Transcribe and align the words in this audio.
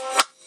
falls. 0.00 0.39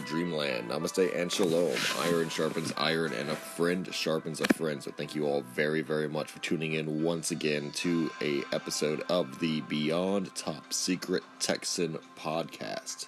Dreamland. 0.00 0.70
Namaste 0.70 1.14
and 1.16 1.30
shalom. 1.30 1.76
Iron 2.00 2.28
sharpens 2.28 2.72
iron, 2.76 3.12
and 3.12 3.30
a 3.30 3.36
friend 3.36 3.92
sharpens 3.92 4.40
a 4.40 4.52
friend. 4.54 4.82
So, 4.82 4.90
thank 4.90 5.14
you 5.14 5.26
all 5.26 5.42
very, 5.42 5.82
very 5.82 6.08
much 6.08 6.30
for 6.30 6.38
tuning 6.40 6.74
in 6.74 7.02
once 7.02 7.30
again 7.30 7.70
to 7.76 8.10
a 8.20 8.42
episode 8.52 9.02
of 9.08 9.38
the 9.40 9.60
Beyond 9.62 10.34
Top 10.34 10.72
Secret 10.72 11.22
Texan 11.38 11.98
podcast. 12.18 13.06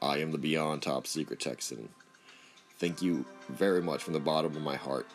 I 0.00 0.18
am 0.18 0.32
the 0.32 0.38
Beyond 0.38 0.82
Top 0.82 1.06
Secret 1.06 1.40
Texan. 1.40 1.88
Thank 2.78 3.02
you 3.02 3.24
very 3.48 3.82
much 3.82 4.02
from 4.02 4.14
the 4.14 4.20
bottom 4.20 4.56
of 4.56 4.62
my 4.62 4.76
heart, 4.76 5.06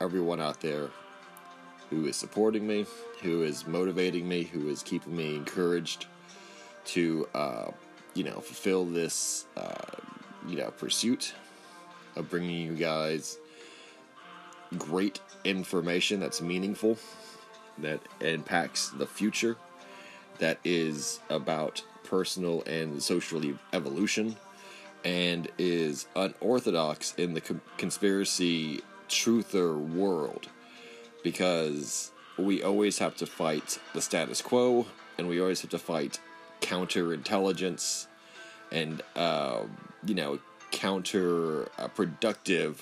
everyone 0.00 0.40
out 0.40 0.60
there 0.60 0.90
who 1.90 2.06
is 2.06 2.16
supporting 2.16 2.66
me, 2.66 2.86
who 3.22 3.42
is 3.42 3.66
motivating 3.66 4.28
me, 4.28 4.42
who 4.42 4.68
is 4.68 4.82
keeping 4.82 5.16
me 5.16 5.36
encouraged 5.36 6.06
to. 6.86 7.28
Uh, 7.34 7.70
you 8.16 8.24
know, 8.24 8.40
fulfill 8.40 8.86
this, 8.86 9.44
uh, 9.56 9.74
you 10.46 10.56
know, 10.56 10.70
pursuit 10.70 11.34
of 12.16 12.30
bringing 12.30 12.66
you 12.66 12.74
guys 12.74 13.38
great 14.78 15.20
information 15.44 16.20
that's 16.20 16.40
meaningful, 16.40 16.98
that 17.78 18.00
impacts 18.20 18.90
the 18.90 19.06
future, 19.06 19.56
that 20.38 20.58
is 20.64 21.20
about 21.30 21.82
personal 22.04 22.62
and 22.62 23.02
social 23.02 23.42
evolution, 23.72 24.36
and 25.04 25.48
is 25.58 26.06
unorthodox 26.16 27.14
in 27.14 27.34
the 27.34 27.40
co- 27.40 27.60
conspiracy 27.76 28.80
truther 29.08 29.78
world. 29.78 30.48
Because 31.22 32.12
we 32.38 32.62
always 32.62 32.98
have 32.98 33.16
to 33.16 33.26
fight 33.26 33.78
the 33.94 34.00
status 34.00 34.42
quo 34.42 34.86
and 35.18 35.28
we 35.28 35.40
always 35.40 35.62
have 35.62 35.70
to 35.70 35.78
fight 35.78 36.20
counterintelligence 36.60 38.06
and 38.70 39.02
uh, 39.14 39.62
you 40.06 40.14
know 40.14 40.38
counterproductive 40.72 42.76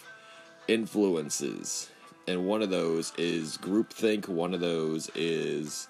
influences 0.69 1.91
and 2.26 2.47
one 2.47 2.62
of 2.62 2.71
those 2.71 3.12
is 3.19 3.59
groupthink 3.59 4.26
one 4.29 4.55
of 4.55 4.61
those 4.61 5.11
is 5.15 5.88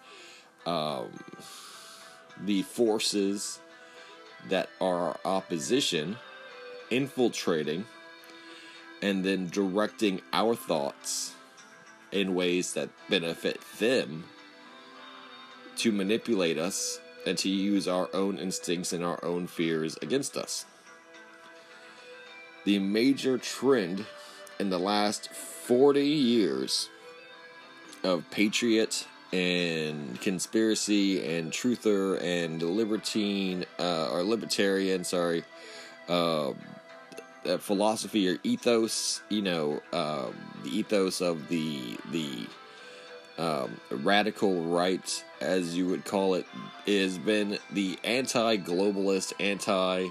um, 0.67 1.07
the 2.45 2.63
forces 2.63 3.61
that 4.49 4.69
are 4.81 5.17
opposition 5.25 6.17
infiltrating 6.91 7.85
and 9.03 9.25
then 9.25 9.49
directing 9.49 10.21
our 10.33 10.55
thoughts 10.55 11.35
in 12.13 12.35
ways 12.35 12.75
that 12.75 12.89
benefit 13.09 13.61
them 13.79 14.25
to 15.77 15.93
manipulate 15.93 16.59
us 16.59 17.01
and 17.27 17.37
to 17.39 17.49
use 17.49 17.89
our 17.89 18.09
own 18.15 18.39
instincts 18.39 18.93
and 18.93 19.05
our 19.05 19.23
own 19.25 19.47
fears 19.47 19.97
against 20.03 20.37
us. 20.37 20.67
The 22.65 22.79
major 22.79 23.39
trend 23.39 24.07
in 24.59 24.71
the 24.71 24.79
last 24.79 25.31
40 25.31 26.05
years 26.05 26.89
of 28.03 28.25
patriot 28.31 29.07
and 29.33 30.21
conspiracy 30.21 31.37
and 31.37 31.51
truther 31.51 32.23
and 32.23 32.63
libertine 32.63 33.65
uh, 33.79 34.11
or 34.11 34.23
libertarian, 34.23 35.05
sorry, 35.05 35.45
uh, 36.09 36.53
philosophy 37.59 38.29
or 38.29 38.39
ethos, 38.45 39.23
you 39.29 39.43
know, 39.43 39.83
uh, 39.93 40.29
the 40.63 40.79
ethos 40.79 41.21
of 41.21 41.49
the 41.49 41.97
the 42.11 42.47
um, 43.39 43.81
radical 43.91 44.63
right, 44.63 45.25
as 45.41 45.77
you 45.77 45.89
would 45.89 46.05
call 46.05 46.35
it, 46.35 46.47
has 46.87 47.19
been 47.19 47.59
the 47.73 47.99
anti 48.05 48.57
globalist, 48.57 49.33
anti 49.41 50.09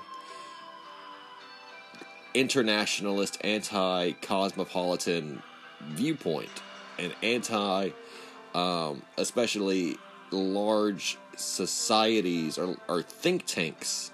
internationalist, 2.33 3.37
anti 3.41 4.11
cosmopolitan 4.21 5.41
viewpoint, 5.81 6.49
and 6.97 7.13
anti, 7.21 7.89
um, 8.53 9.01
especially 9.17 9.97
large 10.31 11.17
societies 11.35 12.57
or, 12.57 12.77
or 12.87 13.01
think 13.01 13.45
tanks 13.45 14.11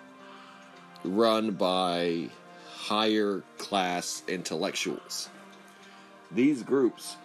run 1.04 1.52
by 1.52 2.30
higher 2.72 3.44
class 3.58 4.24
intellectuals. 4.28 5.30
These 6.32 6.64
groups 6.64 7.18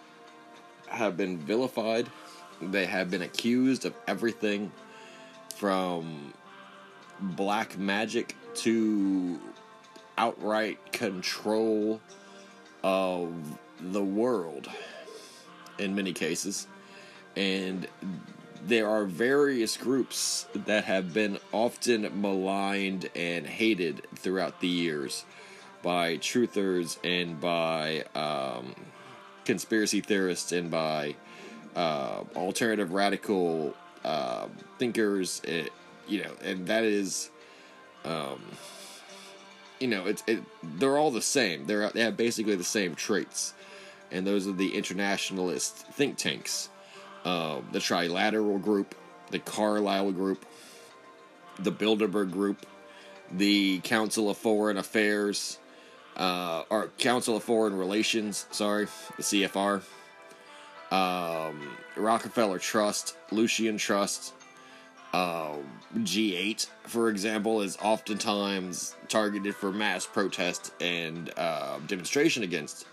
have 0.87 1.17
been 1.17 1.37
vilified. 1.37 2.07
They 2.61 2.85
have 2.85 3.11
been 3.11 3.21
accused 3.21 3.85
of 3.85 3.93
everything 4.07 4.71
from 5.55 6.33
black 7.19 7.77
magic 7.77 8.35
to 8.55 9.39
outright 10.17 10.91
control 10.91 12.01
of 12.83 13.33
the 13.79 14.03
world 14.03 14.69
in 15.77 15.95
many 15.95 16.13
cases. 16.13 16.67
And 17.35 17.87
there 18.65 18.89
are 18.89 19.05
various 19.05 19.77
groups 19.77 20.47
that 20.53 20.85
have 20.85 21.13
been 21.13 21.37
often 21.51 22.21
maligned 22.21 23.09
and 23.15 23.45
hated 23.45 24.07
throughout 24.15 24.61
the 24.61 24.67
years 24.67 25.25
by 25.83 26.17
truthers 26.17 26.97
and 27.03 27.39
by 27.39 28.03
um, 28.15 28.73
conspiracy 29.43 30.01
theorists 30.01 30.51
and 30.51 30.71
by 30.71 31.15
uh, 31.75 32.23
alternative 32.35 32.91
radical 32.91 33.75
uh, 34.03 34.47
thinkers. 34.79 35.41
It, 35.43 35.71
you 36.07 36.23
know, 36.23 36.31
and 36.43 36.65
that 36.67 36.83
is, 36.83 37.29
um, 38.03 38.41
you 39.79 39.87
know, 39.87 40.05
it's 40.05 40.23
it, 40.27 40.43
they're 40.63 40.97
all 40.97 41.11
the 41.11 41.21
same. 41.21 41.65
They're 41.65 41.89
they 41.89 42.01
have 42.01 42.17
basically 42.17 42.55
the 42.55 42.63
same 42.63 42.95
traits, 42.95 43.53
and 44.11 44.25
those 44.25 44.47
are 44.47 44.53
the 44.53 44.75
internationalist 44.75 45.75
think 45.75 46.17
tanks, 46.17 46.69
uh, 47.23 47.59
the 47.71 47.79
Trilateral 47.79 48.61
Group, 48.61 48.95
the 49.31 49.39
Carlyle 49.39 50.11
Group, 50.11 50.45
the 51.59 51.71
Bilderberg 51.71 52.31
Group, 52.31 52.65
the 53.31 53.79
Council 53.79 54.29
of 54.29 54.37
Foreign 54.37 54.77
Affairs, 54.77 55.59
uh, 56.15 56.63
or 56.69 56.89
Council 56.97 57.35
of 57.35 57.43
Foreign 57.43 57.75
Relations, 57.75 58.45
sorry, 58.51 58.87
the 59.17 59.23
CFR, 59.23 59.81
um, 60.91 61.75
Rockefeller 61.95 62.59
Trust, 62.59 63.15
Lucis 63.31 63.81
Trust, 63.81 64.33
uh, 65.15 65.55
G8, 65.99 66.67
for 66.83 67.07
example, 67.09 67.61
is 67.61 67.77
oftentimes 67.81 68.97
targeted 69.07 69.55
for 69.55 69.71
mass 69.71 70.05
protest 70.05 70.73
and 70.81 71.31
uh, 71.37 71.79
demonstration 71.87 72.43
against. 72.43 72.85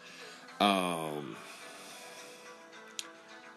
Um, 0.60 1.34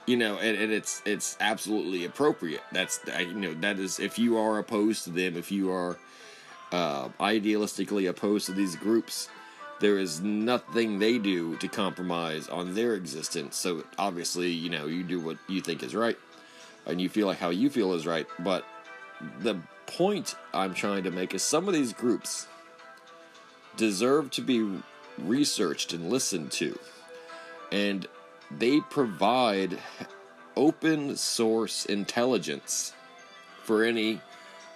you 0.07 0.17
know, 0.17 0.39
and, 0.39 0.57
and 0.57 0.71
it's 0.71 1.03
it's 1.05 1.37
absolutely 1.39 2.05
appropriate. 2.05 2.63
That's 2.71 2.99
you 3.19 3.35
know 3.35 3.53
that 3.55 3.77
is 3.77 3.99
if 3.99 4.17
you 4.17 4.37
are 4.39 4.57
opposed 4.57 5.03
to 5.03 5.11
them, 5.11 5.37
if 5.37 5.51
you 5.51 5.71
are 5.71 5.99
uh, 6.71 7.09
idealistically 7.19 8.09
opposed 8.09 8.47
to 8.47 8.51
these 8.51 8.75
groups, 8.75 9.29
there 9.79 9.99
is 9.99 10.21
nothing 10.21 10.97
they 10.97 11.19
do 11.19 11.55
to 11.57 11.67
compromise 11.67 12.49
on 12.49 12.73
their 12.73 12.95
existence. 12.95 13.57
So 13.57 13.83
obviously, 13.99 14.49
you 14.49 14.71
know, 14.71 14.87
you 14.87 15.03
do 15.03 15.19
what 15.19 15.37
you 15.47 15.61
think 15.61 15.83
is 15.83 15.93
right 15.93 16.17
and 16.85 17.01
you 17.01 17.09
feel 17.09 17.27
like 17.27 17.39
how 17.39 17.49
you 17.49 17.69
feel 17.69 17.93
is 17.93 18.05
right. 18.05 18.27
But 18.39 18.65
the 19.39 19.59
point 19.87 20.35
I'm 20.53 20.73
trying 20.73 21.03
to 21.03 21.11
make 21.11 21.33
is 21.33 21.43
some 21.43 21.67
of 21.67 21.73
these 21.73 21.93
groups 21.93 22.47
deserve 23.77 24.31
to 24.31 24.41
be 24.41 24.81
researched 25.17 25.93
and 25.93 26.09
listened 26.09 26.51
to. 26.53 26.77
And 27.71 28.07
they 28.51 28.79
provide 28.81 29.77
open 30.55 31.17
source 31.17 31.85
intelligence 31.85 32.93
for 33.63 33.83
any 33.83 34.21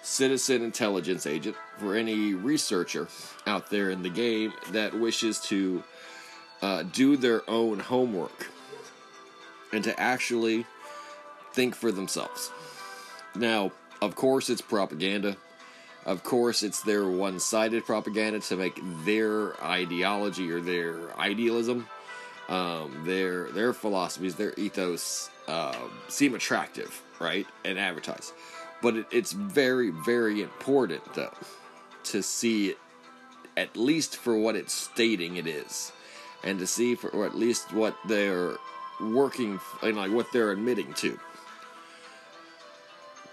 citizen 0.02 0.62
intelligence 0.62 1.26
agent 1.26 1.54
for 1.78 1.94
any 1.94 2.34
researcher 2.34 3.08
out 3.46 3.70
there 3.70 3.90
in 3.90 4.02
the 4.02 4.08
game 4.08 4.52
that 4.70 4.98
wishes 4.98 5.38
to 5.40 5.82
uh, 6.62 6.82
do 6.84 7.16
their 7.16 7.48
own 7.48 7.78
homework 7.78 8.48
and 9.72 9.84
to 9.84 10.00
actually 10.00 10.66
think 11.52 11.74
for 11.74 11.92
themselves. 11.92 12.50
Now, 13.34 13.72
of 14.00 14.14
course, 14.14 14.50
it's 14.50 14.60
propaganda. 14.60 15.36
Of 16.06 16.24
course, 16.24 16.62
it's 16.62 16.82
their 16.82 17.06
one 17.06 17.38
sided 17.40 17.84
propaganda 17.84 18.40
to 18.40 18.56
make 18.56 18.80
their 19.04 19.62
ideology 19.62 20.50
or 20.50 20.60
their 20.60 21.18
idealism, 21.18 21.86
um, 22.48 23.02
their, 23.04 23.50
their 23.50 23.72
philosophies, 23.72 24.34
their 24.34 24.54
ethos 24.56 25.30
uh, 25.46 25.76
seem 26.08 26.34
attractive, 26.34 27.02
right? 27.18 27.46
And 27.64 27.78
advertise. 27.78 28.32
But 28.82 28.96
it, 28.96 29.06
it's 29.10 29.32
very, 29.32 29.90
very 29.90 30.40
important, 30.42 31.14
though, 31.14 31.34
to 32.04 32.22
see 32.22 32.70
it 32.70 32.78
at 33.56 33.76
least 33.76 34.16
for 34.16 34.36
what 34.36 34.56
it's 34.56 34.72
stating 34.72 35.36
it 35.36 35.46
is, 35.46 35.92
and 36.42 36.58
to 36.58 36.66
see 36.66 36.94
for 36.94 37.10
or 37.10 37.26
at 37.26 37.36
least 37.36 37.72
what 37.74 37.94
they're 38.06 38.56
working 39.00 39.60
and 39.82 39.96
like 39.96 40.10
what 40.10 40.26
they're 40.32 40.52
admitting 40.52 40.92
to. 40.94 41.18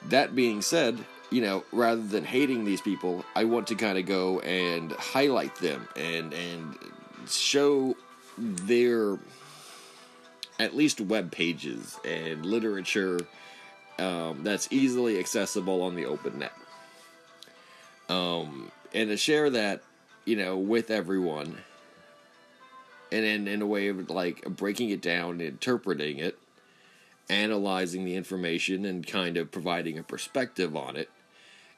That 0.09 0.35
being 0.35 0.61
said, 0.61 0.97
you 1.29 1.41
know, 1.41 1.63
rather 1.71 2.01
than 2.01 2.23
hating 2.23 2.65
these 2.65 2.81
people, 2.81 3.25
I 3.35 3.43
want 3.43 3.67
to 3.67 3.75
kind 3.75 3.97
of 3.97 4.05
go 4.05 4.39
and 4.39 4.91
highlight 4.93 5.55
them 5.55 5.87
and 5.95 6.33
and 6.33 6.77
show 7.27 7.95
their 8.37 9.17
at 10.59 10.75
least 10.75 11.01
web 11.01 11.31
pages 11.31 11.99
and 12.05 12.45
literature 12.45 13.19
um, 13.99 14.43
that's 14.43 14.67
easily 14.71 15.19
accessible 15.19 15.81
on 15.81 15.95
the 15.95 16.05
open 16.05 16.39
net. 16.39 16.53
Um, 18.09 18.71
and 18.93 19.09
to 19.09 19.17
share 19.17 19.49
that, 19.49 19.81
you 20.25 20.35
know, 20.35 20.57
with 20.57 20.89
everyone, 20.89 21.57
and 23.11 23.25
in, 23.25 23.47
in 23.47 23.61
a 23.61 23.65
way 23.65 23.89
of 23.89 24.09
like 24.09 24.43
breaking 24.45 24.89
it 24.89 25.01
down, 25.01 25.41
interpreting 25.41 26.19
it, 26.19 26.37
analyzing 27.29 28.05
the 28.05 28.15
information, 28.15 28.85
and 28.85 29.05
kind 29.05 29.37
of 29.37 29.51
providing 29.51 29.97
a 29.97 30.03
perspective 30.03 30.75
on 30.75 30.95
it, 30.95 31.09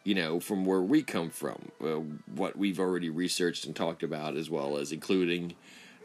you 0.03 0.15
know, 0.15 0.39
from 0.39 0.65
where 0.65 0.81
we 0.81 1.01
come 1.03 1.29
from, 1.29 1.71
uh, 1.83 2.01
what 2.35 2.57
we've 2.57 2.79
already 2.79 3.09
researched 3.09 3.65
and 3.65 3.75
talked 3.75 4.03
about, 4.03 4.35
as 4.35 4.49
well 4.49 4.77
as 4.77 4.91
including 4.91 5.55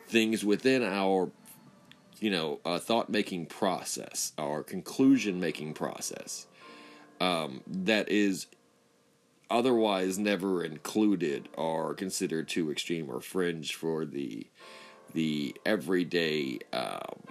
things 0.09 0.45
within 0.45 0.83
our 0.83 1.31
you 2.21 2.31
know, 2.31 2.61
a 2.65 2.79
thought 2.79 3.11
making 3.11 3.47
process 3.47 4.33
our 4.39 4.63
conclusion 4.63 5.41
making 5.41 5.75
process 5.75 6.47
um, 7.21 7.61
that 7.67 8.09
is 8.09 8.47
otherwise 9.51 10.19
never 10.19 10.65
included 10.65 11.49
or 11.57 11.95
considered 11.95 12.49
too 12.49 12.71
extreme 12.71 13.11
or 13.11 13.21
fringe 13.21 13.75
for 13.75 14.05
the 14.05 14.47
the 15.13 15.55
everyday 15.65 16.59
um, 16.73 17.23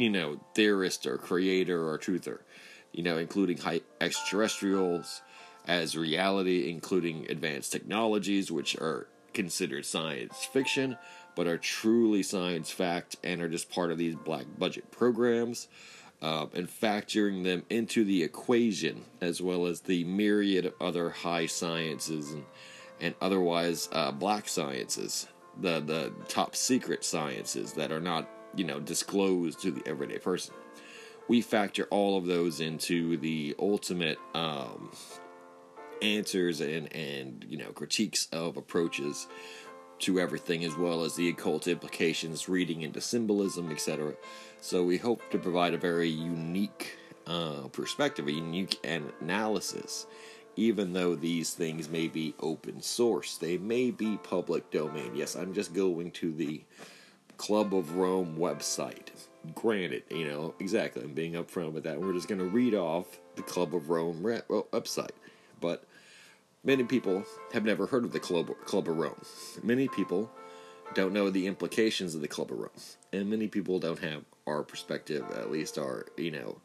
you 0.00 0.10
know 0.10 0.40
theorist 0.54 1.06
or 1.06 1.18
creator 1.18 1.88
or 1.88 1.98
truther 1.98 2.40
you 2.92 3.02
know 3.02 3.18
including 3.18 3.58
high 3.58 3.80
extraterrestrials 4.00 5.22
as 5.66 5.96
reality 5.96 6.70
including 6.70 7.26
advanced 7.30 7.72
technologies 7.72 8.50
which 8.50 8.76
are 8.76 9.06
considered 9.32 9.84
science 9.84 10.44
fiction 10.44 10.96
but 11.34 11.46
are 11.46 11.58
truly 11.58 12.22
science 12.22 12.70
fact 12.70 13.16
and 13.24 13.40
are 13.40 13.48
just 13.48 13.70
part 13.70 13.90
of 13.90 13.98
these 13.98 14.14
black 14.14 14.44
budget 14.58 14.90
programs. 14.90 15.68
Uh, 16.22 16.44
and 16.52 16.68
factoring 16.68 17.44
them 17.44 17.62
into 17.70 18.04
the 18.04 18.22
equation 18.22 19.06
as 19.22 19.40
well 19.40 19.64
as 19.64 19.80
the 19.80 20.04
myriad 20.04 20.66
of 20.66 20.74
other 20.78 21.08
high 21.08 21.46
sciences 21.46 22.32
and, 22.32 22.44
and 23.00 23.14
otherwise 23.22 23.88
uh, 23.92 24.12
black 24.12 24.46
sciences, 24.46 25.28
the, 25.62 25.80
the 25.80 26.12
top 26.28 26.54
secret 26.54 27.06
sciences 27.06 27.72
that 27.72 27.90
are 27.90 28.02
not, 28.02 28.28
you 28.54 28.64
know, 28.64 28.80
disclosed 28.80 29.60
to 29.62 29.70
the 29.70 29.82
everyday 29.88 30.18
person. 30.18 30.54
We 31.28 31.40
factor 31.42 31.84
all 31.90 32.18
of 32.18 32.26
those 32.26 32.60
into 32.60 33.16
the 33.16 33.54
ultimate 33.58 34.18
um, 34.34 34.90
answers 36.02 36.60
and, 36.60 36.92
and, 36.92 37.44
you 37.48 37.56
know, 37.58 37.70
critiques 37.72 38.26
of 38.32 38.56
approaches 38.56 39.28
to 40.00 40.18
everything, 40.18 40.64
as 40.64 40.76
well 40.76 41.04
as 41.04 41.14
the 41.14 41.28
occult 41.28 41.68
implications, 41.68 42.48
reading 42.48 42.82
into 42.82 43.00
symbolism, 43.00 43.70
etc. 43.70 44.14
So 44.60 44.82
we 44.82 44.96
hope 44.96 45.30
to 45.30 45.38
provide 45.38 45.74
a 45.74 45.78
very 45.78 46.08
unique 46.08 46.96
uh, 47.26 47.68
perspective, 47.72 48.26
a 48.26 48.32
unique 48.32 48.84
analysis. 48.84 50.06
Even 50.56 50.92
though 50.92 51.14
these 51.14 51.54
things 51.54 51.88
may 51.88 52.08
be 52.08 52.34
open 52.40 52.82
source, 52.82 53.36
they 53.36 53.56
may 53.56 53.90
be 53.90 54.18
public 54.18 54.70
domain. 54.70 55.12
Yes, 55.14 55.36
I'm 55.36 55.54
just 55.54 55.72
going 55.72 56.10
to 56.12 56.32
the 56.32 56.62
Club 57.40 57.74
of 57.74 57.96
Rome 57.96 58.36
website. 58.38 59.08
Granted, 59.54 60.02
you 60.10 60.26
know, 60.26 60.54
exactly, 60.58 61.02
I'm 61.02 61.14
being 61.14 61.32
upfront 61.32 61.72
with 61.72 61.84
that. 61.84 62.00
We're 62.00 62.12
just 62.12 62.28
going 62.28 62.38
to 62.40 62.44
read 62.44 62.74
off 62.74 63.06
the 63.36 63.42
Club 63.42 63.74
of 63.74 63.88
Rome 63.88 64.22
website. 64.22 65.10
But 65.60 65.84
Many 66.62 66.84
people 66.84 67.24
have 67.54 67.64
never 67.64 67.86
heard 67.86 68.04
of 68.04 68.12
the 68.12 68.20
Club, 68.20 68.50
Club 68.66 68.86
of 68.86 68.98
Rome. 68.98 69.22
Many 69.62 69.88
people 69.88 70.30
don't 70.92 71.14
know 71.14 71.30
the 71.30 71.46
implications 71.46 72.14
of 72.14 72.20
the 72.20 72.28
Club 72.28 72.52
of 72.52 72.58
Rome. 72.58 72.68
And 73.14 73.30
many 73.30 73.48
people 73.48 73.78
don't 73.78 73.98
have 74.00 74.24
our 74.46 74.62
perspective, 74.62 75.24
at 75.30 75.50
least 75.50 75.78
our, 75.78 76.04
you 76.18 76.32
know, 76.32 76.60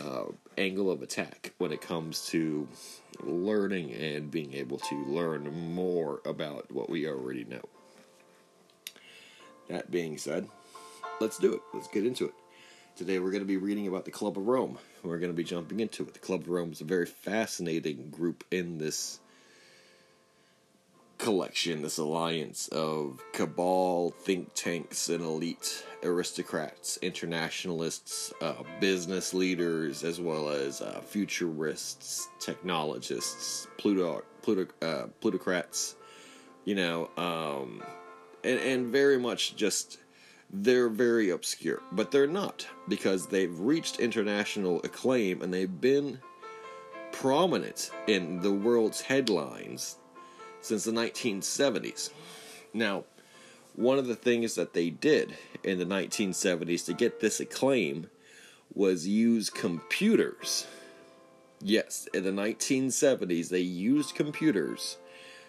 uh, 0.00 0.32
angle 0.56 0.90
of 0.90 1.02
attack 1.02 1.54
when 1.58 1.70
it 1.70 1.80
comes 1.80 2.26
to 2.30 2.66
learning 3.22 3.92
and 3.92 4.28
being 4.28 4.54
able 4.54 4.78
to 4.78 5.04
learn 5.06 5.72
more 5.72 6.20
about 6.24 6.70
what 6.72 6.90
we 6.90 7.06
already 7.06 7.44
know. 7.44 7.62
That 9.68 9.90
being 9.90 10.16
said, 10.16 10.48
let's 11.20 11.38
do 11.38 11.52
it. 11.54 11.60
Let's 11.74 11.88
get 11.88 12.06
into 12.06 12.26
it. 12.26 12.34
Today 12.96 13.18
we're 13.18 13.30
going 13.30 13.42
to 13.42 13.46
be 13.46 13.58
reading 13.58 13.86
about 13.86 14.04
the 14.04 14.10
Club 14.10 14.38
of 14.38 14.46
Rome. 14.46 14.78
We're 15.02 15.18
going 15.18 15.30
to 15.30 15.36
be 15.36 15.44
jumping 15.44 15.80
into 15.80 16.02
it. 16.02 16.14
The 16.14 16.20
Club 16.20 16.42
of 16.42 16.48
Rome 16.48 16.72
is 16.72 16.80
a 16.80 16.84
very 16.84 17.06
fascinating 17.06 18.10
group 18.10 18.44
in 18.50 18.78
this 18.78 19.20
collection, 21.18 21.82
this 21.82 21.98
alliance 21.98 22.68
of 22.68 23.20
cabal, 23.32 24.10
think 24.10 24.54
tanks, 24.54 25.08
and 25.08 25.22
elite 25.22 25.84
aristocrats, 26.02 26.98
internationalists, 27.02 28.32
uh, 28.40 28.54
business 28.80 29.34
leaders, 29.34 30.04
as 30.04 30.20
well 30.20 30.48
as 30.48 30.80
uh, 30.80 31.00
futurists, 31.04 32.28
technologists, 32.40 33.66
Pluto, 33.76 34.22
uh, 34.80 35.06
plutocrats, 35.20 35.96
you 36.64 36.74
know, 36.74 37.10
um, 37.16 37.82
and, 38.44 38.58
and 38.60 38.86
very 38.92 39.18
much 39.18 39.56
just 39.56 39.98
they're 40.50 40.88
very 40.88 41.30
obscure, 41.30 41.82
but 41.92 42.10
they're 42.10 42.26
not 42.26 42.66
because 42.88 43.26
they've 43.26 43.58
reached 43.58 44.00
international 44.00 44.80
acclaim 44.82 45.42
and 45.42 45.52
they've 45.52 45.80
been 45.80 46.18
prominent 47.12 47.90
in 48.06 48.40
the 48.40 48.52
world's 48.52 49.00
headlines 49.00 49.96
since 50.60 50.84
the 50.84 50.92
1970s. 50.92 52.10
Now, 52.72 53.04
one 53.76 53.98
of 53.98 54.06
the 54.06 54.16
things 54.16 54.54
that 54.54 54.72
they 54.72 54.90
did 54.90 55.34
in 55.62 55.78
the 55.78 55.84
1970s 55.84 56.84
to 56.86 56.94
get 56.94 57.20
this 57.20 57.40
acclaim 57.40 58.08
was 58.74 59.06
use 59.06 59.50
computers. 59.50 60.66
Yes, 61.60 62.08
in 62.14 62.24
the 62.24 62.30
1970s, 62.30 63.48
they 63.48 63.60
used 63.60 64.14
computers 64.14 64.98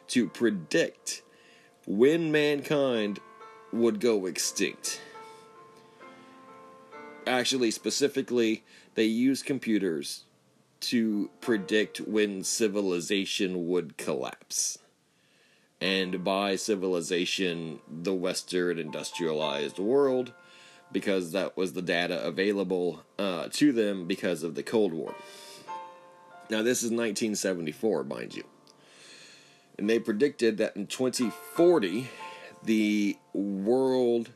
to 0.07 0.27
predict 0.27 1.21
when 1.89 2.31
mankind 2.31 3.19
would 3.73 3.99
go 3.99 4.25
extinct. 4.25 5.01
Actually, 7.27 7.71
specifically, 7.71 8.63
they 8.95 9.03
used 9.03 9.45
computers 9.45 10.23
to 10.79 11.29
predict 11.41 11.97
when 11.97 12.45
civilization 12.45 13.67
would 13.67 13.97
collapse 13.97 14.79
and 15.81 16.23
by 16.23 16.55
civilization, 16.55 17.79
the 17.87 18.13
Western 18.13 18.79
industrialized 18.79 19.79
world, 19.79 20.33
because 20.91 21.31
that 21.31 21.55
was 21.55 21.73
the 21.73 21.81
data 21.81 22.21
available 22.23 23.03
uh, 23.17 23.47
to 23.51 23.71
them 23.71 24.05
because 24.05 24.43
of 24.43 24.55
the 24.55 24.63
Cold 24.63 24.91
War. 24.91 25.15
Now, 26.49 26.63
this 26.63 26.79
is 26.79 26.91
1974, 26.91 28.03
mind 28.03 28.35
you. 28.35 28.43
And 29.79 29.89
they 29.89 29.97
predicted 29.97 30.57
that 30.57 30.75
in 30.75 30.87
2040, 30.87 32.09
the 32.61 33.17
world, 33.31 34.29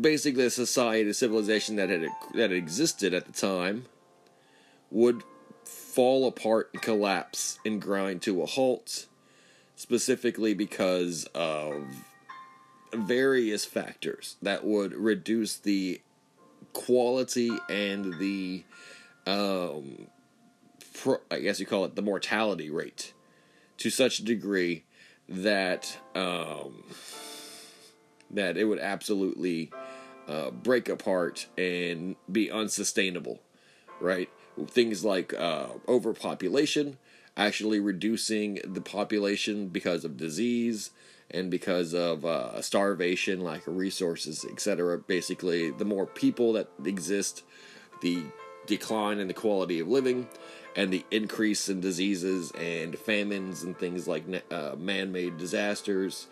basically 0.00 0.46
a 0.46 0.50
society, 0.50 1.10
a 1.10 1.14
civilization 1.14 1.76
that 1.76 1.90
had 1.90 2.08
that 2.32 2.50
existed 2.50 3.12
at 3.12 3.26
the 3.26 3.32
time, 3.32 3.84
would 4.90 5.22
fall 5.62 6.26
apart 6.26 6.70
and 6.72 6.80
collapse 6.80 7.58
and 7.66 7.82
grind 7.82 8.22
to 8.22 8.42
a 8.42 8.46
halt 8.46 9.08
specifically 9.76 10.54
because 10.54 11.26
of 11.34 11.84
various 12.94 13.66
factors 13.66 14.36
that 14.40 14.64
would 14.64 14.94
reduce 14.94 15.58
the 15.58 16.00
quality 16.72 17.50
and 17.68 18.18
the 18.18 18.64
um, 19.26 20.08
pro, 20.94 21.18
I 21.30 21.40
guess 21.40 21.60
you 21.60 21.66
call 21.66 21.84
it 21.84 21.94
the 21.94 22.00
mortality 22.00 22.70
rate 22.70 23.12
to 23.78 23.90
such 23.90 24.20
a 24.20 24.24
degree 24.24 24.84
that 25.28 25.98
um, 26.14 26.82
that 28.30 28.56
it 28.56 28.64
would 28.64 28.78
absolutely 28.78 29.70
uh, 30.26 30.50
break 30.50 30.88
apart 30.88 31.46
and 31.56 32.16
be 32.30 32.50
unsustainable, 32.50 33.40
right? 34.00 34.28
Things 34.66 35.04
like 35.04 35.32
uh, 35.34 35.68
overpopulation, 35.86 36.98
actually 37.36 37.80
reducing 37.80 38.58
the 38.64 38.80
population 38.80 39.68
because 39.68 40.04
of 40.04 40.16
disease 40.16 40.90
and 41.30 41.50
because 41.50 41.94
of 41.94 42.24
uh, 42.24 42.60
starvation, 42.60 43.42
lack 43.42 43.66
of 43.66 43.76
resources, 43.76 44.44
etc. 44.50 44.98
Basically, 44.98 45.70
the 45.70 45.84
more 45.84 46.06
people 46.06 46.54
that 46.54 46.68
exist, 46.84 47.42
the 48.00 48.22
decline 48.66 49.18
in 49.18 49.28
the 49.28 49.34
quality 49.34 49.80
of 49.80 49.88
living, 49.88 50.28
and 50.76 50.92
the 50.92 51.04
increase 51.10 51.68
in 51.68 51.80
diseases 51.80 52.52
and 52.52 52.98
famines 52.98 53.62
and 53.62 53.76
things 53.78 54.06
like 54.06 54.24
uh, 54.50 54.74
man 54.76 55.12
made 55.12 55.38
disasters. 55.38 56.26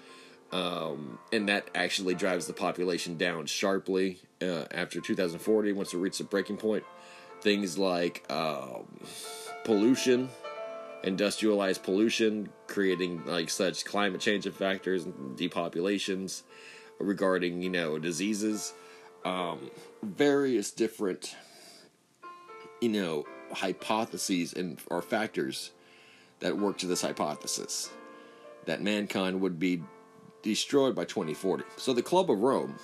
Um, 0.52 1.18
and 1.32 1.48
that 1.48 1.68
actually 1.74 2.14
drives 2.14 2.46
the 2.46 2.52
population 2.52 3.16
down 3.16 3.46
sharply 3.46 4.18
uh, 4.40 4.64
after 4.70 5.00
2040 5.00 5.72
once 5.72 5.92
it 5.92 5.98
reaches 5.98 6.20
a 6.20 6.24
breaking 6.24 6.56
point. 6.56 6.84
Things 7.40 7.76
like 7.76 8.24
um, 8.30 8.86
pollution, 9.64 10.28
industrialized 11.02 11.82
pollution, 11.82 12.48
creating 12.66 13.26
like 13.26 13.50
such 13.50 13.84
climate 13.84 14.20
change 14.20 14.48
factors 14.48 15.04
and 15.04 15.36
depopulations, 15.36 16.42
regarding 16.98 17.60
you 17.62 17.70
know 17.70 17.98
diseases, 17.98 18.72
um, 19.24 19.70
various 20.02 20.70
different 20.70 21.36
you 22.80 22.88
know 22.88 23.26
hypotheses 23.52 24.52
and 24.52 24.80
or 24.88 25.02
factors 25.02 25.70
that 26.40 26.58
work 26.58 26.78
to 26.78 26.86
this 26.86 27.02
hypothesis 27.02 27.90
that 28.66 28.82
mankind 28.82 29.40
would 29.40 29.58
be 29.58 29.82
destroyed 30.42 30.94
by 30.94 31.04
2040. 31.04 31.64
So 31.76 31.92
the 31.92 32.02
Club 32.02 32.30
of 32.30 32.40
Rome 32.40 32.76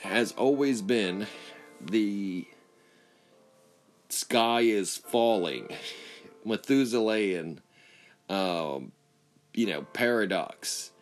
has 0.00 0.32
always 0.32 0.82
been 0.82 1.26
the 1.80 2.46
sky 4.08 4.60
is 4.60 4.96
falling, 4.96 5.68
Methuselahan, 6.46 7.58
um, 8.28 8.92
you 9.54 9.66
know, 9.66 9.82
paradox 9.92 10.92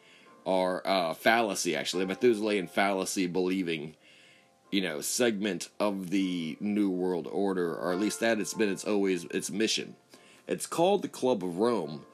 or 0.45 0.87
uh, 0.87 1.14
fallacy, 1.14 1.76
actually, 1.76 2.07
Methuselahan 2.07 2.71
fallacy 2.71 3.26
believing, 3.26 3.97
you 4.70 4.80
know, 4.80 5.00
segment 5.00 5.68
of 5.78 6.11
the 6.11 6.56
New 6.61 6.90
World 6.90 7.28
Order, 7.30 7.75
or 7.75 7.92
at 7.92 8.00
least 8.00 8.20
that 8.20 8.40
it's 8.40 8.54
been 8.54 8.68
its 8.68 8.85
always 8.85 9.25
its 9.26 9.50
mission. 9.50 9.96
It's 10.46 10.66
called 10.66 11.02
the 11.02 11.08
Club 11.08 11.42
of 11.42 11.58
Rome 11.58 12.04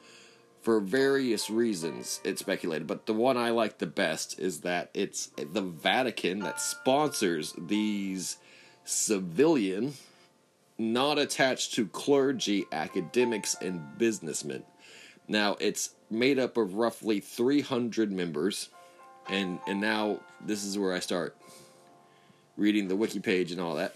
for 0.63 0.79
various 0.79 1.51
reasons, 1.51 2.21
it's 2.23 2.41
speculated. 2.41 2.87
But 2.87 3.07
the 3.07 3.13
one 3.13 3.37
I 3.37 3.51
like 3.51 3.79
the 3.79 3.87
best 3.87 4.39
is 4.39 4.61
that 4.61 4.91
it's 4.95 5.27
the 5.37 5.61
Vatican 5.61 6.39
that 6.41 6.61
sponsors 6.61 7.53
these 7.59 8.37
civilian, 8.85 9.95
not 10.79 11.19
attached 11.19 11.75
to 11.75 11.89
clergy, 11.89 12.65
academics, 12.71 13.57
and 13.61 13.99
businessmen. 13.99 14.63
Now, 15.27 15.57
it's 15.59 15.91
made 16.09 16.39
up 16.39 16.57
of 16.57 16.75
roughly 16.75 17.19
300 17.19 18.13
members, 18.13 18.69
and, 19.29 19.59
and 19.67 19.81
now 19.81 20.21
this 20.41 20.65
is 20.65 20.79
where 20.79 20.93
I 20.93 21.01
start 21.01 21.37
reading 22.57 22.89
the 22.89 22.97
wiki 22.97 23.21
page 23.21 23.53
and 23.53 23.61
all 23.61 23.75
that. 23.77 23.95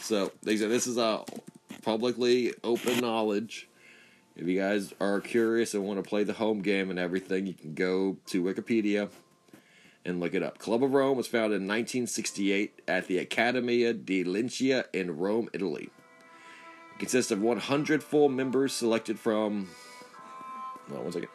So, 0.00 0.32
they 0.42 0.56
said 0.56 0.70
this 0.70 0.86
is 0.86 0.98
a 0.98 1.24
publicly 1.82 2.52
open 2.62 2.98
knowledge. 2.98 3.68
If 4.36 4.46
you 4.46 4.58
guys 4.58 4.92
are 5.00 5.20
curious 5.20 5.74
and 5.74 5.84
want 5.84 6.02
to 6.02 6.08
play 6.08 6.24
the 6.24 6.32
home 6.32 6.60
game 6.60 6.90
and 6.90 6.98
everything, 6.98 7.46
you 7.46 7.54
can 7.54 7.74
go 7.74 8.16
to 8.26 8.42
Wikipedia 8.42 9.08
and 10.04 10.20
look 10.20 10.34
it 10.34 10.42
up. 10.42 10.58
Club 10.58 10.82
of 10.82 10.92
Rome 10.92 11.16
was 11.16 11.26
founded 11.26 11.60
in 11.60 11.68
1968 11.68 12.82
at 12.86 13.06
the 13.06 13.18
Accademia 13.18 13.94
dei 13.94 14.24
Lincei 14.24 14.84
in 14.92 15.16
Rome, 15.16 15.48
Italy. 15.52 15.90
It 16.94 16.98
consists 16.98 17.30
of 17.30 17.40
100 17.40 18.02
full 18.02 18.28
members 18.28 18.72
selected 18.72 19.18
from. 19.18 19.68
Well, 20.90 21.02
one 21.02 21.12
second. 21.12 21.30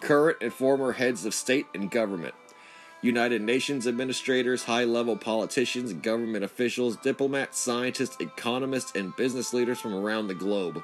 Current 0.00 0.38
and 0.40 0.52
former 0.52 0.92
heads 0.92 1.24
of 1.24 1.34
state 1.34 1.66
and 1.74 1.90
government. 1.90 2.34
United 3.02 3.40
Nations 3.40 3.86
administrators, 3.86 4.64
high 4.64 4.84
level 4.84 5.16
politicians, 5.16 5.92
government 5.94 6.44
officials, 6.44 6.96
diplomats, 6.96 7.58
scientists, 7.58 8.16
economists, 8.20 8.92
and 8.94 9.16
business 9.16 9.54
leaders 9.54 9.80
from 9.80 9.94
around 9.94 10.28
the 10.28 10.34
globe. 10.34 10.82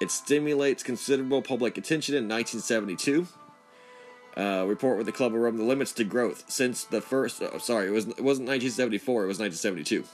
It 0.00 0.10
stimulates 0.10 0.82
considerable 0.82 1.42
public 1.42 1.78
attention 1.78 2.14
in 2.14 2.28
1972. 2.28 3.26
Uh, 4.36 4.66
report 4.66 4.98
with 4.98 5.06
the 5.06 5.12
Club 5.12 5.34
of 5.34 5.40
Rome: 5.40 5.56
The 5.56 5.62
limits 5.62 5.92
to 5.92 6.04
growth 6.04 6.44
since 6.48 6.84
the 6.84 7.00
first. 7.00 7.40
Oh, 7.40 7.58
sorry, 7.58 7.86
it 7.86 7.92
was 7.92 8.06
it 8.06 8.20
wasn't 8.20 8.48
1974. 8.48 9.24
It 9.24 9.26
was 9.26 9.38
1972. 9.38 10.04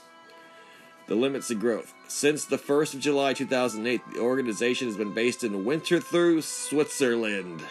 The 1.07 1.15
limits 1.15 1.49
to 1.49 1.55
growth 1.55 1.93
since 2.07 2.45
the 2.45 2.57
first 2.57 2.93
of 2.93 3.01
July 3.01 3.33
2008. 3.33 4.01
The 4.13 4.19
organization 4.19 4.87
has 4.87 4.95
been 4.95 5.13
based 5.13 5.43
in 5.43 5.65
Winterthur, 5.65 6.41
Switzerland. 6.41 7.61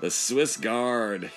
The 0.00 0.10
Swiss 0.10 0.56
Guard 0.56 1.32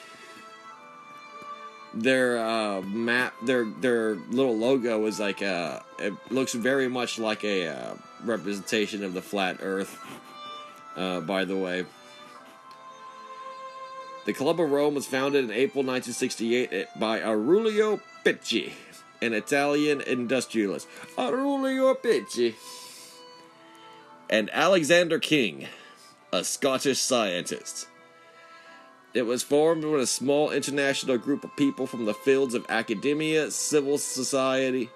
their 1.96 2.46
uh, 2.46 2.82
map, 2.82 3.34
their 3.44 3.66
their 3.66 4.16
little 4.16 4.58
logo 4.58 5.06
is 5.06 5.20
like 5.20 5.42
a. 5.42 5.84
It 5.98 6.14
looks 6.30 6.54
very 6.54 6.88
much 6.88 7.18
like 7.18 7.44
a 7.44 7.68
uh, 7.68 7.94
representation 8.24 9.04
of 9.04 9.14
the 9.14 9.22
flat 9.22 9.58
Earth. 9.62 9.98
Uh, 10.96 11.22
by 11.22 11.46
the 11.46 11.58
way, 11.58 11.86
the 14.26 14.34
Club 14.34 14.60
of 14.60 14.69
Rome 14.69 14.96
was 14.96 15.06
founded 15.06 15.46
in 15.46 15.52
April 15.52 15.84
1968 15.84 16.88
by 16.98 17.22
Aurelio 17.22 18.00
Peccei, 18.24 18.72
an 19.22 19.34
Italian 19.34 20.02
industrialist. 20.02 20.88
Aurelio 21.17 21.93
Peccei 21.93 22.56
and 24.30 24.50
Alexander 24.52 25.19
King, 25.19 25.67
a 26.34 26.43
Scottish 26.43 27.00
scientist. 27.00 27.88
It 29.15 29.25
was 29.25 29.43
formed 29.43 29.86
when 29.86 30.01
a 30.01 30.06
small 30.06 30.51
international 30.51 31.17
group 31.17 31.45
of 31.45 31.56
people 31.56 31.88
from 31.88 32.04
the 32.04 32.13
fields 32.13 32.54
of 32.54 32.65
academia, 32.67 33.49
civil 33.49 33.97
society, 33.97 34.89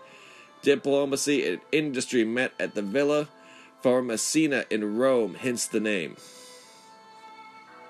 diplomacy, 0.61 1.47
and 1.47 1.61
industry 1.71 2.25
met 2.25 2.51
at 2.59 2.75
the 2.75 2.81
Villa 2.81 3.29
Farnesina 3.81 4.65
in 4.69 4.97
Rome, 4.97 5.35
hence 5.35 5.67
the 5.67 5.79
name. 5.79 6.17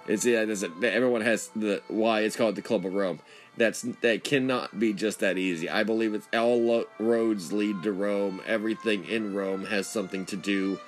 It's 0.07 0.23
yeah, 0.23 0.45
everyone 0.83 1.21
has 1.21 1.47
the 1.55 1.81
why 1.87 2.21
it's 2.21 2.35
called 2.35 2.55
the 2.55 2.61
Club 2.61 2.85
of 2.85 2.93
Rome. 2.93 3.21
That's 3.57 3.81
that 4.01 4.23
cannot 4.23 4.79
be 4.79 4.93
just 4.93 5.21
that 5.21 5.39
easy. 5.39 5.67
I 5.67 5.83
believe 5.83 6.13
it's 6.13 6.27
all 6.31 6.85
roads 6.99 7.51
lead 7.51 7.81
to 7.81 7.91
Rome. 7.91 8.39
Everything 8.45 9.03
in 9.05 9.33
Rome 9.33 9.65
has 9.65 9.87
something 9.87 10.27
to 10.27 10.35
do 10.35 10.79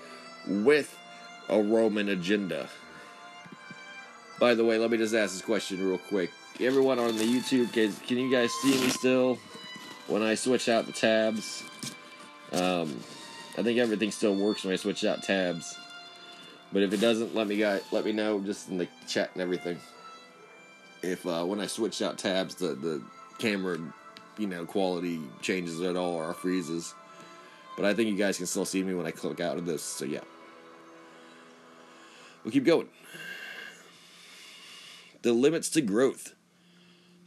with 0.47 0.95
a 1.49 1.59
Roman 1.61 2.09
agenda. 2.09 2.69
By 4.41 4.55
the 4.55 4.65
way, 4.65 4.79
let 4.79 4.89
me 4.89 4.97
just 4.97 5.13
ask 5.13 5.33
this 5.33 5.43
question 5.43 5.87
real 5.87 5.99
quick. 5.99 6.31
Everyone 6.59 6.97
on 6.97 7.15
the 7.15 7.23
YouTube, 7.23 7.71
can, 7.71 7.93
can 8.07 8.17
you 8.17 8.31
guys 8.31 8.51
see 8.53 8.71
me 8.71 8.89
still 8.89 9.37
when 10.07 10.23
I 10.23 10.33
switch 10.33 10.67
out 10.67 10.87
the 10.87 10.91
tabs? 10.91 11.63
Um, 12.51 12.91
I 13.55 13.61
think 13.61 13.77
everything 13.77 14.09
still 14.09 14.33
works 14.33 14.63
when 14.63 14.73
I 14.73 14.77
switch 14.77 15.05
out 15.05 15.21
tabs. 15.21 15.77
But 16.73 16.81
if 16.81 16.91
it 16.91 16.99
doesn't, 16.99 17.35
let 17.35 17.47
me 17.47 17.57
guys 17.57 17.83
let 17.91 18.03
me 18.03 18.13
know 18.13 18.39
just 18.39 18.69
in 18.69 18.79
the 18.79 18.87
chat 19.07 19.29
and 19.33 19.43
everything. 19.43 19.77
If 21.03 21.23
uh, 21.27 21.45
when 21.45 21.59
I 21.59 21.67
switch 21.67 22.01
out 22.01 22.17
tabs, 22.17 22.55
the 22.55 22.69
the 22.69 22.99
camera, 23.37 23.77
you 24.39 24.47
know, 24.47 24.65
quality 24.65 25.19
changes 25.43 25.81
at 25.81 25.95
all 25.95 26.15
or 26.15 26.33
freezes. 26.33 26.95
But 27.75 27.85
I 27.85 27.93
think 27.93 28.09
you 28.09 28.17
guys 28.17 28.37
can 28.37 28.47
still 28.47 28.65
see 28.65 28.81
me 28.81 28.95
when 28.95 29.05
I 29.05 29.11
click 29.11 29.39
out 29.39 29.57
of 29.57 29.67
this. 29.67 29.83
So 29.83 30.05
yeah, 30.05 30.21
we'll 32.43 32.51
keep 32.51 32.65
going 32.65 32.87
the 35.21 35.33
limits 35.33 35.69
to 35.69 35.81
growth. 35.81 36.35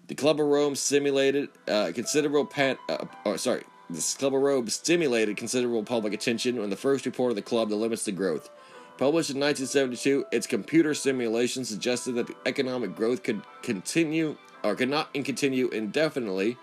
The 0.06 0.14
Club 0.14 0.40
of 0.40 0.46
Rome 0.46 0.74
simulated 0.74 1.48
uh, 1.66 1.92
considerable 1.94 2.44
pan. 2.44 2.76
Uh, 2.88 3.06
oh, 3.24 3.36
sorry, 3.36 3.62
the 3.88 4.14
Club 4.18 4.34
of 4.34 4.42
Rome 4.42 4.68
stimulated 4.68 5.36
considerable 5.36 5.82
public 5.82 6.12
attention 6.12 6.60
when 6.60 6.70
the 6.70 6.76
first 6.76 7.06
report 7.06 7.30
of 7.30 7.36
the 7.36 7.42
club, 7.42 7.68
The 7.68 7.76
Limits 7.76 8.04
to 8.04 8.12
Growth, 8.12 8.50
published 8.98 9.30
in 9.30 9.40
1972. 9.40 10.26
Its 10.32 10.46
computer 10.46 10.94
simulation 10.94 11.64
suggested 11.64 12.12
that 12.16 12.26
the 12.26 12.36
economic 12.46 12.94
growth 12.94 13.22
could 13.22 13.42
continue 13.62 14.36
or 14.62 14.74
could 14.74 14.88
not 14.88 15.12
continue 15.14 15.68
indefinitely 15.68 16.56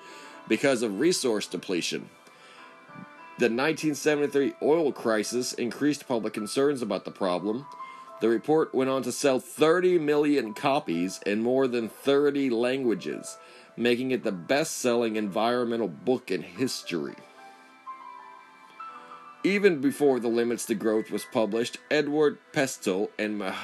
because 0.47 0.81
of 0.81 0.99
resource 0.99 1.47
depletion. 1.47 2.09
The 3.37 3.45
1973 3.45 4.53
oil 4.61 4.91
crisis 4.91 5.53
increased 5.53 6.07
public 6.07 6.33
concerns 6.33 6.81
about 6.81 7.05
the 7.05 7.11
problem 7.11 7.65
the 8.21 8.29
report 8.29 8.73
went 8.73 8.89
on 8.89 9.01
to 9.01 9.11
sell 9.11 9.39
30 9.39 9.97
million 9.97 10.53
copies 10.53 11.19
in 11.25 11.41
more 11.41 11.67
than 11.67 11.89
30 11.89 12.51
languages, 12.51 13.37
making 13.75 14.11
it 14.11 14.23
the 14.23 14.31
best 14.31 14.77
selling 14.77 15.15
environmental 15.15 15.87
book 15.87 16.29
in 16.29 16.43
history. 16.43 17.15
Even 19.43 19.81
before 19.81 20.19
The 20.19 20.27
Limits 20.27 20.67
to 20.67 20.75
Growth 20.75 21.09
was 21.09 21.25
published, 21.25 21.79
Edward 21.89 22.37
Pestel 22.53 23.09
and 23.17 23.39
Mah- 23.39 23.55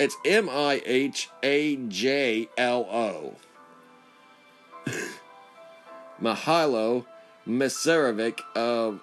it's 0.00 0.16
M 0.24 0.48
I 0.48 0.82
H 0.84 1.30
A 1.44 1.76
J 1.76 2.48
L 2.58 2.86
O. 2.90 3.36
Mahalo 6.20 7.06
Mesarovic 7.50 8.40
of 8.54 9.00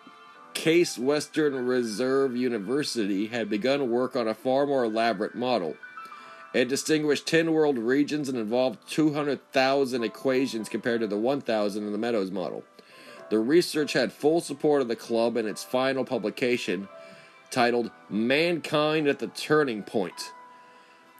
Case 0.53 0.97
Western 0.97 1.67
Reserve 1.67 2.35
University 2.35 3.27
had 3.27 3.49
begun 3.49 3.91
work 3.91 4.15
on 4.15 4.27
a 4.27 4.33
far 4.33 4.65
more 4.65 4.85
elaborate 4.85 5.35
model. 5.35 5.75
It 6.53 6.69
distinguished 6.69 7.27
10 7.27 7.51
world 7.51 7.77
regions 7.77 8.29
and 8.29 8.37
involved 8.37 8.79
200,000 8.89 10.03
equations 10.03 10.69
compared 10.69 11.01
to 11.01 11.07
the 11.07 11.17
1,000 11.17 11.85
in 11.85 11.91
the 11.91 11.97
Meadows 11.97 12.31
model. 12.31 12.63
The 13.29 13.39
research 13.39 13.93
had 13.93 14.13
full 14.13 14.39
support 14.39 14.81
of 14.81 14.87
the 14.87 14.95
club 14.95 15.35
in 15.35 15.45
its 15.45 15.63
final 15.63 16.05
publication, 16.05 16.87
titled 17.51 17.91
Mankind 18.09 19.07
at 19.07 19.19
the 19.19 19.27
Turning 19.27 19.83
Point. 19.83 20.31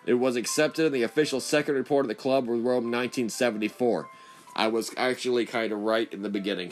It 0.05 0.15
was 0.15 0.37
accepted 0.37 0.85
in 0.85 0.93
the 0.93 1.03
official 1.03 1.41
second 1.41 1.75
report 1.75 2.05
of 2.05 2.07
the 2.07 2.15
Club 2.15 2.45
of 2.45 2.49
Rome 2.49 2.89
1974. 2.89 4.07
I 4.55 4.67
was 4.69 4.91
actually 4.95 5.45
kind 5.45 5.73
of 5.73 5.79
right 5.79 6.11
in 6.11 6.21
the 6.21 6.29
beginning. 6.29 6.71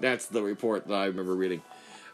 That's 0.00 0.26
the 0.26 0.42
report 0.42 0.86
that 0.88 0.94
I 0.94 1.06
remember 1.06 1.34
reading. 1.34 1.62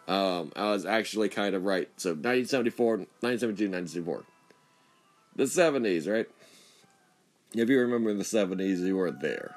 Um, 0.09 0.53
I 0.57 0.71
was 0.71 0.85
actually 0.85 1.29
kind 1.29 1.55
of 1.55 1.65
right. 1.65 1.89
So 1.97 2.11
1974, 2.11 2.97
1972, 3.21 3.71
1974. 3.71 4.25
The 5.37 5.45
70s, 5.45 6.13
right? 6.13 6.27
If 7.55 7.69
you 7.69 7.79
remember 7.81 8.11
in 8.11 8.19
the 8.19 8.25
70s, 8.25 8.79
you 8.79 8.97
were 8.97 9.11
there. 9.11 9.55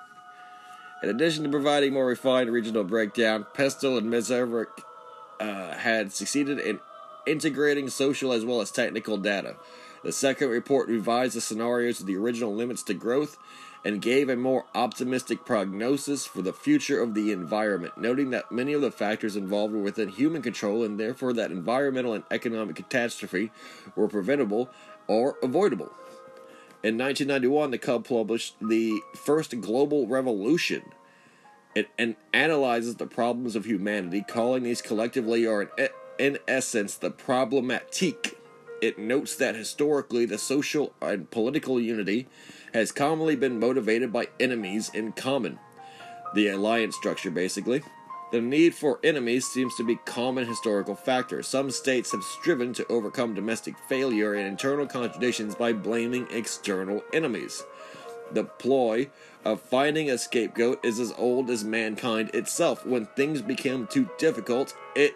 In 1.01 1.09
addition 1.09 1.43
to 1.43 1.49
providing 1.49 1.93
more 1.93 2.05
refined 2.05 2.49
regional 2.51 2.83
breakdown, 2.83 3.45
Pestel 3.53 3.97
and 3.97 4.12
Mizervik 4.12 4.67
uh, 5.39 5.73
had 5.73 6.13
succeeded 6.13 6.59
in 6.59 6.79
integrating 7.27 7.89
social 7.89 8.31
as 8.31 8.45
well 8.45 8.62
as 8.62 8.71
technical 8.71 9.17
data. 9.17 9.55
The 10.03 10.12
second 10.12 10.49
report 10.49 10.88
revised 10.88 11.36
the 11.36 11.41
scenarios 11.41 11.99
of 11.99 12.07
the 12.07 12.15
original 12.15 12.53
limits 12.53 12.83
to 12.83 12.93
growth 12.93 13.38
and 13.85 14.01
gave 14.01 14.29
a 14.29 14.35
more 14.35 14.65
optimistic 14.73 15.45
prognosis 15.45 16.25
for 16.25 16.41
the 16.41 16.53
future 16.53 17.01
of 17.01 17.13
the 17.13 17.31
environment, 17.31 17.97
noting 17.97 18.29
that 18.29 18.51
many 18.51 18.73
of 18.73 18.81
the 18.81 18.91
factors 18.91 19.35
involved 19.35 19.73
were 19.73 19.81
within 19.81 20.09
human 20.09 20.41
control 20.41 20.83
and 20.83 20.99
therefore 20.99 21.33
that 21.33 21.51
environmental 21.51 22.13
and 22.13 22.23
economic 22.31 22.75
catastrophe 22.75 23.51
were 23.95 24.07
preventable 24.07 24.69
or 25.07 25.37
avoidable. 25.43 25.91
In 26.83 26.97
1991, 26.97 27.71
the 27.71 27.77
Cub 27.77 28.05
published 28.05 28.55
the 28.61 28.99
first 29.15 29.59
Global 29.61 30.07
Revolution. 30.07 30.83
It 31.75 31.89
and 31.97 32.15
analyzes 32.33 32.95
the 32.95 33.07
problems 33.07 33.55
of 33.55 33.65
humanity, 33.65 34.23
calling 34.27 34.63
these 34.63 34.81
collectively 34.81 35.45
or 35.45 35.71
in, 35.77 35.89
in 36.19 36.39
essence 36.47 36.95
the 36.95 37.09
problematique. 37.09 38.35
It 38.81 38.99
notes 38.99 39.37
that 39.37 39.55
historically 39.55 40.25
the 40.25 40.37
social 40.37 40.93
and 41.01 41.31
political 41.31 41.79
unity 41.79 42.27
has 42.73 42.91
commonly 42.91 43.36
been 43.36 43.59
motivated 43.59 44.12
by 44.12 44.27
enemies 44.39 44.89
in 44.93 45.12
common. 45.12 45.59
The 46.33 46.49
alliance 46.49 46.95
structure, 46.95 47.29
basically. 47.29 47.83
The 48.31 48.41
need 48.41 48.73
for 48.73 48.99
enemies 49.03 49.45
seems 49.45 49.75
to 49.75 49.83
be 49.83 49.99
common 50.05 50.47
historical 50.47 50.95
factor. 50.95 51.43
Some 51.43 51.69
states 51.69 52.12
have 52.13 52.23
striven 52.23 52.73
to 52.73 52.88
overcome 52.88 53.36
domestic 53.36 53.77
failure 53.88 54.33
and 54.33 54.47
internal 54.47 54.88
contradictions 54.88 55.53
by 55.53 55.73
blaming 55.73 56.27
external 56.31 57.03
enemies. 57.13 57.62
The 58.31 58.45
ploy 58.45 59.12
of 59.45 59.62
finding 59.62 60.09
a 60.09 60.17
scapegoat 60.17 60.83
is 60.83 60.99
as 60.99 61.13
old 61.15 61.51
as 61.51 61.63
mankind 61.63 62.31
itself. 62.33 62.83
When 62.83 63.05
things 63.05 63.43
become 63.43 63.86
too 63.86 64.09
difficult, 64.17 64.75
it 64.95 65.13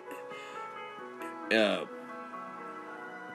uh, 1.52 1.86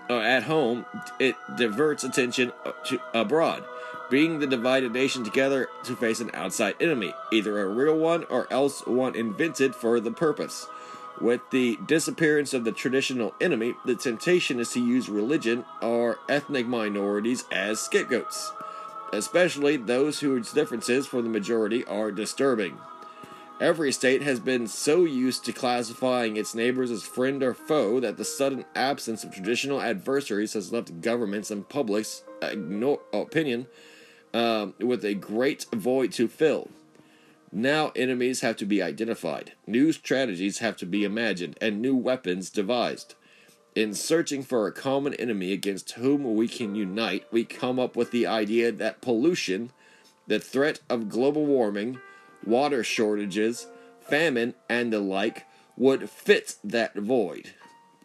uh, 0.09 0.21
at 0.21 0.45
home 0.45 0.87
it 1.19 1.35
diverts 1.57 2.05
attention 2.05 2.53
to 2.87 3.01
abroad 3.15 3.65
bringing 4.13 4.41
the 4.41 4.47
divided 4.47 4.93
nation 4.93 5.25
together 5.25 5.71
to 5.83 5.97
face 5.97 6.21
an 6.21 6.31
outside 6.35 6.75
enemy, 6.83 7.15
either 7.33 7.63
a 7.63 7.67
real 7.67 7.97
one 7.97 8.25
or 8.25 8.47
else 8.53 8.87
one 8.87 9.17
invented 9.17 9.75
for 9.75 10.01
the 10.01 10.11
purpose. 10.11 10.67
With 11.19 11.41
the 11.51 11.79
disappearance 11.87 12.53
of 12.53 12.65
the 12.65 12.73
traditional 12.73 13.35
enemy, 13.41 13.73
the 13.87 13.97
temptation 13.97 14.61
is 14.61 14.71
to 14.73 14.85
use 14.85 15.09
religion 15.09 15.65
or 15.81 16.19
ethnic 16.29 16.67
minorities 16.67 17.47
as 17.51 17.81
scapegoats, 17.81 18.53
especially 19.15 19.79
those 19.79 20.21
whose 20.21 20.53
differences 20.53 21.07
from 21.07 21.23
the 21.23 21.31
majority 21.31 21.83
are 21.87 22.13
disturbing. 22.13 22.77
Every 23.63 23.93
state 23.93 24.21
has 24.21 24.41
been 24.41 24.67
so 24.67 25.07
used 25.07 25.47
to 25.47 25.55
classifying 25.55 26.37
its 26.37 26.55
neighbors 26.55 26.91
as 26.91 27.03
friend 27.03 27.43
or 27.43 27.55
foe 27.55 27.99
that 28.01 28.19
the 28.19 28.27
sudden 28.27 28.67
absence 28.75 29.25
of 29.25 29.33
traditional 29.33 29.81
adversaries 29.81 30.53
has 30.53 30.71
left 30.71 31.01
governments 31.01 31.51
and 31.51 31.67
publics 31.67 32.25
uh, 32.43 32.49
ignore 32.49 33.01
opinion 33.15 33.69
um, 34.35 34.75
with 34.79 35.05
a 35.05 35.15
great 35.15 35.67
void 35.73 36.13
to 36.13 36.29
fill. 36.29 36.71
Now 37.51 37.93
enemies 37.95 38.41
have 38.41 38.57
to 38.57 38.65
be 38.65 38.81
identified, 38.83 39.53
new 39.67 39.93
strategies 39.93 40.59
have 40.59 40.77
to 40.79 40.87
be 40.87 41.05
imagined, 41.05 41.59
and 41.61 41.83
new 41.83 41.95
weapons 41.95 42.49
devised. 42.49 43.15
In 43.75 43.95
searching 43.95 44.43
for 44.43 44.67
a 44.67 44.73
common 44.73 45.15
enemy 45.15 45.53
against 45.53 45.93
whom 45.93 46.35
we 46.35 46.47
can 46.47 46.75
unite, 46.75 47.25
we 47.31 47.45
come 47.45 47.79
up 47.79 47.97
with 47.97 48.11
the 48.11 48.27
idea 48.27 48.71
that 48.73 49.01
pollution, 49.01 49.71
the 50.27 50.39
threat 50.39 50.81
of 50.91 51.09
global 51.09 51.47
warming, 51.47 51.99
water 52.45 52.85
shortages, 52.85 53.67
famine, 54.01 54.55
and 54.69 54.93
the 54.93 55.01
like 55.01 55.47
would 55.77 56.11
fit 56.11 56.57
that 56.63 56.95
void. 56.95 57.55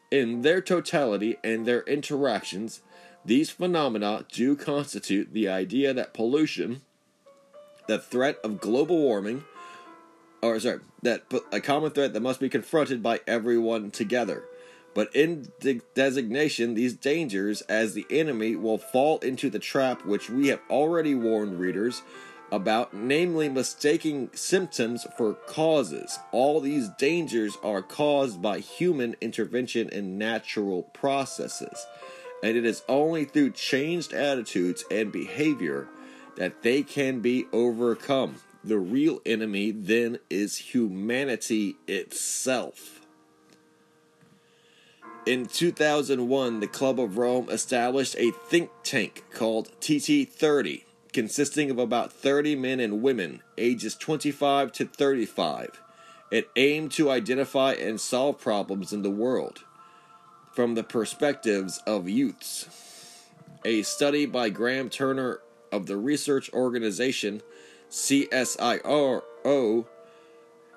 In 0.09 0.41
their 0.41 0.61
totality 0.61 1.37
and 1.43 1.65
their 1.65 1.81
interactions, 1.81 2.81
these 3.27 3.49
phenomena 3.49 4.25
do 4.31 4.55
constitute 4.55 5.33
the 5.33 5.49
idea 5.49 5.93
that 5.93 6.13
pollution, 6.13 6.81
the 7.85 7.99
threat 7.99 8.37
of 8.41 8.61
global 8.61 8.97
warming, 8.97 9.43
or 10.41 10.57
sorry, 10.61 10.79
that 11.01 11.25
a 11.51 11.59
common 11.59 11.91
threat 11.91 12.13
that 12.13 12.21
must 12.21 12.39
be 12.39 12.47
confronted 12.47 13.03
by 13.03 13.19
everyone 13.27 13.91
together. 13.91 14.45
But 14.95 15.13
in 15.13 15.51
de- 15.59 15.81
designation, 15.93 16.73
these 16.73 16.93
dangers 16.93 17.61
as 17.63 17.93
the 17.93 18.05
enemy 18.09 18.55
will 18.55 18.77
fall 18.77 19.19
into 19.19 19.49
the 19.49 19.59
trap 19.59 20.05
which 20.05 20.29
we 20.29 20.47
have 20.47 20.61
already 20.69 21.13
warned 21.13 21.59
readers 21.59 22.03
about, 22.49 22.93
namely 22.93 23.49
mistaking 23.49 24.29
symptoms 24.33 25.05
for 25.17 25.33
causes. 25.33 26.17
All 26.31 26.61
these 26.61 26.87
dangers 26.97 27.57
are 27.61 27.81
caused 27.81 28.41
by 28.41 28.59
human 28.59 29.17
intervention 29.19 29.89
in 29.89 30.17
natural 30.17 30.83
processes 30.83 31.85
and 32.43 32.55
it 32.55 32.65
is 32.65 32.83
only 32.87 33.25
through 33.25 33.51
changed 33.51 34.13
attitudes 34.13 34.85
and 34.91 35.11
behavior 35.11 35.87
that 36.35 36.61
they 36.61 36.83
can 36.83 37.19
be 37.19 37.45
overcome. 37.51 38.35
The 38.63 38.77
real 38.77 39.21
enemy 39.25 39.71
then 39.71 40.19
is 40.29 40.57
humanity 40.57 41.75
itself. 41.87 43.01
In 45.25 45.45
2001, 45.45 46.59
the 46.61 46.67
Club 46.67 46.99
of 46.99 47.17
Rome 47.17 47.49
established 47.49 48.15
a 48.17 48.31
think 48.31 48.69
tank 48.83 49.25
called 49.33 49.69
TT30, 49.81 50.83
consisting 51.11 51.69
of 51.69 51.79
about 51.79 52.13
30 52.13 52.55
men 52.55 52.79
and 52.79 53.01
women, 53.01 53.41
ages 53.57 53.95
25 53.95 54.71
to 54.73 54.85
35. 54.85 55.81
It 56.31 56.49
aimed 56.55 56.91
to 56.93 57.09
identify 57.09 57.73
and 57.73 57.99
solve 57.99 58.39
problems 58.39 58.93
in 58.93 59.01
the 59.01 59.09
world 59.09 59.63
from 60.57 60.73
the 60.73 60.83
perspectives 60.83 61.83
of 61.85 62.09
youths. 62.09 62.67
A 63.63 63.83
study 63.83 64.25
by 64.25 64.49
Graham 64.49 64.89
Turner 64.89 65.39
of 65.71 65.85
the 65.85 65.97
research 65.97 66.51
organization 66.51 67.43
CSIRO 67.91 69.21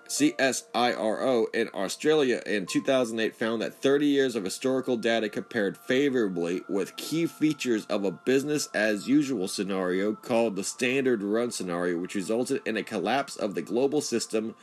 CSIRO 0.06 1.54
in 1.54 1.70
Australia 1.72 2.42
in 2.44 2.66
2008 2.66 3.34
found 3.34 3.62
that 3.62 3.72
30 3.72 4.04
years 4.04 4.36
of 4.36 4.44
historical 4.44 4.98
data 4.98 5.30
compared 5.30 5.78
favorably 5.78 6.60
with 6.68 6.98
key 6.98 7.24
features 7.24 7.86
of 7.86 8.04
a 8.04 8.10
business 8.10 8.68
as 8.74 9.08
usual 9.08 9.48
scenario 9.48 10.12
called 10.12 10.56
the 10.56 10.64
standard 10.64 11.22
run 11.22 11.50
scenario, 11.50 11.96
which 11.96 12.14
resulted 12.14 12.60
in 12.66 12.76
a 12.76 12.82
collapse 12.82 13.34
of 13.34 13.54
the 13.54 13.62
global 13.62 14.02
system 14.02 14.54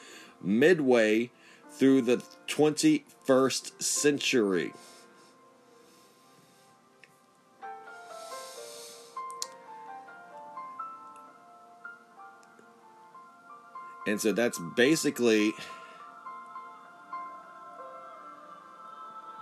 midway 0.43 1.31
through 1.71 2.03
the 2.03 2.21
21st 2.47 3.81
century. 3.81 4.71
And 14.07 14.21
so 14.21 14.31
that's 14.31 14.57
basically 14.57 15.51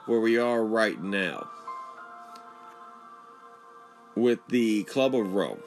where 0.08 0.20
we 0.20 0.40
are 0.40 0.66
right 0.66 1.02
now 1.02 1.48
with 4.16 4.40
the 4.48 4.84
Club 4.86 5.14
of 5.14 5.34
Rome, 5.34 5.60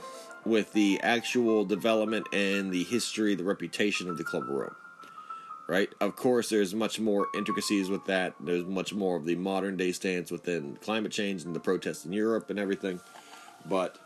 with 0.45 0.73
the 0.73 0.99
actual 1.01 1.65
development 1.65 2.27
and 2.33 2.73
the 2.73 2.83
history, 2.85 3.37
the 3.37 3.45
reputation 3.45 4.11
of 4.11 4.19
the 4.19 4.25
Club 4.25 4.43
of 4.43 4.49
Rome. 4.49 4.77
Right? 5.69 5.91
Of 6.01 6.17
course, 6.17 6.49
there's 6.49 6.75
much 6.75 6.99
more 6.99 7.29
intricacies 7.37 7.91
with 7.91 8.05
that. 8.07 8.35
There's 8.41 8.65
much 8.65 8.95
more 8.95 9.17
of 9.17 9.27
the 9.27 9.37
modern 9.37 9.77
day 9.77 9.93
stance 9.93 10.31
within 10.33 10.77
climate 10.81 11.13
change 11.13 11.45
and 11.45 11.55
the 11.55 11.61
protests 11.61 12.05
in 12.05 12.13
Europe 12.13 12.51
and 12.51 12.59
everything. 12.59 13.01
But 13.67 13.97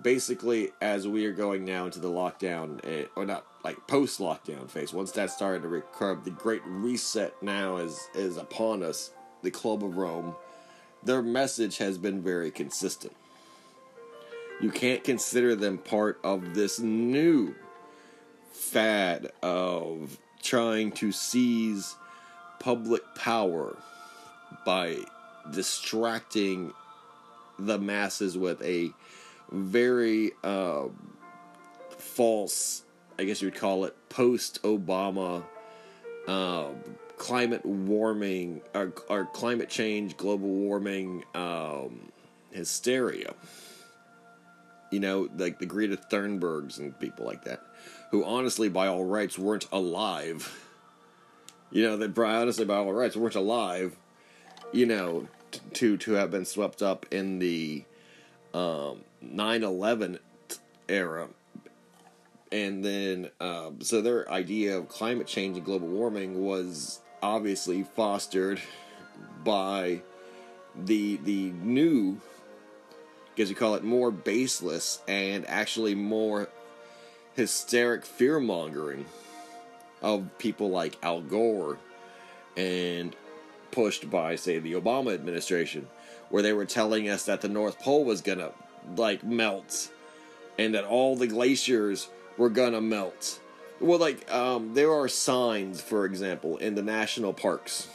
basically, 0.00 0.70
as 0.80 1.08
we 1.08 1.24
are 1.26 1.32
going 1.32 1.64
now 1.64 1.86
into 1.86 1.98
the 1.98 2.08
lockdown, 2.08 2.80
eh, 2.84 3.06
or 3.16 3.24
not 3.24 3.44
like 3.68 3.86
post 3.86 4.18
lockdown 4.18 4.70
phase, 4.70 4.94
once 4.94 5.12
that 5.12 5.30
started 5.30 5.60
to 5.60 5.68
recover, 5.68 6.18
the 6.24 6.30
great 6.30 6.62
reset 6.64 7.34
now 7.42 7.76
is 7.76 8.08
is 8.14 8.38
upon 8.38 8.82
us. 8.82 9.10
The 9.42 9.50
Club 9.50 9.84
of 9.84 9.98
Rome, 9.98 10.34
their 11.04 11.20
message 11.20 11.76
has 11.76 11.98
been 11.98 12.22
very 12.22 12.50
consistent. 12.50 13.14
You 14.60 14.70
can't 14.70 15.04
consider 15.04 15.54
them 15.54 15.76
part 15.76 16.18
of 16.24 16.54
this 16.54 16.80
new 16.80 17.54
fad 18.50 19.30
of 19.42 20.18
trying 20.42 20.92
to 20.92 21.12
seize 21.12 21.94
public 22.58 23.02
power 23.14 23.76
by 24.64 24.96
distracting 25.52 26.72
the 27.58 27.78
masses 27.78 28.38
with 28.38 28.62
a 28.62 28.92
very 29.52 30.32
uh, 30.42 30.84
false, 31.98 32.82
I 33.18 33.24
guess 33.24 33.42
you 33.42 33.48
would 33.48 33.56
call 33.56 33.84
it, 33.84 33.96
post 34.08 34.62
Obama 34.62 35.44
uh, 36.28 36.68
climate 37.16 37.66
warming 37.66 38.62
or, 38.74 38.92
or, 39.08 39.24
climate 39.26 39.68
change, 39.68 40.16
global 40.16 40.48
warming 40.48 41.24
um, 41.34 42.12
hysteria. 42.52 43.34
You 44.90 45.00
know, 45.00 45.28
like 45.36 45.58
the 45.58 45.66
Greta 45.66 45.96
Thunbergs 45.96 46.78
and 46.78 46.98
people 46.98 47.26
like 47.26 47.44
that, 47.44 47.60
who 48.10 48.24
honestly, 48.24 48.68
by 48.68 48.86
all 48.86 49.04
rights, 49.04 49.38
weren't 49.38 49.66
alive. 49.72 50.64
You 51.70 51.84
know, 51.84 51.96
that 51.98 52.14
by 52.14 52.36
honestly, 52.36 52.64
by 52.64 52.76
all 52.76 52.92
rights, 52.92 53.16
weren't 53.16 53.34
alive. 53.34 53.96
You 54.72 54.86
know, 54.86 55.28
t- 55.50 55.60
to 55.74 55.96
to 55.98 56.12
have 56.12 56.30
been 56.30 56.46
swept 56.46 56.82
up 56.82 57.04
in 57.10 57.38
the 57.38 57.84
um, 58.54 59.04
9/11 59.22 60.18
era 60.88 61.28
and 62.52 62.84
then 62.84 63.30
um, 63.40 63.80
so 63.80 64.00
their 64.00 64.30
idea 64.30 64.76
of 64.78 64.88
climate 64.88 65.26
change 65.26 65.56
and 65.56 65.66
global 65.66 65.88
warming 65.88 66.44
was 66.44 67.00
obviously 67.22 67.82
fostered 67.82 68.60
by 69.44 70.00
the 70.74 71.16
the 71.24 71.50
new 71.62 72.20
because 73.34 73.50
you 73.50 73.56
call 73.56 73.74
it 73.74 73.84
more 73.84 74.10
baseless 74.10 75.00
and 75.06 75.46
actually 75.48 75.94
more 75.94 76.48
hysteric 77.34 78.04
fear 78.04 78.40
mongering 78.40 79.04
of 80.02 80.26
people 80.38 80.70
like 80.70 80.96
Al 81.02 81.20
Gore 81.20 81.78
and 82.56 83.14
pushed 83.70 84.10
by 84.10 84.36
say 84.36 84.58
the 84.58 84.72
Obama 84.72 85.14
administration 85.14 85.86
where 86.30 86.42
they 86.42 86.52
were 86.52 86.64
telling 86.64 87.08
us 87.08 87.24
that 87.26 87.40
the 87.40 87.48
North 87.48 87.78
Pole 87.78 88.04
was 88.04 88.20
gonna 88.20 88.50
like 88.96 89.22
melt 89.22 89.90
and 90.58 90.74
that 90.74 90.84
all 90.84 91.14
the 91.14 91.26
glaciers 91.26 92.08
were 92.38 92.48
gonna 92.48 92.80
melt. 92.80 93.40
Well, 93.80 93.98
like 93.98 94.32
um, 94.32 94.72
there 94.74 94.92
are 94.92 95.08
signs, 95.08 95.80
for 95.80 96.06
example, 96.06 96.56
in 96.56 96.74
the 96.74 96.82
national 96.82 97.34
parks. 97.34 97.88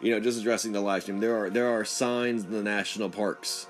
You 0.00 0.12
know, 0.12 0.20
just 0.20 0.38
addressing 0.38 0.70
the 0.72 0.80
live 0.80 1.02
stream, 1.02 1.18
there 1.18 1.36
are 1.36 1.50
there 1.50 1.68
are 1.68 1.84
signs 1.84 2.44
in 2.44 2.52
the 2.52 2.62
national 2.62 3.10
parks 3.10 3.66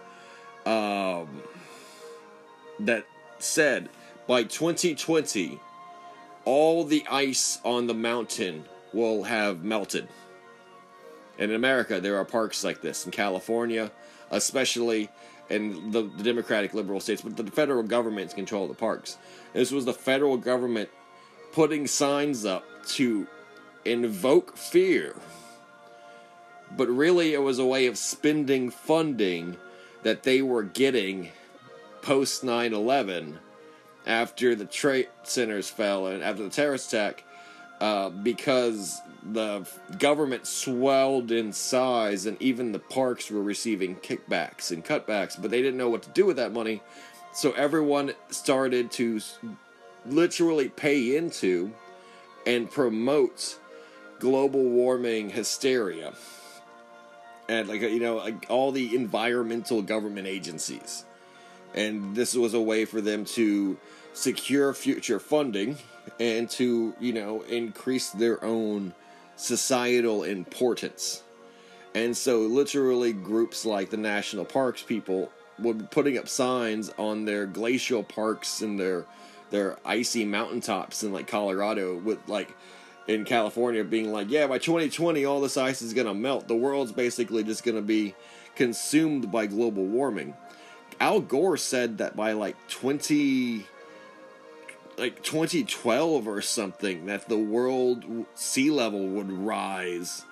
um, 0.66 1.42
that 2.80 3.06
said 3.38 3.88
by 4.26 4.42
2020, 4.42 5.58
all 6.44 6.84
the 6.84 7.04
ice 7.10 7.58
on 7.64 7.86
the 7.86 7.94
mountain 7.94 8.64
will 8.92 9.22
have 9.22 9.64
melted. 9.64 10.06
And 11.38 11.50
in 11.50 11.56
America, 11.56 12.00
there 12.00 12.18
are 12.18 12.24
parks 12.24 12.62
like 12.62 12.82
this. 12.82 13.06
In 13.06 13.12
California, 13.12 13.90
especially 14.30 15.08
in 15.50 15.90
the, 15.90 16.02
the 16.02 16.22
Democratic 16.22 16.74
liberal 16.74 17.00
states, 17.00 17.22
but 17.22 17.37
the 17.37 17.50
federal 17.50 17.82
government's 17.82 18.34
control 18.34 18.64
of 18.64 18.68
the 18.68 18.74
parks. 18.74 19.16
This 19.52 19.70
was 19.70 19.84
the 19.84 19.94
federal 19.94 20.37
government 20.37 20.90
putting 21.52 21.87
signs 21.87 22.44
up 22.44 22.64
to 22.87 23.26
invoke 23.84 24.56
fear. 24.56 25.16
But 26.76 26.88
really, 26.88 27.32
it 27.32 27.42
was 27.42 27.58
a 27.58 27.64
way 27.64 27.87
of 27.87 27.96
spending 27.96 28.70
funding 28.70 29.56
that 30.02 30.22
they 30.22 30.42
were 30.42 30.62
getting 30.62 31.30
post 32.02 32.44
9 32.44 32.72
11 32.72 33.38
after 34.06 34.54
the 34.54 34.64
trade 34.64 35.08
centers 35.22 35.68
fell 35.68 36.06
and 36.06 36.22
after 36.22 36.42
the 36.42 36.50
terrorist 36.50 36.92
attack 36.92 37.24
uh, 37.80 38.08
because 38.08 39.00
the 39.22 39.66
government 39.98 40.46
swelled 40.46 41.31
in 41.31 41.52
size 41.52 42.26
and 42.26 42.40
even 42.40 42.72
the 42.72 42.78
parks 42.78 43.31
were 43.31 43.42
receiving 43.42 43.96
kickbacks 43.96 44.70
and 44.70 44.85
cutbacks, 44.85 45.40
but 45.40 45.50
they 45.50 45.62
didn't 45.62 45.78
know 45.78 45.90
what 45.90 46.02
to 46.02 46.11
do 46.11 46.26
with 46.26 46.37
that 46.37 46.52
money. 46.52 46.83
So 47.33 47.52
everyone 47.52 48.12
started 48.31 48.90
to 48.92 49.20
literally 50.07 50.68
pay 50.68 51.16
into 51.16 51.72
and 52.46 52.70
promote 52.70 53.59
global 54.18 54.64
warming 54.64 55.31
hysteria. 55.31 56.14
And 57.48 57.68
like 57.68 57.81
you 57.81 58.00
know, 58.00 58.16
like 58.16 58.46
all 58.48 58.72
the 58.72 58.94
environmental 58.94 59.83
government 59.83 60.26
agencies. 60.26 61.04
And 61.74 62.16
this 62.16 62.35
was 62.35 62.54
a 62.54 62.61
way 62.61 62.85
for 62.85 63.00
them 63.00 63.24
to 63.26 63.76
secure 64.14 64.72
future 64.74 65.20
funding 65.20 65.76
and 66.18 66.48
to, 66.50 66.94
you 66.98 67.12
know, 67.12 67.42
increase 67.42 68.11
their 68.11 68.42
own 68.42 68.94
societal 69.38 70.24
importance. 70.24 71.22
And 71.94 72.16
so, 72.16 72.40
literally, 72.40 73.12
groups 73.12 73.64
like 73.64 73.90
the 73.90 73.96
national 73.96 74.44
parks 74.44 74.83
people 74.83 75.31
would 75.59 75.79
be 75.79 75.85
putting 75.90 76.18
up 76.18 76.29
signs 76.29 76.90
on 76.98 77.24
their 77.24 77.46
glacial 77.46 78.03
parks 78.03 78.61
and 78.61 78.79
their 78.79 79.07
their 79.51 79.79
icy 79.85 80.24
mountaintops 80.24 81.03
in 81.03 81.12
like 81.12 81.27
Colorado 81.27 81.96
with 81.96 82.18
like 82.29 82.55
in 83.07 83.24
California 83.24 83.83
being 83.83 84.12
like, 84.12 84.31
yeah, 84.31 84.46
by 84.46 84.59
2020 84.59 85.24
all 85.24 85.40
this 85.40 85.57
ice 85.57 85.81
is 85.81 85.94
gonna 85.94 86.14
melt. 86.14 86.46
The 86.46 86.55
world's 86.55 86.92
basically 86.92 87.42
just 87.42 87.64
gonna 87.64 87.83
be 87.83 88.14
consumed 88.55 89.33
by 89.33 89.46
global 89.46 89.85
warming. 89.85 90.35
Al 91.01 91.20
Gore 91.20 91.57
said 91.57 91.98
that 91.98 92.16
by 92.16 92.33
like 92.33 92.57
20 92.68 93.64
like 94.98 95.22
2012 95.22 96.26
or 96.26 96.42
something 96.42 97.06
that 97.06 97.28
the 97.28 97.38
world 97.38 98.04
sea 98.34 98.70
level 98.70 99.06
would 99.06 99.30
rise 99.30 100.24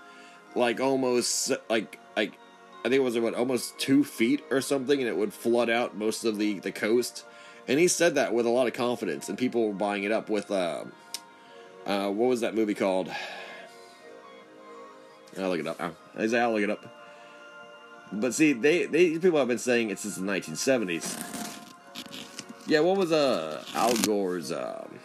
like 0.57 0.81
almost 0.81 1.52
like 1.68 1.98
like 2.16 2.33
I 2.81 2.88
think 2.88 3.00
it 3.00 3.02
was 3.02 3.16
about 3.16 3.35
almost 3.35 3.79
two 3.79 4.05
feet 4.05 4.44
or 4.50 4.61
something, 4.61 5.00
and 5.00 5.09
it 5.09 5.16
would 5.16 5.33
flood 5.33 5.68
out 5.68 5.96
most 5.96 6.24
of 6.24 6.38
the 6.38 6.59
the 6.61 6.72
coast. 6.72 7.24
And 7.68 7.81
he 7.81 7.88
said 7.88 8.14
that 8.14 8.33
with 8.33 8.46
a 8.46 8.50
lot 8.50 8.68
of 8.68 8.72
confidence, 8.72 9.29
and 9.29 9.37
people 9.37 9.66
were 9.66 9.74
buying 9.74 10.05
it 10.05 10.12
up 10.12 10.31
with 10.31 10.50
uh, 10.50 10.85
uh 11.85 12.09
what 12.09 12.29
was 12.29 12.40
that 12.40 12.55
movie 12.55 12.74
called? 12.74 13.11
I'll 15.38 15.50
look 15.50 15.61
it 15.61 15.66
up. 15.66 15.81
I'll 15.81 16.52
look 16.52 16.62
it 16.62 16.70
up. 16.70 16.87
But 18.12 18.35
see, 18.35 18.52
they, 18.52 18.87
they 18.87 19.18
people 19.18 19.38
have 19.38 19.48
been 19.48 19.59
saying 19.59 19.90
it 19.90 19.98
since 19.98 20.16
the 20.16 20.22
1970s. 20.22 21.45
Yeah, 22.66 22.81
what 22.81 22.96
was 22.96 23.12
uh 23.12 23.62
Al 23.74 23.94
Gore's 23.98 24.50
um 24.50 24.98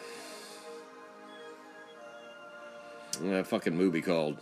uh, 3.24 3.44
fucking 3.44 3.76
movie 3.76 4.02
called? 4.02 4.38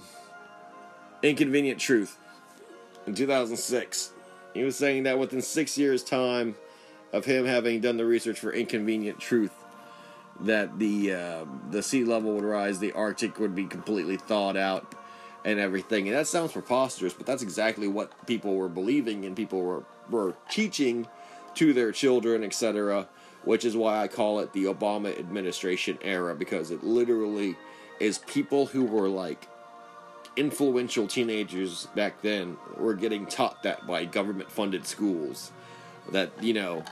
Inconvenient 1.21 1.79
Truth. 1.79 2.17
In 3.05 3.13
2006, 3.13 4.13
he 4.53 4.63
was 4.63 4.77
saying 4.77 5.03
that 5.03 5.19
within 5.19 5.41
six 5.41 5.77
years' 5.77 6.01
time 6.01 6.55
of 7.11 7.25
him 7.25 7.45
having 7.45 7.81
done 7.81 7.97
the 7.97 8.05
research 8.05 8.39
for 8.39 8.53
Inconvenient 8.53 9.19
Truth, 9.19 9.53
that 10.41 10.79
the 10.79 11.13
uh, 11.13 11.45
the 11.71 11.83
sea 11.83 12.05
level 12.05 12.35
would 12.35 12.45
rise, 12.45 12.79
the 12.79 12.93
Arctic 12.93 13.37
would 13.39 13.53
be 13.53 13.65
completely 13.65 14.15
thawed 14.15 14.55
out, 14.55 14.95
and 15.43 15.59
everything. 15.59 16.07
And 16.07 16.15
that 16.15 16.27
sounds 16.27 16.53
preposterous, 16.53 17.13
but 17.13 17.25
that's 17.25 17.43
exactly 17.43 17.87
what 17.89 18.13
people 18.27 18.55
were 18.55 18.69
believing 18.69 19.25
and 19.25 19.35
people 19.35 19.61
were 19.61 19.83
were 20.09 20.35
teaching 20.49 21.05
to 21.59 21.73
their 21.73 21.91
children, 21.91 22.41
etc. 22.43 23.05
Which 23.43 23.65
is 23.65 23.75
why 23.75 24.01
I 24.01 24.07
call 24.07 24.39
it 24.39 24.53
the 24.53 24.65
Obama 24.65 25.17
administration 25.17 25.97
era 26.01 26.33
because 26.33 26.71
it 26.71 26.83
literally 26.83 27.57
is 27.99 28.19
people 28.19 28.65
who 28.65 28.85
were 28.85 29.09
like 29.09 29.47
influential 30.37 31.05
teenagers 31.05 31.87
back 31.95 32.21
then 32.21 32.55
were 32.77 32.93
getting 32.93 33.25
taught 33.25 33.61
that 33.63 33.85
by 33.85 34.05
government 34.05 34.49
funded 34.49 34.85
schools 34.85 35.51
that 36.11 36.31
you 36.41 36.53
know 36.53 36.83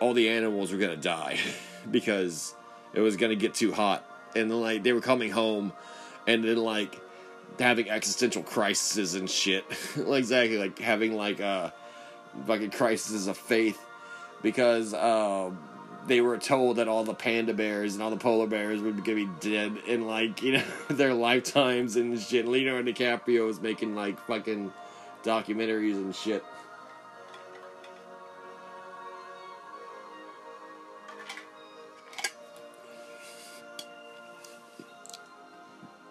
all 0.00 0.14
the 0.14 0.30
animals 0.30 0.72
were 0.72 0.78
going 0.78 0.90
to 0.90 0.96
die 0.96 1.38
because 1.90 2.54
it 2.94 3.00
was 3.00 3.16
going 3.16 3.30
to 3.30 3.36
get 3.36 3.52
too 3.52 3.70
hot 3.70 4.04
and 4.34 4.50
then 4.50 4.60
like 4.60 4.82
they 4.82 4.94
were 4.94 5.00
coming 5.02 5.30
home 5.30 5.74
and 6.26 6.42
then 6.42 6.56
like 6.56 6.98
having 7.58 7.90
existential 7.90 8.42
crises 8.42 9.14
and 9.14 9.28
shit 9.28 9.64
like 9.96 10.20
exactly 10.20 10.56
like 10.56 10.78
having 10.78 11.14
like 11.14 11.40
a 11.40 11.74
fucking 12.46 12.70
crisis 12.70 13.26
of 13.26 13.36
faith 13.36 13.78
because 14.42 14.94
um, 14.94 15.58
they 16.06 16.20
were 16.20 16.38
told 16.38 16.76
that 16.76 16.88
all 16.88 17.04
the 17.04 17.14
panda 17.14 17.54
bears 17.54 17.94
and 17.94 18.02
all 18.02 18.10
the 18.10 18.16
polar 18.16 18.46
bears 18.46 18.80
would 18.80 19.02
be 19.04 19.28
dead 19.40 19.76
in 19.86 20.06
like 20.06 20.42
you 20.42 20.52
know 20.52 20.64
their 20.90 21.14
lifetimes 21.14 21.96
and 21.96 22.18
shit. 22.18 22.46
Leonardo 22.46 22.90
DiCaprio 22.90 23.46
was 23.46 23.60
making 23.60 23.94
like 23.94 24.18
fucking 24.26 24.72
documentaries 25.22 25.94
and 25.94 26.14
shit. 26.14 26.44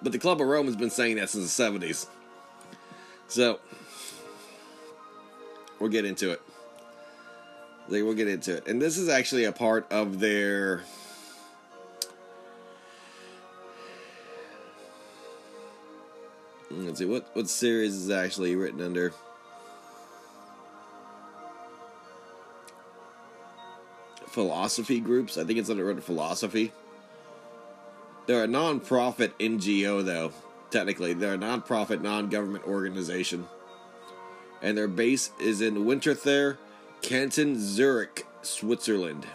But 0.01 0.13
the 0.13 0.19
Club 0.19 0.39
of 0.39 0.47
Rome 0.47 0.65
has 0.65 0.77
been 0.77 0.89
saying 0.89 1.17
that 1.17 1.29
since 1.29 1.55
the 1.55 1.63
70s. 1.63 2.07
So, 3.27 3.59
we'll 5.77 5.89
get 5.89 6.05
into 6.05 6.31
it. 6.31 6.41
Like 7.89 8.03
we'll 8.03 8.13
get 8.13 8.27
into 8.27 8.55
it, 8.55 8.67
and 8.67 8.79
this 8.79 8.97
is 8.97 9.09
actually 9.09 9.45
a 9.45 9.51
part 9.51 9.91
of 9.91 10.19
their. 10.19 10.83
Let's 16.69 16.99
see 16.99 17.05
what 17.05 17.27
what 17.33 17.49
series 17.49 17.95
is 17.95 18.11
actually 18.11 18.55
written 18.55 18.81
under. 18.81 19.11
philosophy 24.29 24.99
groups. 24.99 25.37
I 25.37 25.43
think 25.43 25.59
it's 25.59 25.69
under 25.69 25.83
written 25.83 26.01
philosophy. 26.01 26.71
They're 28.25 28.43
a 28.43 28.47
non-profit 28.47 29.37
NGO, 29.39 30.05
though. 30.05 30.31
Technically, 30.69 31.13
they're 31.13 31.33
a 31.33 31.37
non-profit, 31.37 32.01
non-government 32.01 32.65
organization, 32.65 33.47
and 34.61 34.77
their 34.77 34.87
base 34.87 35.31
is 35.41 35.61
in 35.61 35.85
Winterthur, 35.85 36.57
Canton, 37.01 37.59
Zurich, 37.59 38.25
Switzerland. 38.41 39.25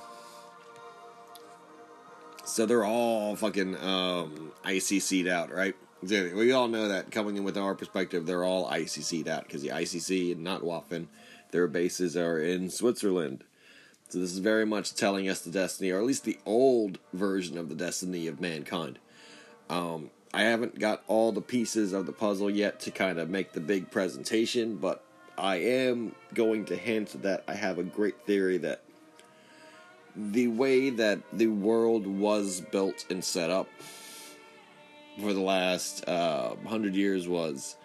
So 2.44 2.66
they're 2.66 2.84
all 2.84 3.36
fucking 3.36 3.76
um, 3.76 4.52
ICC'd 4.64 5.26
out, 5.26 5.52
right? 5.52 5.74
We 6.02 6.52
all 6.52 6.68
know 6.68 6.88
that 6.88 7.10
coming 7.10 7.36
in 7.36 7.44
with 7.44 7.56
our 7.56 7.74
perspective, 7.74 8.26
they're 8.26 8.44
all 8.44 8.70
ICC'd 8.70 9.28
out 9.28 9.44
because 9.44 9.62
the 9.62 9.70
ICC 9.70 10.32
and 10.32 10.44
not 10.44 10.60
Waffen, 10.60 11.06
their 11.50 11.66
bases 11.66 12.16
are 12.16 12.38
in 12.38 12.68
Switzerland. 12.68 13.44
So 14.10 14.18
this 14.18 14.32
is 14.32 14.38
very 14.38 14.66
much 14.66 14.94
telling 14.94 15.28
us 15.28 15.40
the 15.40 15.50
destiny, 15.50 15.90
or 15.90 15.98
at 15.98 16.04
least 16.04 16.24
the 16.24 16.38
old 16.44 16.98
version 17.12 17.56
of 17.56 17.70
the 17.70 17.74
destiny 17.74 18.26
of 18.26 18.40
mankind. 18.40 18.98
Um, 19.70 20.10
I 20.32 20.42
haven't 20.42 20.78
got 20.78 21.02
all 21.08 21.32
the 21.32 21.40
pieces 21.40 21.92
of 21.92 22.06
the 22.06 22.12
puzzle 22.12 22.50
yet 22.50 22.80
to 22.80 22.90
kind 22.90 23.18
of 23.18 23.30
make 23.30 23.52
the 23.52 23.60
big 23.60 23.90
presentation, 23.90 24.76
but 24.76 25.02
I 25.36 25.56
am 25.56 26.14
going 26.32 26.64
to 26.66 26.76
hint 26.76 27.22
that 27.22 27.44
I 27.48 27.54
have 27.54 27.78
a 27.78 27.82
great 27.82 28.26
theory 28.26 28.58
that 28.58 28.82
the 30.16 30.46
way 30.48 30.90
that 30.90 31.20
the 31.32 31.48
world 31.48 32.06
was 32.06 32.60
built 32.60 33.04
and 33.10 33.24
set 33.24 33.50
up 33.50 33.68
for 35.20 35.32
the 35.32 35.40
last 35.40 36.08
uh, 36.08 36.54
hundred 36.66 36.94
years 36.94 37.26
was 37.28 37.76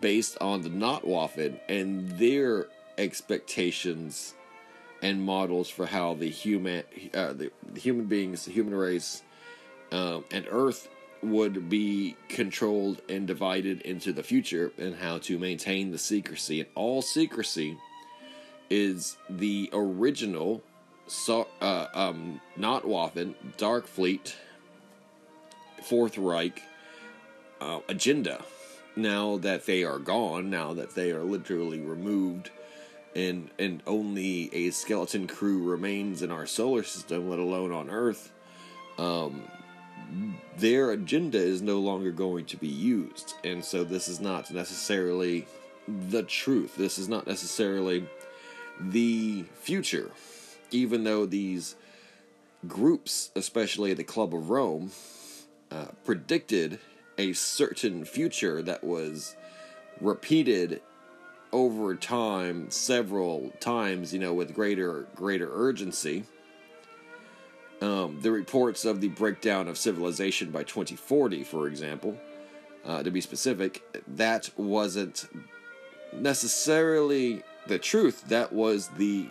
based 0.00 0.38
on 0.40 0.62
the 0.62 0.70
Notwaffen 0.70 1.58
and 1.68 2.10
their 2.18 2.66
expectations 2.98 4.34
and 5.02 5.22
models 5.22 5.68
for 5.68 5.86
how 5.86 6.14
the 6.14 6.28
human, 6.28 6.84
uh, 7.12 7.32
the, 7.32 7.50
human 7.76 8.06
beings, 8.06 8.44
the 8.44 8.52
human 8.52 8.74
race, 8.74 9.22
um, 9.90 10.24
and 10.30 10.46
Earth 10.48 10.88
would 11.22 11.68
be 11.68 12.16
controlled 12.28 13.00
and 13.08 13.26
divided 13.26 13.80
into 13.82 14.12
the 14.12 14.22
future, 14.22 14.72
and 14.76 14.96
how 14.96 15.18
to 15.18 15.38
maintain 15.38 15.90
the 15.90 15.98
secrecy. 15.98 16.60
And 16.60 16.68
all 16.74 17.00
secrecy 17.00 17.78
is 18.68 19.16
the 19.30 19.70
original, 19.72 20.62
so, 21.06 21.46
uh, 21.60 21.86
um, 21.94 22.40
Dark 23.56 23.86
Fleet 23.86 24.36
Fourth 25.82 26.18
Reich 26.18 26.62
uh, 27.60 27.80
agenda. 27.88 28.44
Now 28.94 29.38
that 29.38 29.64
they 29.64 29.84
are 29.84 29.98
gone, 29.98 30.50
now 30.50 30.74
that 30.74 30.94
they 30.94 31.12
are 31.12 31.22
literally 31.22 31.80
removed, 31.80 32.50
and 33.14 33.50
and 33.58 33.82
only 33.86 34.54
a 34.54 34.70
skeleton 34.70 35.26
crew 35.26 35.62
remains 35.62 36.20
in 36.20 36.30
our 36.30 36.46
solar 36.46 36.82
system, 36.82 37.30
let 37.30 37.38
alone 37.38 37.72
on 37.72 37.88
Earth, 37.88 38.32
um, 38.98 39.44
their 40.58 40.90
agenda 40.90 41.38
is 41.38 41.62
no 41.62 41.78
longer 41.78 42.10
going 42.10 42.44
to 42.46 42.56
be 42.56 42.68
used, 42.68 43.34
and 43.44 43.64
so 43.64 43.84
this 43.84 44.08
is 44.08 44.20
not 44.20 44.50
necessarily 44.50 45.46
the 45.88 46.22
truth. 46.22 46.76
This 46.76 46.98
is 46.98 47.08
not 47.08 47.26
necessarily 47.26 48.06
the 48.80 49.44
future, 49.54 50.10
even 50.70 51.04
though 51.04 51.26
these 51.26 51.76
groups, 52.66 53.30
especially 53.34 53.94
the 53.94 54.04
Club 54.04 54.34
of 54.34 54.50
Rome, 54.50 54.92
uh, 55.70 55.86
predicted 56.04 56.78
a 57.18 57.32
certain 57.32 58.04
future 58.04 58.62
that 58.62 58.84
was 58.84 59.36
repeated 60.00 60.80
over 61.52 61.94
time 61.94 62.70
several 62.70 63.52
times 63.60 64.12
you 64.12 64.18
know 64.18 64.32
with 64.32 64.54
greater 64.54 65.06
greater 65.14 65.50
urgency 65.52 66.24
um, 67.82 68.18
the 68.20 68.30
reports 68.30 68.84
of 68.84 69.00
the 69.00 69.08
breakdown 69.08 69.68
of 69.68 69.76
civilization 69.76 70.50
by 70.50 70.62
2040 70.62 71.44
for 71.44 71.66
example 71.66 72.16
uh, 72.84 73.02
to 73.02 73.10
be 73.10 73.20
specific 73.20 73.82
that 74.06 74.50
wasn't 74.56 75.26
necessarily 76.12 77.42
the 77.66 77.78
truth. 77.78 78.24
That 78.28 78.52
was 78.52 78.88
the 78.88 79.28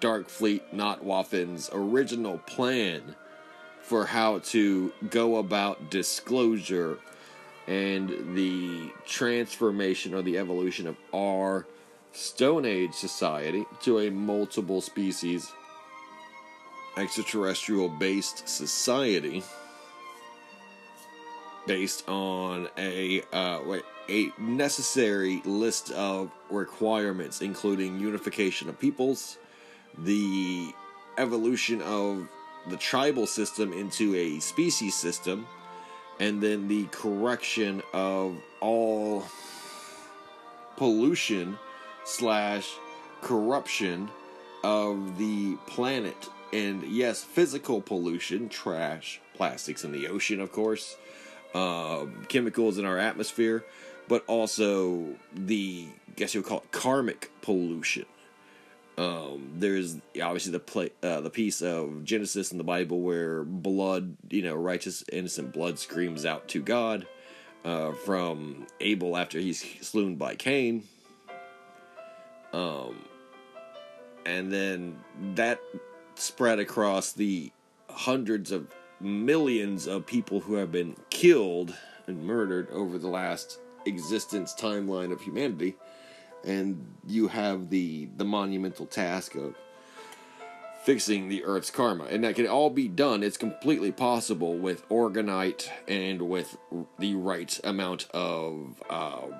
dark 0.00 0.28
fleet 0.28 0.62
not 0.72 1.04
waffen's 1.04 1.70
original 1.72 2.38
plan 2.38 3.14
for 3.80 4.04
how 4.06 4.40
to 4.40 4.92
go 5.10 5.36
about 5.36 5.90
disclosure 5.90 6.98
and 7.66 8.36
the 8.36 8.90
transformation 9.06 10.14
or 10.14 10.22
the 10.22 10.38
evolution 10.38 10.86
of 10.86 10.96
our 11.14 11.66
Stone 12.12 12.64
Age 12.64 12.94
society 12.94 13.64
to 13.82 14.00
a 14.00 14.10
multiple 14.10 14.80
species 14.80 15.52
extraterrestrial 16.96 17.88
based 17.88 18.48
society 18.48 19.42
based 21.66 22.08
on 22.08 22.68
a 22.78 23.22
uh, 23.32 23.60
a 24.08 24.32
necessary 24.38 25.42
list 25.44 25.90
of 25.90 26.30
requirements 26.48 27.40
including 27.40 27.98
unification 27.98 28.68
of 28.68 28.78
peoples 28.78 29.38
the 29.98 30.72
evolution 31.18 31.80
of 31.82 32.28
the 32.68 32.76
tribal 32.76 33.26
system 33.26 33.72
into 33.72 34.14
a 34.14 34.38
species 34.40 34.94
system, 34.94 35.46
and 36.20 36.42
then 36.42 36.68
the 36.68 36.84
correction 36.86 37.82
of 37.92 38.36
all 38.60 39.24
pollution 40.76 41.58
slash 42.04 42.74
corruption 43.22 44.08
of 44.64 45.18
the 45.18 45.56
planet. 45.66 46.28
And 46.52 46.82
yes, 46.84 47.22
physical 47.22 47.80
pollution, 47.80 48.48
trash, 48.48 49.20
plastics 49.34 49.84
in 49.84 49.92
the 49.92 50.08
ocean, 50.08 50.40
of 50.40 50.52
course, 50.52 50.96
uh, 51.54 52.06
chemicals 52.28 52.78
in 52.78 52.84
our 52.84 52.98
atmosphere, 52.98 53.64
but 54.08 54.24
also 54.26 55.06
the, 55.34 55.88
I 56.08 56.12
guess 56.14 56.34
you 56.34 56.40
would 56.40 56.48
call 56.48 56.58
it 56.58 56.72
karmic 56.72 57.30
pollution 57.42 58.06
um, 58.98 59.50
there's 59.56 59.96
obviously 60.22 60.52
the 60.52 60.60
play, 60.60 60.90
uh, 61.02 61.20
the 61.20 61.30
piece 61.30 61.60
of 61.60 62.04
Genesis 62.04 62.50
in 62.52 62.58
the 62.58 62.64
Bible 62.64 63.00
where 63.00 63.44
blood, 63.44 64.16
you 64.30 64.42
know, 64.42 64.54
righteous, 64.54 65.04
innocent 65.12 65.52
blood 65.52 65.78
screams 65.78 66.24
out 66.24 66.48
to 66.48 66.62
God 66.62 67.06
uh, 67.64 67.92
from 67.92 68.66
Abel 68.80 69.16
after 69.16 69.38
he's 69.38 69.64
slain 69.86 70.16
by 70.16 70.34
Cain. 70.34 70.84
Um, 72.54 73.04
and 74.24 74.50
then 74.50 74.98
that 75.34 75.60
spread 76.18 76.58
across 76.58 77.12
the 77.12 77.52
hundreds 77.90 78.50
of 78.50 78.68
millions 79.00 79.86
of 79.86 80.06
people 80.06 80.40
who 80.40 80.54
have 80.54 80.72
been 80.72 80.96
killed 81.10 81.74
and 82.06 82.24
murdered 82.24 82.70
over 82.70 82.98
the 82.98 83.08
last 83.08 83.58
existence 83.84 84.54
timeline 84.54 85.12
of 85.12 85.20
humanity 85.20 85.76
and 86.46 86.86
you 87.06 87.28
have 87.28 87.68
the 87.70 88.08
the 88.16 88.24
monumental 88.24 88.86
task 88.86 89.34
of 89.34 89.56
fixing 90.84 91.28
the 91.28 91.44
Earth's 91.44 91.70
karma, 91.70 92.04
and 92.04 92.22
that 92.22 92.36
can 92.36 92.46
all 92.46 92.70
be 92.70 92.86
done. 92.86 93.24
It's 93.24 93.36
completely 93.36 93.90
possible 93.90 94.56
with 94.56 94.88
orgonite 94.88 95.68
and 95.88 96.22
with 96.22 96.56
the 96.98 97.14
right 97.16 97.60
amount 97.64 98.08
of. 98.12 98.82
Um, 98.88 99.34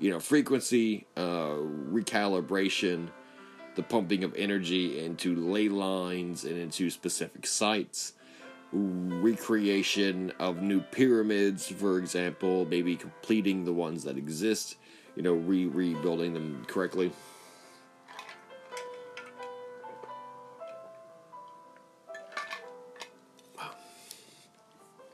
you 0.00 0.10
know, 0.10 0.18
frequency, 0.18 1.06
uh, 1.16 1.54
recalibration, 1.54 3.10
the 3.74 3.82
pumping 3.82 4.24
of 4.24 4.34
energy 4.36 5.04
into 5.04 5.34
ley 5.34 5.68
lines 5.68 6.44
and 6.44 6.56
into 6.56 6.90
specific 6.90 7.46
sites, 7.46 8.12
recreation 8.72 10.32
of 10.38 10.62
new 10.62 10.80
pyramids, 10.80 11.68
for 11.68 11.98
example, 11.98 12.66
maybe 12.66 12.96
completing 12.96 13.64
the 13.64 13.72
ones 13.72 14.04
that 14.04 14.16
exist, 14.16 14.76
you 15.16 15.22
know, 15.22 15.34
re 15.34 15.66
rebuilding 15.66 16.34
them 16.34 16.64
correctly. 16.68 17.12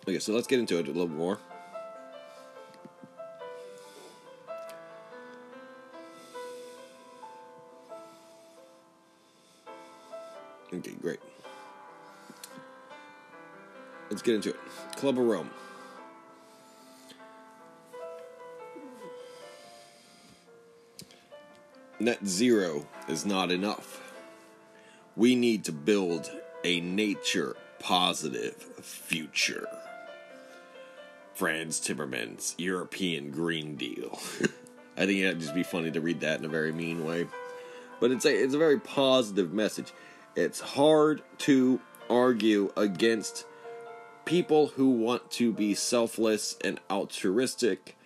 Okay, 0.08 0.18
so 0.18 0.32
let's 0.32 0.46
get 0.46 0.58
into 0.58 0.78
it 0.78 0.88
a 0.88 0.90
little 0.90 1.08
more. 1.08 1.38
Okay, 10.80 10.96
great. 11.00 11.20
Let's 14.10 14.22
get 14.22 14.34
into 14.34 14.50
it. 14.50 14.56
Club 14.96 15.18
of 15.18 15.24
Rome. 15.24 15.50
net 22.00 22.26
zero 22.26 22.86
is 23.08 23.26
not 23.26 23.52
enough. 23.52 24.12
We 25.16 25.34
need 25.34 25.64
to 25.64 25.72
build 25.72 26.30
a 26.64 26.80
nature 26.80 27.56
positive 27.78 28.54
future. 28.80 29.68
Frans 31.34 31.80
Timmermans' 31.80 32.54
European 32.58 33.30
Green 33.30 33.76
Deal. 33.76 34.18
I 34.96 35.06
think 35.06 35.20
it'd 35.20 35.40
just 35.40 35.54
be 35.54 35.62
funny 35.62 35.90
to 35.90 36.00
read 36.00 36.20
that 36.20 36.38
in 36.38 36.44
a 36.44 36.48
very 36.48 36.72
mean 36.72 37.04
way. 37.04 37.26
But 38.00 38.10
it's 38.10 38.24
a 38.24 38.34
it's 38.34 38.54
a 38.54 38.58
very 38.58 38.80
positive 38.80 39.52
message. 39.52 39.92
It's 40.36 40.60
hard 40.60 41.22
to 41.38 41.80
argue 42.08 42.72
against 42.76 43.46
people 44.24 44.68
who 44.68 44.90
want 44.90 45.30
to 45.32 45.52
be 45.52 45.74
selfless 45.74 46.56
and 46.62 46.78
altruistic 46.90 47.96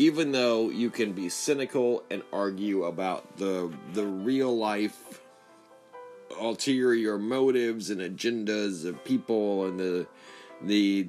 even 0.00 0.32
though 0.32 0.70
you 0.70 0.88
can 0.88 1.12
be 1.12 1.28
cynical 1.28 2.02
and 2.10 2.22
argue 2.32 2.84
about 2.84 3.36
the 3.36 3.70
the 3.92 4.04
real 4.04 4.56
life 4.56 5.20
ulterior 6.40 7.18
motives 7.18 7.90
and 7.90 8.00
agendas 8.00 8.86
of 8.86 9.04
people 9.04 9.66
and 9.66 9.78
the 9.78 10.06
the 10.62 11.06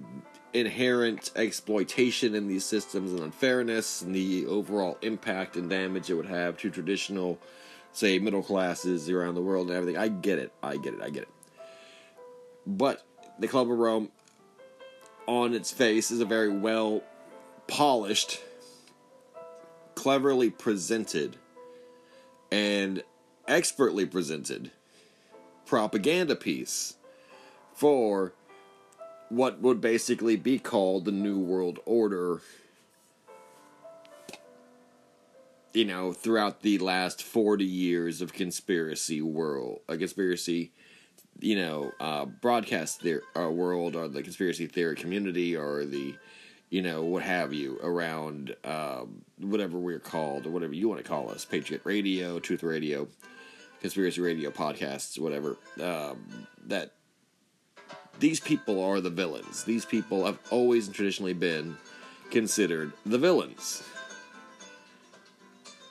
inherent 0.53 1.31
exploitation 1.37 2.35
in 2.35 2.49
these 2.49 2.65
systems 2.65 3.11
and 3.13 3.21
unfairness 3.21 4.01
and 4.01 4.13
the 4.13 4.45
overall 4.47 4.97
impact 5.01 5.55
and 5.55 5.69
damage 5.69 6.09
it 6.09 6.15
would 6.15 6.25
have 6.25 6.57
to 6.57 6.69
traditional 6.69 7.39
say 7.93 8.19
middle 8.19 8.43
classes 8.43 9.09
around 9.09 9.35
the 9.35 9.41
world 9.41 9.67
and 9.67 9.77
everything. 9.77 9.99
I 9.99 10.07
get 10.07 10.39
it. 10.39 10.51
I 10.61 10.77
get 10.77 10.93
it. 10.93 11.01
I 11.01 11.09
get 11.09 11.23
it. 11.23 11.29
But 12.65 13.03
the 13.39 13.47
club 13.47 13.71
of 13.71 13.77
rome 13.77 14.11
on 15.27 15.53
its 15.53 15.71
face 15.71 16.11
is 16.11 16.19
a 16.19 16.25
very 16.25 16.49
well 16.49 17.03
polished 17.67 18.41
cleverly 19.95 20.49
presented 20.49 21.37
and 22.51 23.03
expertly 23.47 24.05
presented 24.05 24.71
propaganda 25.65 26.35
piece 26.35 26.95
for 27.73 28.33
what 29.29 29.61
would 29.61 29.79
basically 29.79 30.35
be 30.35 30.59
called 30.59 31.05
the 31.05 31.11
New 31.11 31.39
World 31.39 31.79
Order, 31.85 32.41
you 35.73 35.85
know, 35.85 36.13
throughout 36.13 36.61
the 36.61 36.77
last 36.79 37.23
40 37.23 37.63
years 37.63 38.21
of 38.21 38.33
conspiracy 38.33 39.21
world, 39.21 39.81
a 39.87 39.97
conspiracy, 39.97 40.71
you 41.39 41.55
know, 41.55 41.91
uh, 41.99 42.25
broadcast 42.25 43.01
their 43.01 43.21
uh, 43.35 43.49
world 43.49 43.95
or 43.95 44.07
the 44.07 44.23
conspiracy 44.23 44.67
theory 44.67 44.95
community 44.95 45.55
or 45.55 45.85
the 45.85 46.15
you 46.71 46.81
know, 46.81 47.03
what 47.03 47.21
have 47.21 47.53
you, 47.53 47.77
around 47.83 48.55
um, 48.63 49.23
whatever 49.37 49.77
we're 49.77 49.99
called 49.99 50.47
or 50.47 50.51
whatever 50.51 50.73
you 50.73 50.87
want 50.87 51.03
to 51.03 51.07
call 51.07 51.29
us 51.29 51.43
Patriot 51.43 51.81
Radio, 51.83 52.39
Truth 52.39 52.63
Radio, 52.63 53.09
Conspiracy 53.81 54.21
Radio 54.21 54.49
podcasts, 54.51 55.19
whatever. 55.19 55.57
Um, 55.81 56.47
that 56.67 56.93
these 58.19 58.39
people 58.39 58.81
are 58.81 59.01
the 59.01 59.09
villains. 59.09 59.65
These 59.65 59.83
people 59.83 60.25
have 60.25 60.39
always 60.49 60.87
and 60.87 60.95
traditionally 60.95 61.33
been 61.33 61.75
considered 62.29 62.93
the 63.05 63.17
villains. 63.17 63.83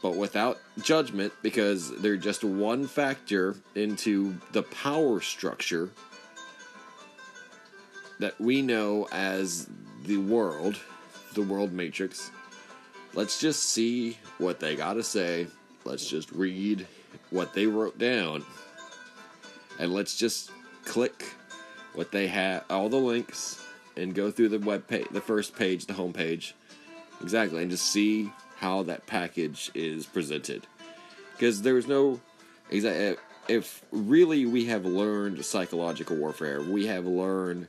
But 0.02 0.16
without 0.16 0.58
judgment, 0.82 1.32
because 1.42 1.90
they're 2.00 2.16
just 2.16 2.42
one 2.42 2.86
factor 2.86 3.56
into 3.74 4.34
the 4.52 4.62
power 4.62 5.20
structure 5.20 5.90
that 8.18 8.40
we 8.40 8.62
know 8.62 9.08
as 9.12 9.68
the 10.04 10.16
world, 10.16 10.78
the 11.34 11.42
world 11.42 11.72
matrix. 11.72 12.30
Let's 13.12 13.40
just 13.40 13.64
see 13.64 14.18
what 14.38 14.60
they 14.60 14.76
got 14.76 14.94
to 14.94 15.02
say. 15.02 15.48
Let's 15.84 16.08
just 16.08 16.30
read 16.32 16.86
what 17.30 17.54
they 17.54 17.66
wrote 17.66 17.98
down. 17.98 18.44
And 19.78 19.92
let's 19.92 20.16
just 20.16 20.50
click 20.84 21.24
what 21.94 22.12
they 22.12 22.26
have, 22.28 22.64
all 22.70 22.88
the 22.88 22.96
links, 22.96 23.64
and 23.96 24.14
go 24.14 24.30
through 24.30 24.50
the 24.50 24.58
web 24.58 24.86
page, 24.86 25.06
the 25.10 25.20
first 25.20 25.56
page, 25.56 25.86
the 25.86 25.94
home 25.94 26.12
page. 26.12 26.54
Exactly, 27.22 27.62
and 27.62 27.70
just 27.70 27.86
see 27.86 28.30
how 28.60 28.82
that 28.82 29.06
package 29.06 29.70
is 29.74 30.04
presented. 30.04 30.66
Because 31.32 31.62
there's 31.62 31.88
no. 31.88 32.20
Eh, 32.70 33.14
if 33.48 33.82
really 33.90 34.44
we 34.44 34.66
have 34.66 34.84
learned 34.84 35.42
psychological 35.44 36.16
warfare, 36.16 36.60
we 36.60 36.86
have 36.86 37.06
learned 37.06 37.68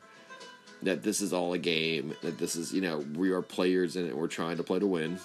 that 0.84 1.02
this 1.02 1.22
is 1.22 1.32
all 1.32 1.54
a 1.54 1.58
game, 1.58 2.14
that 2.22 2.38
this 2.38 2.56
is, 2.58 2.74
you 2.74 2.82
know, 2.82 3.00
we 3.16 3.32
are 3.32 3.42
players 3.42 3.96
in 3.96 4.06
it, 4.06 4.16
we're 4.16 4.28
trying 4.28 4.58
to 4.58 4.64
play 4.64 4.80
to 4.80 4.86
win. 4.86 5.18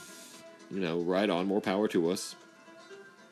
You 0.70 0.80
know, 0.80 1.00
right 1.00 1.28
on, 1.28 1.46
more 1.46 1.60
power 1.60 1.88
to 1.88 2.10
us. 2.10 2.36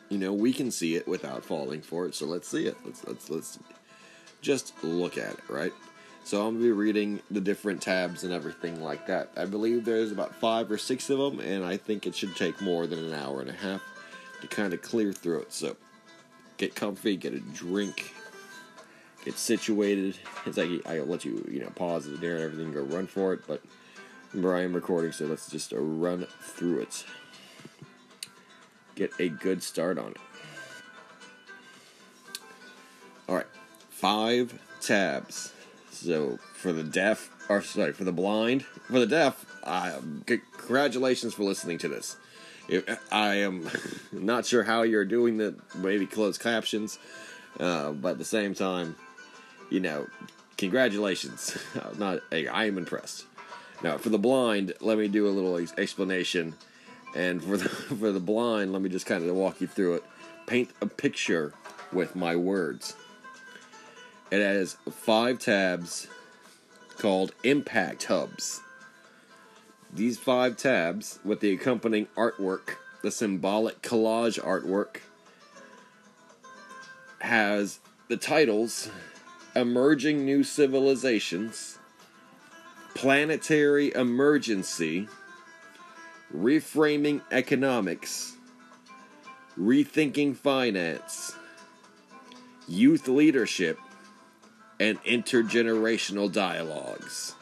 You 0.09 0.19
know, 0.19 0.33
we 0.33 0.53
can 0.53 0.71
see 0.71 0.97
it 0.97 1.07
without 1.07 1.45
falling 1.45 1.83
for 1.83 2.07
it, 2.07 2.15
so 2.15 2.27
let's 2.27 2.49
see 2.49 2.67
it. 2.67 2.77
Let's 2.85 3.05
let's 3.07 3.31
let's 3.31 3.59
just 4.41 4.75
look 4.83 5.17
at 5.19 5.35
it, 5.35 5.49
right? 5.49 5.73
So 6.25 6.47
I'm 6.47 6.55
gonna 6.55 6.65
be 6.65 6.73
reading 6.73 7.21
the 7.31 7.41
different 7.43 7.83
tabs 7.83 8.25
and 8.25 8.33
everything 8.33 8.83
like 8.83 9.07
that. 9.09 9.31
I 9.37 9.45
believe 9.45 9.85
there's 9.85 10.11
about 10.11 10.35
five 10.35 10.71
or 10.71 10.79
six 10.79 11.11
of 11.11 11.19
them, 11.19 11.39
and 11.39 11.63
I 11.63 11.77
think 11.77 12.07
it 12.07 12.15
should 12.15 12.35
take 12.35 12.63
more 12.63 12.87
than 12.87 12.99
an 12.99 13.13
hour 13.13 13.43
and 13.43 13.51
a 13.51 13.55
half 13.55 13.83
to 14.41 14.47
kind 14.47 14.73
of 14.73 14.81
clear 14.81 15.13
through 15.13 15.41
it. 15.41 15.53
So 15.53 15.77
get 16.57 16.75
comfy, 16.75 17.17
get 17.17 17.35
a 17.35 17.41
drink, 17.41 18.15
get 19.23 19.37
situated. 19.37 20.17
It's 20.47 20.57
like 20.57 20.71
I'll 20.87 21.05
let 21.05 21.27
you, 21.27 21.47
you 21.51 21.61
know, 21.61 21.69
pause 21.75 22.07
it 22.07 22.23
there 22.23 22.37
and 22.37 22.45
everything, 22.45 22.73
go 22.73 22.81
run 22.81 23.07
for 23.07 23.35
it. 23.35 23.41
But 23.47 23.63
remember, 24.33 24.57
I 24.57 24.63
am 24.63 24.73
recording, 24.73 25.13
so 25.13 25.27
let's 25.27 25.51
just 25.51 25.75
uh, 25.75 25.79
run 25.79 26.27
through 26.41 26.81
it. 26.81 27.05
Get 28.95 29.11
a 29.19 29.29
good 29.29 29.63
start 29.63 29.99
on 29.99 30.13
it. 30.13 30.17
All 33.29 33.35
right, 33.35 33.47
five 33.91 34.59
tabs. 34.81 35.53
So 36.05 36.39
for 36.53 36.73
the 36.73 36.83
deaf, 36.83 37.31
or 37.49 37.63
sorry, 37.63 37.93
for 37.93 38.05
the 38.05 38.13
blind, 38.13 38.63
for 38.63 38.99
the 38.99 39.07
deaf, 39.07 39.45
congratulations 40.27 41.33
for 41.33 41.45
listening 41.45 41.79
to 41.79 41.89
this. 41.89 42.17
I 43.11 43.37
am 43.37 43.71
not 44.13 44.45
sure 44.45 44.65
how 44.65 44.83
you're 44.83 45.07
doing 45.07 45.39
the 45.39 45.55
maybe 45.75 46.07
closed 46.07 46.43
captions, 46.43 46.99
uh, 47.59 47.93
but 47.93 48.13
at 48.13 48.19
the 48.19 48.25
same 48.25 48.55
time, 48.55 48.97
you 49.71 49.81
know, 49.81 50.07
congratulations. 50.59 51.57
Not, 51.99 52.21
I 52.31 52.65
am 52.67 52.77
impressed. 52.77 53.25
Now, 53.83 53.97
for 53.97 54.11
the 54.11 54.19
blind, 54.19 54.75
let 54.81 54.99
me 54.99 55.09
do 55.09 55.27
a 55.27 55.31
little 55.31 55.57
explanation. 55.79 56.55
And 57.15 57.43
for 57.43 57.57
the 57.57 57.69
for 58.01 58.13
the 58.13 58.21
blind, 58.21 58.73
let 58.73 58.83
me 58.83 58.91
just 58.91 59.07
kind 59.07 59.27
of 59.29 59.35
walk 59.35 59.61
you 59.61 59.67
through 59.67 59.95
it. 59.95 60.05
Paint 60.47 60.71
a 60.83 60.87
picture 60.87 61.55
with 61.93 62.15
my 62.15 62.37
words. 62.37 62.95
It 64.35 64.43
has 64.43 64.77
five 64.91 65.39
tabs 65.39 66.09
called 66.99 67.31
impact 67.45 68.03
hubs. 68.03 68.63
These 69.93 70.19
five 70.19 70.57
tabs, 70.57 71.21
with 71.25 71.39
the 71.39 71.53
accompanying 71.53 72.09
artwork, 72.17 72.79
the 73.01 73.13
symbolic 73.13 73.81
collage 73.81 74.41
artwork, 74.43 74.97
has 77.21 77.79
the 78.09 78.17
titles 78.17 78.91
emerging 79.55 80.25
new 80.25 80.43
civilizations, 80.43 81.79
planetary 82.97 83.95
emergency, 83.95 85.07
reframing 86.37 87.21
economics, 87.31 88.35
rethinking 89.57 90.37
finance, 90.37 91.37
youth 92.67 93.07
leadership, 93.07 93.79
and 94.81 95.03
intergenerational 95.05 96.31
dialogues. 96.33 97.35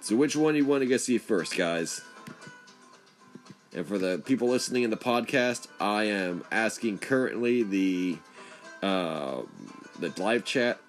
So, 0.00 0.16
which 0.16 0.36
one 0.36 0.54
do 0.54 0.58
you 0.58 0.66
want 0.66 0.82
to 0.82 0.86
go 0.86 0.96
see 0.96 1.18
first, 1.18 1.56
guys? 1.56 2.00
And 3.74 3.86
for 3.86 3.98
the 3.98 4.22
people 4.24 4.48
listening 4.48 4.82
in 4.82 4.90
the 4.90 4.96
podcast, 4.96 5.68
I 5.80 6.04
am 6.04 6.44
asking 6.50 6.98
currently 6.98 7.62
the 7.62 8.18
uh, 8.82 9.42
the 9.98 10.12
live 10.16 10.44
chat 10.44 10.80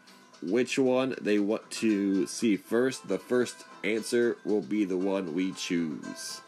which 0.42 0.80
one 0.80 1.16
they 1.22 1.40
want 1.40 1.70
to 1.72 2.26
see 2.28 2.56
first. 2.56 3.08
The 3.08 3.20
first 3.20 3.66
answer 3.84 4.38
will 4.46 4.62
be 4.62 4.86
the 4.86 4.98
one 4.98 5.34
we 5.34 5.52
choose. 5.52 6.42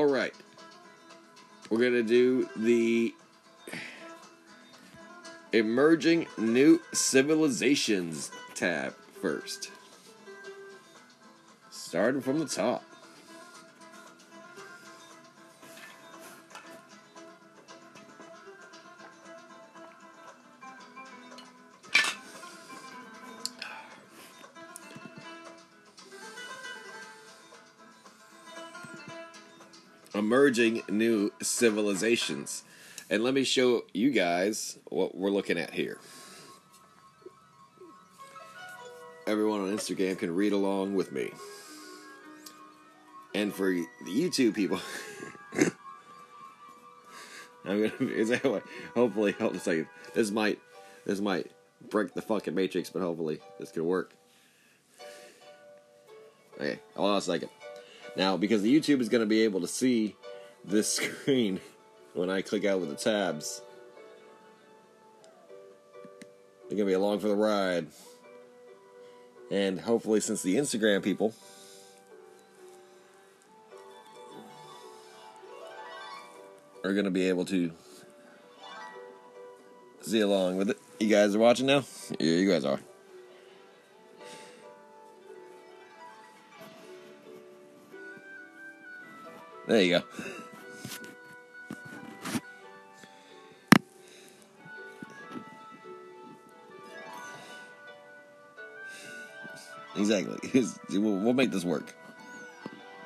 All 0.00 0.06
right. 0.06 0.32
We're 1.68 1.76
going 1.78 1.92
to 1.92 2.02
do 2.02 2.48
the 2.56 3.14
Emerging 5.52 6.26
New 6.38 6.80
Civilizations 6.94 8.30
tab 8.54 8.94
first. 9.20 9.70
Starting 11.70 12.22
from 12.22 12.38
the 12.38 12.46
top. 12.46 12.82
Emerging 30.20 30.82
new 30.90 31.32
civilizations. 31.40 32.62
And 33.08 33.24
let 33.24 33.32
me 33.32 33.42
show 33.42 33.84
you 33.94 34.10
guys 34.10 34.78
what 34.90 35.16
we're 35.16 35.30
looking 35.30 35.56
at 35.58 35.70
here. 35.70 35.96
Everyone 39.26 39.62
on 39.62 39.74
Instagram 39.74 40.18
can 40.18 40.34
read 40.34 40.52
along 40.52 40.94
with 40.94 41.10
me. 41.10 41.30
And 43.34 43.54
for 43.54 43.72
the 43.72 43.86
YouTube 44.06 44.54
people, 44.54 44.78
I'm 47.64 47.88
gonna 47.88 48.12
is 48.12 48.28
that 48.28 48.44
what, 48.44 48.62
hopefully 48.94 49.32
hold 49.32 49.56
a 49.56 49.58
second. 49.58 49.86
This 50.14 50.30
might 50.30 50.58
this 51.06 51.20
might 51.20 51.50
break 51.88 52.12
the 52.12 52.20
fucking 52.20 52.54
matrix, 52.54 52.90
but 52.90 53.00
hopefully 53.00 53.40
this 53.58 53.72
could 53.72 53.84
work. 53.84 54.12
Okay, 56.56 56.78
hold 56.94 57.10
on 57.10 57.16
a 57.16 57.20
second. 57.22 57.48
Now, 58.16 58.36
because 58.36 58.62
the 58.62 58.74
YouTube 58.74 59.00
is 59.00 59.08
going 59.08 59.22
to 59.22 59.26
be 59.26 59.42
able 59.42 59.60
to 59.60 59.68
see 59.68 60.16
this 60.64 60.92
screen 60.94 61.60
when 62.14 62.30
I 62.30 62.42
click 62.42 62.64
out 62.64 62.80
with 62.80 62.90
the 62.90 62.96
tabs, 62.96 63.62
they're 66.68 66.76
going 66.76 66.78
to 66.78 66.84
be 66.86 66.92
along 66.92 67.20
for 67.20 67.28
the 67.28 67.36
ride. 67.36 67.86
And 69.50 69.80
hopefully, 69.80 70.20
since 70.20 70.42
the 70.42 70.56
Instagram 70.56 71.02
people 71.02 71.34
are 76.84 76.92
going 76.92 77.04
to 77.04 77.10
be 77.10 77.28
able 77.28 77.44
to 77.46 77.72
see 80.02 80.20
along 80.20 80.56
with 80.56 80.70
it. 80.70 80.78
You 80.98 81.08
guys 81.08 81.34
are 81.34 81.38
watching 81.38 81.66
now? 81.66 81.84
Yeah, 82.18 82.32
you 82.32 82.50
guys 82.50 82.64
are. 82.64 82.80
There 89.70 89.82
you 89.82 90.00
go. 90.00 90.04
Exactly. 99.96 100.64
We'll, 100.90 101.18
we'll 101.18 101.34
make 101.34 101.52
this 101.52 101.64
work. 101.64 101.94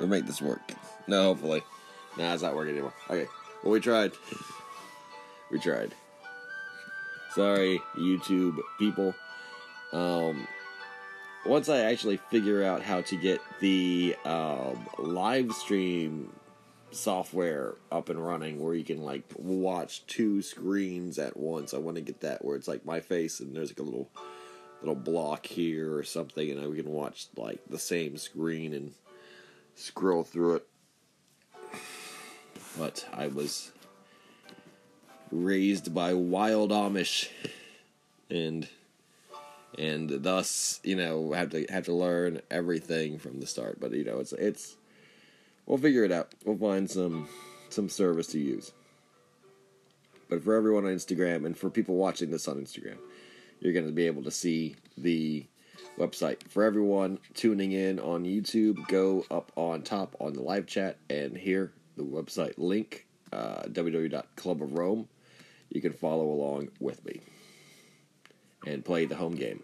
We'll 0.00 0.08
make 0.08 0.24
this 0.24 0.40
work. 0.40 0.62
No, 1.06 1.24
hopefully. 1.24 1.62
Nah, 2.16 2.32
it's 2.32 2.42
not 2.42 2.54
working 2.54 2.72
anymore. 2.72 2.94
Okay. 3.10 3.28
Well, 3.62 3.72
we 3.72 3.80
tried. 3.80 4.12
We 5.50 5.58
tried. 5.58 5.94
Sorry, 7.34 7.78
YouTube 7.94 8.58
people. 8.78 9.14
Um, 9.92 10.48
once 11.44 11.68
I 11.68 11.80
actually 11.80 12.16
figure 12.30 12.64
out 12.64 12.80
how 12.80 13.02
to 13.02 13.16
get 13.18 13.42
the 13.60 14.16
um, 14.24 14.88
live 14.98 15.52
stream 15.52 16.32
software 16.94 17.74
up 17.90 18.08
and 18.08 18.24
running 18.24 18.62
where 18.62 18.74
you 18.74 18.84
can 18.84 19.02
like 19.02 19.24
watch 19.36 20.06
two 20.06 20.42
screens 20.42 21.18
at 21.18 21.36
once. 21.36 21.74
I 21.74 21.78
want 21.78 21.96
to 21.96 22.02
get 22.02 22.20
that 22.20 22.44
where 22.44 22.56
it's 22.56 22.68
like 22.68 22.84
my 22.84 23.00
face 23.00 23.40
and 23.40 23.54
there's 23.54 23.70
like 23.70 23.80
a 23.80 23.82
little 23.82 24.10
little 24.80 24.94
block 24.94 25.46
here 25.46 25.96
or 25.96 26.02
something 26.02 26.50
and 26.50 26.68
we 26.68 26.76
can 26.76 26.90
watch 26.90 27.26
like 27.36 27.60
the 27.68 27.78
same 27.78 28.16
screen 28.16 28.74
and 28.74 28.92
scroll 29.74 30.24
through 30.24 30.56
it. 30.56 30.66
But 32.78 33.06
I 33.12 33.28
was 33.28 33.72
raised 35.30 35.94
by 35.94 36.14
wild 36.14 36.70
Amish 36.70 37.28
and 38.30 38.68
and 39.78 40.22
thus 40.22 40.80
you 40.84 40.94
know 40.96 41.32
have 41.32 41.50
to 41.50 41.66
have 41.68 41.84
to 41.84 41.92
learn 41.92 42.40
everything 42.50 43.18
from 43.18 43.40
the 43.40 43.46
start 43.46 43.80
but 43.80 43.92
you 43.92 44.04
know 44.04 44.20
it's 44.20 44.32
it's 44.32 44.76
we'll 45.66 45.78
figure 45.78 46.04
it 46.04 46.12
out. 46.12 46.34
We'll 46.44 46.56
find 46.56 46.90
some 46.90 47.28
some 47.70 47.88
service 47.88 48.28
to 48.28 48.38
use. 48.38 48.72
But 50.28 50.42
for 50.42 50.54
everyone 50.54 50.84
on 50.84 50.92
instagram 50.92 51.44
and 51.46 51.56
for 51.56 51.70
people 51.70 51.96
watching 51.96 52.30
this 52.30 52.48
on 52.48 52.56
instagram 52.56 52.96
you're 53.60 53.72
going 53.72 53.86
to 53.86 53.92
be 53.92 54.06
able 54.06 54.22
to 54.24 54.30
see 54.30 54.76
the 54.96 55.46
website. 55.98 56.48
For 56.48 56.64
everyone 56.64 57.18
tuning 57.34 57.72
in 57.72 58.00
on 58.00 58.24
youtube 58.24 58.86
go 58.88 59.24
up 59.30 59.52
on 59.56 59.82
top 59.82 60.16
on 60.20 60.32
the 60.32 60.42
live 60.42 60.66
chat 60.66 60.96
and 61.10 61.36
here 61.36 61.72
the 61.96 62.04
website 62.04 62.54
link 62.56 63.06
uh, 63.32 63.62
www.clubofrome 63.68 65.06
you 65.70 65.80
can 65.80 65.92
follow 65.92 66.24
along 66.24 66.68
with 66.80 67.04
me 67.04 67.20
and 68.66 68.84
play 68.84 69.04
the 69.04 69.16
home 69.16 69.34
game. 69.34 69.62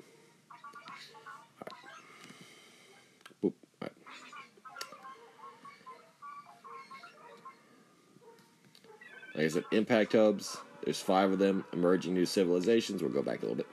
Like 9.40 9.46
I 9.46 9.52
said, 9.54 9.64
impact 9.72 10.12
hubs. 10.12 10.58
There's 10.84 11.00
five 11.00 11.32
of 11.32 11.38
them. 11.38 11.64
Emerging 11.72 12.12
new 12.12 12.26
civilizations. 12.26 13.00
We'll 13.00 13.10
go 13.10 13.22
back 13.22 13.38
a 13.38 13.46
little 13.46 13.56
bit. 13.56 13.66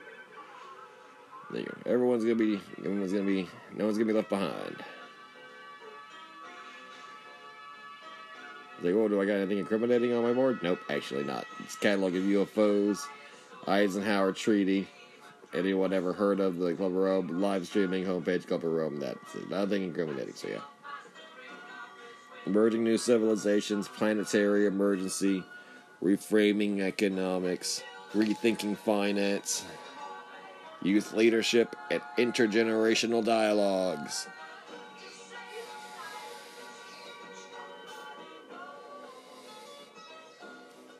There 1.50 1.60
you 1.60 1.66
go. 1.66 1.90
Everyone's 1.90 2.24
gonna 2.24 2.36
be. 2.36 2.58
Everyone's 2.78 3.12
gonna 3.12 3.26
be. 3.26 3.46
No 3.76 3.84
one's 3.84 3.98
gonna 3.98 4.08
be 4.08 4.14
left 4.14 4.30
behind. 4.30 4.76
Like, 8.80 8.94
oh, 8.94 9.08
do 9.08 9.20
I 9.20 9.26
got 9.26 9.34
anything 9.34 9.58
incriminating 9.58 10.14
on 10.14 10.22
my 10.22 10.32
board? 10.32 10.60
Nope, 10.62 10.78
actually 10.88 11.24
not. 11.24 11.44
It's 11.58 11.76
catalog 11.76 12.14
of 12.14 12.22
UFOs, 12.22 13.00
Eisenhower 13.66 14.32
Treaty. 14.32 14.88
Anyone 15.52 15.92
ever 15.92 16.14
heard 16.14 16.40
of 16.40 16.56
the 16.56 16.72
Club 16.72 16.92
of 16.92 16.96
Rome 16.96 17.42
live 17.42 17.66
streaming 17.66 18.06
homepage 18.06 18.46
Club 18.46 18.64
of 18.64 18.72
Rome? 18.72 19.00
That's 19.00 19.36
nothing 19.50 19.82
incriminating. 19.82 20.34
So 20.34 20.48
yeah. 20.48 20.60
Emerging 22.46 22.82
new 22.82 22.96
civilizations, 22.96 23.86
planetary 23.86 24.66
emergency, 24.66 25.44
reframing 26.02 26.80
economics, 26.80 27.82
rethinking 28.12 28.76
finance, 28.76 29.64
youth 30.82 31.12
leadership, 31.12 31.74
and 31.90 32.00
intergenerational 32.16 33.24
dialogues. 33.24 34.28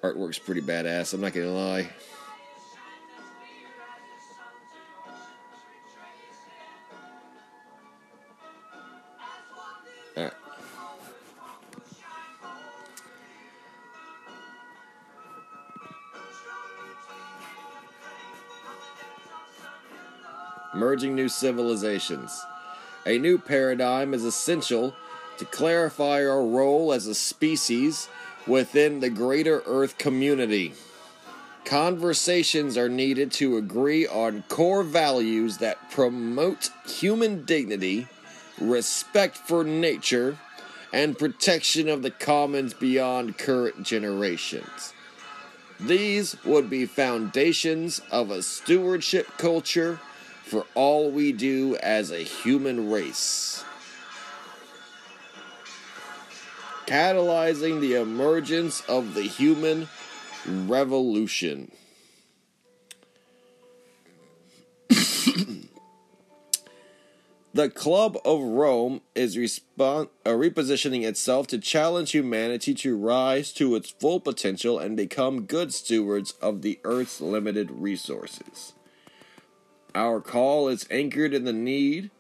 Artwork's 0.03 0.39
pretty 0.39 0.63
badass, 0.63 1.15
I'm 1.15 1.21
not 1.21 1.33
gonna 1.33 1.53
lie. 1.53 1.89
Merging 20.75 21.15
new 21.15 21.29
civilizations. 21.29 22.45
A 23.07 23.19
new 23.19 23.39
paradigm 23.39 24.13
is 24.13 24.25
essential 24.25 24.95
to 25.39 25.45
clarify 25.45 26.27
our 26.27 26.45
role 26.45 26.93
as 26.93 27.07
a 27.07 27.15
species 27.15 28.09
within 28.47 29.01
the 29.01 29.11
greater 29.11 29.63
Earth 29.67 29.97
community. 29.99 30.75
Conversations 31.65 32.77
are 32.77 32.89
needed 32.89 33.31
to 33.33 33.57
agree 33.57 34.07
on 34.07 34.43
core 34.49 34.83
values 34.83 35.59
that 35.59 35.91
promote 35.91 36.71
human 36.87 37.45
dignity, 37.45 38.07
respect 38.61 39.37
for 39.37 39.65
nature, 39.65 40.39
and 40.93 41.19
protection 41.19 41.89
of 41.89 42.03
the 42.03 42.11
commons 42.11 42.75
beyond 42.75 43.39
current 43.39 43.83
generations. 43.83 44.95
These 45.79 46.43
would 46.45 46.69
be 46.69 46.87
foundations 46.87 48.01
of 48.11 48.31
a 48.31 48.43
stewardship 48.43 49.29
culture 49.39 50.01
for 50.49 50.67
all 50.75 51.11
we 51.11 51.31
do 51.31 51.77
as 51.77 52.11
a 52.11 52.21
human 52.21 52.91
race. 52.91 53.63
Catalyzing 56.87 57.81
the 57.83 57.97
emergence 57.97 58.81
of 58.89 59.13
the 59.13 59.25
human 59.25 59.89
revolution. 60.47 61.71
the 67.53 67.69
Club 67.69 68.17
of 68.25 68.41
Rome 68.41 69.03
is 69.15 69.37
respon- 69.37 70.09
uh, 70.25 70.31
repositioning 70.31 71.05
itself 71.05 71.47
to 71.49 71.59
challenge 71.59 72.13
humanity 72.13 72.73
to 72.73 72.97
rise 72.97 73.53
to 73.53 73.77
its 73.77 73.91
full 73.91 74.19
potential 74.19 74.79
and 74.79 74.97
become 74.97 75.43
good 75.43 75.75
stewards 75.75 76.33
of 76.41 76.63
the 76.63 76.81
Earth's 76.85 77.21
limited 77.21 77.71
resources. 77.71 78.73
Our 79.95 80.21
call 80.21 80.69
is 80.69 80.87
anchored 80.91 81.33
in 81.35 81.45
the 81.45 81.53
need 81.53 82.11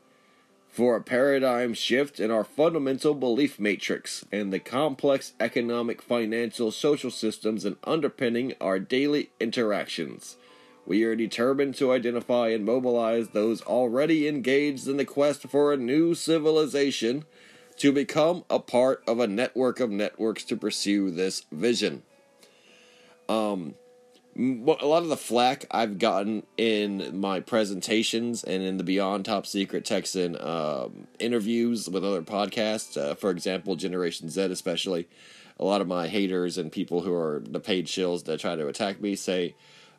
for 0.68 0.96
a 0.96 1.02
paradigm 1.02 1.74
shift 1.74 2.20
in 2.20 2.30
our 2.30 2.44
fundamental 2.44 3.14
belief 3.14 3.58
matrix 3.58 4.24
and 4.30 4.52
the 4.52 4.60
complex 4.60 5.32
economic, 5.40 6.00
financial, 6.00 6.70
social 6.70 7.10
systems 7.10 7.64
and 7.64 7.76
underpinning 7.84 8.54
our 8.60 8.78
daily 8.78 9.30
interactions. 9.40 10.36
We 10.86 11.04
are 11.04 11.16
determined 11.16 11.74
to 11.76 11.92
identify 11.92 12.48
and 12.48 12.64
mobilize 12.64 13.28
those 13.28 13.60
already 13.62 14.26
engaged 14.26 14.88
in 14.88 14.96
the 14.96 15.04
quest 15.04 15.42
for 15.42 15.72
a 15.72 15.76
new 15.76 16.14
civilization 16.14 17.24
to 17.78 17.92
become 17.92 18.44
a 18.48 18.58
part 18.58 19.02
of 19.06 19.20
a 19.20 19.26
network 19.26 19.80
of 19.80 19.90
networks 19.90 20.44
to 20.44 20.56
pursue 20.56 21.10
this 21.10 21.44
vision. 21.52 22.02
Um, 23.28 23.74
a 24.38 24.86
lot 24.86 25.02
of 25.02 25.08
the 25.08 25.16
flack 25.16 25.64
I've 25.70 25.98
gotten 25.98 26.44
in 26.56 27.18
my 27.18 27.40
presentations 27.40 28.44
and 28.44 28.62
in 28.62 28.76
the 28.76 28.84
Beyond 28.84 29.24
Top 29.24 29.46
Secret 29.46 29.84
Texan 29.84 30.40
um, 30.40 31.08
interviews 31.18 31.88
with 31.88 32.04
other 32.04 32.22
podcasts, 32.22 32.96
uh, 32.96 33.16
for 33.16 33.30
example, 33.30 33.74
Generation 33.74 34.28
Z, 34.28 34.42
especially, 34.42 35.08
a 35.58 35.64
lot 35.64 35.80
of 35.80 35.88
my 35.88 36.06
haters 36.06 36.56
and 36.56 36.70
people 36.70 37.00
who 37.00 37.12
are 37.12 37.42
the 37.44 37.58
paid 37.58 37.86
shills 37.86 38.24
that 38.24 38.38
try 38.38 38.54
to 38.54 38.68
attack 38.68 39.00
me 39.00 39.16
say 39.16 39.56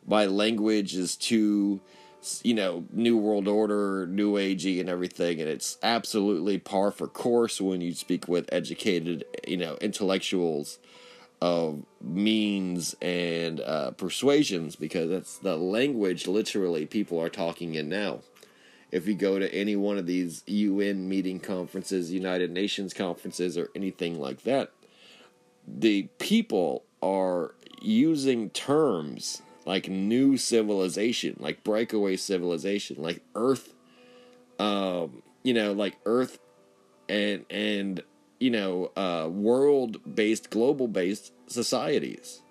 my 0.08 0.26
language 0.26 0.96
is 0.96 1.18
too, 1.18 1.82
you 2.42 2.54
know, 2.54 2.86
New 2.94 3.18
World 3.18 3.50
Order, 3.50 4.08
New 4.08 4.36
Agey, 4.36 4.80
and 4.80 4.88
everything, 4.88 5.42
and 5.42 5.50
it's 5.50 5.78
absolutely 5.84 6.58
par 6.60 6.92
for 6.92 7.08
course 7.08 7.60
when 7.60 7.82
you 7.82 7.94
speak 7.94 8.30
with 8.30 8.48
educated, 8.54 9.26
you 9.46 9.58
know, 9.58 9.76
intellectuals 9.82 10.80
of 11.42 11.86
means 12.02 12.96
and 13.02 13.62
uh, 13.62 13.92
persuasions 13.92 14.76
because 14.76 15.10
that's 15.10 15.38
the 15.38 15.56
language 15.56 16.28
literally 16.28 16.86
people 16.86 17.20
are 17.20 17.30
talking 17.30 17.76
in 17.76 17.90
now. 17.90 18.20
If 18.92 19.08
you 19.08 19.14
go 19.14 19.38
to 19.40 19.54
any 19.54 19.76
one 19.76 19.98
of 19.98 20.08
these 20.08 20.44
UN 20.48 21.08
meeting 21.08 21.40
conferences, 21.40 22.12
United 22.12 22.52
Nations 22.52 22.94
conferences, 22.94 23.58
or 23.58 23.70
anything 23.76 24.20
like 24.20 24.44
that, 24.44 24.72
the 25.68 26.10
people 26.18 26.84
are 27.02 27.54
using 27.82 28.50
terms 28.50 29.42
like 29.66 29.88
new 29.88 30.38
civilization, 30.38 31.36
like 31.40 31.64
breakaway 31.64 32.16
civilization, 32.16 32.96
like 33.00 33.22
Earth, 33.36 33.74
um, 34.58 35.22
you 35.44 35.54
know, 35.54 35.74
like 35.74 35.96
Earth 36.06 36.40
and 37.08 37.46
and 37.52 38.02
you 38.40 38.50
know, 38.50 38.92
uh, 38.96 39.28
world 39.30 40.16
based, 40.16 40.50
global 40.50 40.88
based 40.88 41.32
societies. 41.48 42.42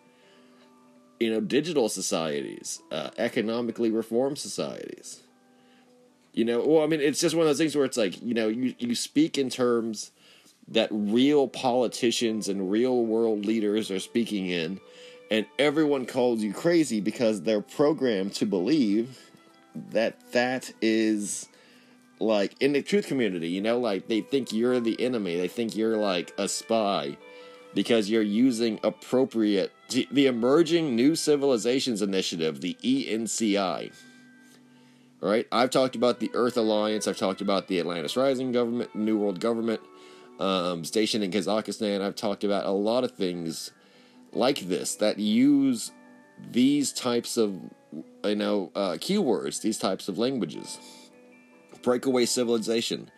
You 1.18 1.32
know, 1.32 1.40
digital 1.40 1.88
societies, 1.88 2.80
uh, 2.92 3.10
economically 3.18 3.90
reformed 3.90 4.38
societies. 4.38 5.22
You 6.32 6.44
know, 6.44 6.64
well, 6.64 6.84
I 6.84 6.86
mean, 6.86 7.00
it's 7.00 7.20
just 7.20 7.34
one 7.34 7.42
of 7.42 7.48
those 7.48 7.58
things 7.58 7.74
where 7.74 7.84
it's 7.84 7.96
like, 7.96 8.22
you 8.22 8.34
know, 8.34 8.46
you, 8.46 8.74
you 8.78 8.94
speak 8.94 9.36
in 9.38 9.50
terms 9.50 10.12
that 10.68 10.88
real 10.92 11.48
politicians 11.48 12.48
and 12.48 12.70
real 12.70 13.04
world 13.04 13.44
leaders 13.44 13.90
are 13.90 13.98
speaking 13.98 14.46
in, 14.46 14.78
and 15.30 15.46
everyone 15.58 16.06
calls 16.06 16.40
you 16.42 16.52
crazy 16.52 17.00
because 17.00 17.42
they're 17.42 17.60
programmed 17.60 18.34
to 18.34 18.46
believe 18.46 19.18
that 19.90 20.32
that 20.32 20.70
is 20.80 21.48
like 22.20 22.54
in 22.60 22.72
the 22.72 22.82
truth 22.82 23.06
community, 23.06 23.48
you 23.48 23.60
know, 23.60 23.78
like 23.78 24.08
they 24.08 24.20
think 24.20 24.52
you're 24.52 24.80
the 24.80 25.00
enemy. 25.00 25.36
They 25.36 25.48
think 25.48 25.76
you're 25.76 25.96
like 25.96 26.32
a 26.38 26.48
spy 26.48 27.16
because 27.74 28.10
you're 28.10 28.22
using 28.22 28.80
appropriate 28.82 29.72
the 29.88 30.26
emerging 30.26 30.94
new 30.96 31.14
civilizations 31.14 32.02
initiative, 32.02 32.60
the 32.60 32.76
ENCI. 32.82 33.92
All 35.20 35.28
right, 35.28 35.46
I've 35.50 35.70
talked 35.70 35.96
about 35.96 36.20
the 36.20 36.30
Earth 36.34 36.56
Alliance. 36.56 37.08
I've 37.08 37.16
talked 37.16 37.40
about 37.40 37.68
the 37.68 37.80
Atlantis 37.80 38.16
Rising 38.16 38.52
government, 38.52 38.94
New 38.94 39.18
World 39.18 39.40
Government, 39.40 39.80
um, 40.38 40.84
stationed 40.84 41.24
in 41.24 41.30
Kazakhstan. 41.30 42.00
I've 42.00 42.14
talked 42.14 42.44
about 42.44 42.66
a 42.66 42.70
lot 42.70 43.02
of 43.02 43.12
things 43.12 43.72
like 44.32 44.60
this 44.60 44.94
that 44.96 45.18
use 45.18 45.90
these 46.52 46.92
types 46.92 47.36
of, 47.36 47.60
you 48.24 48.36
know, 48.36 48.70
uh, 48.76 48.92
keywords, 48.92 49.60
these 49.60 49.78
types 49.78 50.08
of 50.08 50.18
languages 50.18 50.78
breakaway 51.82 52.26
civilization 52.26 53.10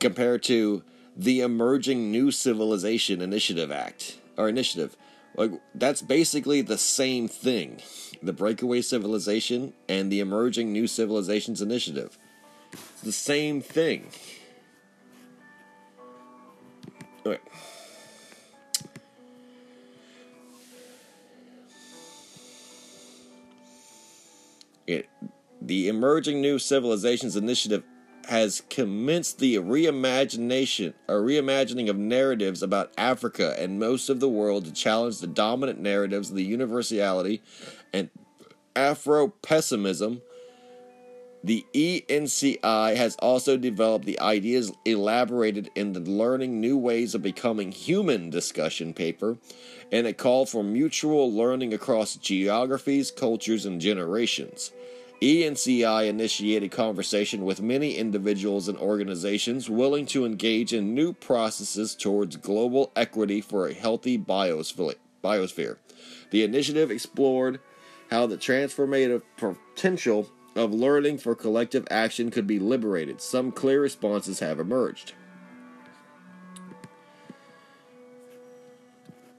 compared 0.00 0.42
to 0.44 0.82
the 1.16 1.40
Emerging 1.40 2.10
New 2.10 2.30
Civilization 2.30 3.20
Initiative 3.20 3.70
Act 3.70 4.18
or 4.36 4.48
initiative. 4.48 4.96
Like 5.36 5.52
that's 5.74 6.02
basically 6.02 6.62
the 6.62 6.78
same 6.78 7.28
thing. 7.28 7.80
The 8.22 8.32
breakaway 8.32 8.82
civilization 8.82 9.72
and 9.88 10.10
the 10.10 10.20
Emerging 10.20 10.72
New 10.72 10.86
Civilizations 10.86 11.60
Initiative. 11.60 12.18
It's 12.72 13.02
the 13.02 13.12
same 13.12 13.60
thing. 13.60 14.08
Okay. 17.24 17.38
It 24.86 25.08
the 25.66 25.88
Emerging 25.88 26.40
New 26.40 26.58
Civilizations 26.58 27.36
Initiative 27.36 27.84
has 28.28 28.62
commenced 28.70 29.38
the 29.38 29.56
reimagination 29.56 30.94
a 31.08 31.14
reimagining 31.14 31.88
of 31.88 31.98
narratives 31.98 32.62
about 32.62 32.92
Africa 32.96 33.56
and 33.58 33.80
most 33.80 34.08
of 34.08 34.20
the 34.20 34.28
world 34.28 34.64
to 34.64 34.72
challenge 34.72 35.18
the 35.18 35.26
dominant 35.26 35.80
narratives 35.80 36.30
of 36.30 36.36
the 36.36 36.44
universality 36.44 37.42
and 37.92 38.10
Afro 38.74 39.28
pessimism. 39.28 40.22
The 41.44 41.66
ENCI 41.74 42.94
has 42.94 43.16
also 43.16 43.56
developed 43.56 44.04
the 44.04 44.20
ideas 44.20 44.72
elaborated 44.84 45.70
in 45.74 45.92
the 45.92 46.00
Learning 46.00 46.60
New 46.60 46.78
Ways 46.78 47.16
of 47.16 47.22
Becoming 47.22 47.72
Human 47.72 48.30
discussion 48.30 48.94
paper 48.94 49.38
and 49.90 50.06
a 50.06 50.12
call 50.12 50.46
for 50.46 50.62
mutual 50.62 51.32
learning 51.32 51.74
across 51.74 52.14
geographies, 52.14 53.10
cultures, 53.10 53.66
and 53.66 53.80
generations. 53.80 54.70
ENCI 55.22 56.08
initiated 56.08 56.72
conversation 56.72 57.44
with 57.44 57.62
many 57.62 57.96
individuals 57.96 58.66
and 58.66 58.76
organizations 58.76 59.70
willing 59.70 60.04
to 60.06 60.26
engage 60.26 60.72
in 60.72 60.96
new 60.96 61.12
processes 61.12 61.94
towards 61.94 62.34
global 62.34 62.90
equity 62.96 63.40
for 63.40 63.68
a 63.68 63.72
healthy 63.72 64.18
biosphere. 64.18 65.76
The 66.32 66.42
initiative 66.42 66.90
explored 66.90 67.60
how 68.10 68.26
the 68.26 68.36
transformative 68.36 69.22
potential 69.36 70.28
of 70.56 70.74
learning 70.74 71.18
for 71.18 71.36
collective 71.36 71.86
action 71.88 72.32
could 72.32 72.48
be 72.48 72.58
liberated. 72.58 73.20
Some 73.20 73.52
clear 73.52 73.80
responses 73.80 74.40
have 74.40 74.58
emerged. 74.58 75.12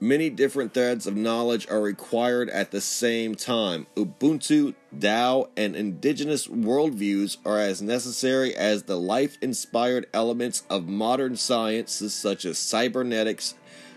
Many 0.04 0.28
different 0.28 0.74
threads 0.74 1.06
of 1.06 1.16
knowledge 1.16 1.66
are 1.70 1.80
required 1.80 2.50
at 2.50 2.72
the 2.72 2.82
same 2.82 3.34
time. 3.34 3.86
Ubuntu, 3.96 4.74
Tao, 5.00 5.48
and 5.56 5.74
indigenous 5.74 6.46
worldviews 6.46 7.38
are 7.46 7.58
as 7.58 7.80
necessary 7.80 8.54
as 8.54 8.82
the 8.82 9.00
life 9.00 9.38
inspired 9.40 10.06
elements 10.12 10.62
of 10.68 10.86
modern 10.86 11.36
sciences 11.36 12.12
such 12.12 12.44
as 12.44 12.58
cybernetics, 12.58 13.54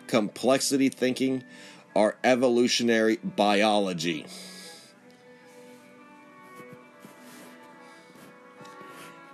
complexity 0.08 0.88
thinking, 0.88 1.44
or 1.94 2.16
evolutionary 2.24 3.18
biology. 3.18 4.26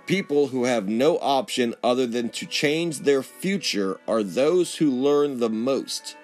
People 0.06 0.48
who 0.48 0.64
have 0.64 0.88
no 0.88 1.18
option 1.18 1.76
other 1.84 2.08
than 2.08 2.30
to 2.30 2.46
change 2.46 2.98
their 2.98 3.22
future 3.22 4.00
are 4.08 4.24
those 4.24 4.74
who 4.74 4.90
learn 4.90 5.38
the 5.38 5.48
most 5.48 6.16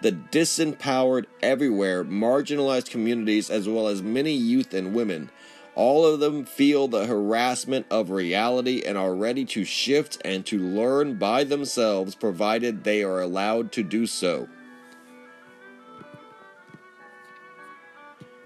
the 0.00 0.12
disempowered 0.12 1.26
everywhere, 1.42 2.04
marginalized 2.04 2.90
communities, 2.90 3.50
as 3.50 3.68
well 3.68 3.88
as 3.88 4.02
many 4.02 4.32
youth 4.32 4.72
and 4.74 4.94
women. 4.94 5.30
All 5.74 6.06
of 6.06 6.20
them 6.20 6.44
feel 6.44 6.88
the 6.88 7.06
harassment 7.06 7.86
of 7.90 8.10
reality 8.10 8.82
and 8.84 8.98
are 8.98 9.14
ready 9.14 9.44
to 9.46 9.64
shift 9.64 10.20
and 10.24 10.44
to 10.46 10.58
learn 10.58 11.14
by 11.14 11.44
themselves, 11.44 12.14
provided 12.14 12.82
they 12.82 13.04
are 13.04 13.20
allowed 13.20 13.70
to 13.72 13.82
do 13.82 14.06
so. 14.06 14.48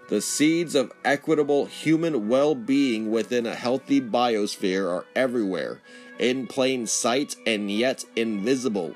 The 0.08 0.20
seeds 0.20 0.74
of 0.74 0.92
equitable 1.06 1.64
human 1.64 2.28
well 2.28 2.54
being 2.54 3.10
within 3.10 3.46
a 3.46 3.54
healthy 3.54 3.98
biosphere 3.98 4.86
are 4.86 5.06
everywhere, 5.16 5.80
in 6.18 6.46
plain 6.46 6.86
sight 6.86 7.34
and 7.46 7.70
yet 7.70 8.04
invisible. 8.14 8.94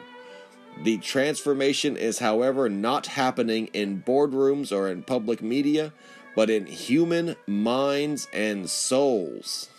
The 0.82 0.98
transformation 0.98 1.96
is, 1.96 2.18
however, 2.18 2.68
not 2.68 3.06
happening 3.06 3.68
in 3.72 4.02
boardrooms 4.02 4.76
or 4.76 4.88
in 4.88 5.02
public 5.02 5.42
media, 5.42 5.92
but 6.34 6.50
in 6.50 6.66
human 6.66 7.34
minds 7.46 8.28
and 8.32 8.68
souls. 8.68 9.70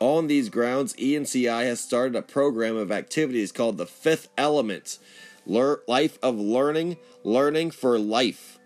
On 0.00 0.26
these 0.26 0.48
grounds, 0.48 0.94
ENCI 0.94 1.64
has 1.64 1.78
started 1.78 2.16
a 2.16 2.22
program 2.22 2.76
of 2.76 2.90
activities 2.90 3.52
called 3.52 3.76
the 3.76 3.86
Fifth 3.86 4.28
Element 4.36 4.98
Life 5.46 6.18
of 6.22 6.36
Learning, 6.36 6.96
Learning 7.22 7.70
for 7.70 7.98
Life 7.98 8.58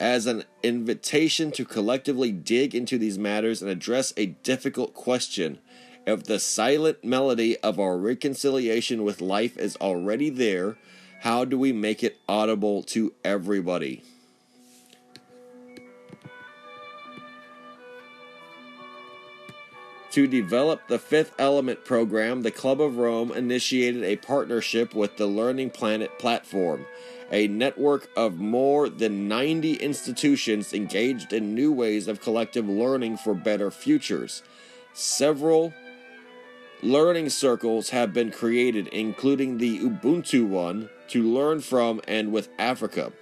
as 0.00 0.26
an 0.26 0.44
invitation 0.62 1.50
to 1.52 1.64
collectively 1.64 2.32
dig 2.32 2.74
into 2.74 2.98
these 2.98 3.18
matters 3.18 3.62
and 3.62 3.70
address 3.70 4.12
a 4.16 4.26
difficult 4.26 4.94
question. 4.94 5.58
If 6.06 6.24
the 6.24 6.38
silent 6.38 7.04
melody 7.04 7.56
of 7.58 7.78
our 7.78 7.96
reconciliation 7.96 9.04
with 9.04 9.20
life 9.20 9.56
is 9.56 9.76
already 9.76 10.30
there, 10.30 10.76
how 11.20 11.44
do 11.44 11.56
we 11.56 11.72
make 11.72 12.02
it 12.02 12.18
audible 12.28 12.82
to 12.84 13.12
everybody? 13.24 14.02
To 20.12 20.26
develop 20.26 20.88
the 20.88 20.98
Fifth 20.98 21.32
Element 21.38 21.86
program, 21.86 22.42
the 22.42 22.50
Club 22.50 22.82
of 22.82 22.98
Rome 22.98 23.32
initiated 23.32 24.02
a 24.04 24.16
partnership 24.16 24.94
with 24.94 25.16
the 25.16 25.26
Learning 25.26 25.70
Planet 25.70 26.18
platform, 26.18 26.84
a 27.32 27.48
network 27.48 28.08
of 28.14 28.38
more 28.38 28.88
than 28.90 29.26
90 29.26 29.74
institutions 29.74 30.74
engaged 30.74 31.32
in 31.32 31.54
new 31.54 31.72
ways 31.72 32.06
of 32.06 32.20
collective 32.20 32.68
learning 32.68 33.16
for 33.16 33.34
better 33.34 33.70
futures. 33.70 34.42
Several 34.92 35.72
learning 36.82 37.30
circles 37.30 37.88
have 37.88 38.12
been 38.12 38.30
created, 38.30 38.86
including 38.88 39.56
the 39.56 39.78
Ubuntu 39.78 40.46
one, 40.46 40.90
to 41.08 41.22
learn 41.22 41.60
from 41.60 42.02
and 42.06 42.32
with 42.32 42.50
Africa. 42.58 43.12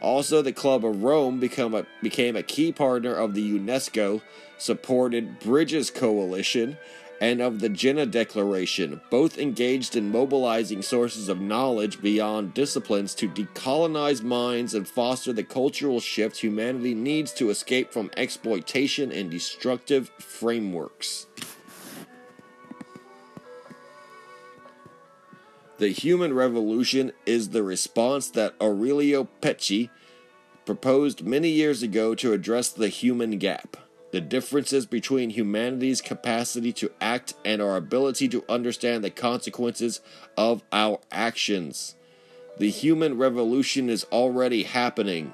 Also, 0.00 0.42
the 0.42 0.52
Club 0.52 0.84
of 0.84 1.04
Rome 1.04 1.40
a, 1.40 1.86
became 2.02 2.34
a 2.34 2.42
key 2.42 2.72
partner 2.72 3.14
of 3.14 3.34
the 3.34 3.58
UNESCO 3.58 4.20
supported 4.58 5.38
Bridges 5.38 5.90
Coalition 5.90 6.76
and 7.22 7.40
of 7.40 7.60
the 7.60 7.68
Jena 7.68 8.04
Declaration, 8.04 9.00
both 9.08 9.38
engaged 9.38 9.94
in 9.94 10.10
mobilizing 10.10 10.82
sources 10.82 11.28
of 11.28 11.40
knowledge 11.40 12.02
beyond 12.02 12.52
disciplines 12.52 13.14
to 13.14 13.28
decolonize 13.28 14.24
minds 14.24 14.74
and 14.74 14.88
foster 14.88 15.32
the 15.32 15.44
cultural 15.44 16.00
shift 16.00 16.38
humanity 16.38 16.96
needs 16.96 17.32
to 17.34 17.50
escape 17.50 17.92
from 17.92 18.10
exploitation 18.16 19.12
and 19.12 19.30
destructive 19.30 20.10
frameworks. 20.18 21.28
The 25.78 25.90
human 25.90 26.34
revolution 26.34 27.12
is 27.24 27.50
the 27.50 27.62
response 27.62 28.30
that 28.30 28.56
Aurelio 28.60 29.28
Peccei 29.40 29.90
proposed 30.66 31.24
many 31.24 31.50
years 31.50 31.84
ago 31.84 32.16
to 32.16 32.32
address 32.32 32.70
the 32.70 32.88
human 32.88 33.38
gap 33.38 33.76
the 34.12 34.20
differences 34.20 34.86
between 34.86 35.30
humanity's 35.30 36.00
capacity 36.00 36.72
to 36.74 36.92
act 37.00 37.34
and 37.44 37.60
our 37.60 37.76
ability 37.76 38.28
to 38.28 38.44
understand 38.48 39.02
the 39.02 39.10
consequences 39.10 40.00
of 40.36 40.62
our 40.70 41.00
actions. 41.10 41.96
The 42.58 42.70
human 42.70 43.16
revolution 43.16 43.88
is 43.88 44.04
already 44.12 44.64
happening. 44.64 45.32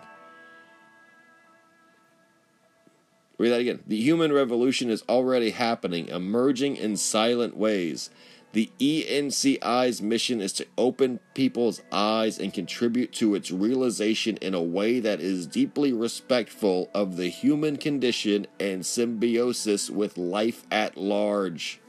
Read 3.37 3.51
that 3.51 3.61
again. 3.61 3.81
The 3.87 4.01
human 4.01 4.33
revolution 4.33 4.91
is 4.91 5.03
already 5.09 5.51
happening, 5.51 6.09
emerging 6.09 6.77
in 6.77 6.97
silent 6.97 7.57
ways. 7.57 8.11
The 8.53 8.71
ENCI's 8.81 10.01
mission 10.01 10.41
is 10.41 10.55
to 10.55 10.67
open 10.79 11.21
people's 11.35 11.83
eyes 11.93 12.39
and 12.39 12.53
contribute 12.53 13.13
to 13.15 13.35
its 13.35 13.51
realization 13.51 14.39
in 14.39 14.55
a 14.55 14.63
way 14.63 15.01
that 15.01 15.21
is 15.21 15.47
deeply 15.47 15.93
respectful 15.93 16.91
of 16.95 17.17
the 17.17 17.29
human 17.29 17.77
condition 17.77 18.47
and 18.59 18.87
symbiosis 18.87 19.91
with 19.91 20.17
life 20.17 20.65
at 20.71 20.97
large. 20.97 21.81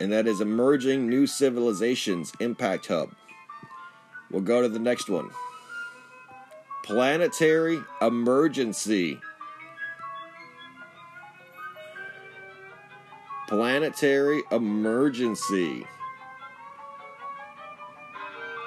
And 0.00 0.12
that 0.12 0.26
is 0.26 0.40
Emerging 0.40 1.08
New 1.08 1.26
Civilizations 1.28 2.32
Impact 2.40 2.86
Hub. 2.88 3.14
We'll 4.30 4.42
go 4.42 4.60
to 4.60 4.68
the 4.68 4.80
next 4.80 5.08
one 5.08 5.30
Planetary 6.82 7.80
Emergency. 8.02 9.20
Planetary 13.54 14.42
emergency. 14.50 15.86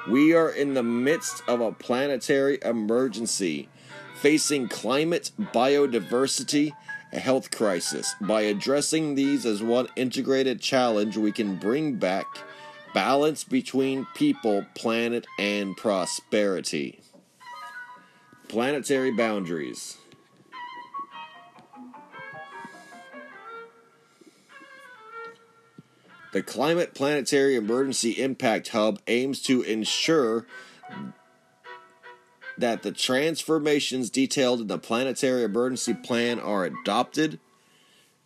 We 0.09 0.33
are 0.33 0.49
in 0.49 0.75
the 0.75 0.83
midst 0.83 1.43
of 1.45 1.59
a 1.59 1.73
planetary 1.73 2.57
emergency, 2.63 3.67
facing 4.21 4.69
climate, 4.69 5.31
biodiversity, 5.37 6.71
a 7.11 7.19
health 7.19 7.51
crisis. 7.51 8.15
By 8.21 8.43
addressing 8.43 9.15
these 9.15 9.45
as 9.45 9.61
one 9.61 9.89
integrated 9.97 10.61
challenge, 10.61 11.17
we 11.17 11.33
can 11.33 11.57
bring 11.57 11.95
back 11.95 12.25
balance 12.93 13.43
between 13.43 14.07
people, 14.15 14.65
planet, 14.73 15.27
and 15.37 15.75
prosperity. 15.75 17.01
Planetary 18.47 19.11
boundaries. 19.11 19.97
The 26.37 26.43
Climate 26.43 26.93
Planetary 26.93 27.55
Emergency 27.55 28.11
Impact 28.11 28.67
Hub 28.67 28.99
aims 29.07 29.41
to 29.41 29.63
ensure 29.63 30.45
that 32.59 32.83
the 32.83 32.91
transformations 32.91 34.11
detailed 34.11 34.61
in 34.61 34.67
the 34.67 34.77
Planetary 34.77 35.41
Emergency 35.43 35.95
Plan 35.95 36.39
are 36.39 36.63
adopted 36.63 37.39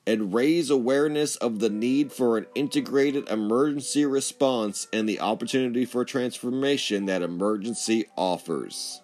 and 0.06 0.34
raise 0.34 0.70
awareness 0.70 1.38
of 1.38 1.60
the 1.60 1.70
need 1.70 2.12
for 2.12 2.38
an 2.38 2.48
integrated 2.54 3.30
emergency 3.30 4.06
response 4.06 4.90
and 4.92 5.08
the 5.08 5.22
opportunity 5.22 5.86
for 5.86 6.04
transformation 6.04 7.06
that 7.06 7.22
emergency 7.22 8.08
offers. 8.18 9.00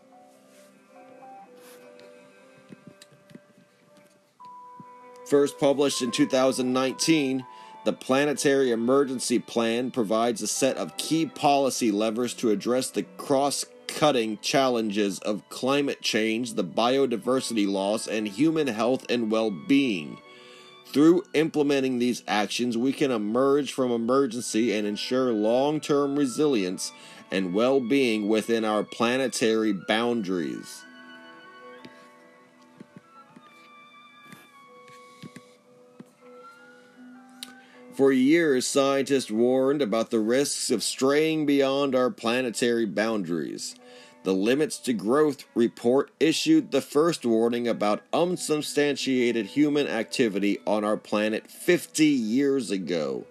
First 5.30 5.58
published 5.60 6.02
in 6.02 6.12
2019, 6.12 7.46
the 7.88 7.94
Planetary 7.94 8.72
Emergency 8.72 9.40
Plan 9.40 9.92
provides 9.92 10.42
a 10.42 10.48
set 10.48 10.76
of 10.76 10.98
key 10.98 11.26
policy 11.26 11.90
levers 11.90 12.34
to 12.34 12.50
address 12.50 12.90
the 12.90 13.04
cross 13.04 13.64
cutting 13.88 14.38
challenges 14.40 15.20
of 15.20 15.48
climate 15.48 16.02
change, 16.02 16.56
the 16.56 16.66
biodiversity 16.66 17.66
loss, 17.66 18.06
and 18.06 18.28
human 18.28 18.68
health 18.68 19.06
and 19.10 19.32
well 19.32 19.52
being. 19.52 20.18
Through 20.88 21.24
implementing 21.34 22.00
these 22.00 22.24
actions, 22.28 22.78
we 22.78 22.92
can 22.92 23.10
emerge 23.10 23.72
from 23.72 23.90
emergency 23.94 24.78
and 24.78 24.86
ensure 24.86 25.32
long 25.32 25.80
term 25.80 26.18
resilience 26.18 26.92
and 27.32 27.54
well 27.54 27.80
being 27.80 28.28
within 28.28 28.66
our 28.66 28.84
planetary 28.84 29.72
boundaries. 29.72 30.84
For 37.98 38.12
years, 38.12 38.68
scientists 38.68 39.32
warned 39.32 39.82
about 39.82 40.12
the 40.12 40.20
risks 40.20 40.70
of 40.70 40.84
straying 40.84 41.48
beyond 41.48 41.96
our 41.96 42.12
planetary 42.12 42.86
boundaries. 42.86 43.74
The 44.22 44.36
Limits 44.36 44.78
to 44.82 44.94
Growth 44.94 45.46
report 45.56 46.12
issued 46.20 46.70
the 46.70 46.82
first 46.82 47.26
warning 47.26 47.68
about 47.68 48.04
unsubstantiated 48.14 49.48
human 49.48 49.88
activity 49.88 50.60
on 50.68 50.84
our 50.84 50.96
planet 50.96 51.50
50 51.50 52.06
years 52.06 52.70
ago. 52.70 53.26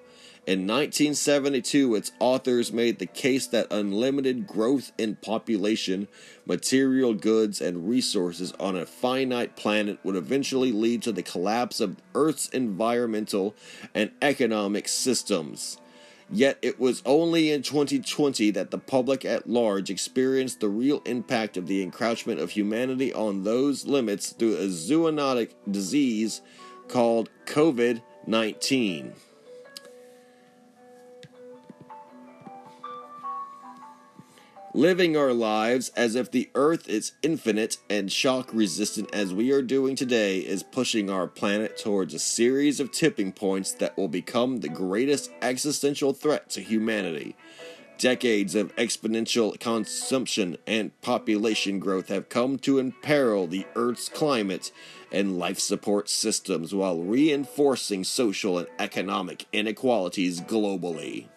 In 0.46 0.60
1972, 0.60 1.96
its 1.96 2.12
authors 2.20 2.72
made 2.72 3.00
the 3.00 3.06
case 3.06 3.48
that 3.48 3.66
unlimited 3.68 4.46
growth 4.46 4.92
in 4.96 5.16
population, 5.16 6.06
material 6.46 7.14
goods, 7.14 7.60
and 7.60 7.88
resources 7.88 8.52
on 8.60 8.76
a 8.76 8.86
finite 8.86 9.56
planet 9.56 9.98
would 10.04 10.14
eventually 10.14 10.70
lead 10.70 11.02
to 11.02 11.10
the 11.10 11.24
collapse 11.24 11.80
of 11.80 11.96
Earth's 12.14 12.48
environmental 12.50 13.56
and 13.92 14.12
economic 14.22 14.86
systems. 14.86 15.78
Yet 16.30 16.58
it 16.62 16.78
was 16.78 17.02
only 17.04 17.50
in 17.50 17.62
2020 17.62 18.52
that 18.52 18.70
the 18.70 18.78
public 18.78 19.24
at 19.24 19.50
large 19.50 19.90
experienced 19.90 20.60
the 20.60 20.68
real 20.68 21.02
impact 21.06 21.56
of 21.56 21.66
the 21.66 21.82
encroachment 21.82 22.38
of 22.38 22.50
humanity 22.50 23.12
on 23.12 23.42
those 23.42 23.84
limits 23.84 24.30
through 24.30 24.58
a 24.58 24.68
zoonotic 24.68 25.54
disease 25.68 26.40
called 26.86 27.30
COVID 27.46 28.00
19. 28.28 29.12
Living 34.76 35.16
our 35.16 35.32
lives 35.32 35.88
as 35.96 36.14
if 36.14 36.30
the 36.30 36.50
earth 36.54 36.86
is 36.86 37.12
infinite 37.22 37.78
and 37.88 38.12
shock 38.12 38.52
resistant 38.52 39.08
as 39.14 39.32
we 39.32 39.50
are 39.50 39.62
doing 39.62 39.96
today 39.96 40.40
is 40.40 40.62
pushing 40.62 41.08
our 41.08 41.26
planet 41.26 41.78
towards 41.78 42.12
a 42.12 42.18
series 42.18 42.78
of 42.78 42.92
tipping 42.92 43.32
points 43.32 43.72
that 43.72 43.96
will 43.96 44.06
become 44.06 44.60
the 44.60 44.68
greatest 44.68 45.30
existential 45.40 46.12
threat 46.12 46.50
to 46.50 46.60
humanity. 46.60 47.34
Decades 47.96 48.54
of 48.54 48.76
exponential 48.76 49.58
consumption 49.58 50.58
and 50.66 51.00
population 51.00 51.78
growth 51.78 52.08
have 52.08 52.28
come 52.28 52.58
to 52.58 52.78
imperil 52.78 53.46
the 53.46 53.64
Earth's 53.74 54.10
climate 54.10 54.72
and 55.10 55.38
life 55.38 55.58
support 55.58 56.10
systems 56.10 56.74
while 56.74 57.00
reinforcing 57.00 58.04
social 58.04 58.58
and 58.58 58.68
economic 58.78 59.46
inequalities 59.54 60.42
globally. 60.42 61.28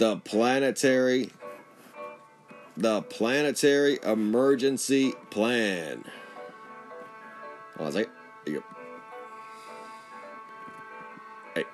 The 0.00 0.16
planetary 0.16 1.30
the 2.78 3.02
planetary 3.02 3.98
emergency 4.02 5.12
plan. 5.28 6.02
Hold 7.76 7.88
on 7.88 7.92
a. 7.92 8.06
There 8.46 8.54
you 8.54 8.60
go. 8.60 8.66
Hey. 11.54 11.64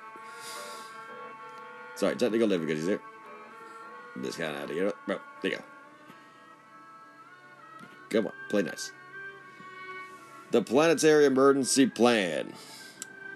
Sorry, 1.95 2.17
technical 2.17 2.49
difficulties 2.49 2.85
there. 2.85 2.99
this 4.17 4.35
kind 4.35 4.57
of 4.57 4.69
idea. 4.69 4.91
Bro, 5.05 5.19
there 5.41 5.51
you 5.51 5.57
go. 5.57 5.63
Come 8.09 8.27
on, 8.27 8.33
play 8.49 8.63
nice. 8.63 8.91
The 10.51 10.61
Planetary 10.61 11.25
Emergency 11.25 11.87
Plan. 11.87 12.51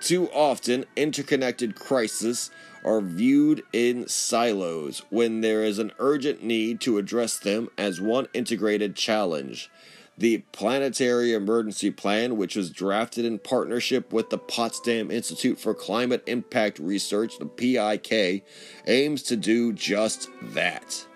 Too 0.02 0.30
often, 0.32 0.86
interconnected 0.98 1.76
crises 1.76 2.52
are 2.84 3.02
viewed 3.02 3.64
in 3.74 4.08
silos 4.08 5.04
when 5.10 5.42
there 5.42 5.64
is 5.64 5.80
an 5.80 5.92
urgent 6.00 6.44
need 6.44 6.82
to 6.82 6.98
address 6.98 7.38
them 7.38 7.70
as 7.78 8.02
one 8.02 8.28
integrated 8.34 8.96
challenge. 8.96 9.70
The 10.18 10.40
Planetary 10.52 11.34
Emergency 11.34 11.90
Plan, 11.90 12.38
which 12.38 12.56
was 12.56 12.70
drafted 12.70 13.26
in 13.26 13.40
partnership 13.40 14.14
with 14.14 14.30
the 14.30 14.38
Potsdam 14.38 15.10
Institute 15.10 15.60
for 15.60 15.74
Climate 15.74 16.24
Impact 16.28 16.80
Research, 16.80 17.40
the 17.40 17.46
PIK, 17.46 18.44
aims 18.86 19.24
to 19.24 19.36
do 19.36 19.74
just 19.74 20.30
that. 20.42 21.08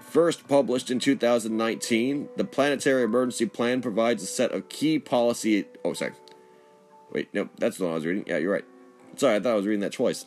First 0.00 0.48
published 0.48 0.90
in 0.90 0.98
2019, 0.98 2.28
the 2.36 2.44
Planetary 2.44 3.02
Emergency 3.02 3.46
Plan 3.46 3.80
provides 3.80 4.22
a 4.22 4.26
set 4.26 4.52
of 4.52 4.68
key 4.68 4.98
policy. 4.98 5.66
Oh, 5.84 5.92
sorry. 5.92 6.12
Wait, 7.12 7.32
no, 7.32 7.48
that's 7.58 7.78
the 7.78 7.84
one 7.84 7.92
I 7.92 7.96
was 7.96 8.06
reading. 8.06 8.24
Yeah, 8.26 8.38
you're 8.38 8.52
right. 8.52 8.64
Sorry, 9.16 9.36
I 9.36 9.40
thought 9.40 9.52
I 9.52 9.56
was 9.56 9.66
reading 9.66 9.80
that 9.80 9.92
twice. 9.92 10.26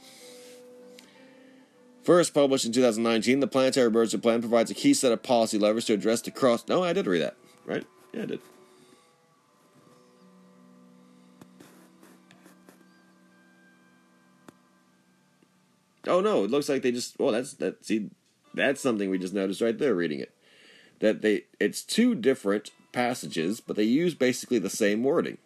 First 2.04 2.34
published 2.34 2.66
in 2.66 2.72
2019, 2.72 3.40
the 3.40 3.48
Planetary 3.48 3.88
Emergency 3.88 4.18
Plan 4.18 4.42
provides 4.42 4.72
a 4.72 4.74
key 4.74 4.94
set 4.94 5.12
of 5.12 5.22
policy 5.22 5.60
levers 5.60 5.86
to 5.86 5.94
address 5.94 6.22
the 6.22 6.32
cross. 6.32 6.68
No, 6.68 6.84
I 6.84 6.94
did 6.94 7.06
read 7.06 7.22
that, 7.22 7.36
right? 7.66 7.86
Yeah, 8.14 8.24
I 8.24 8.26
did. 8.26 8.40
Oh 16.08 16.22
no, 16.22 16.44
it 16.44 16.50
looks 16.50 16.68
like 16.68 16.82
they 16.82 16.92
just. 16.92 17.20
Well, 17.20 17.32
that's 17.32 17.54
that. 17.56 17.86
See, 17.86 18.10
that's 18.56 18.82
something 18.82 19.10
we 19.10 19.20
just 19.20 19.34
noticed 19.34 19.62
right 19.62 19.78
there 19.78 19.94
reading 19.94 20.20
it. 20.20 20.34
That 21.00 21.22
they 21.22 21.44
it's 21.60 21.84
two 21.84 22.16
different 22.16 22.72
passages, 22.92 23.60
but 23.60 23.76
they 23.76 23.84
use 23.84 24.16
basically 24.16 24.58
the 24.58 24.70
same 24.70 25.04
wording. 25.04 25.38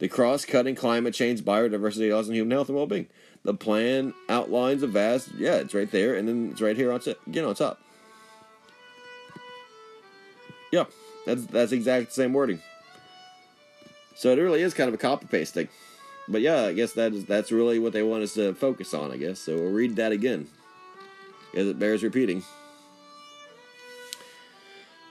The 0.00 0.08
cross-cutting 0.08 0.74
climate 0.74 1.14
change, 1.14 1.42
biodiversity, 1.42 2.12
loss, 2.12 2.26
and 2.26 2.34
human 2.34 2.50
health 2.50 2.68
and 2.68 2.76
well-being. 2.76 3.06
The 3.44 3.54
plan 3.54 4.12
outlines 4.28 4.82
a 4.82 4.86
vast, 4.86 5.32
yeah, 5.36 5.56
it's 5.56 5.74
right 5.74 5.90
there, 5.90 6.14
and 6.14 6.28
then 6.28 6.50
it's 6.50 6.60
right 6.60 6.76
here 6.76 6.92
on 6.92 7.00
again 7.26 7.44
on 7.44 7.54
top. 7.54 7.80
Yeah, 10.72 10.84
that's 11.26 11.46
that's 11.46 11.72
exact 11.72 12.12
same 12.12 12.32
wording. 12.32 12.60
So 14.14 14.30
it 14.32 14.38
really 14.38 14.60
is 14.60 14.74
kind 14.74 14.88
of 14.88 14.94
a 14.94 14.98
copy 14.98 15.26
paste 15.26 15.54
thing. 15.54 15.68
But 16.28 16.42
yeah, 16.42 16.64
I 16.64 16.74
guess 16.74 16.92
that 16.92 17.12
is 17.12 17.24
that's 17.24 17.50
really 17.50 17.78
what 17.78 17.92
they 17.92 18.02
want 18.02 18.22
us 18.22 18.34
to 18.34 18.54
focus 18.54 18.92
on, 18.92 19.10
I 19.10 19.16
guess. 19.16 19.38
So 19.38 19.56
we'll 19.56 19.72
read 19.72 19.96
that 19.96 20.12
again 20.12 20.46
as 21.54 21.66
it 21.66 21.78
bears 21.78 22.02
repeating. 22.02 22.42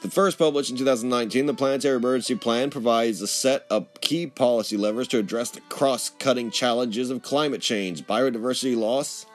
The 0.01 0.09
first 0.09 0.37
published 0.37 0.71
in 0.71 0.77
2019, 0.77 1.45
the 1.45 1.53
Planetary 1.53 1.97
Emergency 1.97 2.35
Plan 2.35 2.69
provides 2.69 3.21
a 3.21 3.27
set 3.27 3.65
of 3.69 3.87
key 3.99 4.27
policy 4.27 4.77
levers 4.77 5.09
to 5.09 5.19
address 5.19 5.51
the 5.51 5.59
cross 5.61 6.09
cutting 6.19 6.51
challenges 6.51 7.09
of 7.09 7.21
climate 7.21 7.59
change, 7.59 8.07
biodiversity 8.07 8.77
loss, 8.77 9.25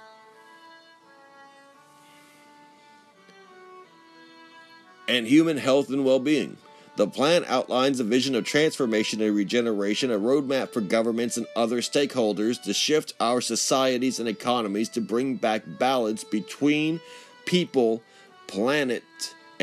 and 5.06 5.26
human 5.26 5.58
health 5.58 5.90
and 5.90 6.02
well 6.02 6.18
being. 6.18 6.56
The 6.96 7.08
plan 7.08 7.44
outlines 7.46 8.00
a 8.00 8.04
vision 8.04 8.34
of 8.34 8.44
transformation 8.44 9.20
and 9.20 9.36
regeneration, 9.36 10.10
a 10.10 10.18
roadmap 10.18 10.72
for 10.72 10.80
governments 10.80 11.36
and 11.36 11.46
other 11.54 11.82
stakeholders 11.82 12.62
to 12.62 12.72
shift 12.72 13.12
our 13.20 13.42
societies 13.42 14.18
and 14.18 14.28
economies 14.28 14.88
to 14.90 15.02
bring 15.02 15.34
back 15.34 15.64
balance 15.66 16.24
between 16.24 17.00
people, 17.44 18.02
planet, 18.46 19.02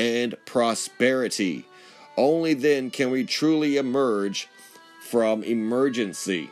and 0.01 0.35
prosperity. 0.47 1.63
Only 2.17 2.55
then 2.55 2.89
can 2.89 3.11
we 3.11 3.23
truly 3.23 3.77
emerge 3.77 4.47
from 5.07 5.43
emergency. 5.43 6.49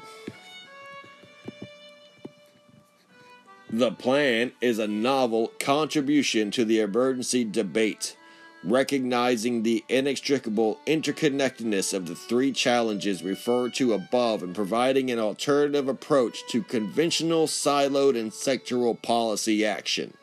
The 3.72 3.92
plan 3.92 4.52
is 4.62 4.78
a 4.78 4.88
novel 4.88 5.52
contribution 5.60 6.52
to 6.52 6.64
the 6.64 6.80
emergency 6.80 7.44
debate 7.44 8.16
recognizing 8.64 9.64
the 9.64 9.84
inextricable 9.88 10.78
interconnectedness 10.86 11.94
of 11.94 12.08
the 12.08 12.16
three 12.16 12.52
challenges 12.52 13.24
referred 13.24 13.74
to 13.74 13.94
above 13.94 14.44
and 14.44 14.54
providing 14.54 15.10
an 15.10 15.18
alternative 15.18 15.88
approach 15.88 16.40
to 16.50 16.62
conventional 16.62 17.48
siloed 17.48 18.20
and 18.20 18.32
sectoral 18.32 19.02
policy 19.02 19.66
action. 19.66 20.14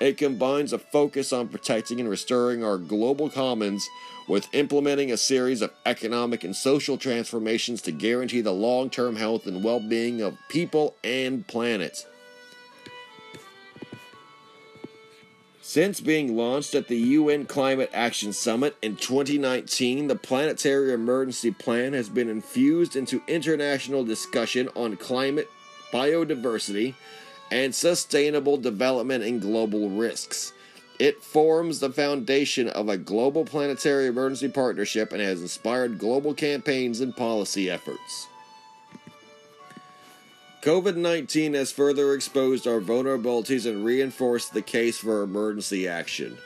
It 0.00 0.16
combines 0.16 0.72
a 0.72 0.78
focus 0.78 1.30
on 1.30 1.48
protecting 1.48 2.00
and 2.00 2.08
restoring 2.08 2.64
our 2.64 2.78
global 2.78 3.28
commons 3.28 3.86
with 4.26 4.48
implementing 4.54 5.12
a 5.12 5.16
series 5.18 5.60
of 5.60 5.72
economic 5.84 6.42
and 6.42 6.56
social 6.56 6.96
transformations 6.96 7.82
to 7.82 7.92
guarantee 7.92 8.40
the 8.40 8.52
long 8.52 8.88
term 8.88 9.16
health 9.16 9.46
and 9.46 9.62
well 9.62 9.80
being 9.80 10.22
of 10.22 10.38
people 10.48 10.96
and 11.04 11.46
planet. 11.46 12.06
Since 15.60 16.00
being 16.00 16.34
launched 16.34 16.74
at 16.74 16.88
the 16.88 16.96
UN 16.96 17.44
Climate 17.44 17.90
Action 17.92 18.32
Summit 18.32 18.76
in 18.82 18.96
2019, 18.96 20.08
the 20.08 20.16
Planetary 20.16 20.92
Emergency 20.92 21.52
Plan 21.52 21.92
has 21.92 22.08
been 22.08 22.28
infused 22.28 22.96
into 22.96 23.22
international 23.28 24.02
discussion 24.02 24.68
on 24.74 24.96
climate, 24.96 25.48
biodiversity, 25.92 26.94
and 27.50 27.74
sustainable 27.74 28.56
development 28.56 29.24
and 29.24 29.40
global 29.40 29.90
risks. 29.90 30.52
It 30.98 31.22
forms 31.22 31.80
the 31.80 31.90
foundation 31.90 32.68
of 32.68 32.88
a 32.88 32.98
global 32.98 33.44
planetary 33.44 34.06
emergency 34.06 34.48
partnership 34.48 35.12
and 35.12 35.20
has 35.22 35.40
inspired 35.40 35.98
global 35.98 36.34
campaigns 36.34 37.00
and 37.00 37.16
policy 37.16 37.70
efforts. 37.70 38.28
COVID 40.62 40.96
19 40.96 41.54
has 41.54 41.72
further 41.72 42.12
exposed 42.12 42.66
our 42.66 42.80
vulnerabilities 42.80 43.64
and 43.64 43.82
reinforced 43.82 44.52
the 44.52 44.60
case 44.60 44.98
for 44.98 45.22
emergency 45.22 45.88
action. 45.88 46.36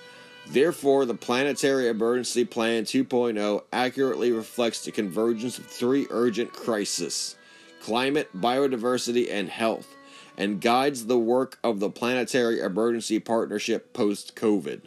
Therefore, 0.47 1.05
the 1.05 1.15
Planetary 1.15 1.89
Emergency 1.89 2.45
Plan 2.45 2.85
2.0 2.85 3.63
accurately 3.73 4.31
reflects 4.31 4.85
the 4.85 4.93
convergence 4.93 5.59
of 5.59 5.67
three 5.67 6.07
urgent 6.11 6.53
crises 6.53 7.37
climate, 7.81 8.31
biodiversity, 8.37 9.31
and 9.31 9.49
health, 9.49 9.97
and 10.37 10.61
guides 10.61 11.07
the 11.07 11.18
work 11.18 11.59
of 11.62 11.80
the 11.80 11.91
Planetary 11.91 12.61
Emergency 12.61 13.20
Partnership 13.20 13.93
post 13.93 14.35
COVID. 14.37 14.82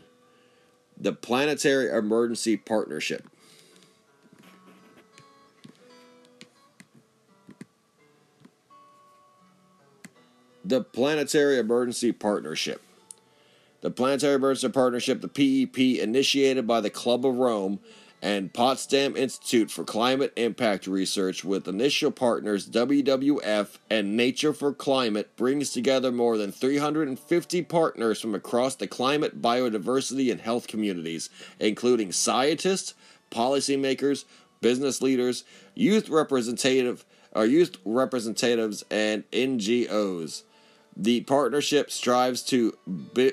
The 0.99 1.13
Planetary 1.13 1.89
Emergency 1.89 2.57
Partnership. 2.57 3.29
the 10.67 10.81
Planetary 10.81 11.57
Emergency 11.57 12.11
Partnership. 12.11 12.81
The 13.81 13.89
Planetary 13.89 14.35
Emergency 14.35 14.69
Partnership, 14.69 15.21
the 15.21 15.29
PEP, 15.29 16.01
initiated 16.01 16.67
by 16.67 16.81
the 16.81 16.89
Club 16.89 17.25
of 17.25 17.35
Rome 17.35 17.79
and 18.21 18.51
Potsdam 18.51 19.15
Institute 19.15 19.69
for 19.69 19.83
Climate 19.83 20.33
Impact 20.35 20.87
Research 20.87 21.43
with 21.43 21.67
initial 21.67 22.11
partners 22.11 22.67
WWF 22.67 23.77
and 23.89 24.17
Nature 24.17 24.53
for 24.53 24.73
Climate, 24.73 25.35
brings 25.35 25.71
together 25.71 26.11
more 26.11 26.37
than 26.37 26.51
350 26.51 27.61
partners 27.63 28.19
from 28.19 28.33
across 28.33 28.75
the 28.75 28.87
climate, 28.87 29.41
biodiversity, 29.41 30.31
and 30.31 30.41
health 30.41 30.67
communities, 30.67 31.29
including 31.59 32.11
scientists, 32.11 32.95
policymakers, 33.29 34.25
business 34.61 35.01
leaders, 35.01 35.43
youth 35.75 36.09
representative, 36.09 37.05
or 37.33 37.45
youth 37.45 37.77
representatives, 37.85 38.83
and 38.89 39.29
NGOs. 39.31 40.41
The 40.99 41.21
partnership 41.21 41.91
strives 41.91 42.41
to 42.43 42.75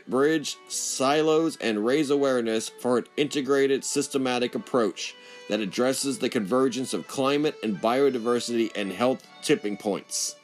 bridge 0.07 0.57
silos 0.69 1.57
and 1.57 1.87
raise 1.87 2.11
awareness 2.11 2.69
for 2.69 2.99
an 2.99 3.07
integrated, 3.17 3.85
systematic 3.85 4.55
approach 4.55 5.15
that 5.49 5.61
addresses 5.61 6.19
the 6.19 6.29
convergence 6.29 6.93
of 6.93 7.09
climate 7.09 7.57
and 7.63 7.81
biodiversity 7.81 8.71
and 8.77 8.93
health 8.93 9.27
tipping 9.43 9.79
points. 9.79 10.37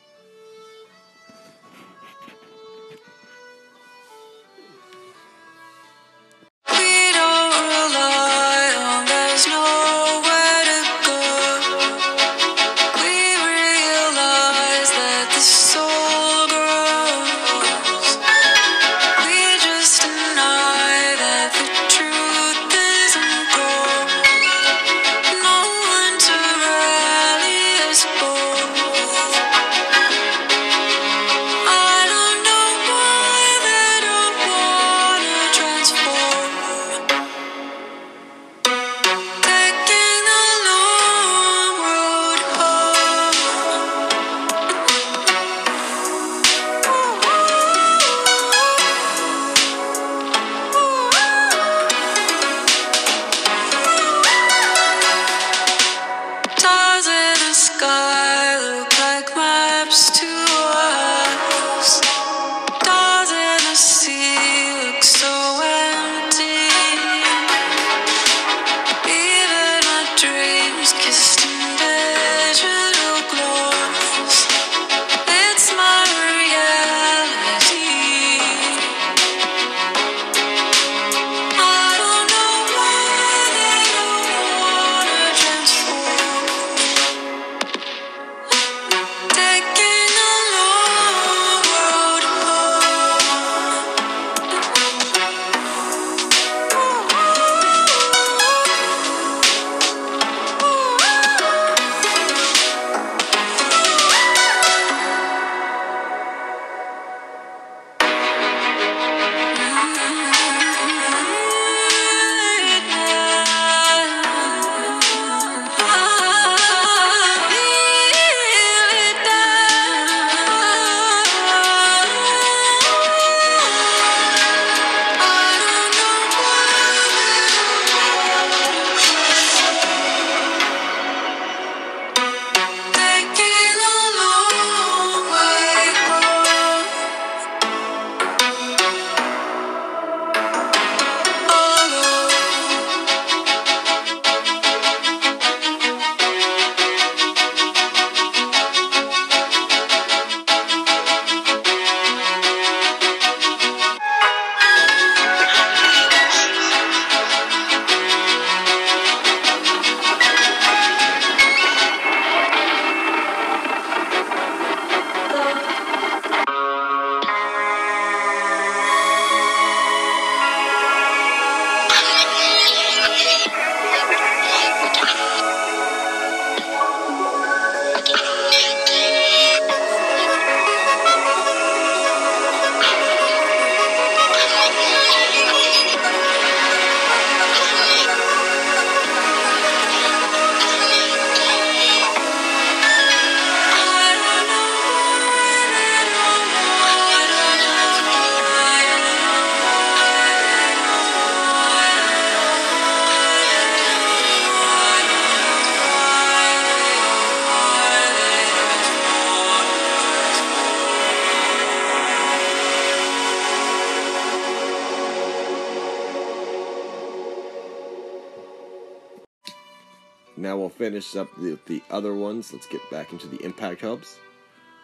Now 221.00 221.16
up 221.16 221.28
the, 221.38 221.58
the 221.66 221.82
other 221.90 222.14
ones. 222.14 222.52
Let's 222.52 222.66
get 222.66 222.82
back 222.90 223.12
into 223.12 223.26
the 223.26 223.42
impact 223.44 223.80
hubs. 223.80 224.18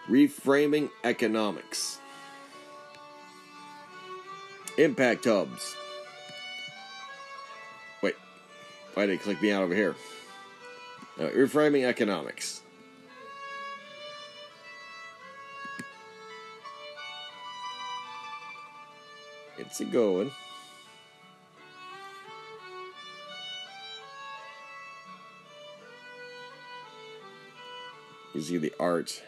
Reframing 0.08 0.90
economics. 1.04 1.98
Impact 4.78 5.24
hubs. 5.24 5.76
Wait, 8.02 8.14
why 8.94 9.06
did 9.06 9.14
it 9.14 9.22
click 9.22 9.42
me 9.42 9.50
out 9.52 9.62
over 9.62 9.74
here? 9.74 9.94
No, 11.18 11.28
reframing 11.28 11.84
economics. 11.84 12.62
It's 19.58 19.80
a 19.80 19.84
going. 19.84 20.30
You 28.36 28.42
see 28.42 28.58
the 28.58 28.72
art. 28.78 29.22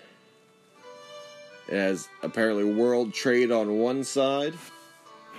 It 1.66 1.74
has 1.74 2.10
apparently 2.22 2.64
world 2.64 3.14
trade 3.14 3.50
on 3.50 3.78
one 3.78 4.04
side 4.04 4.52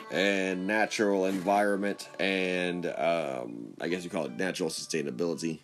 and 0.10 0.66
natural 0.66 1.28
environment 1.28 2.10
and 2.20 2.88
um, 2.88 3.76
I 3.80 3.88
guess 3.88 4.04
you 4.04 4.10
call 4.10 4.26
it 4.26 4.36
natural 4.36 4.70
sustainability 4.70 5.60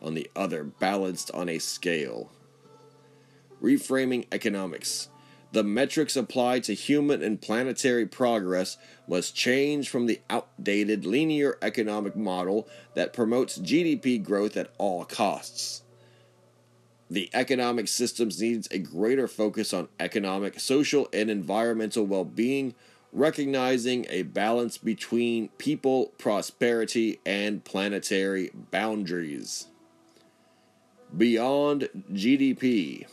on 0.00 0.14
the 0.14 0.30
other, 0.36 0.62
balanced 0.62 1.32
on 1.32 1.48
a 1.48 1.58
scale. 1.58 2.30
Reframing 3.60 4.26
economics. 4.30 5.08
The 5.50 5.64
metrics 5.64 6.14
applied 6.14 6.62
to 6.64 6.74
human 6.74 7.20
and 7.20 7.42
planetary 7.42 8.06
progress 8.06 8.76
must 9.08 9.34
change 9.34 9.88
from 9.88 10.06
the 10.06 10.20
outdated 10.30 11.04
linear 11.04 11.58
economic 11.62 12.14
model 12.14 12.68
that 12.94 13.12
promotes 13.12 13.58
GDP 13.58 14.22
growth 14.22 14.56
at 14.56 14.70
all 14.78 15.04
costs. 15.04 15.83
The 17.14 17.30
economic 17.32 17.86
systems 17.86 18.42
needs 18.42 18.66
a 18.72 18.78
greater 18.80 19.28
focus 19.28 19.72
on 19.72 19.86
economic, 20.00 20.58
social, 20.58 21.08
and 21.12 21.30
environmental 21.30 22.04
well-being, 22.04 22.74
recognizing 23.12 24.04
a 24.10 24.22
balance 24.22 24.78
between 24.78 25.50
people, 25.50 26.06
prosperity, 26.18 27.20
and 27.24 27.62
planetary 27.62 28.50
boundaries. 28.72 29.68
Beyond 31.16 31.88
GDP. 32.12 33.06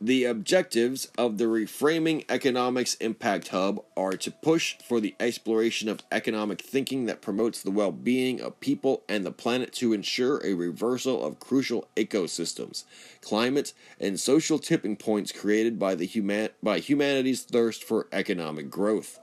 The 0.00 0.26
objectives 0.26 1.08
of 1.18 1.38
the 1.38 1.46
Reframing 1.46 2.24
Economics 2.28 2.94
Impact 3.00 3.48
Hub 3.48 3.84
are 3.96 4.12
to 4.12 4.30
push 4.30 4.76
for 4.86 5.00
the 5.00 5.16
exploration 5.18 5.88
of 5.88 6.04
economic 6.12 6.62
thinking 6.62 7.06
that 7.06 7.20
promotes 7.20 7.60
the 7.60 7.72
well 7.72 7.90
being 7.90 8.40
of 8.40 8.60
people 8.60 9.02
and 9.08 9.26
the 9.26 9.32
planet 9.32 9.72
to 9.74 9.92
ensure 9.92 10.40
a 10.44 10.54
reversal 10.54 11.24
of 11.24 11.40
crucial 11.40 11.88
ecosystems, 11.96 12.84
climate, 13.22 13.72
and 13.98 14.20
social 14.20 14.60
tipping 14.60 14.94
points 14.94 15.32
created 15.32 15.80
by, 15.80 15.96
the 15.96 16.06
human- 16.06 16.50
by 16.62 16.78
humanity's 16.78 17.42
thirst 17.42 17.82
for 17.82 18.06
economic 18.12 18.70
growth. 18.70 19.18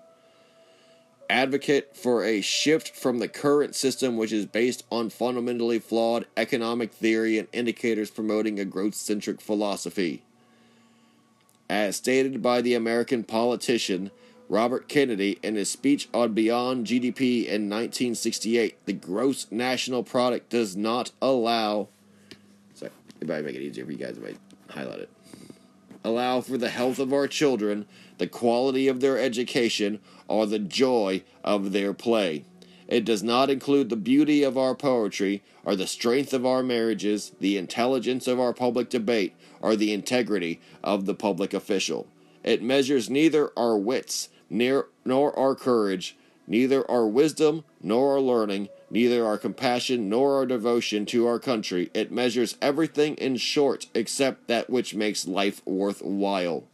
Advocate 1.30 1.96
for 1.96 2.26
a 2.26 2.42
shift 2.42 2.94
from 2.94 3.20
the 3.20 3.30
current 3.30 3.76
system, 3.76 4.18
which 4.18 4.34
is 4.34 4.46
based 4.46 4.84
on 4.92 5.10
fundamentally 5.10 5.80
flawed 5.80 6.26
economic 6.36 6.92
theory 6.92 7.38
and 7.38 7.48
indicators 7.54 8.12
promoting 8.12 8.60
a 8.60 8.66
growth 8.66 8.94
centric 8.94 9.40
philosophy 9.40 10.26
as 11.70 11.96
stated 11.96 12.42
by 12.42 12.62
the 12.62 12.74
American 12.74 13.24
politician 13.24 14.12
Robert 14.48 14.88
Kennedy 14.88 15.40
in 15.42 15.56
his 15.56 15.72
speech 15.72 16.08
on 16.14 16.34
Beyond 16.34 16.86
GDP 16.86 17.46
in 17.46 17.70
1968. 17.70 18.86
The 18.86 18.94
gross 18.94 19.48
national 19.50 20.04
product 20.04 20.50
does 20.50 20.76
not 20.76 21.12
allow. 21.22 21.88
Sorry, 22.74 22.92
it 23.20 23.28
might 23.28 23.44
make 23.44 23.56
it 23.56 23.62
easier 23.62 23.86
for 23.86 23.92
you 23.92 23.98
guys 23.98 24.18
if 24.18 24.24
I 24.24 24.74
highlight 24.74 25.00
it. 25.00 25.10
Allow 26.04 26.42
for 26.42 26.58
the 26.58 26.70
health 26.70 27.00
of 27.00 27.12
our 27.12 27.28
children, 27.28 27.88
the 28.20 28.28
quality 28.28 28.88
of 28.88 29.02
their 29.02 29.18
education, 29.18 30.00
or 30.28 30.46
the 30.46 30.60
joy 30.60 31.24
of 31.44 31.72
their 31.72 31.94
play. 31.94 32.46
It 32.88 33.04
does 33.06 33.24
not 33.24 33.50
include 33.50 33.90
the 33.90 33.96
beauty 33.96 34.44
of 34.44 34.60
our 34.60 34.76
poetry, 34.76 35.42
or 35.64 35.76
the 35.76 35.88
strength 35.88 36.32
of 36.34 36.46
our 36.46 36.62
marriages, 36.62 37.32
the 37.40 37.58
intelligence 37.58 38.28
of 38.28 38.40
our 38.40 38.54
public 38.54 38.92
debate, 38.92 39.36
or 39.66 39.76
the 39.76 39.92
integrity 39.92 40.62
of 40.84 41.08
the 41.08 41.16
public 41.16 41.52
official. 41.52 42.06
It 42.44 42.62
measures 42.62 43.10
neither 43.10 43.50
our 43.58 43.76
wits 43.76 44.30
near, 44.48 44.86
nor 45.04 45.38
our 45.38 45.56
courage, 45.56 46.16
neither 46.46 46.90
our 46.90 47.08
wisdom 47.08 47.64
nor 47.82 48.14
our 48.14 48.22
learning, 48.22 48.70
neither 48.92 49.26
our 49.26 49.40
compassion 49.40 50.08
nor 50.08 50.36
our 50.36 50.46
devotion 50.46 51.04
to 51.08 51.26
our 51.26 51.40
country. 51.40 51.90
It 51.96 52.12
measures 52.12 52.56
everything 52.62 53.16
in 53.16 53.38
short 53.38 53.88
except 53.96 54.48
that 54.48 54.70
which 54.70 54.94
makes 54.94 55.28
life 55.28 55.66
worthwhile. 55.66 56.66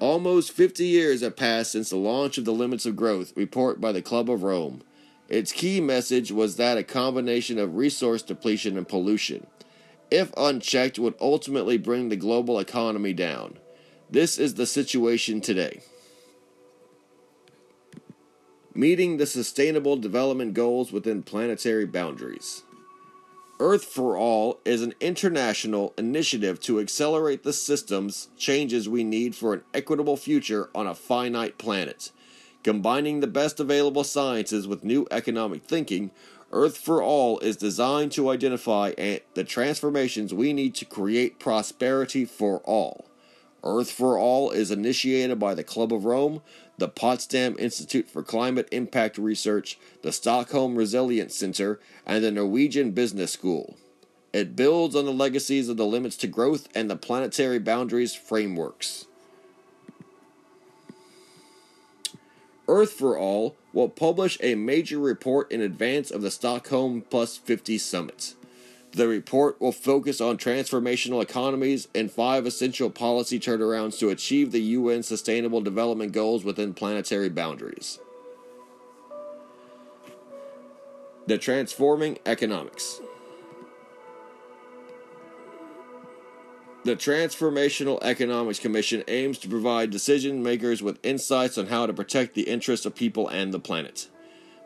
Almost 0.00 0.50
50 0.50 0.84
years 0.84 1.20
have 1.20 1.36
passed 1.36 1.70
since 1.70 1.90
the 1.90 1.96
launch 1.96 2.38
of 2.38 2.44
the 2.44 2.52
Limits 2.52 2.86
of 2.86 2.96
Growth 2.96 3.32
report 3.36 3.80
by 3.80 3.92
the 3.92 4.02
Club 4.02 4.28
of 4.28 4.42
Rome. 4.42 4.82
Its 5.32 5.50
key 5.50 5.80
message 5.80 6.30
was 6.30 6.56
that 6.56 6.76
a 6.76 6.84
combination 6.84 7.58
of 7.58 7.74
resource 7.74 8.20
depletion 8.20 8.76
and 8.76 8.86
pollution, 8.86 9.46
if 10.10 10.30
unchecked, 10.36 10.98
would 10.98 11.14
ultimately 11.18 11.78
bring 11.78 12.10
the 12.10 12.16
global 12.16 12.58
economy 12.58 13.14
down. 13.14 13.58
This 14.10 14.36
is 14.36 14.54
the 14.54 14.66
situation 14.66 15.40
today. 15.40 15.80
Meeting 18.74 19.16
the 19.16 19.24
Sustainable 19.24 19.96
Development 19.96 20.52
Goals 20.52 20.92
within 20.92 21.22
planetary 21.22 21.86
boundaries. 21.86 22.64
Earth 23.58 23.84
for 23.84 24.18
All 24.18 24.60
is 24.66 24.82
an 24.82 24.92
international 25.00 25.94
initiative 25.96 26.60
to 26.60 26.78
accelerate 26.78 27.42
the 27.42 27.54
systems 27.54 28.28
changes 28.36 28.86
we 28.86 29.02
need 29.02 29.34
for 29.34 29.54
an 29.54 29.62
equitable 29.72 30.18
future 30.18 30.68
on 30.74 30.86
a 30.86 30.94
finite 30.94 31.56
planet. 31.56 32.12
Combining 32.62 33.20
the 33.20 33.26
best 33.26 33.58
available 33.58 34.04
sciences 34.04 34.68
with 34.68 34.84
new 34.84 35.06
economic 35.10 35.64
thinking, 35.64 36.12
Earth 36.52 36.76
for 36.76 37.02
All 37.02 37.38
is 37.40 37.56
designed 37.56 38.12
to 38.12 38.28
identify 38.28 38.92
the 39.34 39.44
transformations 39.44 40.32
we 40.32 40.52
need 40.52 40.74
to 40.76 40.84
create 40.84 41.40
prosperity 41.40 42.24
for 42.24 42.58
all. 42.60 43.06
Earth 43.64 43.90
for 43.90 44.18
All 44.18 44.50
is 44.50 44.70
initiated 44.70 45.38
by 45.38 45.54
the 45.54 45.64
Club 45.64 45.92
of 45.92 46.04
Rome, 46.04 46.42
the 46.78 46.88
Potsdam 46.88 47.56
Institute 47.58 48.08
for 48.08 48.22
Climate 48.22 48.68
Impact 48.70 49.18
Research, 49.18 49.78
the 50.02 50.12
Stockholm 50.12 50.76
Resilience 50.76 51.34
Center, 51.34 51.80
and 52.04 52.22
the 52.22 52.30
Norwegian 52.30 52.90
Business 52.90 53.32
School. 53.32 53.76
It 54.32 54.56
builds 54.56 54.94
on 54.94 55.04
the 55.04 55.12
legacies 55.12 55.68
of 55.68 55.76
the 55.76 55.86
Limits 55.86 56.16
to 56.18 56.26
Growth 56.26 56.68
and 56.74 56.90
the 56.90 56.96
Planetary 56.96 57.58
Boundaries 57.58 58.14
frameworks. 58.14 59.06
Earth 62.72 62.92
for 62.92 63.18
All 63.18 63.54
will 63.74 63.90
publish 63.90 64.38
a 64.40 64.54
major 64.54 64.98
report 64.98 65.52
in 65.52 65.60
advance 65.60 66.10
of 66.10 66.22
the 66.22 66.30
Stockholm 66.30 67.02
Plus 67.02 67.36
50 67.36 67.76
Summit. 67.76 68.34
The 68.92 69.06
report 69.06 69.60
will 69.60 69.72
focus 69.72 70.22
on 70.22 70.38
transformational 70.38 71.22
economies 71.22 71.88
and 71.94 72.10
five 72.10 72.46
essential 72.46 72.88
policy 72.88 73.38
turnarounds 73.38 73.98
to 73.98 74.08
achieve 74.08 74.52
the 74.52 74.62
UN 74.62 75.02
Sustainable 75.02 75.60
Development 75.60 76.12
Goals 76.12 76.44
within 76.44 76.72
planetary 76.72 77.28
boundaries. 77.28 77.98
The 81.26 81.36
Transforming 81.36 82.20
Economics. 82.24 83.02
The 86.84 86.96
Transformational 86.96 88.02
Economics 88.02 88.58
Commission 88.58 89.04
aims 89.06 89.38
to 89.38 89.48
provide 89.48 89.90
decision 89.90 90.42
makers 90.42 90.82
with 90.82 90.98
insights 91.04 91.56
on 91.56 91.66
how 91.68 91.86
to 91.86 91.92
protect 91.92 92.34
the 92.34 92.42
interests 92.42 92.84
of 92.86 92.94
people 92.94 93.28
and 93.28 93.54
the 93.54 93.60
planet 93.60 94.08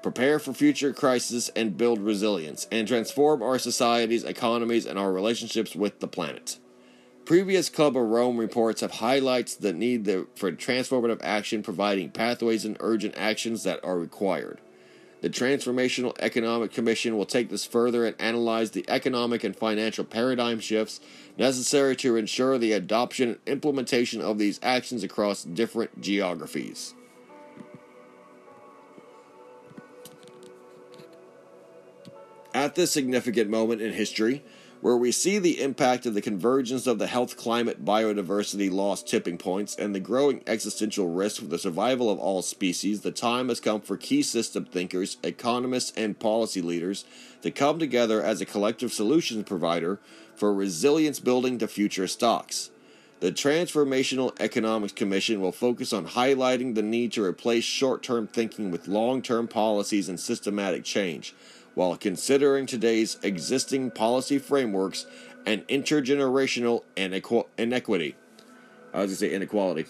prepare 0.06 0.38
for 0.38 0.52
future 0.52 0.92
crises, 0.92 1.50
and 1.56 1.76
build 1.76 2.00
resilience, 2.00 2.68
and 2.70 2.86
transform 2.86 3.42
our 3.42 3.58
societies, 3.58 4.22
economies, 4.22 4.86
and 4.86 5.00
our 5.00 5.12
relationships 5.12 5.74
with 5.74 5.98
the 5.98 6.06
planet. 6.06 6.58
Previous 7.24 7.68
Club 7.68 7.96
of 7.96 8.04
Rome 8.04 8.36
reports 8.36 8.82
have 8.82 8.92
highlighted 8.92 9.58
the 9.58 9.72
need 9.72 10.06
for 10.36 10.52
transformative 10.52 11.20
action, 11.24 11.60
providing 11.60 12.10
pathways 12.10 12.64
and 12.64 12.76
urgent 12.78 13.14
actions 13.16 13.64
that 13.64 13.80
are 13.82 13.98
required. 13.98 14.60
The 15.26 15.32
Transformational 15.32 16.16
Economic 16.20 16.70
Commission 16.70 17.16
will 17.16 17.26
take 17.26 17.50
this 17.50 17.64
further 17.64 18.06
and 18.06 18.14
analyze 18.20 18.70
the 18.70 18.84
economic 18.86 19.42
and 19.42 19.56
financial 19.56 20.04
paradigm 20.04 20.60
shifts 20.60 21.00
necessary 21.36 21.96
to 21.96 22.14
ensure 22.14 22.58
the 22.58 22.70
adoption 22.70 23.30
and 23.30 23.38
implementation 23.44 24.20
of 24.20 24.38
these 24.38 24.60
actions 24.62 25.02
across 25.02 25.42
different 25.42 26.00
geographies. 26.00 26.94
At 32.54 32.76
this 32.76 32.92
significant 32.92 33.50
moment 33.50 33.82
in 33.82 33.94
history, 33.94 34.44
where 34.80 34.96
we 34.96 35.10
see 35.10 35.38
the 35.38 35.60
impact 35.60 36.06
of 36.06 36.14
the 36.14 36.20
convergence 36.20 36.86
of 36.86 36.98
the 36.98 37.06
health, 37.06 37.36
climate, 37.36 37.84
biodiversity 37.84 38.70
loss 38.70 39.02
tipping 39.02 39.38
points, 39.38 39.74
and 39.76 39.94
the 39.94 40.00
growing 40.00 40.42
existential 40.46 41.08
risk 41.08 41.40
for 41.40 41.48
the 41.48 41.58
survival 41.58 42.10
of 42.10 42.18
all 42.18 42.42
species, 42.42 43.00
the 43.00 43.10
time 43.10 43.48
has 43.48 43.60
come 43.60 43.80
for 43.80 43.96
key 43.96 44.22
system 44.22 44.64
thinkers, 44.64 45.16
economists, 45.22 45.92
and 45.96 46.18
policy 46.18 46.60
leaders 46.60 47.04
to 47.42 47.50
come 47.50 47.78
together 47.78 48.22
as 48.22 48.40
a 48.40 48.46
collective 48.46 48.92
solutions 48.92 49.44
provider 49.44 49.98
for 50.34 50.52
resilience 50.52 51.20
building 51.20 51.58
to 51.58 51.66
future 51.66 52.06
stocks. 52.06 52.70
The 53.20 53.32
Transformational 53.32 54.38
Economics 54.38 54.92
Commission 54.92 55.40
will 55.40 55.52
focus 55.52 55.94
on 55.94 56.08
highlighting 56.08 56.74
the 56.74 56.82
need 56.82 57.12
to 57.12 57.24
replace 57.24 57.64
short 57.64 58.02
term 58.02 58.26
thinking 58.26 58.70
with 58.70 58.88
long 58.88 59.22
term 59.22 59.48
policies 59.48 60.10
and 60.10 60.20
systematic 60.20 60.84
change 60.84 61.34
while 61.76 61.94
considering 61.94 62.64
today's 62.64 63.18
existing 63.22 63.90
policy 63.90 64.38
frameworks 64.38 65.06
and 65.44 65.68
intergenerational 65.68 66.82
inequity. 66.96 68.16
I 68.94 69.00
was 69.02 69.08
going 69.08 69.08
to 69.08 69.16
say 69.16 69.34
inequality. 69.34 69.84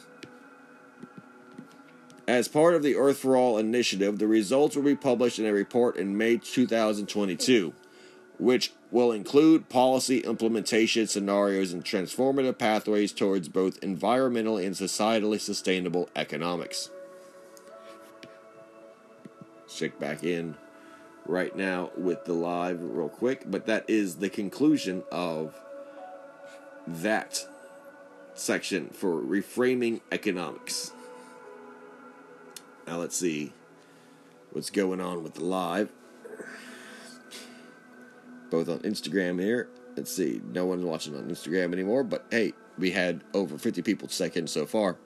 As 2.27 2.49
part 2.49 2.75
of 2.75 2.83
the 2.83 2.97
Earth 2.97 3.19
for 3.19 3.37
All 3.37 3.57
initiative, 3.57 4.19
the 4.19 4.27
results 4.27 4.75
will 4.75 4.83
be 4.83 4.97
published 4.97 5.39
in 5.39 5.47
a 5.47 5.53
report 5.53 5.97
in 5.97 6.19
May 6.19 6.39
2022, 6.39 7.73
which 8.37 8.73
will 8.91 9.13
include 9.13 9.69
policy 9.69 10.19
implementation 10.19 11.07
scenarios 11.07 11.73
and 11.73 11.85
transformative 11.85 12.59
pathways 12.59 13.13
towards 13.13 13.49
both 13.49 13.81
environmentally 13.81 14.67
and 14.67 14.75
societally 14.75 15.39
sustainable 15.39 16.09
economics. 16.17 16.91
Check 19.73 20.01
back 20.01 20.25
in 20.25 20.57
right 21.29 21.55
now 21.57 21.91
with 21.97 22.25
the 22.25 22.33
live 22.33 22.83
real 22.83 23.09
quick, 23.09 23.45
but 23.47 23.67
that 23.67 23.89
is 23.89 24.17
the 24.17 24.29
conclusion 24.29 25.03
of 25.11 25.55
that 26.87 27.47
section 28.35 28.89
for 28.91 29.21
reframing 29.21 30.01
economics. 30.13 30.93
Now 32.87 32.99
let's 32.99 33.17
see 33.17 33.53
what's 34.53 34.71
going 34.71 35.01
on 35.01 35.23
with 35.23 35.35
the 35.35 35.45
live. 35.45 35.91
Both 38.51 38.69
on 38.69 38.79
Instagram 38.81 39.41
here. 39.41 39.69
Let's 39.97 40.15
see, 40.15 40.41
no 40.53 40.67
one's 40.67 40.85
watching 40.85 41.17
on 41.17 41.29
Instagram 41.29 41.73
anymore, 41.73 42.05
but 42.05 42.27
hey, 42.31 42.53
we 42.79 42.91
had 42.91 43.25
over 43.35 43.59
50 43.59 43.83
people 43.83 44.09
check 44.09 44.37
in 44.37 44.47
so 44.47 44.67
far. 44.67 44.97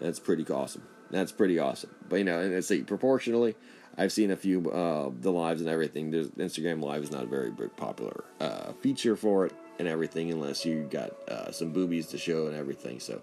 That's 0.00 0.18
pretty 0.18 0.44
awesome. 0.50 0.82
That's 1.10 1.32
pretty 1.32 1.58
awesome. 1.58 1.94
But 2.08 2.16
you 2.16 2.24
know, 2.24 2.40
and 2.40 2.52
let's 2.52 2.66
see, 2.66 2.82
proportionally, 2.82 3.54
I've 3.98 4.12
seen 4.12 4.30
a 4.30 4.36
few 4.36 4.70
uh, 4.70 5.10
the 5.20 5.32
lives 5.32 5.60
and 5.60 5.70
everything. 5.70 6.10
There's 6.10 6.28
Instagram 6.30 6.82
Live 6.82 7.02
is 7.02 7.10
not 7.10 7.24
a 7.24 7.26
very 7.26 7.50
popular 7.76 8.24
uh, 8.40 8.72
feature 8.80 9.16
for 9.16 9.46
it 9.46 9.52
and 9.78 9.88
everything, 9.88 10.30
unless 10.30 10.64
you 10.64 10.86
got 10.90 11.12
uh, 11.28 11.50
some 11.50 11.72
boobies 11.72 12.06
to 12.08 12.18
show 12.18 12.46
and 12.46 12.56
everything. 12.56 13.00
So 13.00 13.22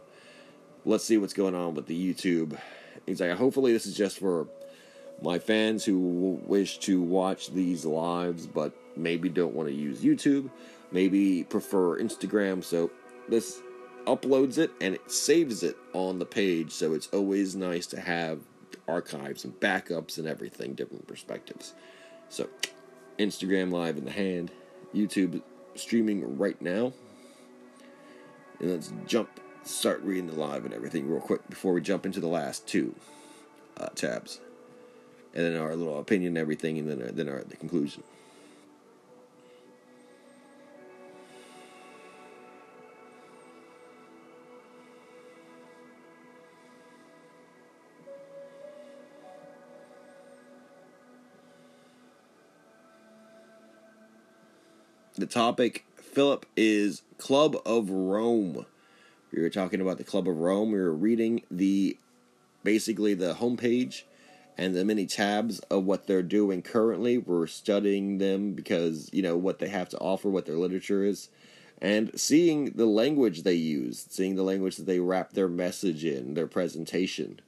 let's 0.85 1.03
see 1.03 1.17
what's 1.17 1.33
going 1.33 1.55
on 1.55 1.75
with 1.75 1.85
the 1.85 2.13
YouTube. 2.13 2.57
Exactly. 3.05 3.37
Hopefully, 3.37 3.71
this 3.71 3.85
is 3.85 3.95
just 3.95 4.19
for 4.19 4.47
my 5.21 5.39
fans 5.39 5.85
who 5.85 6.41
wish 6.45 6.79
to 6.79 7.01
watch 7.01 7.51
these 7.51 7.85
lives, 7.85 8.47
but 8.47 8.73
maybe 8.97 9.29
don't 9.29 9.53
want 9.53 9.69
to 9.69 9.75
use 9.75 10.01
YouTube, 10.01 10.49
maybe 10.91 11.43
prefer 11.43 11.99
Instagram. 11.99 12.63
So 12.63 12.91
this 13.29 13.61
uploads 14.05 14.57
it 14.57 14.71
and 14.81 14.95
it 14.95 15.11
saves 15.11 15.63
it 15.63 15.77
on 15.93 16.19
the 16.19 16.25
page. 16.25 16.71
So 16.71 16.93
it's 16.93 17.07
always 17.07 17.55
nice 17.55 17.87
to 17.87 17.99
have 17.99 18.39
archives 18.87 19.45
and 19.45 19.59
backups 19.59 20.17
and 20.17 20.27
everything, 20.27 20.73
different 20.73 21.07
perspectives. 21.07 21.73
So, 22.29 22.49
Instagram 23.19 23.71
Live 23.71 23.97
in 23.97 24.05
the 24.05 24.11
hand, 24.11 24.51
YouTube 24.93 25.41
streaming 25.75 26.37
right 26.37 26.59
now. 26.61 26.93
And 28.59 28.71
let's 28.71 28.93
jump, 29.05 29.39
start 29.63 30.01
reading 30.01 30.27
the 30.27 30.33
live 30.33 30.65
and 30.65 30.73
everything 30.73 31.09
real 31.09 31.21
quick 31.21 31.47
before 31.49 31.73
we 31.73 31.81
jump 31.81 32.05
into 32.05 32.19
the 32.19 32.27
last 32.27 32.67
two 32.67 32.95
uh, 33.77 33.87
tabs. 33.95 34.39
And 35.33 35.45
then 35.45 35.61
our 35.61 35.75
little 35.75 35.99
opinion 35.99 36.29
and 36.29 36.37
everything, 36.37 36.77
and 36.77 36.89
then, 36.89 37.01
our, 37.01 37.11
then 37.11 37.29
our 37.29 37.43
the 37.43 37.57
conclusion. 37.57 38.03
The 55.23 55.29
topic, 55.29 55.85
Philip, 55.95 56.45
is 56.57 57.01
Club 57.17 57.55
of 57.65 57.89
Rome. 57.89 58.65
We 59.31 59.41
were 59.41 59.49
talking 59.49 59.79
about 59.79 59.97
the 59.97 60.03
Club 60.03 60.27
of 60.27 60.35
Rome. 60.35 60.73
We 60.73 60.79
were 60.79 60.93
reading 60.93 61.43
the 61.49 61.95
basically 62.65 63.13
the 63.13 63.35
homepage 63.35 64.01
and 64.57 64.75
the 64.75 64.83
many 64.83 65.05
tabs 65.05 65.59
of 65.59 65.85
what 65.85 66.07
they're 66.07 66.23
doing 66.23 66.61
currently. 66.61 67.17
We're 67.17 67.47
studying 67.47 68.17
them 68.17 68.51
because, 68.51 69.09
you 69.13 69.21
know, 69.21 69.37
what 69.37 69.59
they 69.59 69.69
have 69.69 69.87
to 69.89 69.97
offer, 69.99 70.27
what 70.27 70.45
their 70.45 70.57
literature 70.57 71.05
is, 71.05 71.29
and 71.81 72.11
seeing 72.19 72.71
the 72.71 72.85
language 72.85 73.43
they 73.43 73.53
use, 73.53 74.05
seeing 74.09 74.35
the 74.35 74.43
language 74.43 74.75
that 74.75 74.87
they 74.87 74.99
wrap 74.99 75.31
their 75.31 75.47
message 75.47 76.03
in, 76.03 76.33
their 76.33 76.47
presentation, 76.47 77.39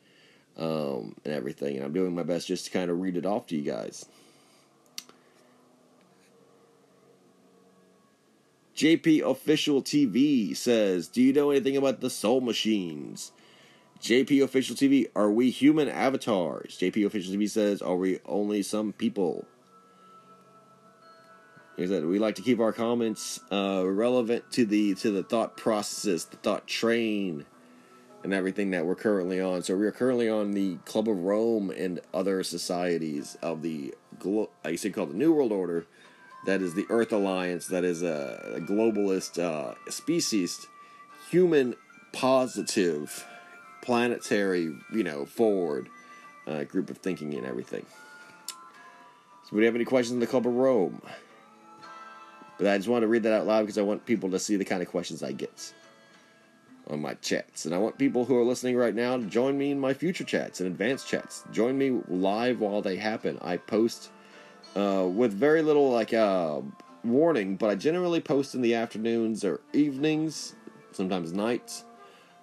um, 0.56 1.14
and 1.26 1.34
everything. 1.34 1.76
And 1.76 1.84
I'm 1.84 1.91
doing 1.91 2.15
my 2.15 2.23
best 2.23 2.47
just 2.47 2.68
to 2.68 2.72
kind 2.72 2.89
of 2.89 3.02
read 3.02 3.18
it 3.18 3.26
off 3.26 3.47
to 3.47 3.57
you 3.57 3.69
guys. 3.69 4.06
JP 8.76 9.22
Official 9.22 9.81
TV 9.81 10.56
says, 10.56 11.07
Do 11.07 11.22
you 11.22 11.31
know 11.31 11.52
anything 11.52 11.77
about 11.77 12.02
the 12.02 12.10
Soul 12.10 12.41
Machines? 12.41 13.31
JP 14.02 14.43
Official 14.43 14.76
TV, 14.76 15.07
are 15.15 15.31
we 15.31 15.49
human 15.49 15.88
avatars? 15.88 16.77
JP 16.77 17.06
Official 17.06 17.34
TV 17.34 17.49
says, 17.49 17.81
Are 17.81 17.95
we 17.95 18.19
only 18.26 18.61
some 18.61 18.91
people? 18.91 19.45
He 21.77 21.88
said, 21.88 22.06
we 22.06 22.19
like 22.19 22.35
to 22.35 22.41
keep 22.41 22.60
our 22.60 22.72
comments 22.72 23.39
uh, 23.52 23.84
relevant 23.85 24.49
to 24.53 24.65
the 24.65 24.95
to 24.95 25.11
the 25.11 25.23
thought 25.23 25.57
processes, 25.57 26.23
the 26.26 26.38
thought 26.38 26.68
train, 26.68 27.45
and 28.23 28.34
everything 28.34 28.72
that 28.72 28.85
we're 28.85 28.95
currently 28.95 29.41
on. 29.41 29.61
So 29.61 29.76
we 29.76 29.85
are 29.85 29.91
currently 29.91 30.30
on 30.30 30.52
the 30.52 30.76
Club 30.85 31.10
of 31.10 31.18
Rome 31.23 31.69
and 31.69 31.99
other 32.14 32.43
societies 32.43 33.38
of 33.41 33.61
the, 33.61 33.93
I 34.64 34.76
say 34.76 34.89
called 34.89 35.11
the 35.11 35.18
New 35.18 35.34
World 35.34 35.52
Order, 35.52 35.85
that 36.45 36.61
is 36.61 36.73
the 36.73 36.85
Earth 36.89 37.11
Alliance, 37.11 37.67
that 37.67 37.84
is 37.84 38.03
a, 38.03 38.53
a 38.55 38.59
globalist 38.59 39.39
uh, 39.39 39.76
species, 39.89 40.67
human 41.30 41.76
positive, 42.13 43.26
planetary, 43.81 44.76
you 44.93 45.03
know, 45.03 45.26
forward 45.26 45.89
uh, 46.47 46.63
group 46.63 46.89
of 46.89 46.97
thinking 46.97 47.34
and 47.34 47.45
everything. 47.45 47.85
So, 49.43 49.51
do 49.51 49.57
you 49.57 49.65
have 49.65 49.76
any 49.76 49.85
questions 49.85 50.13
in 50.13 50.19
the 50.19 50.27
Club 50.27 50.47
of 50.47 50.53
Rome? 50.53 51.01
But 52.57 52.67
I 52.67 52.77
just 52.77 52.88
want 52.88 53.03
to 53.03 53.07
read 53.07 53.23
that 53.23 53.34
out 53.34 53.45
loud 53.45 53.61
because 53.61 53.77
I 53.77 53.81
want 53.81 54.05
people 54.05 54.31
to 54.31 54.39
see 54.39 54.55
the 54.55 54.65
kind 54.65 54.81
of 54.81 54.88
questions 54.88 55.22
I 55.22 55.34
get 55.34 55.73
on 56.89 57.01
my 57.01 57.15
chats. 57.15 57.65
And 57.65 57.73
I 57.73 57.77
want 57.77 57.97
people 57.97 58.26
who 58.26 58.38
are 58.38 58.43
listening 58.43 58.76
right 58.76 58.95
now 58.95 59.17
to 59.17 59.23
join 59.26 59.57
me 59.57 59.72
in 59.72 59.80
my 59.80 59.93
future 59.93 60.23
chats 60.23 60.59
and 60.59 60.67
advanced 60.67 61.07
chats. 61.07 61.43
Join 61.51 61.77
me 61.77 62.01
live 62.07 62.59
while 62.59 62.81
they 62.81 62.95
happen. 62.95 63.38
I 63.41 63.57
post 63.57 64.09
uh, 64.76 65.07
with 65.07 65.34
very 65.34 65.61
little 65.61 65.91
like 65.91 66.14
uh, 66.14 66.61
warning, 67.03 67.56
but 67.56 67.69
I 67.69 67.76
generally 67.76 68.22
post 68.22 68.56
in 68.56 68.61
the 68.61 68.76
afternoons 68.76 69.43
or 69.43 69.61
evenings, 69.73 70.56
sometimes 70.91 71.31
nights, 71.31 71.84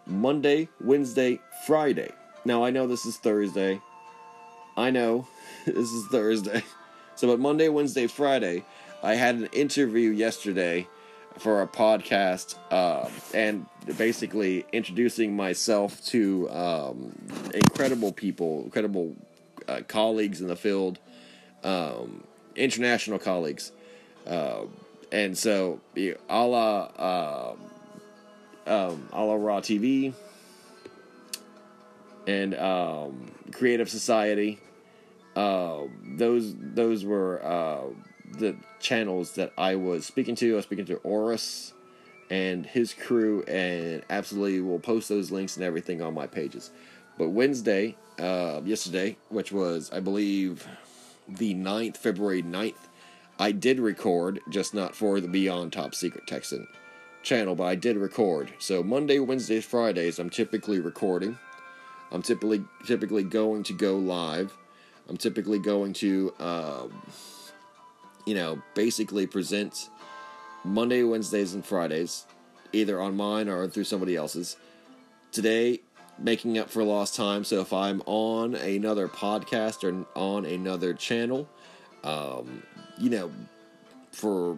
Monday, 0.07 0.69
Wednesday, 0.81 1.41
Friday. 1.67 2.11
Now 2.45 2.65
I 2.65 2.71
know 2.71 2.87
this 2.87 3.07
is 3.07 3.17
Thursday. 3.17 3.81
I 4.77 4.91
know 4.91 5.27
this 5.67 5.91
is 5.91 6.07
Thursday. 6.07 6.63
So, 7.15 7.29
but 7.29 7.39
Monday, 7.39 7.69
Wednesday, 7.69 8.07
Friday, 8.07 8.65
I 9.03 9.15
had 9.15 9.37
an 9.37 9.47
interview 9.53 10.11
yesterday 10.11 10.89
for 11.39 11.63
a 11.63 11.69
podcast 11.69 12.57
uh, 12.71 13.09
and 13.35 13.67
basically 13.97 14.65
introducing 14.73 15.37
myself 15.37 16.03
to 16.07 16.51
um, 16.51 17.13
incredible 17.55 18.13
people, 18.13 18.63
incredible 18.65 19.15
uh, 19.69 19.83
colleagues 19.87 20.41
in 20.41 20.49
the 20.49 20.57
field 20.57 20.99
um, 21.65 22.25
international 22.57 23.19
colleagues. 23.19 23.73
Uh, 24.27 24.65
and 25.11 25.37
so, 25.37 25.81
a 25.97 26.47
la, 26.47 26.85
uh, 26.97 27.55
um, 28.67 29.09
a 29.13 29.25
la 29.25 29.35
Raw 29.35 29.61
TV 29.61 30.15
and 32.27 32.55
um, 32.55 33.31
Creative 33.53 33.89
Society, 33.89 34.59
uh, 35.37 35.81
those 36.17 36.55
those 36.57 37.05
were 37.05 37.43
uh, 37.45 37.81
the 38.39 38.57
channels 38.81 39.33
that 39.33 39.53
I 39.59 39.75
was 39.75 40.07
speaking 40.07 40.35
to. 40.37 40.53
I 40.53 40.57
was 40.57 40.65
speaking 40.65 40.87
to 40.87 40.97
Oris 40.99 41.73
and 42.31 42.65
his 42.65 42.95
crew, 42.95 43.43
and 43.43 44.03
absolutely 44.09 44.61
will 44.61 44.79
post 44.79 45.09
those 45.09 45.31
links 45.31 45.57
and 45.57 45.65
everything 45.65 46.01
on 46.01 46.15
my 46.15 46.27
pages. 46.27 46.71
But 47.19 47.31
Wednesday, 47.31 47.97
uh, 48.19 48.63
yesterday, 48.65 49.17
which 49.29 49.53
was 49.53 49.91
I 49.93 50.01
believe 50.01 50.67
the 51.29 51.55
9th, 51.55 51.97
February 51.97 52.43
9th, 52.43 52.89
I 53.39 53.53
did 53.53 53.81
record, 53.81 54.41
just 54.51 54.75
not 54.75 54.95
for 54.95 55.21
the 55.21 55.29
Beyond 55.29 55.73
Top 55.73 55.95
Secret 55.95 56.27
Texan 56.27 56.67
channel, 57.23 57.55
but 57.55 57.65
I 57.65 57.75
did 57.75 57.97
record. 57.97 58.53
So 58.59 58.83
Monday, 58.83 59.19
Wednesdays, 59.19 59.65
Fridays, 59.65 60.19
I'm 60.19 60.31
typically 60.31 60.81
recording. 60.81 61.39
I'm 62.11 62.23
typically 62.23 62.63
typically 62.87 63.25
going 63.25 63.63
to 63.65 63.73
go 63.73 63.97
live. 63.97 64.57
I'm 65.09 65.17
typically 65.17 65.59
going 65.59 65.93
to, 65.95 66.33
um, 66.39 67.03
you 68.27 68.35
know, 68.35 68.63
basically 68.75 69.27
present 69.27 69.89
Monday, 70.65 71.03
Wednesdays, 71.03 71.55
and 71.55 71.65
Fridays, 71.65 72.27
either 72.73 73.01
on 73.01 73.17
mine 73.17 73.49
or 73.49 73.67
through 73.69 73.85
somebody 73.85 74.15
else's. 74.15 74.57
Today, 75.33 75.81
making 76.23 76.59
up 76.59 76.71
for 76.71 76.85
lost 76.85 77.15
time. 77.15 77.45
So 77.45 77.61
if 77.61 77.73
I'm 77.73 78.03
on 78.07 78.55
another 78.55 79.09
podcast 79.09 79.85
or 79.85 80.07
on 80.19 80.45
another 80.45 80.95
channel, 80.95 81.49
um, 82.05 82.63
you 82.99 83.11
know, 83.11 83.31
for 84.13 84.57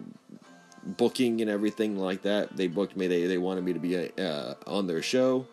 booking 0.83 1.41
and 1.41 1.49
everything 1.49 1.97
like 1.97 2.21
that, 2.23 2.55
they 2.55 2.67
booked 2.67 2.95
me. 2.95 3.07
They 3.07 3.25
they 3.25 3.37
wanted 3.37 3.63
me 3.63 3.73
to 3.73 3.79
be 3.79 4.11
uh, 4.19 4.53
on 4.67 4.87
their 4.87 5.01
show. 5.01 5.47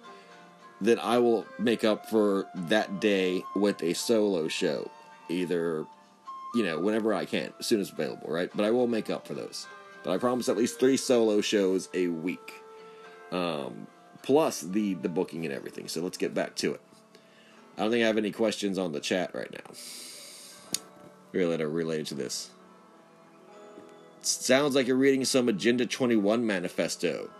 Then 0.80 0.98
I 0.98 1.18
will 1.18 1.47
make 1.59 1.84
up 1.84 2.06
for 2.06 2.47
that 2.55 3.01
day 3.01 3.44
with 3.55 3.82
a 3.82 3.94
solo 3.94 4.48
show, 4.48 4.90
either 5.28 5.86
you 6.55 6.62
know 6.64 6.80
whenever 6.80 7.14
I 7.14 7.24
can, 7.24 7.52
as 7.59 7.66
soon 7.66 7.80
as 7.80 7.90
available, 7.90 8.28
right? 8.28 8.51
But 8.55 8.64
I 8.64 8.70
will 8.70 8.86
make 8.86 9.09
up 9.09 9.26
for 9.26 9.34
those. 9.34 9.66
But 10.02 10.12
I 10.12 10.18
promise 10.18 10.48
at 10.48 10.56
least 10.56 10.80
three 10.80 10.97
solo 10.97 11.40
shows 11.40 11.89
a 11.94 12.09
week. 12.09 12.52
Um, 13.30 13.86
plus 14.23 14.61
the 14.61 14.94
the 14.94 15.09
booking 15.09 15.44
and 15.44 15.55
everything. 15.55 15.89
So 15.89 16.01
let's 16.01 16.19
get 16.19 16.35
back 16.35 16.55
to 16.57 16.74
it. 16.74 16.81
I 17.77 17.82
don't 17.82 17.90
think 17.90 18.05
I 18.05 18.07
have 18.07 18.19
any 18.19 18.32
questions 18.32 18.78
on 18.78 18.93
the 18.93 19.01
chat 19.01 19.35
right 19.35 19.51
now. 19.51 19.74
Really, 21.32 21.57
that 21.57 21.62
are 21.62 21.69
related 21.69 22.07
to 22.09 22.15
this. 22.15 22.51
sounds 24.20 24.74
like 24.74 24.86
you're 24.86 24.97
reading 24.97 25.24
some 25.24 25.49
Agenda 25.49 25.86
21 25.86 26.47
manifesto. 26.47 27.31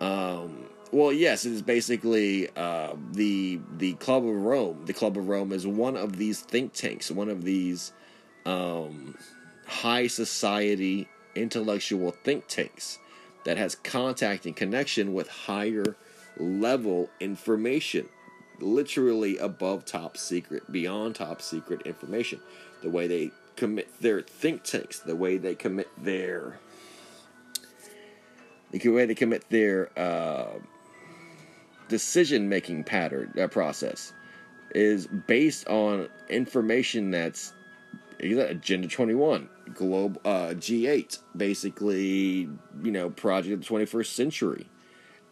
Um, 0.00 0.66
well, 0.92 1.12
yes, 1.12 1.44
it 1.44 1.52
is 1.52 1.62
basically 1.62 2.48
uh, 2.56 2.94
the 3.12 3.60
the 3.76 3.94
Club 3.94 4.26
of 4.26 4.34
Rome. 4.34 4.82
The 4.86 4.94
Club 4.94 5.18
of 5.18 5.28
Rome 5.28 5.52
is 5.52 5.66
one 5.66 5.96
of 5.96 6.16
these 6.16 6.40
think 6.40 6.72
tanks, 6.72 7.10
one 7.10 7.28
of 7.28 7.44
these 7.44 7.92
um, 8.46 9.16
high 9.66 10.06
society 10.06 11.08
intellectual 11.34 12.12
think 12.12 12.46
tanks 12.46 12.98
that 13.44 13.58
has 13.58 13.74
contact 13.74 14.46
and 14.46 14.56
connection 14.56 15.12
with 15.12 15.28
higher 15.28 15.96
level 16.38 17.10
information, 17.20 18.08
literally 18.60 19.38
above 19.38 19.84
top 19.84 20.16
secret, 20.16 20.70
beyond 20.70 21.14
top 21.14 21.40
secret 21.42 21.82
information. 21.82 22.40
The 22.82 22.90
way 22.90 23.06
they 23.06 23.30
commit 23.56 23.88
their 24.00 24.22
think 24.22 24.64
tanks, 24.64 25.00
the 25.00 25.16
way 25.16 25.38
they 25.38 25.54
commit 25.54 25.88
their 26.02 26.58
the 28.70 28.88
way 28.88 29.06
they 29.06 29.14
commit 29.14 29.48
their 29.48 29.96
uh, 29.98 30.58
decision 31.88 32.48
making 32.48 32.84
pattern 32.84 33.32
uh, 33.40 33.46
process 33.46 34.12
is 34.74 35.06
based 35.06 35.66
on 35.68 36.08
information 36.28 37.10
that's 37.10 37.52
Agenda 38.20 38.88
21, 38.88 39.48
Globe 39.74 40.18
uh, 40.24 40.54
G8, 40.54 41.18
basically, 41.36 42.48
you 42.82 42.90
know, 42.90 43.10
project 43.10 43.54
of 43.54 43.60
the 43.60 43.66
21st 43.66 44.06
century. 44.06 44.66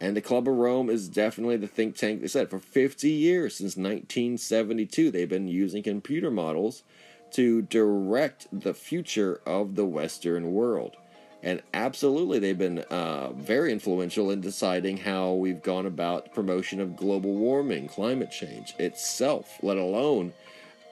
And 0.05 0.15
the 0.15 0.21
Club 0.21 0.47
of 0.47 0.55
Rome 0.55 0.91
is 0.91 1.09
definitely 1.09 1.57
the 1.57 1.67
think 1.67 1.97
tank. 1.97 2.21
They 2.21 2.29
said 2.29 2.51
for 2.51 2.59
50 2.59 3.09
years, 3.09 3.57
since 3.57 3.75
1972, 3.75 5.11
they've 5.11 5.27
been 5.27 5.49
using 5.49 5.83
computer 5.83 6.31
models 6.31 6.83
to 7.31 7.63
direct 7.63 8.47
the 8.53 8.75
future 8.75 9.41
of 9.47 9.77
the 9.77 9.87
Western 9.87 10.53
world. 10.53 10.95
And 11.43 11.63
absolutely, 11.73 12.39
they've 12.39 12.59
been 12.59 12.81
uh, 12.81 13.33
very 13.33 13.73
influential 13.73 14.31
in 14.31 14.43
deciding 14.43 14.99
how 14.99 15.33
we've 15.33 15.63
gone 15.63 15.87
about 15.87 16.35
promotion 16.35 16.83
of 16.83 16.97
global 16.97 17.33
warming, 17.33 17.89
climate 17.89 18.31
change 18.31 18.75
itself, 18.79 19.59
let 19.63 19.79
alone 19.79 20.35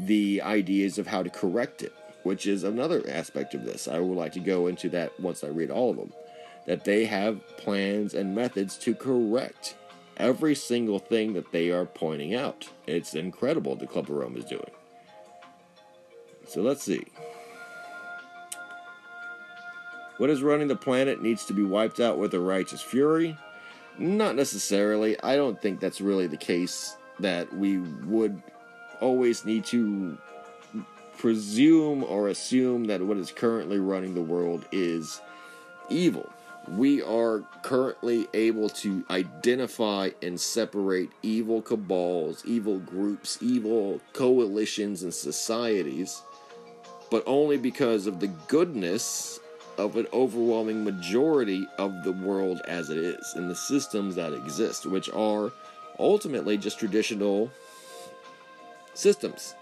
the 0.00 0.40
ideas 0.40 0.96
of 0.96 1.06
how 1.06 1.22
to 1.22 1.28
correct 1.28 1.82
it, 1.82 1.92
which 2.22 2.46
is 2.46 2.64
another 2.64 3.04
aspect 3.06 3.52
of 3.52 3.66
this. 3.66 3.88
I 3.88 3.98
would 3.98 4.16
like 4.16 4.32
to 4.32 4.40
go 4.40 4.68
into 4.68 4.88
that 4.88 5.20
once 5.20 5.44
I 5.44 5.48
read 5.48 5.70
all 5.70 5.90
of 5.90 5.98
them 5.98 6.14
that 6.66 6.84
they 6.84 7.04
have 7.04 7.44
plans 7.56 8.14
and 8.14 8.34
methods 8.34 8.76
to 8.78 8.94
correct 8.94 9.76
every 10.16 10.54
single 10.54 10.98
thing 10.98 11.32
that 11.32 11.52
they 11.52 11.70
are 11.70 11.86
pointing 11.86 12.34
out. 12.34 12.68
It's 12.86 13.14
incredible 13.14 13.76
the 13.76 13.86
Club 13.86 14.04
of 14.04 14.16
Rome 14.16 14.36
is 14.36 14.44
doing. 14.44 14.70
So 16.46 16.62
let's 16.62 16.82
see. 16.82 17.06
What 20.18 20.30
is 20.30 20.42
running 20.42 20.68
the 20.68 20.76
planet 20.76 21.22
needs 21.22 21.44
to 21.46 21.52
be 21.52 21.64
wiped 21.64 21.98
out 21.98 22.18
with 22.18 22.34
a 22.34 22.40
righteous 22.40 22.80
fury? 22.80 23.36
Not 23.98 24.36
necessarily. 24.36 25.20
I 25.22 25.36
don't 25.36 25.60
think 25.60 25.80
that's 25.80 26.00
really 26.00 26.26
the 26.26 26.36
case 26.36 26.96
that 27.20 27.52
we 27.54 27.78
would 27.78 28.42
always 29.00 29.44
need 29.44 29.64
to 29.66 30.16
presume 31.18 32.04
or 32.04 32.28
assume 32.28 32.84
that 32.84 33.02
what 33.02 33.16
is 33.16 33.32
currently 33.32 33.78
running 33.78 34.14
the 34.14 34.22
world 34.22 34.64
is 34.72 35.20
evil 35.88 36.30
we 36.68 37.02
are 37.02 37.40
currently 37.62 38.26
able 38.34 38.68
to 38.68 39.04
identify 39.10 40.10
and 40.22 40.40
separate 40.40 41.10
evil 41.22 41.60
cabals, 41.60 42.44
evil 42.46 42.78
groups, 42.78 43.38
evil 43.40 44.00
coalitions, 44.12 45.02
and 45.02 45.12
societies, 45.12 46.22
but 47.10 47.22
only 47.26 47.56
because 47.56 48.06
of 48.06 48.20
the 48.20 48.28
goodness 48.48 49.40
of 49.78 49.96
an 49.96 50.06
overwhelming 50.12 50.84
majority 50.84 51.66
of 51.78 52.04
the 52.04 52.12
world 52.12 52.60
as 52.68 52.90
it 52.90 52.98
is 52.98 53.32
and 53.34 53.50
the 53.50 53.54
systems 53.54 54.14
that 54.14 54.32
exist, 54.32 54.86
which 54.86 55.10
are 55.10 55.50
ultimately 55.98 56.56
just 56.56 56.78
traditional 56.78 57.50
systems. 58.94 59.54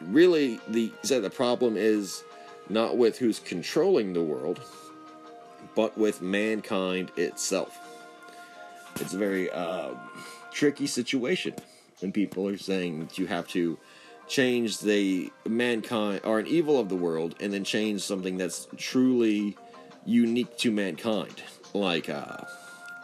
Really, 0.00 0.58
the 0.68 0.92
so 1.02 1.20
the 1.20 1.30
problem 1.30 1.76
is 1.76 2.24
not 2.68 2.96
with 2.96 3.18
who's 3.18 3.38
controlling 3.38 4.12
the 4.12 4.22
world, 4.22 4.60
but 5.74 5.96
with 5.96 6.22
mankind 6.22 7.10
itself. 7.16 7.78
It's 9.00 9.14
a 9.14 9.18
very 9.18 9.50
uh, 9.50 9.90
tricky 10.52 10.86
situation, 10.86 11.54
and 12.02 12.12
people 12.12 12.48
are 12.48 12.56
saying 12.56 13.00
that 13.00 13.18
you 13.18 13.26
have 13.26 13.48
to 13.48 13.78
change 14.28 14.80
the 14.80 15.30
mankind 15.46 16.20
or 16.24 16.38
an 16.38 16.46
evil 16.46 16.78
of 16.78 16.88
the 16.88 16.96
world 16.96 17.34
and 17.40 17.52
then 17.52 17.64
change 17.64 18.02
something 18.02 18.38
that's 18.38 18.68
truly 18.76 19.56
unique 20.04 20.56
to 20.58 20.70
mankind, 20.70 21.42
like 21.74 22.08
uh, 22.08 22.38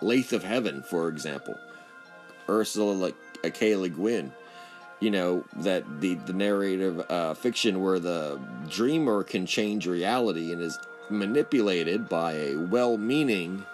Lathe 0.01 0.33
of 0.33 0.45
Heaven, 0.45 0.83
for 0.83 1.09
example, 1.09 1.55
Ursula 2.49 2.93
like 2.93 3.55
K. 3.55 3.77
Le 3.77 3.89
Guin 3.89 4.33
you 5.01 5.11
know 5.11 5.45
that 5.57 6.01
the 6.01 6.15
the 6.15 6.33
narrative 6.33 7.05
uh, 7.11 7.35
fiction 7.35 7.83
where 7.83 7.99
the 7.99 8.41
dreamer 8.69 9.23
can 9.23 9.47
change 9.47 9.87
reality 9.87 10.53
and 10.53 10.61
is 10.61 10.79
manipulated 11.11 12.09
by 12.09 12.33
a 12.33 12.57
well-meaning 12.57 13.65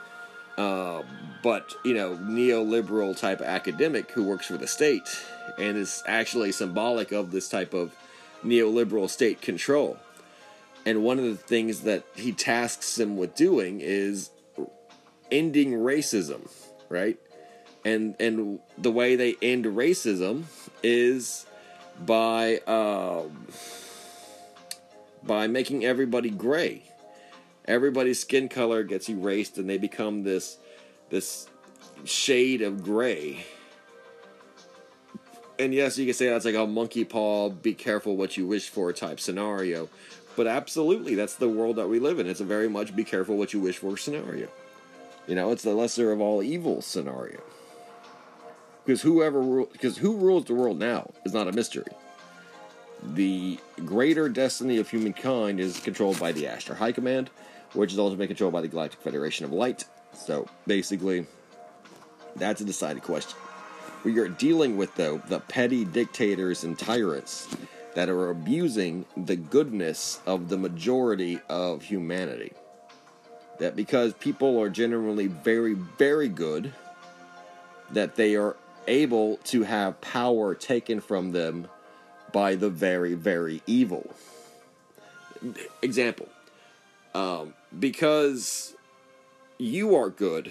uh, 0.57 1.03
but 1.43 1.75
you 1.85 1.95
know 1.95 2.17
neoliberal 2.17 3.19
type 3.19 3.41
academic 3.41 4.11
who 4.13 4.23
works 4.23 4.47
for 4.47 4.57
the 4.57 4.69
state 4.69 5.25
and 5.59 5.77
is 5.77 6.03
actually 6.07 6.53
symbolic 6.53 7.13
of 7.13 7.31
this 7.31 7.49
type 7.49 7.75
of 7.75 7.95
neoliberal 8.45 9.09
state 9.09 9.41
control. 9.41 9.97
And 10.87 11.03
one 11.03 11.19
of 11.19 11.25
the 11.25 11.37
things 11.37 11.81
that 11.81 12.05
he 12.15 12.33
tasks 12.33 12.99
him 12.99 13.17
with 13.17 13.35
doing 13.35 13.81
is 13.81 14.31
ending 15.31 15.73
racism 15.73 16.49
right? 16.89 17.19
And 17.85 18.15
and 18.21 18.61
the 18.79 18.91
way 18.91 19.17
they 19.17 19.37
end 19.43 19.65
racism 19.67 20.45
is 20.85 21.47
by 22.05 22.59
um, 22.67 23.47
by 25.25 25.47
making 25.47 25.85
everybody 25.85 26.31
gray. 26.31 26.83
Everybody's 27.65 28.21
skin 28.21 28.49
color 28.49 28.83
gets 28.83 29.09
erased, 29.09 29.57
and 29.57 29.69
they 29.69 29.79
become 29.79 30.23
this 30.23 30.59
this 31.09 31.49
shade 32.05 32.61
of 32.63 32.85
gray. 32.85 33.45
And 35.59 35.73
yes, 35.73 35.97
you 35.97 36.05
can 36.05 36.15
say 36.15 36.29
that's 36.29 36.45
like 36.45 36.57
a 36.57 36.67
monkey 36.67 37.05
paw, 37.05 37.49
be 37.49 37.75
careful 37.75 38.17
what 38.17 38.37
you 38.37 38.47
wish 38.47 38.69
for 38.69 38.93
type 38.93 39.21
scenario. 39.21 39.89
But 40.37 40.49
absolutely, 40.49 41.15
that's 41.15 41.37
the 41.37 41.49
world 41.49 41.77
that 41.77 41.89
we 41.89 42.01
live 42.01 42.19
in. 42.19 42.27
It's 42.27 42.41
a 42.41 42.45
very 42.45 42.69
much 42.69 42.95
be 42.95 43.05
careful 43.05 43.37
what 43.37 43.55
you 43.55 43.61
wish 43.61 43.79
for 43.79 43.97
scenario. 43.97 44.49
You 45.29 45.37
know, 45.37 45.53
it's 45.53 45.63
the 45.63 45.73
lesser 45.73 46.13
of 46.13 46.21
all 46.21 46.43
evil 46.43 46.83
scenario 46.83 47.41
because 48.85 49.03
whoever 49.03 49.65
because 49.65 49.99
who 49.99 50.17
rules 50.17 50.45
the 50.45 50.55
world 50.55 50.79
now 50.79 51.11
is 51.25 51.33
not 51.33 51.49
a 51.49 51.53
mystery. 51.53 51.87
The 53.03 53.59
greater 53.85 54.29
destiny 54.29 54.79
of 54.79 54.89
humankind 54.89 55.61
is 55.61 55.79
controlled 55.81 56.19
by 56.19 56.33
the 56.33 56.45
Ashtar 56.45 56.77
High 56.77 56.93
Command, 56.93 57.31
which 57.75 57.93
is 57.93 57.99
ultimately 57.99 58.27
controlled 58.27 58.53
by 58.53 58.63
the 58.63 58.69
Galactic 58.69 59.01
Federation 59.01 59.45
of 59.45 59.53
Light. 59.53 59.85
So 60.15 60.49
basically, 60.67 61.27
that's 62.37 62.61
a 62.61 62.65
decided 62.65 63.03
question. 63.03 63.39
We 64.05 64.19
are 64.19 64.29
dealing 64.29 64.77
with 64.77 64.95
though 64.97 65.19
the 65.29 65.41
petty 65.41 65.85
dictators 65.85 66.65
and 66.65 66.79
tyrants 66.79 67.49
that 67.95 68.09
are 68.09 68.31
abusing 68.31 69.07
the 69.17 69.37
goodness 69.37 70.21
of 70.27 70.49
the 70.49 70.59
majority 70.59 71.41
of 71.49 71.83
humanity. 71.83 72.53
That 73.61 73.77
because 73.77 74.13
people 74.15 74.61
are 74.61 74.69
generally 74.69 75.29
very, 75.29 75.75
very 75.75 76.29
good, 76.29 76.73
that 77.93 78.17
they 78.17 78.35
are 78.35 78.57
able 78.87 79.37
to 79.45 79.63
have 79.63 80.01
power 80.01 80.55
taken 80.55 81.01
from 81.01 81.33
them 81.33 81.69
by 82.33 82.55
the 82.55 82.71
very, 82.71 83.15
very 83.15 83.63
evil. 83.67 84.15
Example 85.83 86.29
um, 87.15 87.55
because 87.79 88.75
you 89.59 89.95
are 89.95 90.11
good, 90.11 90.51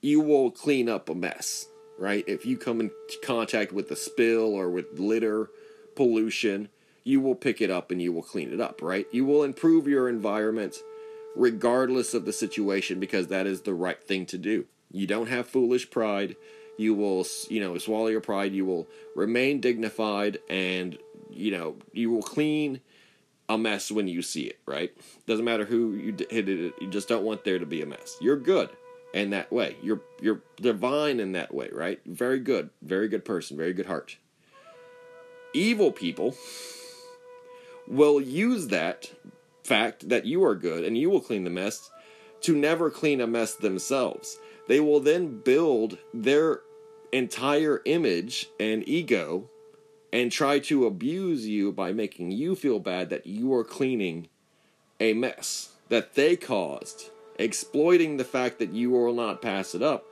you 0.00 0.20
will 0.20 0.50
clean 0.50 0.88
up 0.88 1.08
a 1.08 1.14
mess, 1.14 1.66
right? 1.98 2.24
If 2.28 2.44
you 2.44 2.56
come 2.56 2.80
in 2.80 2.90
contact 3.24 3.72
with 3.72 3.90
a 3.90 3.96
spill 3.96 4.54
or 4.54 4.70
with 4.70 4.98
litter, 4.98 5.50
pollution, 5.96 6.68
you 7.04 7.20
will 7.20 7.34
pick 7.34 7.60
it 7.60 7.70
up 7.70 7.90
and 7.90 8.00
you 8.02 8.12
will 8.12 8.22
clean 8.22 8.52
it 8.52 8.60
up, 8.60 8.82
right? 8.82 9.06
You 9.10 9.24
will 9.24 9.42
improve 9.42 9.88
your 9.88 10.08
environment 10.08 10.76
regardless 11.34 12.14
of 12.14 12.24
the 12.24 12.32
situation 12.32 13.00
because 13.00 13.28
that 13.28 13.46
is 13.46 13.62
the 13.62 13.74
right 13.74 14.02
thing 14.02 14.26
to 14.26 14.38
do. 14.38 14.66
You 14.90 15.06
don't 15.06 15.28
have 15.28 15.48
foolish 15.48 15.90
pride. 15.90 16.36
You 16.78 16.94
will, 16.94 17.26
you 17.50 17.60
know, 17.60 17.76
swallow 17.76 18.06
your 18.06 18.22
pride. 18.22 18.54
You 18.54 18.64
will 18.64 18.88
remain 19.14 19.60
dignified 19.60 20.38
and, 20.48 20.96
you 21.28 21.50
know, 21.50 21.76
you 21.92 22.10
will 22.10 22.22
clean 22.22 22.80
a 23.48 23.58
mess 23.58 23.90
when 23.90 24.08
you 24.08 24.22
see 24.22 24.44
it, 24.44 24.58
right? 24.66 24.92
Doesn't 25.26 25.44
matter 25.44 25.64
who 25.64 25.92
you 25.92 26.16
hit 26.30 26.48
it, 26.48 26.74
you 26.80 26.88
just 26.88 27.08
don't 27.08 27.24
want 27.24 27.44
there 27.44 27.58
to 27.58 27.66
be 27.66 27.82
a 27.82 27.86
mess. 27.86 28.16
You're 28.20 28.36
good 28.36 28.70
in 29.12 29.30
that 29.30 29.50
way. 29.50 29.76
You're 29.82 30.02
you're 30.20 30.42
divine 30.56 31.20
in 31.20 31.32
that 31.32 31.52
way, 31.54 31.68
right? 31.72 32.00
Very 32.06 32.40
good, 32.40 32.70
very 32.82 33.08
good 33.08 33.24
person, 33.24 33.56
very 33.56 33.72
good 33.72 33.86
heart. 33.86 34.16
Evil 35.54 35.92
people 35.92 36.34
will 37.86 38.20
use 38.20 38.68
that 38.68 39.10
fact 39.64 40.08
that 40.08 40.26
you 40.26 40.44
are 40.44 40.54
good 40.54 40.84
and 40.84 40.96
you 40.96 41.10
will 41.10 41.20
clean 41.20 41.44
the 41.44 41.50
mess 41.50 41.90
to 42.42 42.54
never 42.54 42.90
clean 42.90 43.20
a 43.20 43.26
mess 43.26 43.54
themselves. 43.54 44.38
They 44.68 44.80
will 44.80 45.00
then 45.00 45.40
build 45.40 45.98
their 46.12 46.60
entire 47.12 47.80
image 47.84 48.48
and 48.58 48.86
ego 48.88 49.48
and 50.12 50.32
try 50.32 50.58
to 50.58 50.86
abuse 50.86 51.46
you 51.46 51.72
by 51.72 51.92
making 51.92 52.30
you 52.30 52.54
feel 52.54 52.78
bad 52.78 53.10
that 53.10 53.26
you 53.26 53.52
are 53.52 53.64
cleaning 53.64 54.28
a 55.00 55.12
mess 55.12 55.70
that 55.88 56.14
they 56.14 56.36
caused, 56.36 57.10
exploiting 57.38 58.16
the 58.16 58.24
fact 58.24 58.58
that 58.58 58.72
you 58.72 58.90
will 58.90 59.14
not 59.14 59.42
pass 59.42 59.74
it 59.74 59.82
up 59.82 60.04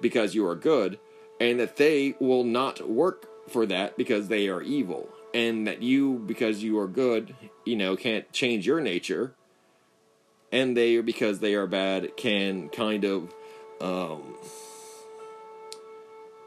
because 0.00 0.34
you 0.34 0.46
are 0.46 0.54
good, 0.54 0.98
and 1.40 1.58
that 1.58 1.76
they 1.76 2.14
will 2.20 2.44
not 2.44 2.88
work 2.88 3.26
for 3.48 3.66
that 3.66 3.96
because 3.96 4.28
they 4.28 4.48
are 4.48 4.62
evil, 4.62 5.08
and 5.34 5.66
that 5.66 5.82
you, 5.82 6.22
because 6.26 6.62
you 6.62 6.78
are 6.78 6.86
good, 6.86 7.34
you 7.64 7.76
know, 7.76 7.96
can't 7.96 8.30
change 8.32 8.66
your 8.66 8.80
nature, 8.80 9.34
and 10.52 10.76
they, 10.76 11.00
because 11.00 11.40
they 11.40 11.54
are 11.54 11.66
bad, 11.66 12.16
can 12.16 12.68
kind 12.68 13.04
of, 13.04 13.34
um, 13.80 14.22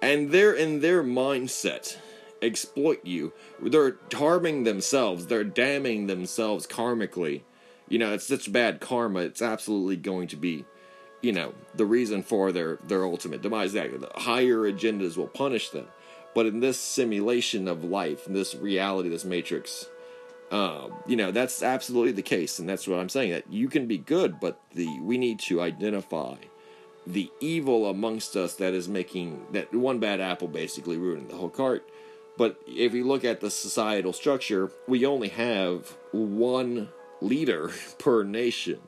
and 0.01 0.31
they're 0.31 0.53
in 0.53 0.81
their 0.81 1.03
mindset 1.03 1.97
exploit 2.41 3.05
you. 3.05 3.33
They're 3.61 3.97
harming 4.13 4.63
themselves. 4.63 5.27
They're 5.27 5.43
damning 5.43 6.07
themselves 6.07 6.67
karmically. 6.67 7.41
You 7.87 7.99
know, 7.99 8.13
it's 8.13 8.27
such 8.27 8.51
bad 8.51 8.79
karma. 8.79 9.19
It's 9.19 9.41
absolutely 9.41 9.97
going 9.97 10.27
to 10.29 10.35
be, 10.35 10.65
you 11.21 11.31
know, 11.31 11.53
the 11.75 11.85
reason 11.85 12.23
for 12.23 12.51
their 12.51 12.77
their 12.87 13.05
ultimate 13.05 13.41
demise. 13.41 13.73
That 13.73 13.99
the 13.99 14.19
higher 14.19 14.59
agendas 14.59 15.17
will 15.17 15.27
punish 15.27 15.69
them. 15.69 15.87
But 16.33 16.45
in 16.45 16.61
this 16.61 16.79
simulation 16.79 17.67
of 17.67 17.83
life, 17.83 18.25
in 18.25 18.33
this 18.33 18.55
reality, 18.55 19.09
this 19.09 19.25
matrix, 19.25 19.89
um, 20.49 20.93
you 21.05 21.17
know, 21.17 21.31
that's 21.31 21.61
absolutely 21.61 22.13
the 22.13 22.21
case, 22.21 22.57
and 22.57 22.69
that's 22.69 22.87
what 22.87 22.99
I'm 22.99 23.09
saying. 23.09 23.31
That 23.31 23.51
you 23.51 23.67
can 23.67 23.85
be 23.85 23.97
good, 23.97 24.39
but 24.39 24.61
the 24.73 24.87
we 25.01 25.17
need 25.17 25.39
to 25.41 25.61
identify 25.61 26.35
the 27.07 27.31
evil 27.39 27.89
amongst 27.89 28.35
us 28.35 28.55
that 28.55 28.73
is 28.73 28.87
making 28.87 29.45
that 29.51 29.73
one 29.73 29.99
bad 29.99 30.21
apple 30.21 30.47
basically 30.47 30.97
ruining 30.97 31.27
the 31.27 31.35
whole 31.35 31.49
cart 31.49 31.83
but 32.37 32.59
if 32.67 32.93
you 32.93 33.05
look 33.05 33.23
at 33.23 33.39
the 33.39 33.51
societal 33.51 34.13
structure, 34.13 34.71
we 34.87 35.05
only 35.05 35.27
have 35.29 35.95
one 36.11 36.89
leader 37.21 37.71
per 37.99 38.23
nation 38.23 38.79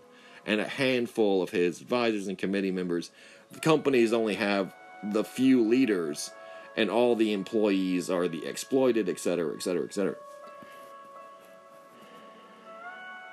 and 0.45 0.59
a 0.59 0.67
handful 0.67 1.41
of 1.41 1.51
his 1.51 1.79
advisors 1.81 2.27
and 2.27 2.37
committee 2.37 2.71
members. 2.71 3.11
The 3.51 3.59
companies 3.59 4.11
only 4.11 4.33
have 4.35 4.73
the 5.03 5.23
few 5.23 5.61
leaders, 5.61 6.31
and 6.75 6.89
all 6.89 7.15
the 7.15 7.33
employees 7.33 8.09
are 8.09 8.27
the 8.27 8.45
exploited, 8.45 9.07
etc., 9.07 9.53
etc., 9.53 9.85
etc. 9.85 10.15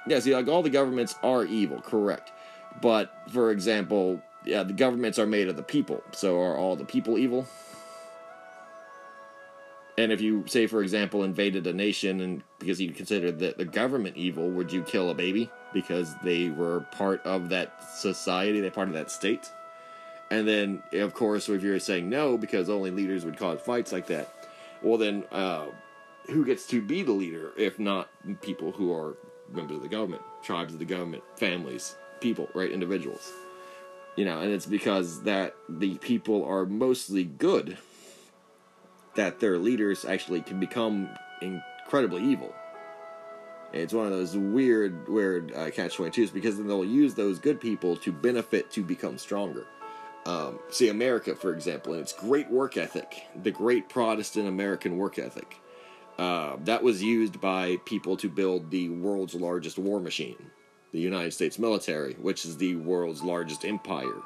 Yeah, 0.07 0.19
see, 0.21 0.35
like 0.35 0.49
all 0.49 0.63
the 0.63 0.69
governments 0.69 1.15
are 1.23 1.45
evil, 1.45 1.81
correct. 1.81 2.31
But 2.83 3.11
for 3.33 3.51
example, 3.51 4.21
yeah, 4.45 4.63
the 4.63 4.73
governments 4.73 5.19
are 5.19 5.27
made 5.27 5.49
of 5.49 5.57
the 5.57 5.63
people. 5.63 6.03
So 6.13 6.41
are 6.41 6.57
all 6.57 6.77
the 6.77 6.85
people 6.85 7.19
evil? 7.19 7.47
And 9.99 10.13
if 10.13 10.21
you 10.21 10.45
say, 10.47 10.67
for 10.67 10.83
example, 10.83 11.25
invaded 11.25 11.67
a 11.67 11.75
nation 11.75 12.21
and 12.23 12.43
because 12.59 12.81
you 12.81 12.91
considered 12.93 13.39
that 13.41 13.59
the 13.59 13.67
government 13.67 14.17
evil, 14.17 14.49
would 14.49 14.73
you 14.73 14.83
kill 14.83 15.11
a 15.11 15.15
baby 15.15 15.51
because 15.75 16.15
they 16.23 16.49
were 16.49 16.81
part 16.93 17.25
of 17.27 17.51
that 17.51 17.85
society, 17.99 18.61
they're 18.61 18.71
part 18.71 18.89
of 18.89 18.95
that 18.95 19.11
state? 19.11 19.51
And 20.31 20.49
then, 20.49 20.83
of 20.93 21.13
course, 21.13 21.49
if 21.49 21.63
you're 21.63 21.79
saying 21.81 22.09
no 22.09 22.39
because 22.39 22.71
only 22.71 22.91
leaders 22.91 23.25
would 23.25 23.37
cause 23.37 23.61
fights 23.61 23.93
like 23.93 24.07
that, 24.07 24.49
well, 24.81 24.97
then 24.97 25.25
uh, 25.33 25.67
who 26.31 26.47
gets 26.47 26.67
to 26.69 26.81
be 26.81 27.03
the 27.03 27.13
leader 27.13 27.53
if 27.59 27.79
not 27.79 28.09
people 28.41 28.73
who 28.73 28.95
are 28.95 29.17
members 29.53 29.77
of 29.77 29.83
the 29.83 29.89
government, 29.89 30.23
tribes 30.43 30.73
of 30.73 30.79
the 30.79 30.85
government, 30.85 31.23
families, 31.37 31.97
people, 32.21 32.49
right? 32.55 32.71
Individuals. 32.71 33.33
You 34.17 34.25
know, 34.25 34.41
and 34.41 34.53
it's 34.53 34.67
because 34.67 35.23
that 35.23 35.55
the 35.69 35.97
people 35.99 36.45
are 36.45 36.67
mostly 36.67 37.25
good 37.25 37.79
that 39.15 39.41
their 39.41 39.59
leaders 39.59 40.05
actually 40.05 40.43
can 40.43 40.61
become 40.61 41.09
incredibly 41.41 42.23
evil. 42.23 42.55
it's 43.73 43.93
one 43.93 44.07
of 44.07 44.13
those 44.13 44.37
weird, 44.37 45.09
weird 45.09 45.53
uh, 45.55 45.71
catch 45.71 45.97
22s 45.97 46.33
because 46.33 46.57
then 46.57 46.67
they'll 46.67 46.85
use 46.85 47.15
those 47.15 47.39
good 47.39 47.61
people 47.61 47.97
to 47.97 48.13
benefit 48.13 48.71
to 48.73 48.83
become 48.83 49.17
stronger. 49.17 49.67
Um, 50.27 50.59
see, 50.71 50.89
America, 50.89 51.35
for 51.35 51.53
example, 51.53 51.95
and 51.95 52.03
its 52.03 52.13
great 52.13 52.51
work 52.51 52.77
ethic, 52.77 53.27
the 53.43 53.51
great 53.51 53.89
Protestant 53.89 54.49
American 54.49 54.97
work 54.97 55.19
ethic, 55.19 55.57
uh, 56.19 56.57
that 56.65 56.83
was 56.83 57.03
used 57.03 57.41
by 57.41 57.79
people 57.87 58.17
to 58.19 58.29
build 58.29 58.71
the 58.71 58.91
world's 58.91 59.35
largest 59.35 59.79
war 59.79 59.99
machine, 60.01 60.51
the 60.93 61.01
United 61.01 61.33
States 61.33 61.59
military, 61.59 62.15
which 62.15 62.45
is 62.45 62.57
the 62.57 62.77
world's 62.77 63.23
largest 63.23 63.65
empire. 63.65 64.23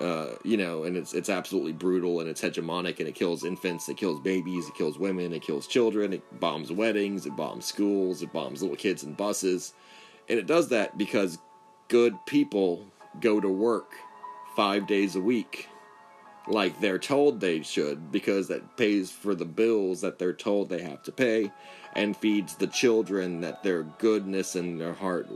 Uh, 0.00 0.36
you 0.44 0.56
know, 0.56 0.84
and 0.84 0.96
it's 0.96 1.12
it's 1.12 1.28
absolutely 1.28 1.72
brutal 1.72 2.20
and 2.20 2.28
it's 2.28 2.40
hegemonic 2.40 3.00
and 3.00 3.08
it 3.08 3.16
kills 3.16 3.44
infants, 3.44 3.88
it 3.88 3.96
kills 3.96 4.20
babies, 4.20 4.68
it 4.68 4.74
kills 4.74 4.96
women, 4.96 5.32
it 5.32 5.42
kills 5.42 5.66
children, 5.66 6.12
it 6.12 6.40
bombs 6.40 6.70
weddings, 6.70 7.26
it 7.26 7.34
bombs 7.34 7.64
schools, 7.64 8.22
it 8.22 8.32
bombs 8.32 8.62
little 8.62 8.76
kids 8.76 9.02
and 9.02 9.16
buses, 9.16 9.74
and 10.28 10.38
it 10.38 10.46
does 10.46 10.68
that 10.68 10.96
because 10.96 11.38
good 11.88 12.14
people 12.26 12.84
go 13.20 13.40
to 13.40 13.48
work 13.48 13.92
five 14.54 14.86
days 14.86 15.16
a 15.16 15.20
week 15.20 15.68
like 16.46 16.80
they're 16.80 16.98
told 16.98 17.40
they 17.40 17.62
should 17.62 18.10
because 18.10 18.48
that 18.48 18.76
pays 18.76 19.10
for 19.10 19.34
the 19.34 19.44
bills 19.44 20.00
that 20.00 20.18
they're 20.18 20.32
told 20.32 20.68
they 20.68 20.82
have 20.82 21.02
to 21.02 21.12
pay 21.12 21.50
and 21.94 22.16
feeds 22.16 22.56
the 22.56 22.66
children 22.66 23.40
that 23.40 23.62
their 23.62 23.82
goodness 23.82 24.54
and 24.54 24.80
their 24.80 24.94
heart 24.94 25.28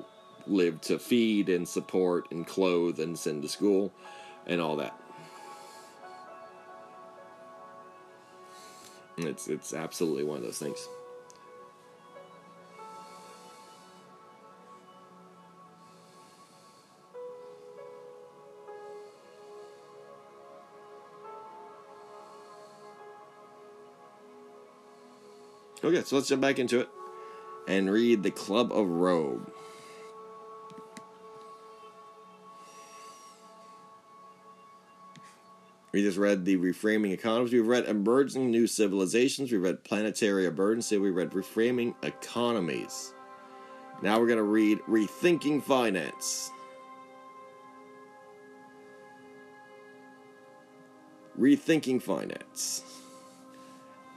live 0.46 0.80
to 0.82 0.98
feed 0.98 1.48
and 1.48 1.68
support 1.68 2.30
and 2.30 2.46
clothe 2.46 3.00
and 3.00 3.18
send 3.18 3.42
to 3.42 3.48
school 3.48 3.92
and 4.46 4.60
all 4.60 4.76
that. 4.76 4.98
It's 9.18 9.48
it's 9.48 9.74
absolutely 9.74 10.24
one 10.24 10.38
of 10.38 10.44
those 10.44 10.58
things. 10.58 10.88
Okay, 25.84 26.02
so 26.04 26.14
let's 26.14 26.28
jump 26.28 26.40
back 26.40 26.60
into 26.60 26.78
it 26.80 26.88
and 27.66 27.90
read 27.90 28.22
the 28.22 28.30
Club 28.30 28.72
of 28.72 28.86
Rome. 28.88 29.50
We 35.92 36.02
just 36.02 36.16
read 36.16 36.44
the 36.44 36.56
reframing 36.56 37.12
economies. 37.12 37.52
We've 37.52 37.66
read 37.66 37.84
emerging 37.84 38.50
new 38.50 38.66
civilizations. 38.66 39.52
We 39.52 39.58
read 39.58 39.84
planetary 39.84 40.46
emergency. 40.46 40.96
We 40.96 41.10
read 41.10 41.30
reframing 41.30 41.94
economies. 42.02 43.12
Now 44.00 44.18
we're 44.18 44.26
going 44.26 44.38
to 44.38 44.42
read 44.42 44.80
rethinking 44.88 45.62
finance. 45.62 46.50
Rethinking 51.38 52.02
finance. 52.02 52.82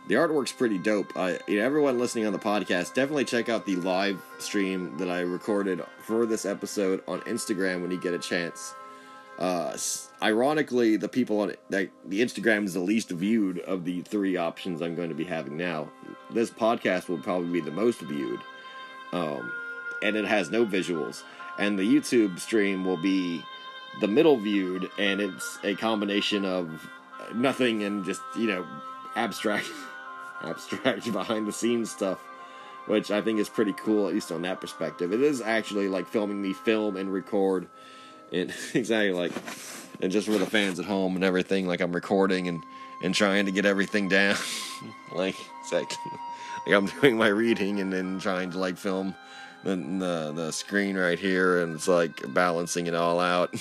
the 0.08 0.16
artwork's 0.16 0.52
pretty 0.52 0.78
dope. 0.78 1.16
I, 1.18 1.40
you 1.48 1.60
know, 1.60 1.66
everyone 1.66 1.98
listening 2.00 2.26
on 2.26 2.34
the 2.34 2.40
podcast, 2.40 2.94
definitely 2.94 3.26
check 3.26 3.50
out 3.50 3.66
the 3.66 3.76
live 3.78 4.22
stream 4.40 4.98
that 4.98 5.10
I 5.10 5.22
recorded 5.22 5.84
for 6.00 6.26
this 6.26 6.46
episode 6.46 7.04
on 7.08 7.22
Instagram 7.22 7.82
when 7.82 7.92
you 7.92 8.00
get 8.00 8.14
a 8.14 8.20
chance. 8.20 8.74
Uh, 9.38 9.78
ironically, 10.22 10.96
the 10.96 11.10
people 11.10 11.42
on 11.42 11.54
that 11.70 11.90
the 12.06 12.22
Instagram 12.22 12.66
is 12.66 12.74
the 12.74 12.80
least 12.80 13.10
viewed 13.10 13.60
of 13.60 13.84
the 13.84 14.02
three 14.02 14.38
options 14.38 14.82
I'm 14.82 14.96
going 14.96 15.10
to 15.10 15.16
be 15.16 15.26
having 15.26 15.58
now. 15.58 15.90
This 16.32 16.50
podcast 16.50 17.10
will 17.10 17.18
probably 17.18 17.52
be 17.52 17.62
the 17.62 17.72
most 17.72 18.00
viewed, 18.00 18.40
um, 19.12 19.52
and 20.02 20.16
it 20.16 20.26
has 20.26 20.50
no 20.50 20.66
visuals. 20.66 21.24
And 21.58 21.78
the 21.78 21.84
YouTube 21.84 22.40
stream 22.40 22.86
will 22.86 22.98
be 22.98 23.44
the 24.02 24.08
middle 24.08 24.38
viewed, 24.38 24.90
and 24.98 25.20
it's 25.20 25.60
a 25.64 25.76
combination 25.76 26.46
of 26.46 26.90
nothing 27.34 27.84
and 27.84 28.06
just 28.06 28.22
you 28.38 28.48
know 28.48 28.66
abstract, 29.18 29.70
abstract 30.44 31.12
behind 31.12 31.46
the 31.46 31.54
scenes 31.54 31.92
stuff 31.92 32.20
which 32.88 33.10
I 33.10 33.22
think 33.22 33.40
is 33.40 33.50
pretty 33.50 33.74
cool, 33.74 34.08
at 34.08 34.14
least 34.14 34.32
on 34.32 34.44
that 34.44 34.62
perspective. 34.62 35.12
It 35.12 35.22
is 35.22 35.42
actually 35.42 35.88
like 35.88 36.08
filming 36.08 36.42
me 36.42 36.54
film 36.54 36.98
and 36.98 37.12
record 37.12 37.68
it 38.32 38.52
exactly 38.74 39.12
like 39.12 39.32
and 40.02 40.12
just 40.12 40.28
for 40.28 40.38
the 40.38 40.46
fans 40.46 40.80
at 40.80 40.86
home 40.86 41.16
and 41.16 41.24
everything 41.24 41.68
like 41.68 41.82
i'm 41.82 41.94
recording 41.94 42.48
and 42.48 42.62
and 43.04 43.14
trying 43.14 43.46
to 43.46 43.52
get 43.52 43.66
everything 43.66 44.08
down. 44.10 44.36
Like 45.14 45.36
exactly 45.62 45.98
like 46.68 46.76
i'm 46.76 46.88
doing 46.88 47.16
my 47.16 47.28
reading 47.28 47.80
and 47.80 47.94
then 47.94 48.20
trying 48.20 48.52
to 48.52 48.60
like 48.60 48.76
film 48.76 49.16
the, 49.64 49.76
the 49.78 50.34
the 50.36 50.52
screen 50.52 50.98
right 50.98 51.18
here 51.18 51.64
and 51.64 51.74
it's 51.74 51.88
like 51.88 52.34
balancing 52.34 52.88
it 52.88 52.96
all 52.96 53.22
out. 53.22 53.54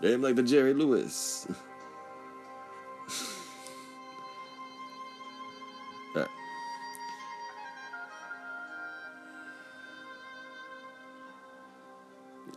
Damn 0.00 0.22
like 0.22 0.36
the 0.36 0.42
jerry 0.42 0.72
lewis 0.72 1.46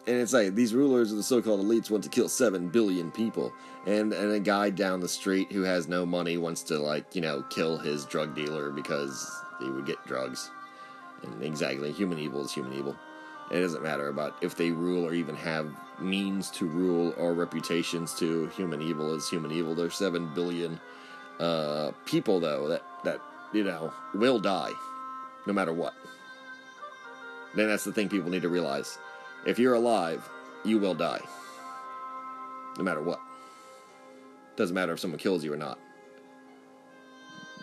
and 0.08 0.16
it's 0.22 0.32
like 0.32 0.56
these 0.56 0.74
rulers 0.74 1.12
of 1.12 1.18
the 1.18 1.24
so-called 1.24 1.60
elites 1.60 1.92
want 1.92 2.04
to 2.06 2.10
kill 2.10 2.30
seven 2.30 2.70
billion 2.70 3.12
people, 3.12 3.54
and 3.86 4.14
and 4.14 4.32
a 4.32 4.40
guy 4.40 4.70
down 4.70 5.02
the 5.02 5.08
street 5.08 5.52
who 5.52 5.64
has 5.64 5.88
no 5.88 6.06
money 6.06 6.38
wants 6.38 6.64
to 6.64 6.80
like 6.80 7.14
you 7.14 7.22
know 7.22 7.44
kill 7.50 7.78
his 7.78 8.06
drug 8.06 8.34
dealer 8.34 8.72
because 8.72 9.30
he 9.60 9.70
would 9.70 9.86
get 9.86 10.04
drugs. 10.08 10.50
And 11.24 11.44
exactly, 11.44 11.92
human 11.92 12.20
evil 12.20 12.46
is 12.46 12.54
human 12.54 12.74
evil. 12.74 12.96
It 13.52 13.60
doesn't 13.60 13.84
matter 13.84 14.08
about 14.08 14.36
if 14.42 14.56
they 14.56 14.72
rule 14.72 15.06
or 15.06 15.14
even 15.14 15.36
have 15.36 15.70
means 16.00 16.50
to 16.52 16.66
rule 16.66 17.14
or 17.18 17.34
reputations 17.34 18.14
to. 18.16 18.48
Human 18.48 18.82
evil 18.82 19.14
is 19.14 19.30
human 19.30 19.52
evil. 19.52 19.76
There's 19.76 19.96
seven 19.96 20.34
billion 20.34 20.80
uh, 21.40 21.92
people 22.06 22.40
though 22.40 22.70
that 22.70 22.84
that 23.04 23.20
you 23.54 23.66
know 23.66 23.92
will 24.14 24.40
die, 24.40 24.72
no 25.46 25.52
matter 25.52 25.74
what. 25.74 25.94
Then 27.56 27.68
that's 27.68 27.84
the 27.84 27.92
thing 27.92 28.08
people 28.08 28.30
need 28.30 28.44
to 28.44 28.50
realize 28.50 29.00
if 29.48 29.58
you're 29.58 29.74
alive, 29.76 30.28
you 30.66 30.78
will 30.78 30.94
die. 30.94 31.22
No 32.78 32.84
matter 32.84 33.02
what. 33.02 33.22
Doesn't 34.58 34.76
matter 34.76 34.92
if 34.92 35.00
someone 35.00 35.20
kills 35.20 35.44
you 35.44 35.54
or 35.54 35.58
not. 35.58 35.80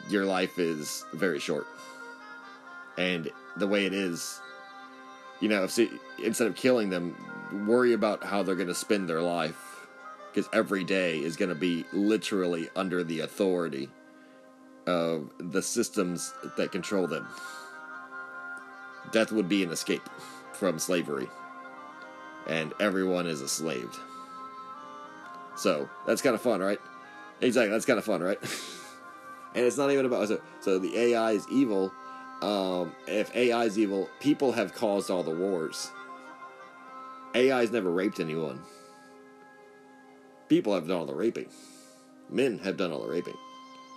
Your 0.08 0.24
life 0.24 0.58
is 0.58 1.04
very 1.12 1.38
short. 1.38 1.66
And 2.96 3.30
the 3.58 3.66
way 3.66 3.84
it 3.84 3.92
is, 3.92 4.40
you 5.40 5.48
know, 5.48 5.64
if, 5.64 5.78
instead 6.22 6.46
of 6.46 6.56
killing 6.56 6.88
them, 6.88 7.14
worry 7.66 7.92
about 7.92 8.24
how 8.24 8.42
they're 8.42 8.54
going 8.54 8.68
to 8.68 8.74
spend 8.74 9.08
their 9.08 9.22
life. 9.22 9.86
Because 10.32 10.48
every 10.52 10.84
day 10.84 11.18
is 11.18 11.36
going 11.36 11.50
to 11.50 11.54
be 11.54 11.84
literally 11.92 12.68
under 12.74 13.04
the 13.04 13.20
authority 13.20 13.90
of 14.86 15.30
the 15.38 15.62
systems 15.62 16.32
that 16.56 16.72
control 16.72 17.06
them. 17.06 17.28
Death 19.12 19.32
would 19.32 19.48
be 19.48 19.62
an 19.62 19.70
escape 19.70 20.08
from 20.54 20.78
slavery 20.78 21.28
and 22.46 22.72
everyone 22.80 23.26
is 23.26 23.40
a 23.40 23.48
slave. 23.48 23.98
So 25.56 25.88
that's 26.06 26.22
kind 26.22 26.34
of 26.34 26.42
fun, 26.42 26.60
right? 26.60 26.80
Exactly, 27.40 27.70
that's 27.70 27.86
kind 27.86 27.98
of 27.98 28.04
fun, 28.04 28.22
right? 28.22 28.38
and 29.54 29.64
it's 29.64 29.76
not 29.76 29.90
even 29.90 30.06
about 30.06 30.28
so, 30.28 30.40
so 30.60 30.78
the 30.78 30.96
AI 30.96 31.32
is 31.32 31.46
evil. 31.50 31.92
Um, 32.42 32.92
if 33.06 33.34
AI 33.34 33.64
is 33.64 33.78
evil, 33.78 34.08
people 34.20 34.52
have 34.52 34.74
caused 34.74 35.10
all 35.10 35.22
the 35.22 35.34
wars. 35.34 35.90
AI's 37.34 37.70
never 37.70 37.90
raped 37.90 38.20
anyone. 38.20 38.60
People 40.48 40.74
have 40.74 40.86
done 40.86 40.98
all 40.98 41.06
the 41.06 41.14
raping. 41.14 41.48
Men 42.30 42.58
have 42.60 42.76
done 42.76 42.92
all 42.92 43.02
the 43.02 43.08
raping. 43.08 43.36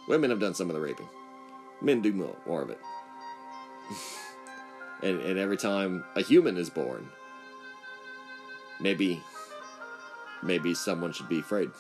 Women 0.07 0.30
have 0.30 0.40
done 0.40 0.53
some 0.53 0.69
of 0.69 0.76
the 0.76 0.82
raping. 0.82 1.07
Men 1.82 2.02
do 2.02 2.14
more, 2.14 2.36
more 2.45 2.61
of 2.61 2.69
it. 2.69 2.80
and, 5.03 5.22
and 5.22 5.38
every 5.38 5.57
time 5.57 6.03
a 6.15 6.22
human 6.22 6.57
is 6.57 6.69
born, 6.69 7.10
maybe 8.80 9.22
maybe 10.44 10.74
someone 10.74 11.12
should 11.12 11.30
be 11.30 11.40
afraid. 11.40 11.72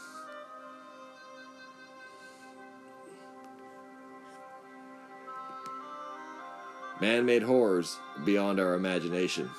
Man 6.99 7.25
made 7.25 7.43
horrors 7.43 7.97
beyond 8.25 8.59
our 8.59 8.73
imagination. 8.73 9.49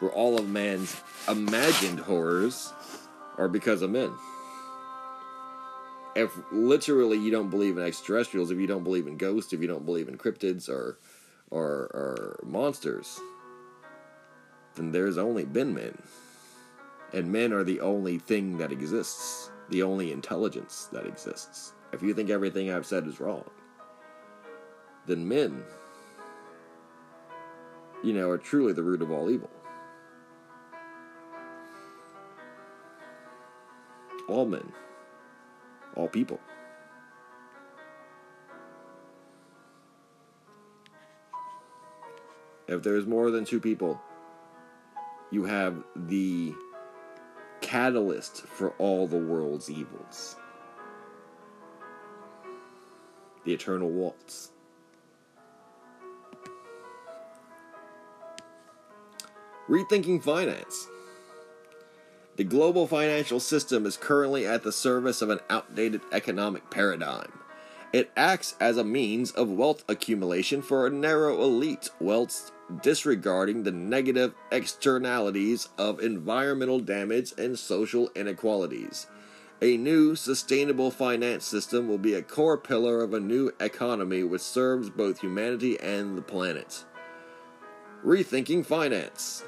Where 0.00 0.10
all 0.10 0.38
of 0.38 0.48
man's 0.48 1.00
imagined 1.28 2.00
horrors 2.00 2.72
are 3.38 3.48
because 3.48 3.82
of 3.82 3.90
men. 3.90 4.12
If 6.16 6.32
literally 6.50 7.18
you 7.18 7.30
don't 7.30 7.50
believe 7.50 7.76
in 7.78 7.84
extraterrestrials, 7.84 8.50
if 8.50 8.58
you 8.58 8.66
don't 8.66 8.84
believe 8.84 9.06
in 9.06 9.16
ghosts, 9.16 9.52
if 9.52 9.60
you 9.60 9.68
don't 9.68 9.86
believe 9.86 10.08
in 10.08 10.18
cryptids 10.18 10.68
or 10.68 10.98
or, 11.50 11.62
or 11.94 12.40
monsters, 12.44 13.20
then 14.76 14.92
there's 14.92 15.18
only 15.18 15.44
been 15.44 15.74
men. 15.74 15.98
And 17.12 17.32
men 17.32 17.52
are 17.52 17.64
the 17.64 17.80
only 17.80 18.18
thing 18.18 18.58
that 18.58 18.72
exists, 18.72 19.50
the 19.70 19.82
only 19.82 20.12
intelligence 20.12 20.88
that 20.92 21.06
exists. 21.06 21.72
If 21.92 22.02
you 22.02 22.12
think 22.12 22.30
everything 22.30 22.70
I've 22.70 22.86
said 22.86 23.06
is 23.06 23.20
wrong, 23.20 23.44
then 25.06 25.26
men, 25.26 25.62
you 28.04 28.12
know, 28.12 28.28
are 28.28 28.38
truly 28.38 28.72
the 28.72 28.82
root 28.82 29.02
of 29.02 29.10
all 29.10 29.30
evil. 29.30 29.50
All 34.28 34.44
men, 34.44 34.72
all 35.94 36.08
people. 36.08 36.40
If 42.68 42.82
there's 42.82 43.06
more 43.06 43.30
than 43.30 43.44
two 43.44 43.60
people 43.60 44.00
you 45.30 45.44
have 45.44 45.82
the 45.94 46.54
catalyst 47.60 48.42
for 48.42 48.70
all 48.78 49.06
the 49.06 49.16
world's 49.16 49.70
evils 49.70 50.36
the 53.46 53.54
eternal 53.54 53.88
waltz. 53.88 54.50
Rethinking 59.68 60.22
finance. 60.22 60.88
The 62.36 62.44
global 62.44 62.86
financial 62.86 63.40
system 63.40 63.86
is 63.86 63.96
currently 63.96 64.46
at 64.46 64.62
the 64.62 64.72
service 64.72 65.22
of 65.22 65.30
an 65.30 65.40
outdated 65.48 66.02
economic 66.12 66.70
paradigm. 66.70 67.32
It 67.92 68.10
acts 68.16 68.56
as 68.60 68.76
a 68.76 68.84
means 68.84 69.30
of 69.32 69.50
wealth 69.50 69.84
accumulation 69.88 70.60
for 70.60 70.86
a 70.86 70.90
narrow 70.90 71.42
elite 71.42 71.90
whilst 72.00 72.52
disregarding 72.82 73.62
the 73.62 73.72
negative 73.72 74.34
externalities 74.50 75.68
of 75.78 76.00
environmental 76.00 76.80
damage 76.80 77.32
and 77.38 77.58
social 77.58 78.10
inequalities. 78.14 79.06
A 79.62 79.76
new 79.76 80.14
sustainable 80.14 80.90
finance 80.90 81.46
system 81.46 81.88
will 81.88 81.98
be 81.98 82.14
a 82.14 82.22
core 82.22 82.58
pillar 82.58 83.02
of 83.02 83.14
a 83.14 83.20
new 83.20 83.50
economy 83.60 84.22
which 84.22 84.42
serves 84.42 84.90
both 84.90 85.20
humanity 85.20 85.80
and 85.80 86.18
the 86.18 86.22
planet. 86.22 86.84
Rethinking 88.04 88.66
finance. 88.66 89.44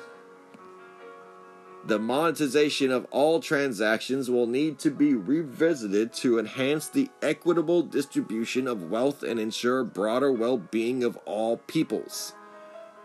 The 1.89 1.98
monetization 1.98 2.93
of 2.93 3.06
all 3.10 3.40
transactions 3.40 4.28
will 4.28 4.47
need 4.47 4.78
to 4.81 4.90
be 4.90 5.15
revisited 5.15 6.12
to 6.16 6.39
enhance 6.39 6.86
the 6.86 7.09
equitable 7.23 7.81
distribution 7.81 8.69
of 8.69 8.90
wealth 8.90 9.23
and 9.23 9.40
ensure 9.40 9.85
broader 9.85 10.31
well 10.31 10.59
being 10.59 11.02
of 11.02 11.16
all 11.24 11.56
peoples. 11.56 12.35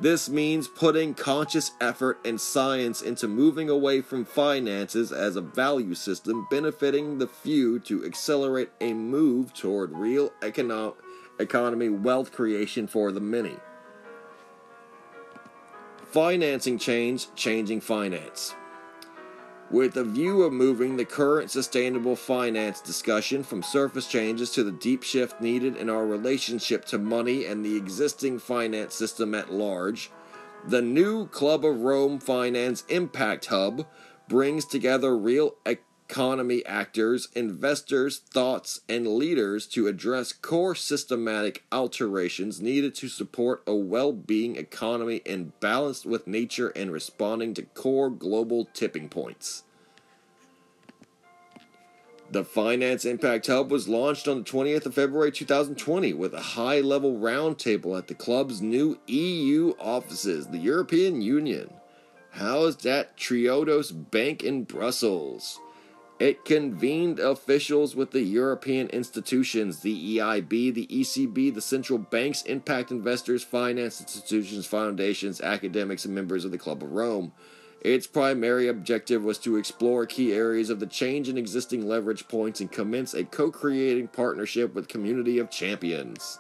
This 0.02 0.28
means 0.28 0.68
putting 0.68 1.14
conscious 1.14 1.72
effort 1.80 2.20
and 2.26 2.42
science 2.42 3.02
into 3.02 3.26
moving 3.26 3.70
away 3.70 4.02
from 4.02 4.26
finances 4.26 5.14
as 5.14 5.38
a 5.38 5.42
value 5.42 5.96
system 5.96 6.46
benefiting 6.52 7.20
the 7.20 7.28
few 7.28 7.80
to 7.80 8.04
accelerate 8.04 8.72
a 8.82 8.92
move 8.92 9.54
toward 9.54 9.94
real 9.94 10.34
econo- 10.42 10.96
economy 11.40 11.88
wealth 11.88 12.34
creation 12.34 12.88
for 12.88 13.14
the 13.14 13.22
many. 13.22 13.56
Financing 16.12 16.78
change, 16.78 17.34
changing 17.36 17.80
finance. 17.80 18.56
With 19.74 19.98
a 19.98 20.04
view 20.04 20.44
of 20.44 20.54
moving 20.54 20.96
the 20.96 21.04
current 21.04 21.50
sustainable 21.50 22.16
finance 22.16 22.80
discussion 22.80 23.44
from 23.44 23.64
surface 23.64 24.08
changes 24.08 24.52
to 24.52 24.64
the 24.64 24.72
deep 24.72 25.02
shift 25.02 25.42
needed 25.42 25.76
in 25.76 25.90
our 25.90 26.06
relationship 26.06 26.86
to 26.86 27.00
money 27.00 27.46
and 27.46 27.66
the 27.66 27.76
existing 27.76 28.38
finance 28.38 28.94
system 28.94 29.34
at 29.34 29.52
large. 29.52 30.12
The 30.68 30.84
new 30.84 31.26
Club 31.26 31.66
of 31.66 31.82
Rome 31.82 32.20
Finance 32.20 32.84
Impact 32.88 33.48
Hub 33.48 33.88
brings 34.30 34.64
together 34.64 35.18
real 35.18 35.56
economy 36.14 36.64
actors, 36.68 37.28
investors, 37.34 38.20
thoughts, 38.20 38.82
and 38.88 39.08
leaders 39.08 39.66
to 39.66 39.88
address 39.88 40.32
core 40.32 40.76
systematic 40.76 41.64
alterations 41.72 42.62
needed 42.62 42.94
to 42.94 43.08
support 43.08 43.64
a 43.66 43.74
well 43.74 44.14
being 44.14 44.56
economy 44.56 45.24
in 45.26 45.52
balance 45.60 46.06
with 46.06 46.28
nature 46.28 46.70
and 46.76 46.92
responding 46.92 47.52
to 47.52 47.64
core 47.64 48.12
global 48.12 48.70
tipping 48.76 49.10
points. 49.10 49.64
The 52.30 52.44
Finance 52.44 53.06
Impact 53.06 53.48
Hub 53.48 53.72
was 53.72 53.88
launched 53.88 54.28
on 54.28 54.38
the 54.38 54.44
20th 54.44 54.86
of 54.86 54.94
February 54.94 55.32
2020 55.32 56.14
with 56.14 56.36
a 56.36 56.42
high 56.42 56.82
level 56.82 57.18
roundtable 57.18 57.98
at 57.98 58.08
the 58.08 58.14
club's 58.14 58.62
new 58.62 59.00
EU 59.08 59.74
offices, 59.80 60.46
the 60.46 60.60
European 60.60 61.24
Union. 61.24 61.74
Housed 62.34 62.86
at 62.86 63.18
Triodos 63.18 63.92
Bank 64.12 64.44
in 64.44 64.64
Brussels. 64.64 65.60
It 66.20 66.46
convened 66.46 67.20
officials 67.20 67.96
with 67.96 68.12
the 68.12 68.22
European 68.22 68.88
institutions, 68.90 69.80
the 69.80 70.18
EIB, 70.18 70.74
the 70.74 70.88
ECB, 70.88 71.54
the 71.54 71.62
central 71.62 71.98
banks, 71.98 72.44
impact 72.44 72.92
investors, 72.92 73.44
finance 73.44 74.00
institutions, 74.00 74.68
foundations, 74.68 75.42
academics, 75.42 76.06
and 76.06 76.14
members 76.14 76.46
of 76.46 76.52
the 76.52 76.58
Club 76.58 76.84
of 76.84 76.92
Rome. 76.92 77.34
Its 77.82 78.08
primary 78.08 78.70
objective 78.70 79.24
was 79.24 79.38
to 79.40 79.58
explore 79.58 80.06
key 80.06 80.32
areas 80.32 80.70
of 80.70 80.80
the 80.80 80.86
change 80.86 81.28
in 81.28 81.38
existing 81.38 81.86
leverage 81.86 82.28
points 82.30 82.62
and 82.62 82.72
commence 82.72 83.14
a 83.14 83.26
co 83.26 83.52
creating 83.52 84.08
partnership 84.08 84.74
with 84.74 84.88
Community 84.88 85.40
of 85.40 85.50
Champions. 85.50 86.40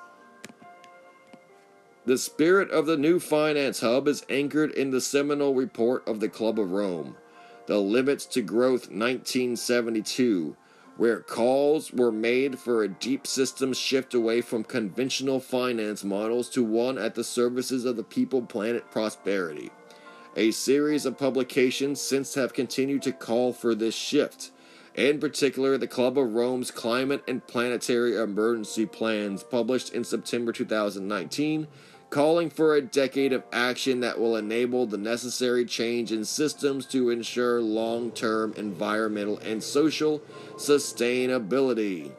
The 2.05 2.17
spirit 2.17 2.69
of 2.69 2.85
the 2.85 2.97
new 2.97 3.19
finance 3.19 3.81
hub 3.81 4.07
is 4.07 4.25
anchored 4.29 4.71
in 4.71 4.91
the 4.91 5.01
seminal 5.01 5.53
report 5.53 6.07
of 6.07 6.19
the 6.19 6.29
Club 6.29 6.59
of 6.59 6.71
Rome. 6.71 7.17
The 7.65 7.79
Limits 7.79 8.25
to 8.25 8.41
Growth 8.41 8.89
1972, 8.89 10.57
where 10.97 11.21
calls 11.21 11.93
were 11.93 12.11
made 12.11 12.59
for 12.59 12.83
a 12.83 12.89
deep 12.89 13.25
system 13.25 13.71
shift 13.71 14.13
away 14.13 14.41
from 14.41 14.65
conventional 14.65 15.39
finance 15.39 16.03
models 16.03 16.49
to 16.49 16.63
one 16.63 16.97
at 16.97 17.15
the 17.15 17.23
services 17.23 17.85
of 17.85 17.95
the 17.95 18.03
people, 18.03 18.41
planet, 18.41 18.91
prosperity. 18.91 19.71
A 20.35 20.51
series 20.51 21.05
of 21.05 21.17
publications 21.17 22.01
since 22.01 22.35
have 22.35 22.53
continued 22.53 23.01
to 23.03 23.13
call 23.13 23.53
for 23.53 23.73
this 23.73 23.95
shift. 23.95 24.51
In 24.93 25.19
particular, 25.19 25.77
the 25.77 25.87
Club 25.87 26.17
of 26.17 26.33
Rome's 26.33 26.69
Climate 26.69 27.23
and 27.29 27.47
Planetary 27.47 28.17
Emergency 28.17 28.85
Plans, 28.85 29.41
published 29.41 29.93
in 29.93 30.03
September 30.03 30.51
2019, 30.51 31.67
calling 32.13 32.47
for 32.47 32.75
a 32.75 32.81
decade 32.81 33.33
of 33.33 33.43
action 33.51 34.01
that 34.01 34.19
will 34.19 34.35
enable 34.35 34.85
the 34.85 34.99
necessary 34.99 35.65
change 35.65 36.11
in 36.11 36.23
systems 36.23 36.85
to 36.85 37.09
ensure 37.09 37.59
long 37.59 38.11
term 38.11 38.53
environmental 38.55 39.39
and 39.39 39.63
social 39.63 40.19
sustainability. 40.55 42.11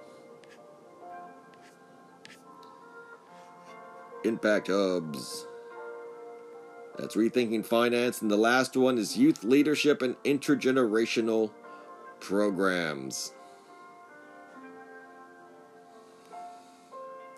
Impact 4.25 4.67
Hubs. 4.67 5.47
That's 6.99 7.15
Rethinking 7.15 7.65
Finance. 7.65 8.21
And 8.21 8.29
the 8.29 8.37
last 8.37 8.77
one 8.77 8.99
is 8.99 9.17
Youth 9.17 9.45
Leadership 9.45 10.03
and 10.03 10.17
Intergenerational 10.25 11.53
Programs. 12.19 13.33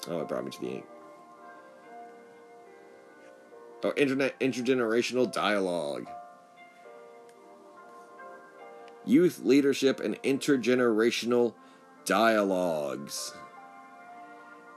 Oh, 0.08 0.20
it 0.20 0.28
brought 0.28 0.44
me 0.44 0.50
to 0.52 0.60
the 0.60 0.70
ink 0.76 0.84
or 3.86 3.94
internet 3.96 4.38
intergenerational 4.40 5.32
dialogue. 5.32 6.08
Youth 9.04 9.40
leadership 9.44 10.00
and 10.00 10.20
intergenerational 10.22 11.54
dialogues. 12.04 13.32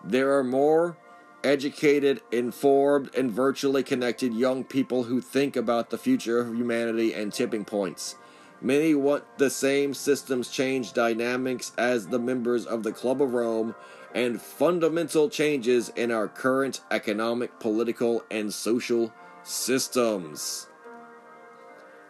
There 0.03 0.37
are 0.37 0.43
more 0.43 0.97
educated, 1.43 2.21
informed, 2.31 3.09
and 3.15 3.31
virtually 3.31 3.81
connected 3.81 4.33
young 4.33 4.63
people 4.63 5.03
who 5.03 5.21
think 5.21 5.55
about 5.55 5.89
the 5.89 5.97
future 5.97 6.39
of 6.39 6.55
humanity 6.55 7.13
and 7.13 7.33
tipping 7.33 7.65
points. 7.65 8.15
Many 8.61 8.93
want 8.93 9.23
the 9.37 9.49
same 9.49 9.93
systems 9.93 10.49
change 10.49 10.93
dynamics 10.93 11.71
as 11.77 12.07
the 12.07 12.19
members 12.19 12.65
of 12.65 12.83
the 12.83 12.91
Club 12.91 13.21
of 13.21 13.33
Rome 13.33 13.73
and 14.13 14.41
fundamental 14.41 15.29
changes 15.29 15.89
in 15.95 16.11
our 16.11 16.27
current 16.27 16.81
economic, 16.91 17.59
political, 17.59 18.23
and 18.31 18.53
social 18.53 19.13
systems. 19.43 20.67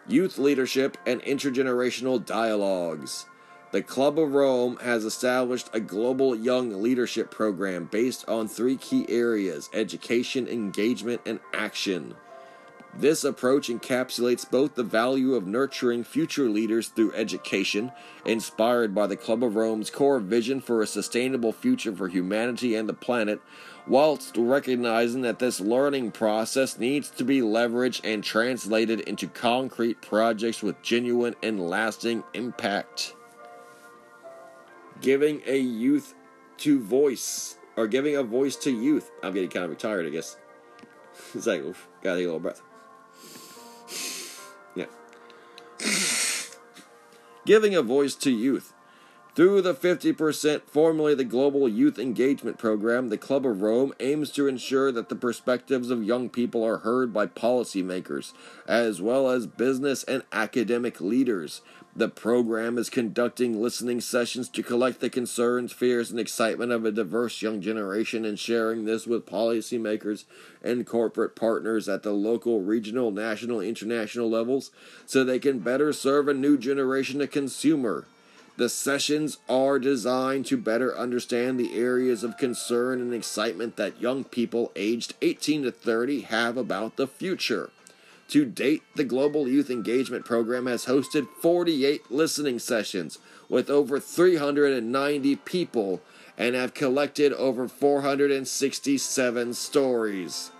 Youth 0.08 0.38
leadership 0.38 0.96
and 1.06 1.22
intergenerational 1.22 2.24
dialogues. 2.24 3.26
The 3.72 3.82
Club 3.82 4.18
of 4.18 4.34
Rome 4.34 4.78
has 4.78 5.04
established 5.04 5.70
a 5.72 5.78
global 5.78 6.34
young 6.34 6.82
leadership 6.82 7.30
program 7.30 7.84
based 7.84 8.28
on 8.28 8.48
three 8.48 8.76
key 8.76 9.06
areas 9.08 9.70
education, 9.72 10.48
engagement, 10.48 11.20
and 11.24 11.38
action. 11.54 12.16
This 12.92 13.22
approach 13.22 13.68
encapsulates 13.68 14.48
both 14.50 14.74
the 14.74 14.82
value 14.82 15.34
of 15.34 15.46
nurturing 15.46 16.02
future 16.02 16.48
leaders 16.48 16.88
through 16.88 17.14
education, 17.14 17.92
inspired 18.24 18.94
by 18.94 19.06
the 19.06 19.16
Club 19.16 19.44
of 19.44 19.54
Rome's 19.54 19.90
core 19.90 20.18
vision 20.18 20.60
for 20.60 20.82
a 20.82 20.86
sustainable 20.86 21.52
future 21.52 21.94
for 21.94 22.08
humanity 22.08 22.74
and 22.74 22.88
the 22.88 22.94
planet, 22.94 23.40
whilst 23.86 24.36
recognizing 24.36 25.22
that 25.22 25.38
this 25.38 25.60
learning 25.60 26.10
process 26.10 26.78
needs 26.78 27.10
to 27.10 27.24
be 27.24 27.40
leveraged 27.40 28.00
and 28.02 28.24
translated 28.24 29.00
into 29.00 29.28
concrete 29.28 30.02
projects 30.02 30.62
with 30.62 30.82
genuine 30.82 31.36
and 31.44 31.60
lasting 31.70 32.24
impact. 32.34 33.14
Giving 35.00 35.42
a 35.46 35.58
youth 35.58 36.14
to 36.58 36.82
voice, 36.82 37.56
or 37.76 37.86
giving 37.86 38.16
a 38.16 38.22
voice 38.22 38.56
to 38.56 38.70
youth. 38.70 39.10
I'm 39.22 39.32
getting 39.32 39.48
kind 39.48 39.64
of 39.64 39.70
retired, 39.70 40.06
I 40.06 40.10
guess. 40.10 40.36
It's 41.34 41.46
like, 41.46 41.60
oof, 41.60 41.88
gotta 42.02 42.18
take 42.18 42.24
a 42.24 42.28
little 42.28 42.40
breath. 42.40 42.62
Giving 47.44 47.74
a 47.74 47.82
voice 47.82 48.14
to 48.16 48.30
youth. 48.30 48.72
Through 49.36 49.62
the 49.62 49.74
50%, 49.74 50.62
formerly 50.66 51.14
the 51.14 51.24
Global 51.24 51.68
Youth 51.68 51.98
Engagement 52.00 52.58
Program, 52.58 53.08
the 53.08 53.16
Club 53.16 53.46
of 53.46 53.62
Rome 53.62 53.92
aims 54.00 54.32
to 54.32 54.48
ensure 54.48 54.90
that 54.90 55.08
the 55.08 55.14
perspectives 55.14 55.88
of 55.88 56.02
young 56.02 56.28
people 56.28 56.64
are 56.64 56.78
heard 56.78 57.12
by 57.12 57.26
policymakers, 57.26 58.32
as 58.66 59.00
well 59.00 59.30
as 59.30 59.46
business 59.46 60.02
and 60.04 60.24
academic 60.32 61.00
leaders. 61.00 61.62
The 61.94 62.08
program 62.08 62.78
is 62.78 62.88
conducting 62.88 63.60
listening 63.60 64.00
sessions 64.00 64.48
to 64.50 64.62
collect 64.62 65.00
the 65.00 65.10
concerns, 65.10 65.72
fears, 65.72 66.10
and 66.10 66.20
excitement 66.20 66.70
of 66.70 66.84
a 66.84 66.92
diverse 66.92 67.42
young 67.42 67.60
generation 67.60 68.24
and 68.24 68.38
sharing 68.38 68.84
this 68.84 69.08
with 69.08 69.26
policymakers 69.26 70.24
and 70.62 70.86
corporate 70.86 71.34
partners 71.34 71.88
at 71.88 72.04
the 72.04 72.12
local, 72.12 72.60
regional, 72.60 73.10
national, 73.10 73.60
international 73.60 74.30
levels 74.30 74.70
so 75.04 75.24
they 75.24 75.40
can 75.40 75.58
better 75.58 75.92
serve 75.92 76.28
a 76.28 76.34
new 76.34 76.56
generation 76.56 77.20
of 77.20 77.32
consumer. 77.32 78.06
The 78.56 78.68
sessions 78.68 79.38
are 79.48 79.80
designed 79.80 80.46
to 80.46 80.56
better 80.56 80.96
understand 80.96 81.58
the 81.58 81.76
areas 81.76 82.22
of 82.22 82.36
concern 82.36 83.00
and 83.00 83.12
excitement 83.12 83.76
that 83.76 84.00
young 84.00 84.22
people 84.22 84.70
aged 84.76 85.14
18 85.22 85.64
to 85.64 85.72
30 85.72 86.20
have 86.22 86.56
about 86.56 86.96
the 86.96 87.08
future. 87.08 87.70
To 88.30 88.44
date, 88.44 88.82
the 88.94 89.02
Global 89.02 89.48
Youth 89.48 89.70
Engagement 89.70 90.24
Program 90.24 90.66
has 90.66 90.84
hosted 90.86 91.26
48 91.40 92.12
listening 92.12 92.60
sessions 92.60 93.18
with 93.48 93.68
over 93.68 93.98
390 93.98 95.34
people 95.34 96.00
and 96.38 96.54
have 96.54 96.72
collected 96.72 97.32
over 97.32 97.66
467 97.66 99.54
stories. 99.54 100.52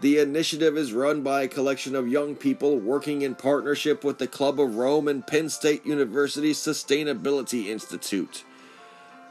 The 0.00 0.20
initiative 0.20 0.76
is 0.76 0.92
run 0.92 1.22
by 1.22 1.42
a 1.42 1.48
collection 1.48 1.96
of 1.96 2.06
young 2.06 2.36
people 2.36 2.78
working 2.78 3.22
in 3.22 3.34
partnership 3.34 4.04
with 4.04 4.18
the 4.18 4.28
Club 4.28 4.60
of 4.60 4.76
Rome 4.76 5.08
and 5.08 5.26
Penn 5.26 5.48
State 5.48 5.84
University's 5.84 6.58
Sustainability 6.58 7.66
Institute. 7.66 8.44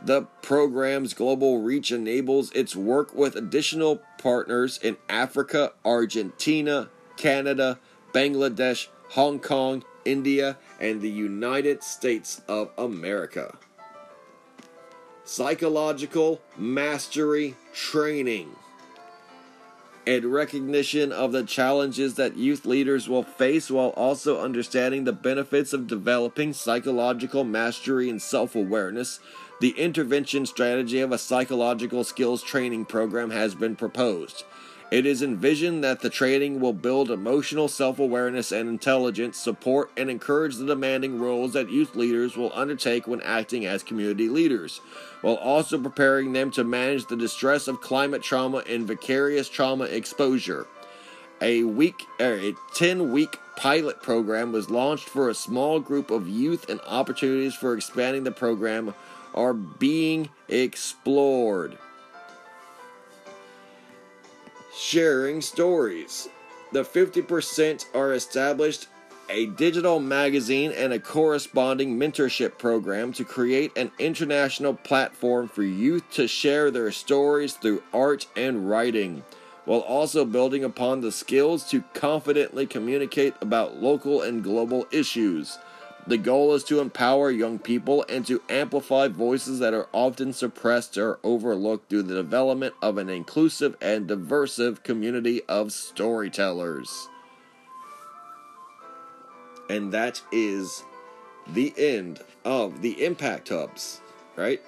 The 0.03 0.23
program's 0.41 1.14
global 1.14 1.60
reach 1.61 1.91
enables 1.91 2.52
its 2.53 2.76
work 2.76 3.14
with 3.14 3.36
additional 3.36 4.02
partners 4.18 4.80
in 4.82 4.98
Africa, 5.07 5.73
Argentina, 5.86 6.90
Canada, 7.18 7.80
Bangladesh, 8.14 8.88
Hong 9.10 9.40
Kong, 9.40 9.84
India, 10.06 10.57
and 10.80 11.02
the 11.02 11.10
United 11.10 11.84
States 11.84 12.41
of 12.48 12.72
America. 12.78 13.57
Psychological 15.23 16.41
Mastery 16.57 17.56
Training. 17.73 18.56
and 20.07 20.26
recognition 20.26 21.11
of 21.11 21.32
the 21.32 21.44
challenges 21.44 22.15
that 22.15 22.36
youth 22.36 22.65
leaders 22.65 23.07
will 23.07 23.22
face 23.23 23.69
while 23.69 23.90
also 23.90 24.41
understanding 24.41 25.03
the 25.03 25.14
benefits 25.14 25.73
of 25.73 25.86
developing 25.86 26.52
psychological 26.53 27.44
mastery 27.44 28.10
and 28.10 28.19
self 28.19 28.56
awareness, 28.56 29.19
the 29.62 29.78
intervention 29.78 30.44
strategy 30.48 31.02
of 31.02 31.12
a 31.12 31.20
psychological 31.20 32.04
skills 32.04 32.42
training 32.42 32.84
program 32.84 33.30
has 33.30 33.54
been 33.54 33.76
proposed. 33.76 34.44
It 34.90 35.06
is 35.06 35.22
envisioned 35.22 35.84
that 35.84 36.02
the 36.02 36.10
training 36.10 36.60
will 36.60 36.74
build 36.74 37.12
emotional 37.12 37.68
self 37.68 38.00
awareness 38.00 38.52
and 38.52 38.68
intelligence, 38.68 39.38
support 39.38 39.92
and 39.96 40.10
encourage 40.10 40.58
the 40.58 40.66
demanding 40.66 41.20
roles 41.20 41.54
that 41.54 41.70
youth 41.70 41.96
leaders 41.96 42.36
will 42.36 42.52
undertake 42.56 43.06
when 43.06 43.22
acting 43.22 43.68
as 43.68 43.84
community 43.84 44.30
leaders, 44.30 44.82
while 45.22 45.36
also 45.36 45.78
preparing 45.78 46.34
them 46.34 46.50
to 46.52 46.64
manage 46.64 47.06
the 47.06 47.16
distress 47.16 47.68
of 47.68 47.82
climate 47.82 48.24
trauma 48.24 48.64
and 48.68 48.88
vicarious 48.88 49.48
trauma 49.48 49.86
exposure. 49.86 50.66
A 51.40 51.64
week, 51.64 52.06
er, 52.20 52.40
a 52.42 52.56
10 52.74 53.12
week 53.12 53.38
pilot 53.56 54.02
program 54.02 54.52
was 54.52 54.72
launched 54.72 55.08
for 55.08 55.30
a 55.30 55.36
small 55.36 55.80
group 55.80 56.10
of 56.10 56.28
youth, 56.28 56.68
and 56.68 56.82
opportunities 56.88 57.54
for 57.54 57.76
expanding 57.76 58.24
the 58.24 58.32
program 58.32 58.94
are 59.34 59.53
being 59.53 60.30
explored 60.49 61.78
sharing 64.74 65.41
stories. 65.41 66.30
The 66.72 66.84
50% 66.84 67.86
are 67.94 68.14
established 68.14 68.88
a 69.30 69.45
digital 69.45 69.99
magazine 69.99 70.72
and 70.72 70.91
a 70.91 70.99
corresponding 70.99 71.98
mentorship 71.98 72.58
program 72.58 73.14
to 73.14 73.24
create 73.24 73.78
an 73.78 73.91
international 73.99 74.74
platform 74.74 75.48
for 75.48 75.64
youth 75.64 76.03
to 76.12 76.28
share 76.28 76.70
their 76.70 76.91
stories 76.91 77.53
through 77.53 77.84
art 77.94 78.28
and 78.36 78.70
writing, 78.70 79.24
while 79.64 79.80
also 79.80 80.26
building 80.26 80.64
upon 80.64 80.99
the 80.99 81.12
skills 81.12 81.64
to 81.70 81.82
confidently 81.94 82.66
communicate 82.66 83.34
about 83.40 83.78
local 83.82 84.22
and 84.22 84.44
global 84.44 84.86
issues. 84.91 85.58
The 86.07 86.18
goal 86.18 86.56
is 86.56 86.64
to 86.65 86.80
empower 86.80 87.30
young 87.30 87.60
people 87.60 88.03
and 88.10 88.26
to 88.26 88.41
amplify 88.49 89.07
voices 89.07 89.60
that 89.60 89.73
are 89.73 89.88
often 89.94 90.34
suppressed 90.34 90.98
or 90.98 91.19
overlooked 91.23 91.90
through 91.90 92.03
the 92.03 92.15
development 92.15 92.73
of 92.82 92.98
an 92.98 93.10
inclusive 93.10 93.78
and 93.82 94.07
diverse 94.07 94.60
community 94.84 95.41
of 95.48 95.72
storytellers. 95.72 97.07
And 99.69 99.91
that 99.94 100.22
is 100.32 100.84
the 101.53 101.73
end 101.78 102.19
of 102.44 102.82
the 102.82 103.06
Impact 103.06 103.49
Hubs, 103.49 104.02
right? 104.36 104.61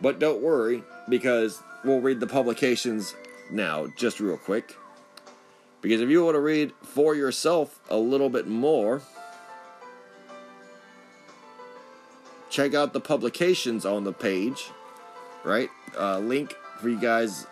But 0.00 0.18
don't 0.18 0.40
worry, 0.40 0.84
because 1.08 1.60
we'll 1.84 2.00
read 2.00 2.20
the 2.20 2.26
publications 2.26 3.14
now, 3.50 3.88
just 3.96 4.20
real 4.20 4.36
quick. 4.36 4.76
Because 5.80 6.00
if 6.00 6.08
you 6.08 6.24
want 6.24 6.34
to 6.34 6.40
read 6.40 6.72
for 6.82 7.14
yourself 7.14 7.80
a 7.90 7.96
little 7.96 8.30
bit 8.30 8.46
more, 8.46 9.02
check 12.56 12.72
out 12.72 12.94
the 12.94 13.00
publications 13.00 13.84
on 13.84 14.02
the 14.02 14.12
page, 14.14 14.70
right? 15.44 15.68
Uh, 15.94 16.18
link 16.20 16.56
for 16.80 16.88
you 16.88 16.98
guys 16.98 17.46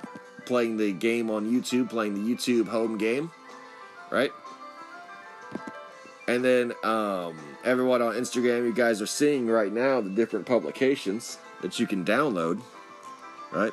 playing 0.46 0.78
the 0.78 0.92
game 0.92 1.30
on 1.30 1.44
YouTube, 1.44 1.90
playing 1.90 2.14
the 2.14 2.34
YouTube 2.34 2.66
home 2.66 2.96
game, 2.96 3.30
right? 4.10 4.30
And 6.26 6.42
then 6.42 6.72
um, 6.82 7.38
everyone 7.66 8.00
on 8.00 8.14
Instagram, 8.14 8.64
you 8.64 8.72
guys 8.72 9.02
are 9.02 9.06
seeing 9.06 9.46
right 9.46 9.70
now 9.70 10.00
the 10.00 10.08
different 10.08 10.46
publications 10.46 11.36
that 11.60 11.78
you 11.78 11.86
can 11.86 12.02
download, 12.02 12.62
right? 13.52 13.72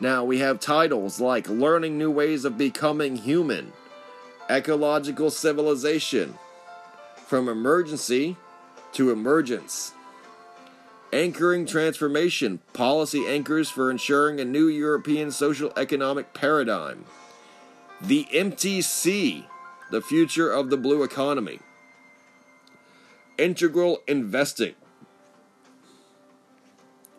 Now 0.00 0.22
we 0.22 0.40
have 0.40 0.60
titles 0.60 1.18
like 1.18 1.48
Learning 1.48 1.96
New 1.96 2.10
Ways 2.10 2.44
of 2.44 2.58
Becoming 2.58 3.16
Human, 3.16 3.72
Ecological 4.50 5.30
Civilization, 5.30 6.38
From 7.24 7.48
Emergency 7.48 8.36
to 8.92 9.10
emergence. 9.10 9.92
Anchoring 11.12 11.66
transformation, 11.66 12.60
policy 12.72 13.26
anchors 13.26 13.68
for 13.68 13.90
ensuring 13.90 14.40
a 14.40 14.44
new 14.44 14.66
European 14.66 15.30
social 15.30 15.72
economic 15.76 16.32
paradigm. 16.32 17.04
The 18.00 18.26
sea, 18.80 19.46
the 19.90 20.00
future 20.00 20.50
of 20.50 20.70
the 20.70 20.76
blue 20.76 21.02
economy. 21.02 21.60
Integral 23.36 23.98
investing 24.08 24.74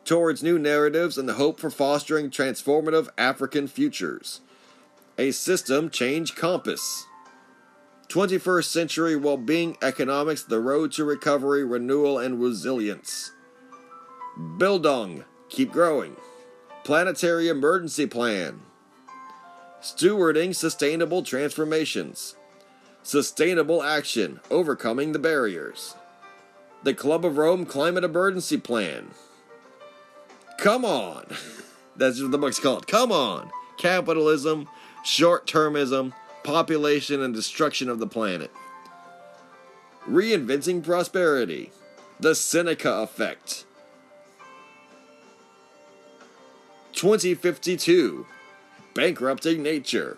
towards 0.05 0.43
new 0.43 0.59
narratives 0.59 1.17
and 1.17 1.29
the 1.29 1.35
hope 1.35 1.59
for 1.59 1.69
fostering 1.69 2.29
transformative 2.29 3.09
African 3.17 3.67
futures. 3.67 4.41
A 5.17 5.31
system 5.31 5.89
change 5.89 6.35
compass. 6.35 7.05
21st 8.09 8.65
Century 8.65 9.15
Well-Being 9.15 9.77
Economics, 9.81 10.43
The 10.43 10.59
Road 10.59 10.91
to 10.93 11.03
Recovery, 11.03 11.63
Renewal, 11.63 12.19
and 12.19 12.41
Resilience. 12.41 13.31
Bildung, 14.37 15.23
Keep 15.49 15.71
Growing. 15.71 16.15
Planetary 16.83 17.47
Emergency 17.47 18.05
Plan. 18.05 18.61
Stewarding 19.81 20.55
Sustainable 20.55 21.23
Transformations. 21.23 22.35
Sustainable 23.03 23.83
Action, 23.83 24.39
Overcoming 24.49 25.11
the 25.11 25.19
Barriers. 25.19 25.95
The 26.83 26.93
Club 26.93 27.25
of 27.25 27.37
Rome 27.37 27.65
Climate 27.65 28.03
Emergency 28.03 28.57
Plan. 28.57 29.11
Come 30.57 30.85
on! 30.85 31.25
That's 31.95 32.21
what 32.21 32.31
the 32.31 32.37
book's 32.37 32.59
called. 32.59 32.87
Come 32.87 33.11
on! 33.11 33.51
Capitalism, 33.77 34.67
short 35.03 35.45
termism, 35.45 36.13
population 36.43 37.21
and 37.21 37.33
destruction 37.33 37.89
of 37.89 37.99
the 37.99 38.07
planet. 38.07 38.51
Reinventing 40.07 40.83
prosperity. 40.83 41.71
The 42.19 42.35
Seneca 42.35 42.91
effect. 43.01 43.65
2052. 46.93 48.25
Bankrupting 48.93 49.63
nature. 49.63 50.17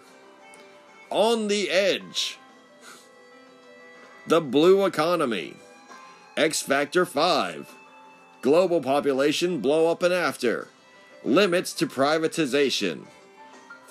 On 1.10 1.48
the 1.48 1.70
edge. 1.70 2.38
The 4.28 4.42
blue 4.42 4.86
economy. 4.86 5.56
X 6.36 6.62
Factor 6.62 7.06
5. 7.06 7.74
Global 8.42 8.82
population 8.82 9.60
blow 9.60 9.90
up 9.90 10.04
and 10.04 10.14
after. 10.14 10.68
Limits 11.24 11.74
to 11.74 11.88
privatization. 11.88 13.06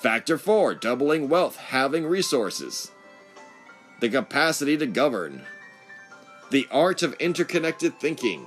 Factor 0.04 0.36
4 0.36 0.74
Doubling 0.74 1.30
wealth, 1.30 1.56
having 1.56 2.04
resources. 2.04 2.90
The 4.00 4.10
capacity 4.10 4.76
to 4.76 4.86
govern. 4.86 5.46
The 6.50 6.68
art 6.70 7.02
of 7.02 7.14
interconnected 7.14 7.98
thinking. 7.98 8.44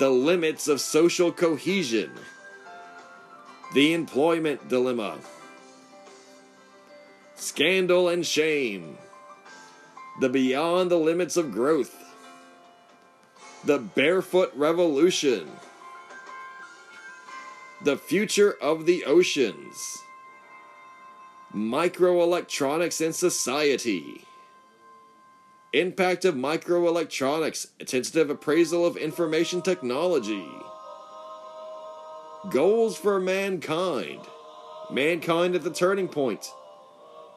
The 0.00 0.10
limits 0.10 0.66
of 0.66 0.80
social 0.80 1.30
cohesion. 1.30 2.10
The 3.72 3.92
employment 3.94 4.68
dilemma. 4.68 5.18
Scandal 7.36 8.08
and 8.08 8.26
shame. 8.26 8.98
The 10.20 10.28
beyond 10.28 10.90
the 10.90 10.98
limits 10.98 11.36
of 11.36 11.52
growth. 11.52 11.94
The 13.64 13.78
barefoot 13.78 14.50
revolution. 14.56 15.48
The 17.84 17.96
future 17.96 18.56
of 18.60 18.86
the 18.86 19.04
oceans. 19.04 20.02
Microelectronics 21.54 23.04
in 23.04 23.12
society. 23.12 24.24
Impact 25.72 26.24
of 26.24 26.34
microelectronics, 26.34 27.68
a 27.80 27.84
tentative 27.84 28.30
appraisal 28.30 28.84
of 28.84 28.96
information 28.96 29.62
technology. 29.62 30.46
Goals 32.50 32.96
for 32.96 33.20
mankind. 33.20 34.20
Mankind 34.90 35.54
at 35.54 35.62
the 35.62 35.70
turning 35.70 36.08
point. 36.08 36.50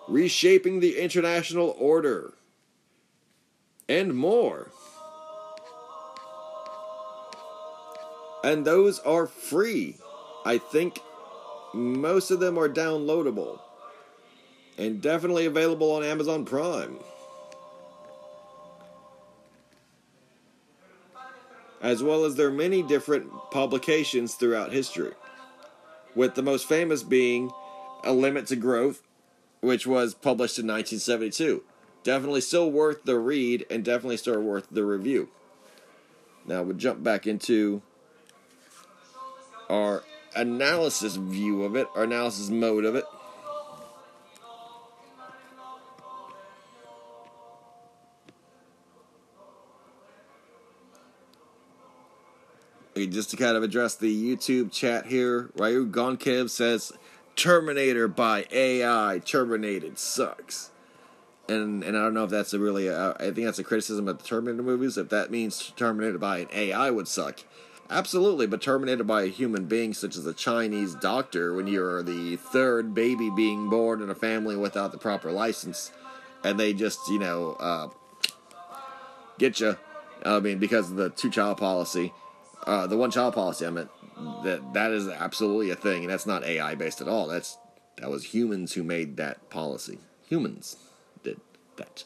Reshaping 0.07 0.79
the 0.79 0.99
international 0.99 1.75
order. 1.77 2.33
And 3.87 4.15
more. 4.15 4.71
And 8.43 8.65
those 8.65 8.99
are 8.99 9.27
free. 9.27 9.97
I 10.45 10.57
think 10.57 10.99
most 11.73 12.31
of 12.31 12.39
them 12.39 12.57
are 12.57 12.69
downloadable 12.69 13.59
and 14.79 15.01
definitely 15.01 15.45
available 15.45 15.91
on 15.91 16.03
Amazon 16.03 16.45
Prime. 16.45 16.97
As 21.81 22.01
well 22.01 22.23
as 22.23 22.35
their 22.35 22.49
many 22.49 22.81
different 22.81 23.29
publications 23.51 24.35
throughout 24.35 24.71
history, 24.71 25.13
with 26.15 26.35
the 26.35 26.41
most 26.41 26.67
famous 26.67 27.03
being 27.03 27.51
A 28.05 28.13
Limit 28.13 28.47
to 28.47 28.55
Growth, 28.55 29.01
which 29.59 29.85
was 29.85 30.13
published 30.13 30.57
in 30.57 30.65
1972. 30.65 31.63
Definitely 32.03 32.41
still 32.41 32.71
worth 32.71 33.03
the 33.03 33.19
read 33.19 33.65
and 33.69 33.83
definitely 33.83 34.17
still 34.17 34.41
worth 34.41 34.67
the 34.71 34.85
review. 34.85 35.29
Now 36.45 36.63
we'll 36.63 36.77
jump 36.77 37.03
back 37.03 37.27
into 37.27 37.81
our 39.69 40.03
analysis 40.35 41.17
view 41.17 41.63
of 41.63 41.75
it, 41.75 41.87
our 41.95 42.03
analysis 42.03 42.49
mode 42.49 42.85
of 42.85 42.95
it. 42.95 43.03
Just 53.07 53.29
to 53.31 53.37
kind 53.37 53.55
of 53.55 53.63
address 53.63 53.95
the 53.95 54.35
YouTube 54.35 54.71
chat 54.71 55.07
here, 55.07 55.49
Ryu 55.55 55.89
Gonkev 55.89 56.49
says, 56.49 56.91
Terminator 57.35 58.07
by 58.07 58.45
AI, 58.51 59.21
Terminated 59.25 59.97
sucks. 59.97 60.71
And 61.47 61.83
and 61.83 61.97
I 61.97 62.01
don't 62.01 62.13
know 62.13 62.25
if 62.25 62.29
that's 62.29 62.53
a 62.53 62.59
really, 62.59 62.89
uh, 62.89 63.13
I 63.19 63.31
think 63.31 63.45
that's 63.45 63.59
a 63.59 63.63
criticism 63.63 64.07
of 64.07 64.19
the 64.19 64.23
Terminator 64.23 64.61
movies. 64.61 64.97
If 64.97 65.09
that 65.09 65.31
means 65.31 65.71
Terminated 65.75 66.19
by 66.19 66.39
an 66.39 66.47
AI 66.53 66.91
would 66.91 67.07
suck. 67.07 67.43
Absolutely, 67.91 68.45
but 68.45 68.61
terminated 68.61 69.05
by 69.05 69.23
a 69.23 69.27
human 69.27 69.65
being 69.65 69.95
such 69.95 70.15
as 70.15 70.27
a 70.27 70.33
Chinese 70.33 70.93
doctor 70.93 71.55
when 71.55 71.65
you're 71.65 72.03
the 72.03 72.35
third 72.35 72.93
baby 72.93 73.31
being 73.31 73.67
born 73.67 74.03
in 74.03 74.11
a 74.11 74.15
family 74.15 74.55
without 74.55 74.91
the 74.91 74.97
proper 74.99 75.31
license, 75.31 75.91
and 76.43 76.59
they 76.59 76.71
just, 76.71 76.99
you 77.09 77.17
know, 77.17 77.53
uh, 77.53 77.89
get 79.39 79.59
you. 79.59 79.75
I 80.23 80.39
mean, 80.39 80.59
because 80.59 80.91
of 80.91 80.97
the 80.97 81.09
two 81.09 81.31
child 81.31 81.57
policy 81.57 82.13
uh, 82.65 82.87
the 82.87 82.97
one 82.97 83.11
child 83.11 83.33
policy. 83.33 83.65
I 83.65 83.69
meant 83.69 83.89
that 84.43 84.73
that 84.73 84.91
is 84.91 85.07
absolutely 85.07 85.69
a 85.69 85.75
thing, 85.75 86.03
and 86.03 86.11
that's 86.11 86.25
not 86.25 86.43
AI 86.43 86.75
based 86.75 87.01
at 87.01 87.07
all. 87.07 87.27
That's 87.27 87.57
that 87.97 88.09
was 88.09 88.25
humans 88.25 88.73
who 88.73 88.83
made 88.83 89.17
that 89.17 89.49
policy. 89.49 89.99
Humans 90.27 90.77
did 91.23 91.39
that. 91.77 92.03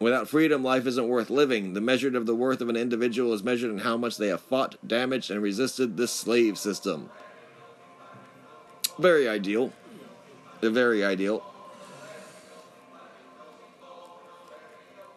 Without 0.00 0.28
freedom, 0.28 0.62
life 0.62 0.86
isn't 0.86 1.08
worth 1.08 1.30
living. 1.30 1.72
The 1.72 1.80
measure 1.80 2.14
of 2.16 2.26
the 2.26 2.34
worth 2.34 2.60
of 2.60 2.68
an 2.68 2.76
individual 2.76 3.32
is 3.32 3.42
measured 3.42 3.70
in 3.70 3.78
how 3.78 3.96
much 3.96 4.16
they 4.16 4.28
have 4.28 4.40
fought, 4.40 4.76
damaged, 4.86 5.30
and 5.30 5.40
resisted 5.40 5.96
this 5.96 6.12
slave 6.12 6.58
system. 6.58 7.10
Very 8.98 9.28
ideal. 9.28 9.72
Very 10.60 11.04
ideal. 11.04 11.44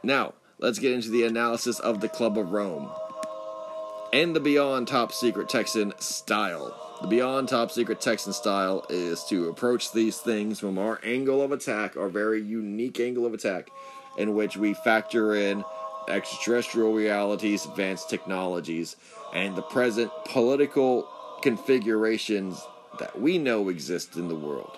Now, 0.03 0.33
let's 0.59 0.79
get 0.79 0.91
into 0.91 1.09
the 1.09 1.23
analysis 1.23 1.79
of 1.79 2.01
the 2.01 2.09
Club 2.09 2.37
of 2.37 2.51
Rome 2.51 2.89
and 4.11 4.35
the 4.35 4.39
Beyond 4.39 4.87
Top 4.87 5.11
Secret 5.11 5.49
Texan 5.49 5.93
style. 5.99 6.75
The 7.01 7.07
Beyond 7.07 7.49
Top 7.49 7.69
Secret 7.69 8.01
Texan 8.01 8.33
style 8.33 8.83
is 8.89 9.23
to 9.25 9.49
approach 9.49 9.91
these 9.91 10.17
things 10.17 10.59
from 10.59 10.79
our 10.79 10.99
angle 11.03 11.43
of 11.43 11.51
attack, 11.51 11.95
our 11.95 12.09
very 12.09 12.41
unique 12.41 12.99
angle 12.99 13.25
of 13.25 13.35
attack, 13.35 13.69
in 14.17 14.33
which 14.33 14.57
we 14.57 14.73
factor 14.73 15.35
in 15.35 15.63
extraterrestrial 16.09 16.93
realities, 16.93 17.65
advanced 17.65 18.09
technologies, 18.09 18.95
and 19.35 19.55
the 19.55 19.61
present 19.61 20.09
political 20.25 21.07
configurations 21.43 22.65
that 22.97 23.19
we 23.21 23.37
know 23.37 23.69
exist 23.69 24.15
in 24.15 24.27
the 24.27 24.35
world 24.35 24.75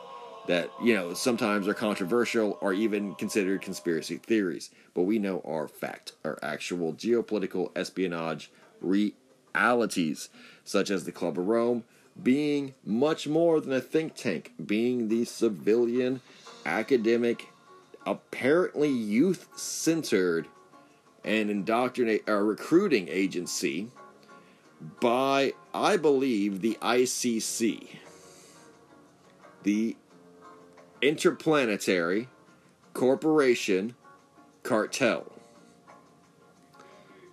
that 0.49 0.71
you 0.83 0.95
know 0.95 1.13
sometimes 1.13 1.67
are 1.67 1.75
controversial 1.75 2.57
or 2.59 2.73
even 2.73 3.13
considered 3.15 3.61
conspiracy 3.61 4.17
theories. 4.17 4.71
But 4.95 5.03
we 5.03 5.19
know 5.19 5.41
are 5.45 5.67
fact 5.67 6.13
are 6.25 6.39
actual 6.41 6.93
geopolitical 6.93 7.71
espionage 7.75 8.51
realities 8.81 10.29
such 10.63 10.89
as 10.89 11.05
the 11.05 11.11
club 11.11 11.37
of 11.37 11.47
rome 11.47 11.83
being 12.21 12.73
much 12.83 13.27
more 13.27 13.61
than 13.61 13.71
a 13.71 13.79
think 13.79 14.15
tank 14.15 14.53
being 14.65 15.07
the 15.07 15.23
civilian 15.23 16.19
academic 16.65 17.47
apparently 18.05 18.89
youth 18.89 19.47
centered 19.55 20.47
and 21.23 21.49
indoctrinate 21.49 22.27
or 22.27 22.37
uh, 22.37 22.41
recruiting 22.41 23.07
agency 23.09 23.87
by 24.99 25.53
i 25.73 25.95
believe 25.95 26.61
the 26.61 26.77
icc 26.81 27.87
the 29.63 29.95
interplanetary 31.01 32.27
corporation 32.93 33.95
cartel. 34.63 35.31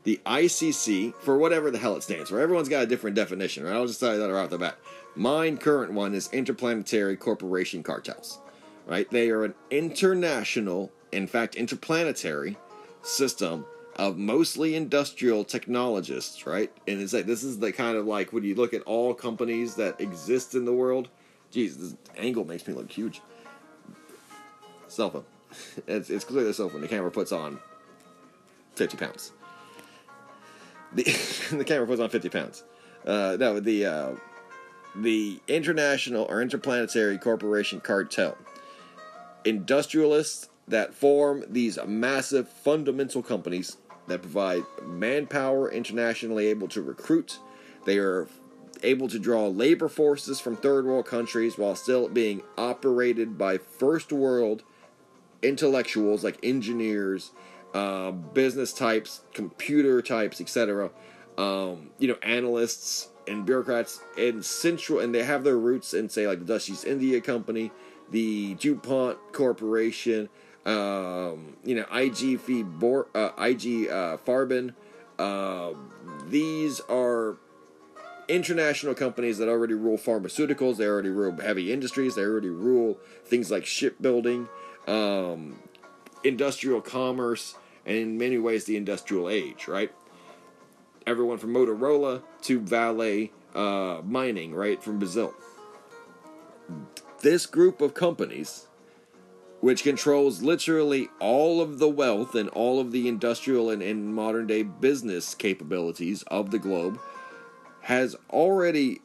The 0.05 0.21
ICC, 0.25 1.15
for 1.17 1.37
whatever 1.37 1.71
the 1.73 1.79
hell 1.79 1.97
it 1.97 2.05
stands 2.05 2.31
for, 2.31 2.41
everyone's 2.41 2.69
got 2.69 2.85
a 2.85 2.87
different 2.87 3.17
definition, 3.17 3.65
right? 3.65 3.75
I'll 3.75 3.87
just 3.87 3.99
tell 3.99 4.15
you 4.15 4.21
that 4.21 4.33
right 4.33 4.45
off 4.45 4.51
the 4.51 4.59
bat. 4.59 4.79
Mine 5.17 5.59
current 5.59 5.93
one 5.93 6.15
is 6.15 6.29
interplanetary 6.33 7.17
corporation 7.17 7.83
cartels, 7.83 8.39
right? 8.87 9.11
They 9.11 9.31
are 9.31 9.43
an 9.45 9.55
international, 9.71 10.93
in 11.11 11.27
fact, 11.27 11.57
interplanetary 11.57 12.57
system 13.03 13.67
of 13.97 14.19
mostly 14.19 14.77
industrial 14.77 15.43
technologists, 15.43 16.47
right? 16.47 16.71
And 16.87 17.01
it's 17.01 17.13
like 17.13 17.27
this 17.27 17.43
is 17.43 17.59
the 17.59 17.73
kind 17.73 17.97
of 17.97 18.07
like 18.07 18.33
when 18.33 18.45
you 18.45 18.55
look 18.55 18.75
at 18.75 18.83
all 18.83 19.13
companies 19.15 19.75
that 19.77 20.01
exist 20.01 20.55
in 20.55 20.67
the 20.67 20.73
world. 20.73 21.09
Geez, 21.51 21.79
this 21.79 21.97
angle 22.17 22.45
makes 22.45 22.69
me 22.69 22.75
look 22.75 22.93
huge 22.93 23.23
cell 24.97 25.11
phone. 25.11 25.25
It's, 25.87 26.11
it's 26.11 26.25
clearly 26.25 26.51
a 26.51 26.55
cell 26.55 26.69
phone. 26.69 26.81
The 26.81 26.89
camera 26.89 27.11
puts 27.11 27.33
on 27.33 27.61
50 28.75 28.97
pounds. 28.97 29.33
The, 30.93 31.05
the 31.53 31.65
camera 31.65 31.87
puts 31.87 32.01
on 32.01 32.09
50 32.09 32.29
pounds. 32.31 32.65
Uh, 33.07 33.37
no, 33.39 33.61
the 33.61 33.87
uh, 33.87 34.11
the 34.97 35.41
international 35.47 36.27
or 36.29 36.43
interplanetary 36.43 37.19
corporation 37.19 37.81
cartel, 37.81 38.37
industrialists 39.45 40.49
that 40.69 40.95
form 40.95 41.45
these 41.49 41.79
massive 41.87 42.49
fundamental 42.49 43.23
companies 43.23 43.77
that 44.09 44.23
provide 44.23 44.65
manpower 44.85 45.71
internationally 45.71 46.47
able 46.47 46.67
to 46.69 46.83
recruit. 46.83 47.39
They 47.85 47.99
are 47.99 48.27
able 48.83 49.09
to 49.09 49.19
draw 49.19 49.47
labor 49.47 49.89
forces 49.89 50.41
from 50.41 50.57
third 50.57 50.85
world 50.85 51.07
countries 51.07 51.57
while 51.57 51.77
still 51.77 52.09
being 52.09 52.43
operated 52.59 53.39
by 53.39 53.59
first 53.59 54.13
world 54.13 54.65
intellectuals 55.47 56.25
like 56.25 56.39
engineers, 56.43 57.31
uh, 57.75 58.11
business 58.11 58.73
types, 58.73 59.23
computer 59.33 60.03
types, 60.03 60.41
etc. 60.41 60.91
Um, 61.39 61.91
you 61.99 62.09
know, 62.09 62.17
analysts 62.23 63.09
and 63.29 63.45
bureaucrats 63.45 64.01
in 64.17 64.43
central, 64.43 65.01
and 65.01 65.15
they 65.15 65.25
have 65.25 65.45
their 65.45 65.59
roots 65.59 65.95
in 65.95 66.09
say 66.09 66.27
like 66.27 66.41
the 66.41 66.45
Dutch 66.45 66.69
East 66.69 66.85
India 66.85 67.21
Company, 67.21 67.71
the 68.11 68.55
DuPont 68.55 69.19
Corporation, 69.33 70.29
um, 70.65 71.57
you 71.65 71.75
know, 71.75 71.87
IG 71.93 72.41
Bor- 72.79 73.09
uh, 73.15 73.31
IG 73.39 73.89
uh, 73.89 74.17
Farben. 74.19 74.75
Uh, 75.19 75.73
these 76.29 76.81
are 76.89 77.37
international 78.29 78.95
companies 78.95 79.39
that 79.39 79.49
already 79.49 79.75
rule 79.75 79.97
pharmaceuticals. 79.97 80.77
They 80.77 80.87
already 80.87 81.11
rule 81.11 81.37
heavy 81.41 81.73
industries. 81.73 82.15
They 82.15 82.23
already 82.23 82.49
rule 82.49 82.99
things 83.25 83.51
like 83.51 83.65
shipbuilding 83.65 84.49
um, 84.87 85.59
industrial 86.25 86.81
commerce, 86.81 87.57
and 87.85 87.97
in 87.97 88.19
many 88.19 88.39
ways 88.39 88.65
the 88.65 88.77
industrial 88.77 89.29
age, 89.29 89.69
right? 89.69 89.93
Everyone 91.07 91.39
from 91.39 91.55
Motorola 91.55 92.23
to 92.43 92.61
Vale 92.61 93.29
uh, 93.55 94.03
Mining, 94.05 94.55
right, 94.55 94.83
from 94.83 94.99
Brazil. 94.99 95.35
This 97.21 97.47
group 97.47 97.81
of 97.81 97.95
companies, 97.95 98.67
which 99.61 99.83
controls 99.83 100.43
literally 100.43 101.09
all 101.19 101.61
of 101.61 101.79
the 101.79 101.89
wealth 101.89 102.35
and 102.35 102.49
all 102.51 102.81
of 102.81 102.93
the 102.93 103.09
industrial 103.09 103.71
and, 103.71 103.83
and 103.83 104.15
modern 104.15 104.47
day 104.47 104.63
business 104.63 105.35
capabilities 105.35 106.23
of 106.25 106.51
the 106.51 106.59
globe, 106.59 106.99
has 107.83 108.17
already 108.31 109.01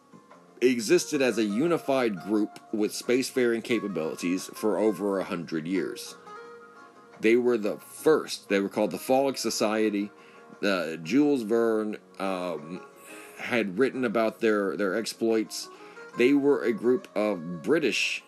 existed 0.62 1.22
as 1.22 1.38
a 1.38 1.44
unified 1.44 2.22
group 2.22 2.60
with 2.72 2.92
spacefaring 2.92 3.64
capabilities 3.64 4.50
for 4.54 4.78
over 4.78 5.20
a 5.20 5.24
hundred 5.24 5.68
years. 5.68 6.16
They 7.20 7.36
were 7.36 7.58
the 7.58 7.78
first. 7.78 8.50
They 8.50 8.60
were 8.60 8.70
called 8.70 8.92
the 8.92 8.98
Fogg 8.98 9.38
Society. 9.38 10.12
Uh, 10.64 10.96
Jules 10.98 11.42
Verne 11.44 11.98
um, 12.20 12.82
had 13.38 13.78
written 13.78 14.06
about 14.06 14.40
their, 14.40 14.78
their 14.78 14.96
exploits. 14.96 15.70
They 16.18 16.34
were 16.34 16.64
a 16.64 16.74
group 16.74 17.08
of 17.16 17.64
British, 17.64 18.24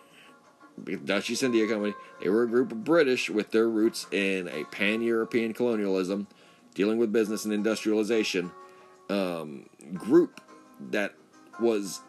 Dutch 1.04 1.30
East 1.30 1.42
India 1.42 1.68
Company, 1.68 1.94
they 2.20 2.28
were 2.28 2.42
a 2.42 2.48
group 2.48 2.72
of 2.72 2.82
British 2.82 3.30
with 3.30 3.50
their 3.50 3.68
roots 3.68 4.06
in 4.10 4.48
a 4.48 4.64
pan 4.64 5.02
European 5.02 5.52
colonialism, 5.52 6.26
dealing 6.74 6.98
with 6.98 7.12
business 7.12 7.44
and 7.44 7.52
industrialization 7.52 8.50
um, 9.10 9.68
group 9.92 10.40
that 10.90 11.14
was 11.60 12.00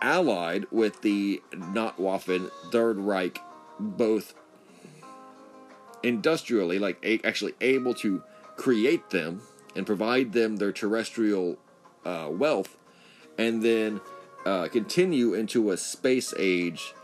allied 0.00 0.66
with 0.70 1.00
the 1.02 1.42
Nachtwaffen 1.52 2.50
Third 2.70 2.98
Reich, 2.98 3.40
both 3.78 4.34
industrially, 6.02 6.78
like 6.78 7.04
actually 7.24 7.54
able 7.60 7.94
to 7.94 8.22
create 8.56 9.10
them 9.10 9.42
and 9.76 9.86
provide 9.86 10.32
them 10.32 10.56
their 10.56 10.72
terrestrial 10.72 11.58
uh, 12.04 12.28
wealth, 12.30 12.76
and 13.38 13.62
then 13.62 14.00
uh, 14.44 14.68
continue 14.68 15.34
into 15.34 15.70
a 15.70 15.76
space 15.76 16.34
age 16.38 16.94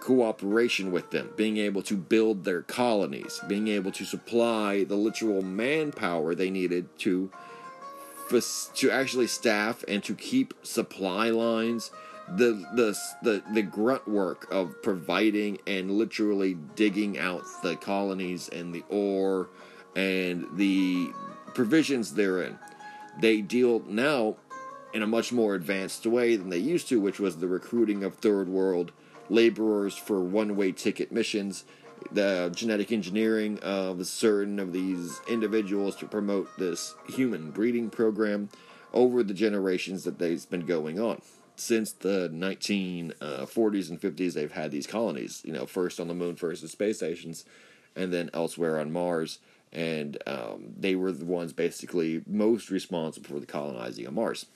cooperation 0.00 0.90
with 0.90 1.10
them, 1.10 1.30
being 1.36 1.58
able 1.58 1.82
to 1.82 1.96
build 1.96 2.44
their 2.44 2.62
colonies, 2.62 3.40
being 3.46 3.68
able 3.68 3.92
to 3.92 4.04
supply 4.04 4.84
the 4.84 4.96
literal 4.96 5.42
manpower 5.42 6.34
they 6.34 6.50
needed 6.50 6.88
to 6.98 7.30
to 8.74 8.90
actually 8.90 9.26
staff 9.26 9.84
and 9.86 10.02
to 10.02 10.14
keep 10.14 10.54
supply 10.62 11.28
lines 11.28 11.90
the 12.28 12.64
the 12.74 12.98
the 13.22 13.42
the 13.52 13.62
grunt 13.62 14.06
work 14.08 14.46
of 14.50 14.80
providing 14.82 15.58
and 15.66 15.90
literally 15.90 16.54
digging 16.76 17.18
out 17.18 17.42
the 17.62 17.76
colonies 17.76 18.48
and 18.48 18.74
the 18.74 18.84
ore 18.88 19.48
and 19.96 20.46
the 20.56 21.10
provisions 21.54 22.14
therein 22.14 22.58
they 23.20 23.40
deal 23.40 23.82
now 23.86 24.36
in 24.94 25.02
a 25.02 25.06
much 25.06 25.32
more 25.32 25.54
advanced 25.54 26.06
way 26.06 26.36
than 26.36 26.48
they 26.48 26.58
used 26.58 26.88
to 26.88 27.00
which 27.00 27.20
was 27.20 27.36
the 27.36 27.48
recruiting 27.48 28.04
of 28.04 28.14
third 28.14 28.48
world 28.48 28.92
laborers 29.28 29.96
for 29.96 30.20
one 30.20 30.56
way 30.56 30.72
ticket 30.72 31.12
missions 31.12 31.64
the 32.10 32.50
genetic 32.54 32.90
engineering 32.92 33.58
of 33.60 34.06
certain 34.06 34.58
of 34.58 34.72
these 34.72 35.20
individuals 35.28 35.96
to 35.96 36.06
promote 36.06 36.48
this 36.58 36.94
human 37.08 37.50
breeding 37.50 37.90
program 37.90 38.48
over 38.92 39.22
the 39.22 39.34
generations 39.34 40.04
that 40.04 40.18
they've 40.18 40.48
been 40.50 40.66
going 40.66 40.98
on. 41.00 41.20
Since 41.62 41.92
the 41.92 42.28
1940s 42.28 43.90
and 43.90 44.00
50s, 44.00 44.32
they've 44.34 44.50
had 44.50 44.72
these 44.72 44.86
colonies, 44.86 45.42
you 45.44 45.52
know, 45.52 45.64
first 45.64 46.00
on 46.00 46.08
the 46.08 46.14
moon, 46.14 46.34
first 46.34 46.64
at 46.64 46.70
space 46.70 46.96
stations, 46.96 47.44
and 47.94 48.12
then 48.12 48.30
elsewhere 48.34 48.80
on 48.80 48.92
Mars. 48.92 49.38
And 49.72 50.18
um, 50.26 50.74
they 50.76 50.96
were 50.96 51.12
the 51.12 51.24
ones 51.24 51.52
basically 51.52 52.22
most 52.26 52.68
responsible 52.68 53.28
for 53.28 53.40
the 53.40 53.46
colonizing 53.46 54.06
of 54.06 54.12
Mars. 54.12 54.46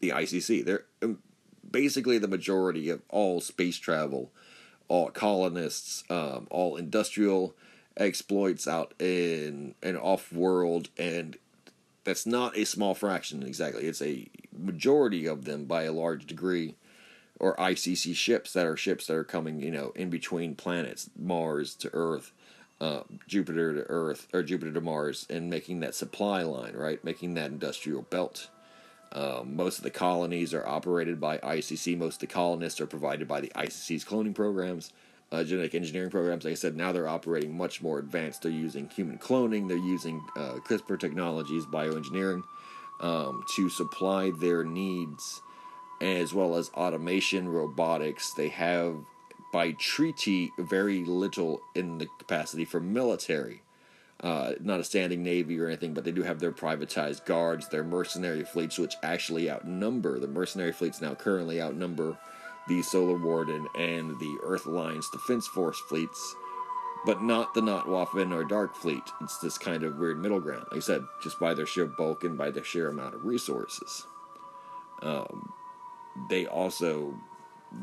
The 0.00 0.08
ICC, 0.08 0.64
they're 0.64 0.86
um, 1.02 1.18
basically 1.70 2.16
the 2.16 2.28
majority 2.28 2.88
of 2.88 3.02
all 3.10 3.40
space 3.40 3.76
travel 3.76 4.32
all 4.90 5.08
colonists, 5.08 6.02
um, 6.10 6.48
all 6.50 6.76
industrial 6.76 7.54
exploits 7.96 8.66
out 8.66 8.92
in 8.98 9.74
an 9.84 9.96
off 9.96 10.32
world, 10.32 10.88
and 10.98 11.38
that's 12.04 12.26
not 12.26 12.56
a 12.56 12.64
small 12.64 12.94
fraction 12.94 13.42
exactly. 13.42 13.84
It's 13.84 14.02
a 14.02 14.28
majority 14.56 15.26
of 15.26 15.44
them 15.44 15.64
by 15.64 15.84
a 15.84 15.92
large 15.92 16.26
degree, 16.26 16.76
or 17.38 17.56
ICC 17.56 18.14
ships 18.14 18.52
that 18.52 18.66
are 18.66 18.76
ships 18.76 19.06
that 19.06 19.16
are 19.16 19.24
coming, 19.24 19.60
you 19.60 19.70
know, 19.70 19.92
in 19.94 20.10
between 20.10 20.54
planets, 20.54 21.10
Mars 21.18 21.74
to 21.76 21.90
Earth. 21.92 22.32
Uh, 22.80 23.02
Jupiter 23.28 23.74
to 23.74 23.82
Earth 23.90 24.26
or 24.32 24.42
Jupiter 24.42 24.72
to 24.72 24.80
Mars 24.80 25.26
and 25.28 25.50
making 25.50 25.80
that 25.80 25.94
supply 25.94 26.42
line, 26.44 26.72
right? 26.72 27.04
Making 27.04 27.34
that 27.34 27.50
industrial 27.50 28.00
belt. 28.00 28.48
Um, 29.12 29.54
most 29.54 29.76
of 29.76 29.84
the 29.84 29.90
colonies 29.90 30.54
are 30.54 30.66
operated 30.66 31.20
by 31.20 31.36
ICC. 31.38 31.98
Most 31.98 32.14
of 32.14 32.20
the 32.20 32.26
colonists 32.28 32.80
are 32.80 32.86
provided 32.86 33.28
by 33.28 33.42
the 33.42 33.52
ICC's 33.54 34.04
cloning 34.04 34.34
programs, 34.34 34.92
uh, 35.32 35.44
genetic 35.44 35.74
engineering 35.74 36.10
programs. 36.10 36.44
Like 36.44 36.52
I 36.52 36.56
said, 36.56 36.76
now 36.76 36.92
they're 36.92 37.08
operating 37.08 37.56
much 37.56 37.82
more 37.82 37.98
advanced. 37.98 38.42
They're 38.42 38.52
using 38.52 38.88
human 38.88 39.18
cloning, 39.18 39.68
they're 39.68 39.76
using 39.76 40.22
uh, 40.36 40.54
CRISPR 40.66 40.98
technologies, 40.98 41.66
bioengineering 41.66 42.42
um, 43.00 43.44
to 43.56 43.68
supply 43.68 44.30
their 44.40 44.64
needs, 44.64 45.40
as 46.00 46.34
well 46.34 46.56
as 46.56 46.70
automation, 46.70 47.48
robotics. 47.48 48.32
They 48.32 48.48
have, 48.48 48.96
by 49.52 49.72
treaty, 49.72 50.52
very 50.58 51.04
little 51.04 51.60
in 51.74 51.98
the 51.98 52.06
capacity 52.18 52.64
for 52.64 52.80
military. 52.80 53.62
Uh, 54.22 54.52
not 54.60 54.80
a 54.80 54.84
standing 54.84 55.22
navy 55.22 55.58
or 55.58 55.66
anything, 55.66 55.94
but 55.94 56.04
they 56.04 56.12
do 56.12 56.22
have 56.22 56.40
their 56.40 56.52
privatized 56.52 57.24
guards, 57.24 57.68
their 57.68 57.82
mercenary 57.82 58.44
fleets, 58.44 58.78
which 58.78 58.94
actually 59.02 59.50
outnumber 59.50 60.18
the 60.18 60.28
mercenary 60.28 60.72
fleets 60.72 61.00
now 61.00 61.14
currently 61.14 61.62
outnumber 61.62 62.18
the 62.70 62.82
Solar 62.82 63.16
Warden 63.16 63.66
and 63.74 64.16
the 64.20 64.38
Earth 64.44 64.64
Alliance 64.64 65.10
Defense 65.10 65.48
Force 65.48 65.80
fleets, 65.80 66.36
but 67.04 67.20
not 67.20 67.52
the 67.52 67.60
Nachtwaffen 67.60 68.32
or 68.32 68.44
Dark 68.44 68.76
Fleet. 68.76 69.02
It's 69.20 69.38
this 69.38 69.58
kind 69.58 69.82
of 69.82 69.96
weird 69.96 70.22
middle 70.22 70.38
ground. 70.38 70.66
Like 70.70 70.76
I 70.76 70.80
said, 70.80 71.02
just 71.20 71.40
by 71.40 71.52
their 71.52 71.66
sheer 71.66 71.86
bulk 71.86 72.22
and 72.22 72.38
by 72.38 72.52
their 72.52 72.62
sheer 72.62 72.88
amount 72.88 73.16
of 73.16 73.24
resources. 73.24 74.06
Um, 75.02 75.52
they 76.28 76.46
also 76.46 77.18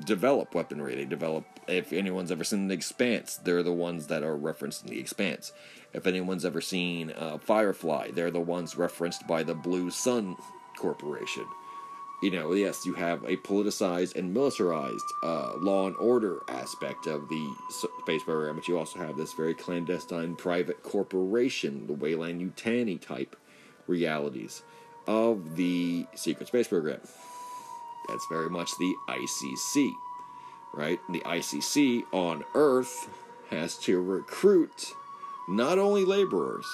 develop 0.05 0.55
weaponry. 0.55 0.95
They 0.95 1.03
develop. 1.03 1.43
If 1.67 1.91
anyone's 1.91 2.31
ever 2.31 2.45
seen 2.45 2.69
The 2.69 2.73
Expanse, 2.73 3.35
they're 3.43 3.63
the 3.63 3.73
ones 3.73 4.07
that 4.07 4.23
are 4.23 4.37
referenced 4.37 4.85
in 4.85 4.89
The 4.89 4.99
Expanse. 5.01 5.51
If 5.91 6.07
anyone's 6.07 6.45
ever 6.45 6.61
seen 6.61 7.11
uh, 7.11 7.39
Firefly, 7.39 8.11
they're 8.11 8.31
the 8.31 8.39
ones 8.39 8.77
referenced 8.77 9.27
by 9.27 9.43
the 9.43 9.55
Blue 9.55 9.91
Sun 9.91 10.37
Corporation. 10.77 11.45
You 12.21 12.31
know, 12.31 12.51
yes, 12.53 12.83
you 12.83 12.93
have 12.95 13.23
a 13.25 13.37
politicized 13.37 14.15
and 14.15 14.33
militarized 14.33 15.05
uh, 15.23 15.53
law 15.57 15.85
and 15.85 15.95
order 15.97 16.39
aspect 16.47 17.05
of 17.05 17.29
the 17.29 17.55
space 18.01 18.23
program, 18.23 18.55
but 18.55 18.67
you 18.67 18.77
also 18.77 18.97
have 18.97 19.17
this 19.17 19.33
very 19.33 19.53
clandestine 19.53 20.35
private 20.35 20.81
corporation, 20.81 21.85
the 21.85 21.93
Weyland-Yutani 21.93 22.99
type 22.99 23.35
realities 23.85 24.63
of 25.05 25.55
the 25.55 26.07
secret 26.15 26.47
space 26.47 26.67
program. 26.67 26.99
That's 28.07 28.25
very 28.31 28.49
much 28.49 28.71
the 28.79 28.95
ICC, 29.09 29.91
right? 30.73 30.99
The 31.09 31.19
ICC 31.19 32.03
on 32.11 32.43
Earth 32.55 33.09
has 33.51 33.77
to 33.79 34.01
recruit 34.01 34.93
not 35.47 35.77
only 35.77 36.03
laborers, 36.03 36.65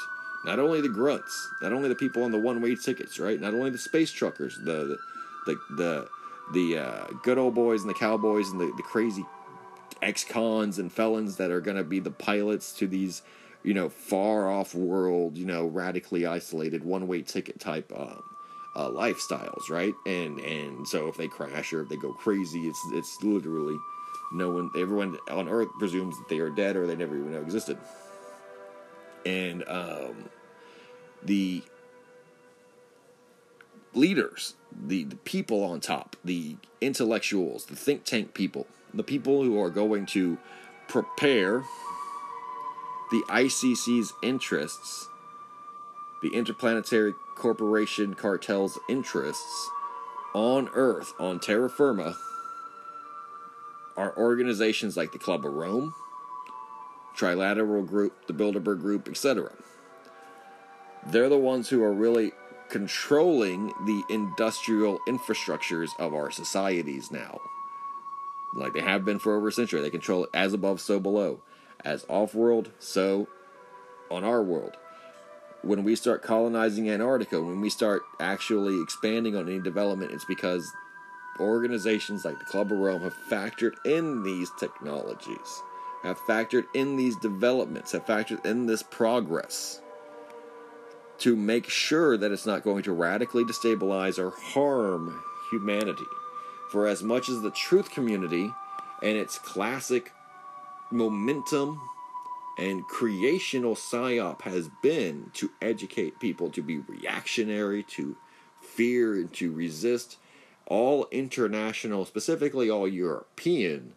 not 0.45 0.59
only 0.59 0.79
the 0.79 0.89
grunts, 0.89 1.49
not 1.61 1.73
only 1.73 1.89
the 1.89 1.95
people 1.95 2.23
on 2.23 2.31
the 2.31 2.39
one-way 2.39 2.75
tickets, 2.75 3.19
right? 3.19 3.39
Not 3.39 3.53
only 3.53 3.71
the 3.71 3.77
space 3.77 4.11
truckers, 4.11 4.57
the 4.63 4.85
the 4.85 4.97
the 5.45 5.59
the, 5.75 6.07
the 6.53 6.77
uh, 6.77 7.07
good 7.23 7.37
old 7.37 7.55
boys 7.55 7.81
and 7.81 7.89
the 7.89 7.95
cowboys 7.95 8.49
and 8.49 8.59
the, 8.59 8.71
the 8.77 8.83
crazy 8.83 9.25
ex-cons 10.01 10.79
and 10.79 10.91
felons 10.91 11.37
that 11.37 11.51
are 11.51 11.61
going 11.61 11.77
to 11.77 11.83
be 11.83 11.99
the 11.99 12.11
pilots 12.11 12.73
to 12.73 12.87
these, 12.87 13.21
you 13.63 13.73
know, 13.73 13.87
far 13.87 14.51
off 14.51 14.75
world, 14.75 15.37
you 15.37 15.45
know, 15.45 15.65
radically 15.65 16.25
isolated 16.25 16.83
one-way 16.83 17.21
ticket 17.21 17.59
type 17.59 17.91
um, 17.95 18.21
uh, 18.75 18.89
lifestyles, 18.89 19.69
right? 19.69 19.93
And 20.05 20.39
and 20.39 20.87
so 20.87 21.07
if 21.07 21.17
they 21.17 21.27
crash 21.27 21.73
or 21.73 21.81
if 21.81 21.89
they 21.89 21.97
go 21.97 22.13
crazy, 22.13 22.61
it's 22.67 22.79
it's 22.93 23.23
literally 23.23 23.77
no 24.33 24.49
one, 24.49 24.69
everyone 24.75 25.17
on 25.29 25.47
Earth 25.47 25.69
presumes 25.77 26.17
that 26.17 26.27
they 26.27 26.39
are 26.39 26.49
dead 26.49 26.75
or 26.75 26.87
they 26.87 26.95
never 26.95 27.15
even 27.15 27.35
existed 27.35 27.77
and 29.25 29.63
um, 29.67 30.29
the 31.23 31.63
leaders, 33.95 34.55
the, 34.71 35.03
the 35.03 35.15
people 35.17 35.63
on 35.63 35.79
top, 35.79 36.15
the 36.23 36.57
intellectuals, 36.81 37.65
the 37.65 37.75
think 37.75 38.03
tank 38.03 38.33
people, 38.33 38.67
the 38.93 39.03
people 39.03 39.43
who 39.43 39.59
are 39.61 39.69
going 39.69 40.05
to 40.07 40.37
prepare 40.87 41.63
the 43.11 43.23
ICC's 43.29 44.13
interests, 44.23 45.07
the 46.21 46.29
Interplanetary 46.29 47.13
Corporation 47.35 48.13
cartel's 48.13 48.79
interests 48.89 49.69
on 50.33 50.69
Earth, 50.73 51.13
on 51.19 51.39
terra 51.39 51.69
firma, 51.69 52.15
are 53.95 54.17
organizations 54.17 54.97
like 54.97 55.11
the 55.11 55.19
Club 55.19 55.45
of 55.45 55.53
Rome, 55.53 55.93
Trilateral 57.15 57.87
Group, 57.87 58.25
the 58.25 58.33
Bilderberg 58.33 58.79
Group, 58.79 59.07
etc. 59.07 59.51
They're 61.07 61.29
the 61.29 61.37
ones 61.37 61.69
who 61.69 61.83
are 61.83 61.93
really 61.93 62.31
controlling 62.73 63.67
the 63.85 64.03
industrial 64.09 64.97
infrastructures 65.07 65.89
of 65.99 66.11
our 66.11 66.31
societies 66.31 67.11
now. 67.11 67.39
Like 68.55 68.73
they 68.73 68.81
have 68.81 69.05
been 69.05 69.19
for 69.19 69.35
over 69.35 69.49
a 69.49 69.51
century. 69.51 69.79
They 69.79 69.91
control 69.91 70.27
as 70.33 70.53
above, 70.53 70.81
so 70.81 70.99
below. 70.99 71.41
As 71.85 72.03
off 72.09 72.33
world, 72.33 72.71
so 72.79 73.27
on 74.09 74.23
our 74.23 74.41
world. 74.41 74.75
When 75.61 75.83
we 75.83 75.95
start 75.95 76.23
colonizing 76.23 76.89
Antarctica, 76.89 77.39
when 77.39 77.61
we 77.61 77.69
start 77.69 78.01
actually 78.19 78.81
expanding 78.81 79.35
on 79.35 79.47
any 79.47 79.59
development, 79.59 80.11
it's 80.11 80.25
because 80.25 80.67
organizations 81.39 82.25
like 82.25 82.39
the 82.39 82.45
Club 82.45 82.71
of 82.71 82.79
Rome 82.79 83.03
have 83.03 83.15
factored 83.29 83.75
in 83.85 84.23
these 84.23 84.49
technologies 84.59 85.61
have 86.01 86.19
factored 86.19 86.65
in 86.73 86.97
these 86.97 87.15
developments, 87.15 87.93
have 87.93 88.05
factored 88.05 88.45
in 88.45 88.65
this 88.65 88.83
progress 88.83 89.79
to 91.23 91.37
make 91.37 91.69
sure 91.69 92.17
that 92.17 92.33
it's 92.33 92.45
not 92.45 92.65
going 92.65 92.83
to 92.83 92.91
radically 92.91 93.45
destabilize 93.45 94.19
or 94.19 94.31
harm 94.31 95.23
humanity. 95.49 96.03
For 96.69 96.85
as 96.85 97.01
much 97.01 97.29
as 97.29 97.41
the 97.41 97.51
truth 97.51 97.89
community 97.91 98.51
and 99.01 99.17
its 99.17 99.39
classic 99.39 100.11
momentum 100.91 101.79
and 102.59 102.85
creational 102.87 103.73
psyop 103.73 104.41
has 104.41 104.69
been 104.81 105.31
to 105.35 105.49
educate 105.61 106.19
people 106.19 106.49
to 106.49 106.61
be 106.61 106.79
reactionary, 106.79 107.83
to 107.83 108.17
fear, 108.61 109.13
and 109.13 109.31
to 109.35 109.53
resist, 109.53 110.17
all 110.65 111.07
international, 111.09 112.03
specifically 112.03 112.69
all 112.69 112.85
European 112.85 113.93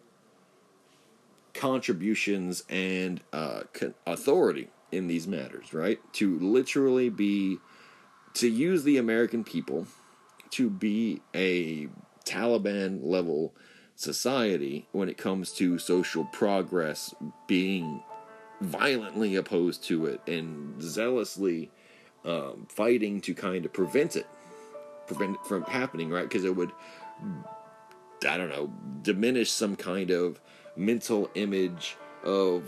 contributions 1.53 2.63
and 2.69 3.19
uh, 3.33 3.63
authority 4.05 4.69
in 4.91 5.07
these 5.07 5.27
matters, 5.27 5.73
right? 5.73 5.99
To 6.13 6.39
literally 6.39 7.09
be, 7.09 7.57
to 8.35 8.47
use 8.47 8.83
the 8.83 8.97
American 8.97 9.43
people 9.43 9.87
to 10.51 10.69
be 10.69 11.21
a 11.35 11.87
Taliban 12.25 12.99
level 13.03 13.53
society 13.95 14.87
when 14.91 15.09
it 15.09 15.17
comes 15.17 15.51
to 15.53 15.77
social 15.79 16.25
progress, 16.25 17.13
being 17.47 18.03
violently 18.61 19.35
opposed 19.35 19.83
to 19.83 20.05
it 20.05 20.21
and 20.27 20.81
zealously 20.81 21.71
um, 22.25 22.67
fighting 22.69 23.21
to 23.21 23.33
kind 23.33 23.65
of 23.65 23.73
prevent 23.73 24.15
it, 24.15 24.27
prevent 25.07 25.35
it 25.35 25.45
from 25.45 25.63
happening, 25.63 26.09
right? 26.09 26.23
Because 26.23 26.45
it 26.45 26.55
would, 26.55 26.71
I 28.27 28.37
don't 28.37 28.49
know, 28.49 28.71
diminish 29.01 29.51
some 29.51 29.75
kind 29.75 30.11
of 30.11 30.39
mental 30.75 31.29
image 31.35 31.97
of 32.23 32.63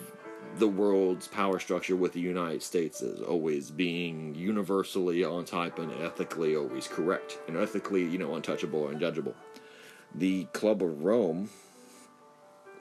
the 0.57 0.67
world's 0.67 1.27
power 1.27 1.59
structure 1.59 1.95
with 1.95 2.13
the 2.13 2.19
United 2.19 2.63
States 2.63 3.01
as 3.01 3.21
always 3.21 3.69
being 3.69 4.33
universally 4.35 5.23
on 5.23 5.45
top 5.45 5.79
and 5.79 5.91
ethically 6.01 6.55
always 6.55 6.87
correct 6.87 7.39
and 7.47 7.55
ethically, 7.55 8.03
you 8.03 8.17
know, 8.17 8.35
untouchable 8.35 8.81
or 8.81 8.93
undjudgeable. 8.93 9.33
The 10.15 10.45
Club 10.45 10.81
of 10.81 11.03
Rome, 11.03 11.49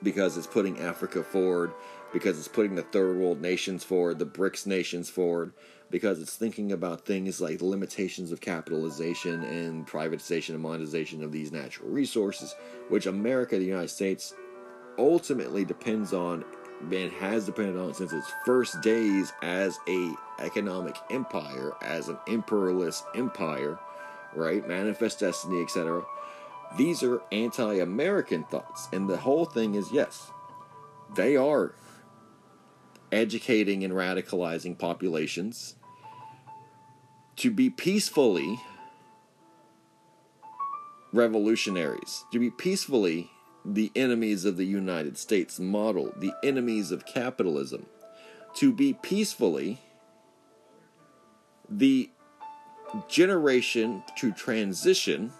because 0.03 0.36
it's 0.36 0.47
putting 0.47 0.81
Africa 0.81 1.23
forward, 1.23 1.73
because 2.12 2.39
it's 2.39 2.49
putting 2.49 2.74
the 2.74 2.82
third 2.82 3.19
world 3.19 3.40
nations 3.40 3.85
forward, 3.85 4.19
the 4.19 4.27
BRICS 4.27 4.66
nations 4.66 5.11
forward, 5.11 5.53
because 5.90 6.20
it's 6.20 6.36
thinking 6.36 6.73
about 6.73 7.05
things 7.05 7.40
like 7.40 7.59
the 7.59 7.65
limitations 7.65 8.32
of 8.32 8.40
capitalization 8.40 9.43
and 9.45 9.86
privatization 9.86 10.51
and 10.51 10.61
monetization 10.61 11.23
of 11.23 11.32
these 11.32 11.53
natural 11.53 11.90
resources, 11.90 12.55
which 12.89 13.07
America, 13.07 13.59
the 13.59 13.65
United 13.65 13.89
States, 13.89 14.35
ultimately 14.99 15.65
depends 15.65 16.12
on 16.12 16.45
and 16.80 17.12
has 17.12 17.46
depended 17.46 17.76
on 17.76 17.94
since 17.94 18.12
its 18.12 18.32
first 18.44 18.80
days 18.80 19.32
as 19.42 19.78
a 19.88 20.14
economic 20.38 20.96
empire, 21.10 21.72
as 21.82 22.09
an 22.09 22.18
imperialist 22.26 23.05
empire, 23.14 23.78
right? 24.34 24.66
Manifest 24.66 25.20
destiny, 25.20 25.62
etc. 25.62 26.05
These 26.76 27.02
are 27.02 27.20
anti-American 27.32 28.44
thoughts, 28.44 28.88
and 28.92 29.09
the 29.09 29.16
whole 29.16 29.44
thing 29.44 29.74
is 29.74 29.90
yes, 29.92 30.30
they 31.16 31.36
are 31.36 31.74
educating 33.10 33.84
and 33.84 33.94
radicalizing 33.94 34.78
populations 34.78 35.76
to 37.36 37.50
be 37.50 37.70
peacefully 37.70 38.60
revolutionaries, 41.12 42.24
to 42.32 42.38
be 42.38 42.50
peacefully 42.50 43.30
the 43.74 43.93
enemies 43.95 44.45
of 44.45 44.57
the 44.57 44.65
United 44.65 45.19
States 45.19 45.61
model, 45.61 46.12
the 46.16 46.32
enemies 46.43 46.90
of 46.90 47.05
capitalism, 47.05 47.86
to 48.55 48.73
be 48.73 48.95
peacefully 48.95 49.78
the 51.69 52.11
generation 53.09 54.03
to 54.16 54.32
transition 54.32 55.31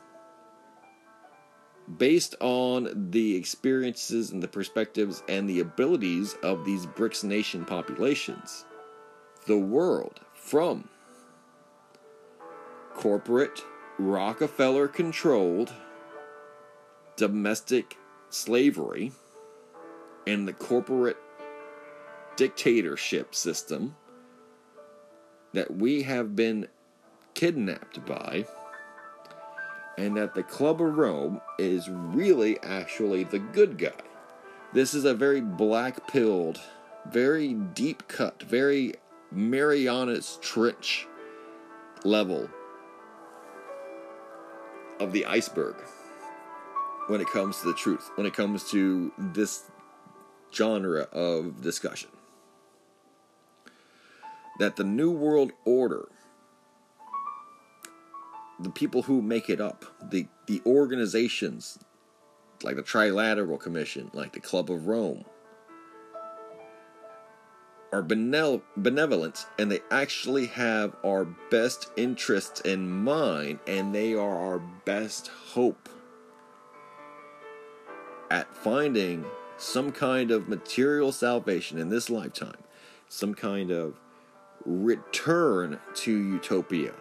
based 1.97 2.35
on 2.41 3.09
the 3.11 3.35
experiences 3.35 4.31
and 4.31 4.43
the 4.43 4.49
perspectives 4.49 5.23
and 5.27 5.49
the 5.49 5.61
abilities 5.61 6.37
of 6.43 6.67
these 6.67 6.85
BRICS 6.85 7.25
nation 7.25 7.65
populations. 7.65 8.67
The 9.47 9.57
world 9.57 10.21
from 10.35 10.91
corporate, 12.95 13.63
Rockefeller 13.99 14.87
controlled, 14.87 15.73
domestic 17.17 17.97
slavery 18.31 19.13
and 20.27 20.47
the 20.47 20.53
corporate 20.53 21.17
dictatorship 22.37 23.35
system 23.35 23.97
that 25.53 25.75
we 25.75 26.03
have 26.03 26.37
been 26.37 26.69
kidnapped 27.35 28.05
by, 28.05 28.47
and 29.97 30.17
that 30.17 30.35
the 30.35 30.43
Club 30.43 30.81
of 30.81 30.97
Rome 30.97 31.41
is 31.59 31.89
really 31.89 32.61
actually 32.63 33.25
the 33.25 33.39
good 33.39 33.79
guy. 33.79 33.93
This 34.73 34.93
is 34.93 35.05
a 35.05 35.15
very 35.15 35.41
black 35.41 36.07
pilled, 36.09 36.61
very 37.11 37.55
deep 37.55 38.07
cut, 38.07 38.43
very 38.43 38.95
Marianas 39.33 40.39
Trench 40.41 41.07
level 42.05 42.49
of 45.01 45.13
the 45.13 45.25
iceberg 45.25 45.77
when 47.09 47.21
it 47.21 47.27
comes 47.27 47.61
to 47.61 47.67
the 47.67 47.75
truth, 47.75 48.11
when 48.15 48.27
it 48.27 48.35
comes 48.35 48.71
to 48.71 49.13
this 49.19 49.65
genre 50.55 51.03
of 51.13 51.61
discussion. 51.61 52.11
That 54.59 54.77
the 54.77 54.85
New 54.85 55.11
World 55.11 55.53
Order, 55.65 56.09
the 58.61 58.71
people 58.71 59.03
who 59.03 59.23
make 59.23 59.49
it 59.49 59.61
up, 59.61 59.85
the, 60.11 60.27
the 60.47 60.61
organizations 60.67 61.79
like 62.63 62.77
the 62.77 62.83
Trilateral 62.83 63.59
Commission, 63.59 64.11
like 64.13 64.33
the 64.33 64.41
Club 64.41 64.71
of 64.71 64.87
Rome, 64.87 65.25
are 67.93 68.03
benevolent 68.03 69.47
and 69.59 69.71
they 69.71 69.81
actually 69.91 70.47
have 70.47 70.95
our 71.05 71.25
best 71.51 71.91
interests 71.97 72.61
in 72.61 72.91
mind 72.91 73.61
and 73.67 73.95
they 73.95 74.13
are 74.15 74.39
our 74.39 74.59
best 74.59 75.29
hope 75.29 75.89
at 78.31 78.55
finding 78.55 79.25
some 79.57 79.93
kind 79.93 80.31
of 80.31 80.49
material 80.49 81.13
salvation 81.13 81.79
in 81.79 81.89
this 81.89 82.09
lifetime, 82.09 82.59
some 83.09 83.35
kind 83.35 83.71
of 83.71 83.99
return 84.65 85.79
to 85.95 86.13
utopia, 86.13 86.93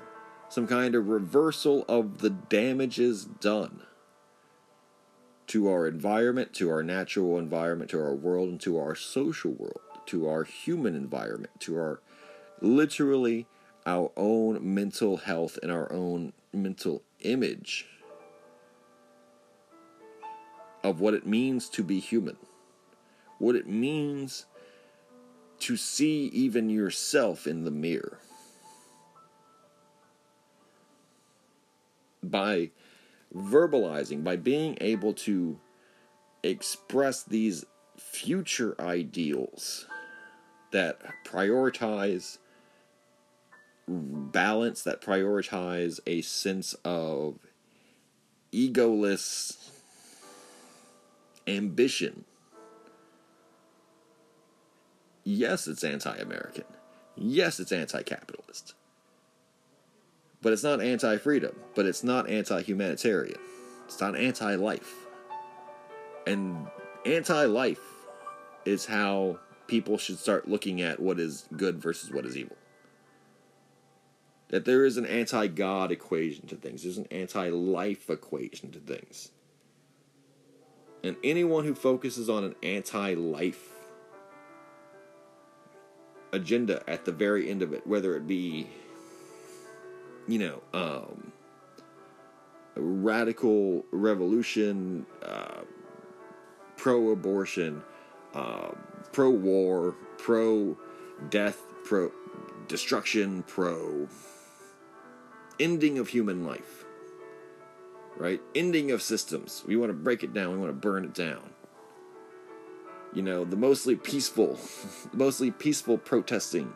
some 0.49 0.67
kind 0.67 0.95
of 0.95 1.07
reversal 1.07 1.85
of 1.87 2.19
the 2.19 2.29
damages 2.29 3.25
done 3.25 3.81
to 5.47 5.69
our 5.69 5.87
environment, 5.87 6.53
to 6.53 6.69
our 6.69 6.83
natural 6.83 7.37
environment, 7.37 7.89
to 7.91 7.99
our 7.99 8.13
world, 8.13 8.49
and 8.49 8.61
to 8.61 8.77
our 8.77 8.95
social 8.95 9.51
world, 9.51 9.79
to 10.05 10.27
our 10.27 10.43
human 10.43 10.95
environment, 10.95 11.51
to 11.59 11.75
our 11.77 12.01
literally 12.61 13.45
our 13.85 14.11
own 14.17 14.59
mental 14.73 15.17
health 15.17 15.57
and 15.61 15.71
our 15.71 15.91
own 15.93 16.33
mental 16.51 17.01
image 17.21 17.85
of 20.87 21.01
what 21.01 21.13
it 21.13 21.27
means 21.27 21.67
to 21.67 21.83
be 21.83 21.99
human, 21.99 22.37
what 23.39 23.57
it 23.57 23.67
means 23.67 24.45
to 25.59 25.75
see 25.75 26.27
even 26.27 26.69
yourself 26.69 27.45
in 27.45 27.65
the 27.65 27.71
mirror. 27.71 28.19
By 32.23 32.71
verbalizing, 33.35 34.23
by 34.23 34.37
being 34.37 34.77
able 34.79 35.13
to 35.13 35.59
express 36.41 37.21
these 37.21 37.65
future 37.97 38.73
ideals 38.79 39.87
that 40.71 41.01
prioritize 41.25 42.37
balance, 43.89 44.83
that 44.83 45.01
prioritize 45.01 45.99
a 46.07 46.21
sense 46.21 46.75
of 46.85 47.39
egoless 48.53 49.56
ambition. 51.47 52.25
Yes, 55.23 55.67
it's 55.67 55.83
anti 55.83 56.15
American. 56.17 56.65
Yes, 57.15 57.59
it's 57.59 57.71
anti 57.71 58.03
capitalist. 58.03 58.73
But 60.41 60.53
it's 60.53 60.63
not 60.63 60.81
anti 60.81 61.17
freedom. 61.17 61.55
But 61.75 61.85
it's 61.85 62.03
not 62.03 62.29
anti 62.29 62.61
humanitarian. 62.61 63.39
It's 63.85 63.99
not 63.99 64.15
anti 64.15 64.55
life. 64.55 64.93
And 66.25 66.67
anti 67.05 67.45
life 67.45 67.81
is 68.65 68.85
how 68.85 69.39
people 69.67 69.97
should 69.97 70.19
start 70.19 70.47
looking 70.47 70.81
at 70.81 70.99
what 70.99 71.19
is 71.19 71.47
good 71.55 71.81
versus 71.81 72.11
what 72.11 72.25
is 72.25 72.37
evil. 72.37 72.57
That 74.49 74.65
there 74.65 74.85
is 74.85 74.97
an 74.97 75.05
anti 75.05 75.47
God 75.47 75.91
equation 75.91 76.47
to 76.47 76.55
things, 76.55 76.83
there's 76.83 76.97
an 76.97 77.07
anti 77.11 77.49
life 77.49 78.09
equation 78.09 78.71
to 78.71 78.79
things. 78.79 79.31
And 81.03 81.15
anyone 81.23 81.63
who 81.63 81.75
focuses 81.75 82.29
on 82.29 82.43
an 82.43 82.55
anti 82.63 83.13
life 83.13 83.69
agenda 86.33 86.83
at 86.87 87.05
the 87.05 87.11
very 87.11 87.49
end 87.49 87.61
of 87.61 87.73
it, 87.73 87.85
whether 87.85 88.15
it 88.15 88.27
be, 88.27 88.67
you 90.27 90.39
know, 90.39 90.61
um, 90.73 91.31
radical 92.75 93.85
revolution, 93.91 95.05
uh, 95.23 95.61
pro 96.75 97.11
abortion, 97.11 97.81
uh, 98.33 98.69
pro 99.11 99.29
war, 99.29 99.95
pro 100.17 100.77
death, 101.29 101.61
pro 101.83 102.11
destruction, 102.67 103.43
pro 103.43 104.07
ending 105.59 105.97
of 105.97 106.09
human 106.09 106.45
life 106.45 106.76
right? 108.17 108.41
Ending 108.55 108.91
of 108.91 109.01
systems. 109.01 109.63
We 109.65 109.75
want 109.75 109.89
to 109.89 109.93
break 109.93 110.23
it 110.23 110.33
down, 110.33 110.53
we 110.53 110.57
want 110.57 110.69
to 110.69 110.87
burn 110.87 111.05
it 111.05 111.13
down. 111.13 111.51
You 113.13 113.21
know, 113.21 113.45
the 113.45 113.55
mostly 113.55 113.95
peaceful, 113.95 114.59
mostly 115.13 115.51
peaceful 115.51 115.97
protesting 115.97 116.73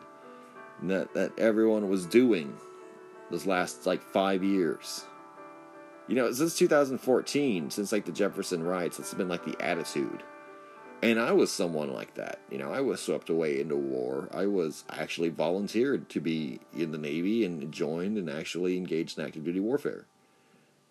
that, 0.82 1.14
that 1.14 1.38
everyone 1.38 1.88
was 1.88 2.06
doing 2.06 2.56
this 3.30 3.46
last 3.46 3.86
like 3.86 4.02
five 4.02 4.42
years. 4.42 5.04
You 6.08 6.16
know, 6.16 6.32
since 6.32 6.56
2014, 6.58 7.70
since 7.70 7.92
like 7.92 8.04
the 8.04 8.12
Ferguson 8.12 8.62
riots, 8.62 8.98
it's 8.98 9.14
been 9.14 9.28
like 9.28 9.44
the 9.44 9.56
attitude 9.64 10.22
And 11.00 11.18
I 11.18 11.32
was 11.32 11.50
someone 11.50 11.92
like 11.92 12.14
that. 12.14 12.40
You 12.50 12.58
know, 12.58 12.72
I 12.72 12.80
was 12.80 13.00
swept 13.00 13.30
away 13.30 13.60
into 13.60 13.76
war. 13.76 14.28
I 14.32 14.46
was 14.46 14.84
actually 14.90 15.30
volunteered 15.30 16.08
to 16.10 16.20
be 16.20 16.60
in 16.76 16.90
the 16.90 16.98
Navy 16.98 17.44
and 17.44 17.72
joined 17.72 18.18
and 18.18 18.28
actually 18.28 18.76
engaged 18.76 19.18
in 19.18 19.24
active 19.24 19.44
duty 19.44 19.60
warfare. 19.60 20.06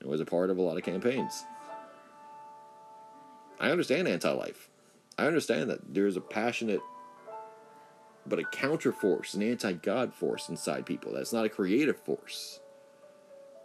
I 0.03 0.07
was 0.07 0.21
a 0.21 0.25
part 0.25 0.49
of 0.49 0.57
a 0.57 0.61
lot 0.61 0.77
of 0.77 0.83
campaigns. 0.83 1.45
I 3.59 3.69
understand 3.69 4.07
anti 4.07 4.31
life. 4.31 4.69
I 5.17 5.27
understand 5.27 5.69
that 5.69 5.93
there's 5.93 6.17
a 6.17 6.21
passionate 6.21 6.81
but 8.25 8.39
a 8.39 8.43
counter 8.43 8.91
force, 8.91 9.33
an 9.33 9.43
anti 9.43 9.73
God 9.73 10.13
force 10.13 10.49
inside 10.49 10.85
people. 10.85 11.13
That's 11.13 11.33
not 11.33 11.45
a 11.45 11.49
creative 11.49 11.97
force, 11.97 12.59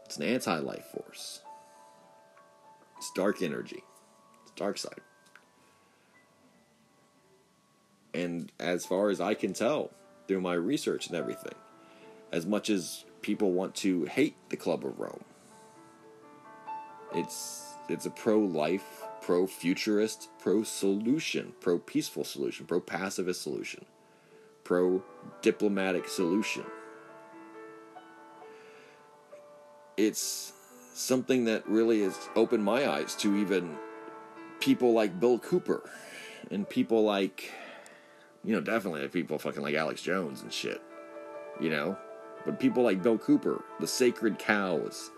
it's 0.05 0.17
an 0.17 0.25
anti 0.25 0.59
life 0.59 0.87
force. 0.87 1.41
It's 2.99 3.11
dark 3.15 3.43
energy, 3.43 3.83
it's 4.43 4.53
dark 4.53 4.79
side. 4.79 5.01
And 8.15 8.51
as 8.59 8.87
far 8.87 9.11
as 9.11 9.21
I 9.21 9.35
can 9.35 9.53
tell 9.53 9.91
through 10.27 10.41
my 10.41 10.55
research 10.55 11.07
and 11.07 11.17
everything, 11.17 11.55
as 12.33 12.47
much 12.47 12.71
as 12.71 13.05
people 13.21 13.53
want 13.53 13.75
to 13.77 14.05
hate 14.05 14.37
the 14.49 14.57
Club 14.57 14.87
of 14.87 14.99
Rome, 14.99 15.25
it's 17.15 17.75
it's 17.89 18.07
a 18.07 18.11
pro-life, 18.11 19.05
pro-futurist, 19.21 20.29
pro-solution, 20.41 21.53
pro-peaceful 21.61 22.25
solution, 22.25 22.67
pro-pacifist 22.67 23.43
solution, 23.43 23.85
pro-diplomatic 24.65 26.09
solution. 26.09 26.65
It's 29.97 30.53
something 30.95 31.45
that 31.45 31.67
really 31.69 32.03
has 32.03 32.19
opened 32.35 32.65
my 32.65 32.89
eyes 32.89 33.15
to 33.17 33.37
even 33.37 33.77
people 34.59 34.93
like 34.93 35.21
Bill 35.21 35.39
Cooper 35.39 35.89
and 36.51 36.69
people 36.69 37.05
like 37.05 37.53
you 38.47 38.55
know, 38.55 38.61
definitely 38.61 39.07
people 39.09 39.39
fucking 39.39 39.61
like 39.61 39.75
Alex 39.75 40.01
Jones 40.01 40.41
and 40.41 40.53
shit. 40.53 40.81
You 41.61 41.69
know? 41.69 41.99
But 42.47 42.61
people 42.61 42.85
like 42.85 43.03
Bill 43.03 43.19
Cooper, 43.19 43.65
the 43.81 43.89
sacred 43.89 44.39
cows 44.39 45.11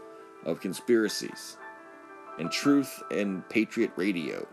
of 0.44 0.60
conspiracies, 0.60 1.58
and 2.38 2.50
truth 2.50 3.02
and 3.10 3.48
patriot 3.48 3.92
radio. 3.96 4.46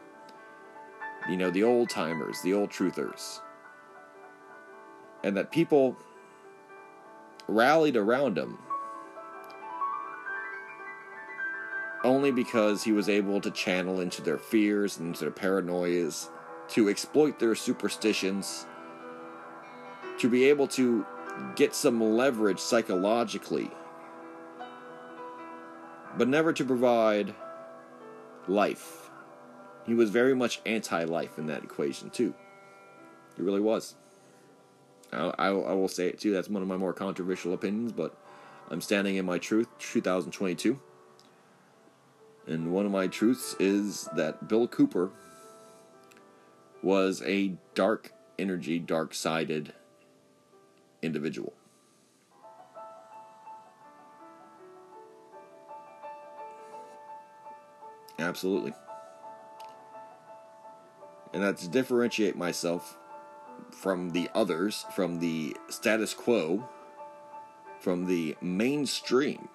You 1.30 1.38
know, 1.38 1.50
the 1.50 1.64
old 1.64 1.90
timers, 1.90 2.42
the 2.44 2.54
old 2.54 2.70
truthers. 2.70 3.40
And 5.24 5.36
that 5.38 5.52
people 5.52 5.98
rallied 7.48 7.96
around 7.96 8.38
him 8.38 8.60
only 12.04 12.32
because 12.32 12.84
he 12.84 12.92
was 12.92 13.10
able 13.10 13.42
to 13.42 13.50
channel 13.50 14.00
into 14.00 14.22
their 14.22 14.38
fears 14.38 14.98
and 14.98 15.08
into 15.08 15.22
their 15.22 15.32
paranoias 15.32 16.30
to 16.68 16.88
exploit 16.88 17.40
their 17.40 17.56
superstitions, 17.56 18.68
to 20.20 20.30
be 20.30 20.46
able 20.46 20.68
to 20.68 21.06
get 21.56 21.74
some 21.74 22.00
leverage 22.00 22.60
psychologically, 22.60 23.72
but 26.18 26.28
never 26.28 26.54
to 26.54 26.64
provide 26.64 27.34
life. 28.48 29.10
He 29.86 29.94
was 29.94 30.10
very 30.10 30.36
much 30.36 30.62
anti 30.66 31.04
life 31.04 31.38
in 31.38 31.46
that 31.48 31.64
equation, 31.64 32.10
too. 32.10 32.34
He 33.36 33.42
really 33.42 33.60
was. 33.62 33.96
I, 35.12 35.34
I, 35.38 35.48
I, 35.48 35.74
will 35.74 35.88
say 35.88 36.08
it, 36.08 36.20
too. 36.20 36.32
That's 36.32 36.50
one 36.50 36.62
of 36.62 36.68
my 36.68 36.78
more 36.78 36.94
controversial 36.94 37.54
opinions, 37.54 37.92
but 37.92 38.18
I'm 38.70 38.82
standing 38.82 39.16
in 39.16 39.26
my 39.26 39.38
truth 39.38 39.68
2022. 39.80 40.80
And 42.48 42.72
one 42.72 42.86
of 42.86 42.92
my 42.92 43.08
truths 43.08 43.56
is 43.60 44.08
that 44.16 44.48
Bill 44.48 44.68
Cooper 44.68 45.12
was 46.84 47.22
a 47.24 47.54
dark 47.74 48.12
energy, 48.38 48.78
dark 48.80 49.14
sided 49.14 49.74
individual. 51.02 51.54
Absolutely. 58.20 58.74
And 61.34 61.44
that's 61.44 61.64
to 61.64 61.70
differentiate 61.70 62.36
myself 62.36 62.98
from 63.72 64.12
the 64.12 64.30
others, 64.34 64.86
from 64.96 65.20
the 65.20 65.56
status 65.70 66.14
quo, 66.14 66.68
from 67.80 68.06
the 68.06 68.36
mainstream. 68.42 69.50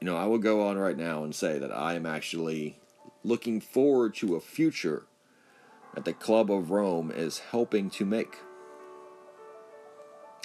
You 0.00 0.06
know, 0.06 0.16
I 0.16 0.26
will 0.26 0.38
go 0.38 0.66
on 0.66 0.76
right 0.76 0.96
now 0.96 1.24
and 1.24 1.34
say 1.34 1.58
that 1.58 1.72
I 1.72 1.94
am 1.94 2.04
actually 2.04 2.78
looking 3.22 3.60
forward 3.60 4.14
to 4.16 4.36
a 4.36 4.40
future 4.40 5.06
that 5.94 6.04
the 6.04 6.12
Club 6.12 6.50
of 6.50 6.70
Rome 6.70 7.10
is 7.10 7.38
helping 7.38 7.88
to 7.90 8.04
make. 8.04 8.36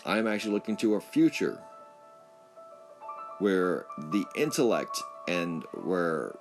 I'm 0.06 0.28
actually 0.28 0.54
looking 0.54 0.78
to 0.78 0.96
a 0.96 1.02
future 1.02 1.60
where 3.40 3.86
the 3.98 4.24
intellect 4.36 5.02
and 5.30 5.64
where 5.74 6.36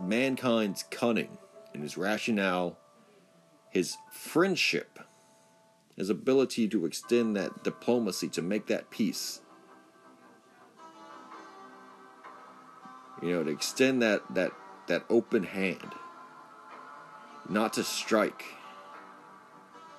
mankind's 0.00 0.84
cunning 0.84 1.36
and 1.72 1.82
his 1.82 1.98
rationale, 1.98 2.78
his 3.70 3.96
friendship, 4.12 5.00
his 5.96 6.10
ability 6.10 6.68
to 6.68 6.86
extend 6.86 7.34
that 7.34 7.64
diplomacy 7.64 8.28
to 8.28 8.40
make 8.40 8.68
that 8.68 8.88
peace, 8.88 9.40
you 13.20 13.30
know, 13.30 13.42
to 13.42 13.50
extend 13.50 14.00
that 14.00 14.22
that 14.32 14.52
that 14.86 15.04
open 15.10 15.42
hand, 15.42 15.92
not 17.48 17.72
to 17.72 17.82
strike 17.82 18.44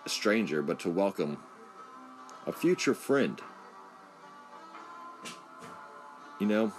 a 0.06 0.10
stranger, 0.10 0.62
but 0.62 0.80
to 0.80 0.90
welcome 0.90 1.38
a 2.48 2.54
future 2.54 2.94
friend. 2.94 3.42
You 6.40 6.48
know, 6.48 6.74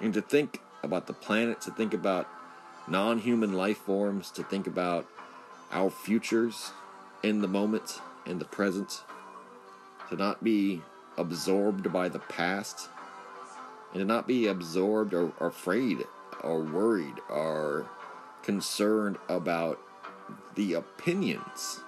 and 0.00 0.14
to 0.14 0.22
think 0.22 0.60
about 0.82 1.06
the 1.06 1.12
planet, 1.12 1.60
to 1.62 1.70
think 1.70 1.94
about 1.94 2.26
non 2.88 3.18
human 3.18 3.52
life 3.52 3.78
forms, 3.78 4.30
to 4.32 4.42
think 4.42 4.66
about 4.66 5.06
our 5.70 5.90
futures 5.90 6.72
in 7.22 7.40
the 7.40 7.48
moment, 7.48 8.00
in 8.26 8.38
the 8.38 8.44
present, 8.44 9.02
to 10.08 10.16
not 10.16 10.42
be 10.42 10.82
absorbed 11.16 11.92
by 11.92 12.08
the 12.08 12.18
past, 12.18 12.88
and 13.92 14.00
to 14.00 14.04
not 14.04 14.26
be 14.26 14.46
absorbed 14.46 15.14
or, 15.14 15.32
or 15.38 15.48
afraid 15.48 16.04
or 16.42 16.60
worried 16.60 17.16
or 17.28 17.86
concerned 18.42 19.18
about 19.28 19.78
the 20.54 20.72
opinions, 20.72 21.80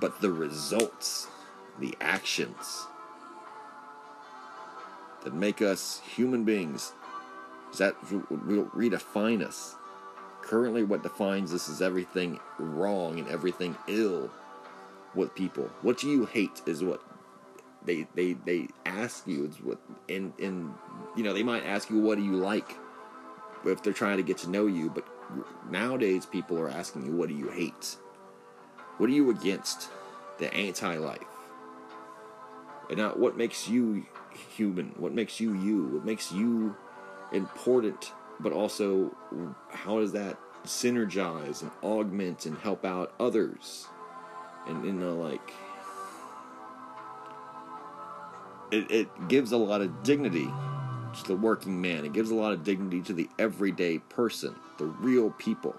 but 0.00 0.20
the 0.20 0.32
results, 0.32 1.28
the 1.78 1.94
actions 2.00 2.86
that 5.24 5.34
make 5.34 5.62
us 5.62 6.00
human 6.14 6.44
beings. 6.44 6.92
Is 7.72 7.78
that 7.78 7.96
will 8.10 8.66
redefine 8.66 9.42
us? 9.42 9.74
Currently, 10.42 10.84
what 10.84 11.02
defines 11.02 11.52
us 11.52 11.68
is 11.68 11.82
everything 11.82 12.38
wrong 12.58 13.18
and 13.18 13.28
everything 13.28 13.76
ill 13.88 14.30
with 15.14 15.34
people. 15.34 15.70
What 15.82 15.98
do 15.98 16.08
you 16.08 16.26
hate 16.26 16.62
is 16.66 16.84
what 16.84 17.02
they 17.84 18.06
they 18.14 18.34
they 18.34 18.68
ask 18.84 19.26
you. 19.26 19.44
It's 19.44 19.60
what 19.60 19.78
and 20.08 20.32
and 20.38 20.74
you 21.16 21.24
know 21.24 21.32
they 21.32 21.42
might 21.42 21.64
ask 21.64 21.90
you 21.90 21.98
what 21.98 22.18
do 22.18 22.24
you 22.24 22.36
like 22.36 22.76
if 23.70 23.82
they're 23.82 23.92
trying 23.92 24.18
to 24.18 24.22
get 24.22 24.38
to 24.38 24.50
know 24.50 24.66
you. 24.66 24.90
But 24.90 25.06
nowadays, 25.70 26.26
people 26.26 26.58
are 26.58 26.68
asking 26.68 27.06
you, 27.06 27.12
what 27.12 27.28
do 27.28 27.34
you 27.34 27.48
hate? 27.48 27.96
What 28.98 29.08
are 29.08 29.12
you 29.12 29.30
against? 29.30 29.88
The 30.38 30.52
anti 30.52 30.96
life. 30.96 31.20
And 32.88 32.98
now, 32.98 33.10
what 33.10 33.36
makes 33.36 33.68
you 33.68 34.04
human? 34.36 34.94
What 34.96 35.12
makes 35.12 35.40
you 35.40 35.54
you? 35.54 35.84
What 35.86 36.04
makes 36.04 36.32
you 36.32 36.76
important? 37.32 38.12
But 38.40 38.52
also, 38.52 39.16
how 39.70 40.00
does 40.00 40.12
that 40.12 40.38
synergize 40.64 41.62
and 41.62 41.70
augment 41.82 42.46
and 42.46 42.58
help 42.58 42.84
out 42.84 43.12
others? 43.20 43.86
And, 44.66 44.84
you 44.84 44.92
know, 44.92 45.16
like, 45.16 45.52
it, 48.70 48.90
it 48.90 49.28
gives 49.28 49.52
a 49.52 49.56
lot 49.56 49.82
of 49.82 50.02
dignity 50.02 50.48
to 51.14 51.24
the 51.28 51.36
working 51.36 51.80
man. 51.80 52.04
It 52.04 52.12
gives 52.12 52.30
a 52.30 52.34
lot 52.34 52.52
of 52.52 52.64
dignity 52.64 53.02
to 53.02 53.12
the 53.12 53.28
everyday 53.38 53.98
person, 53.98 54.54
the 54.78 54.86
real 54.86 55.30
people. 55.30 55.76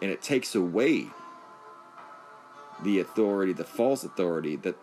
And 0.00 0.10
it 0.10 0.22
takes 0.22 0.54
away 0.54 1.08
the 2.82 3.00
authority, 3.00 3.52
the 3.52 3.64
false 3.64 4.04
authority 4.04 4.56
that, 4.56 4.76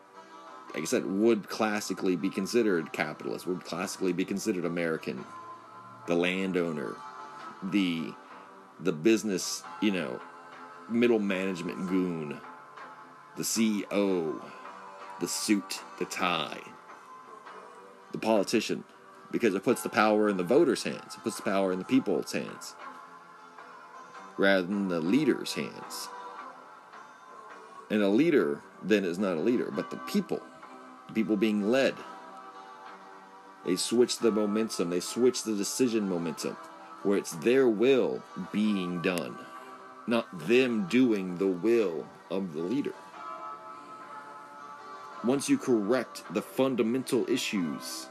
like 0.73 0.83
I 0.83 0.85
said, 0.85 1.05
would 1.05 1.49
classically 1.49 2.15
be 2.15 2.29
considered 2.29 2.93
capitalist, 2.93 3.47
would 3.47 3.65
classically 3.65 4.13
be 4.13 4.25
considered 4.25 4.65
American, 4.65 5.25
the 6.07 6.15
landowner, 6.15 6.95
the 7.63 8.13
the 8.81 8.93
business, 8.93 9.63
you 9.81 9.91
know, 9.91 10.21
middle 10.89 11.19
management 11.19 11.89
goon, 11.89 12.39
the 13.35 13.43
CEO, 13.43 14.41
the 15.19 15.27
suit, 15.27 15.81
the 15.97 16.05
tie 16.05 16.61
the 18.11 18.17
politician, 18.17 18.83
because 19.31 19.53
it 19.53 19.63
puts 19.63 19.81
the 19.81 19.89
power 19.89 20.29
in 20.29 20.37
the 20.37 20.43
voters' 20.43 20.83
hands, 20.83 21.15
it 21.15 21.23
puts 21.23 21.37
the 21.37 21.43
power 21.43 21.71
in 21.71 21.79
the 21.79 21.85
people's 21.85 22.31
hands 22.31 22.75
rather 24.37 24.61
than 24.61 24.87
the 24.87 25.01
leader's 25.01 25.53
hands. 25.53 26.07
And 27.89 28.01
a 28.01 28.07
leader 28.07 28.61
then 28.81 29.03
is 29.03 29.19
not 29.19 29.35
a 29.35 29.41
leader, 29.41 29.69
but 29.71 29.89
the 29.89 29.97
people, 29.97 30.41
people 31.13 31.37
being 31.37 31.69
led. 31.69 31.95
They 33.65 33.75
switch 33.75 34.19
the 34.19 34.31
momentum, 34.31 34.89
they 34.89 34.99
switch 34.99 35.43
the 35.43 35.55
decision 35.55 36.09
momentum, 36.09 36.55
where 37.03 37.17
it's 37.17 37.33
their 37.33 37.67
will 37.67 38.23
being 38.51 39.01
done, 39.01 39.37
not 40.07 40.47
them 40.47 40.87
doing 40.87 41.37
the 41.37 41.47
will 41.47 42.05
of 42.31 42.53
the 42.53 42.61
leader. 42.61 42.93
Once 45.23 45.49
you 45.49 45.57
correct 45.57 46.23
the 46.33 46.41
fundamental 46.41 47.29
issues 47.29 48.07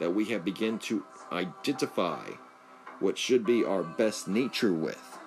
that 0.00 0.12
we 0.12 0.24
have 0.26 0.44
begun 0.44 0.78
to 0.78 1.04
identify 1.30 2.24
what 2.98 3.16
should 3.16 3.46
be 3.46 3.64
our 3.64 3.84
best 3.84 4.26
nature 4.26 4.72
with, 4.72 5.18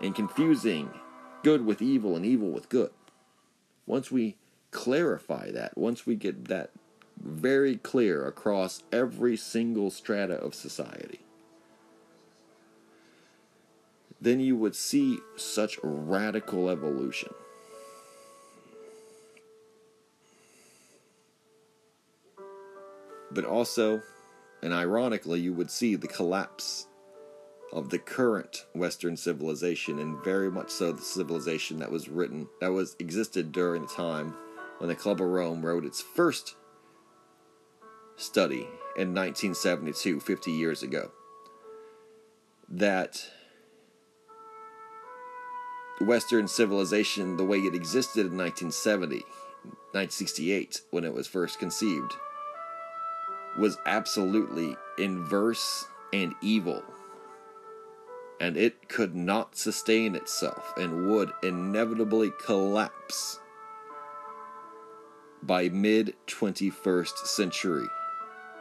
and 0.00 0.14
confusing 0.14 0.88
good 1.42 1.66
with 1.66 1.82
evil 1.82 2.16
and 2.16 2.24
evil 2.24 2.50
with 2.50 2.68
good. 2.68 2.90
Once 3.86 4.10
we 4.10 4.36
clarify 4.74 5.52
that, 5.52 5.78
once 5.78 6.04
we 6.04 6.16
get 6.16 6.46
that 6.48 6.70
very 7.16 7.76
clear 7.76 8.26
across 8.26 8.82
every 8.92 9.36
single 9.36 9.90
strata 9.90 10.34
of 10.34 10.54
society, 10.54 11.20
then 14.20 14.40
you 14.40 14.56
would 14.56 14.74
see 14.74 15.18
such 15.36 15.78
radical 15.82 16.68
evolution. 16.68 17.32
But 23.30 23.44
also, 23.44 24.02
and 24.62 24.72
ironically, 24.72 25.40
you 25.40 25.52
would 25.52 25.70
see 25.70 25.94
the 25.94 26.08
collapse 26.08 26.88
of 27.72 27.90
the 27.90 27.98
current 27.98 28.66
Western 28.74 29.16
civilization, 29.16 29.98
and 29.98 30.22
very 30.24 30.50
much 30.50 30.70
so 30.70 30.92
the 30.92 31.02
civilization 31.02 31.78
that 31.78 31.90
was 31.90 32.08
written, 32.08 32.48
that 32.60 32.72
was 32.72 32.96
existed 32.98 33.52
during 33.52 33.82
the 33.82 33.88
time 33.88 34.34
when 34.84 34.90
the 34.90 34.94
Club 34.94 35.18
of 35.18 35.28
Rome 35.28 35.64
wrote 35.64 35.86
its 35.86 36.02
first 36.02 36.56
study 38.16 38.68
in 38.98 39.14
1972, 39.14 40.20
50 40.20 40.52
years 40.52 40.82
ago. 40.82 41.10
That 42.68 43.24
Western 46.02 46.46
civilization, 46.46 47.38
the 47.38 47.46
way 47.46 47.60
it 47.60 47.74
existed 47.74 48.26
in 48.26 48.36
1970, 48.36 49.20
1968, 49.92 50.82
when 50.90 51.04
it 51.04 51.14
was 51.14 51.26
first 51.26 51.58
conceived, 51.58 52.12
was 53.58 53.78
absolutely 53.86 54.76
inverse 54.98 55.86
and 56.12 56.34
evil 56.42 56.82
and 58.38 58.58
it 58.58 58.90
could 58.90 59.14
not 59.14 59.56
sustain 59.56 60.14
itself 60.14 60.74
and 60.76 61.08
would 61.08 61.32
inevitably 61.42 62.30
collapse 62.44 63.40
by 65.46 65.68
mid 65.68 66.14
21st 66.26 67.26
century, 67.26 67.86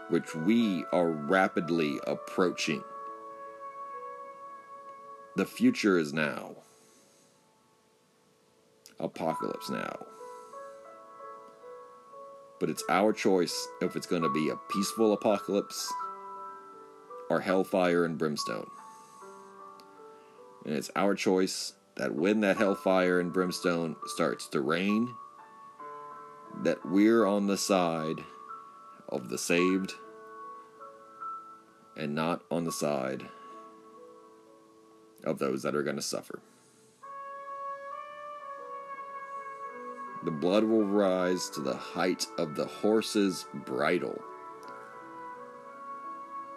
which 0.09 0.35
we 0.35 0.83
are 0.91 1.09
rapidly 1.09 1.99
approaching. 2.05 2.83
The 5.35 5.45
future 5.45 5.97
is 5.97 6.13
now. 6.13 6.55
Apocalypse 8.99 9.69
now. 9.69 10.05
But 12.59 12.69
it's 12.69 12.83
our 12.89 13.11
choice 13.11 13.67
if 13.81 13.95
it's 13.95 14.07
going 14.07 14.21
to 14.21 14.29
be 14.29 14.49
a 14.49 14.55
peaceful 14.71 15.13
apocalypse 15.13 15.91
or 17.29 17.39
hellfire 17.39 18.05
and 18.05 18.17
brimstone. 18.17 18.69
And 20.65 20.75
it's 20.75 20.91
our 20.95 21.15
choice 21.15 21.73
that 21.95 22.13
when 22.13 22.41
that 22.41 22.57
hellfire 22.57 23.19
and 23.19 23.33
brimstone 23.33 23.95
starts 24.05 24.47
to 24.49 24.61
rain, 24.61 25.13
that 26.61 26.85
we're 26.85 27.25
on 27.25 27.47
the 27.47 27.57
side 27.57 28.23
of 29.09 29.29
the 29.29 29.37
saved 29.37 29.93
and 31.97 32.15
not 32.15 32.41
on 32.49 32.63
the 32.63 32.71
side 32.71 33.27
of 35.23 35.39
those 35.39 35.63
that 35.63 35.75
are 35.75 35.83
going 35.83 35.95
to 35.95 36.01
suffer. 36.01 36.39
The 40.23 40.31
blood 40.31 40.63
will 40.63 40.85
rise 40.85 41.49
to 41.49 41.59
the 41.59 41.75
height 41.75 42.27
of 42.37 42.55
the 42.55 42.65
horse's 42.65 43.45
bridle 43.65 44.21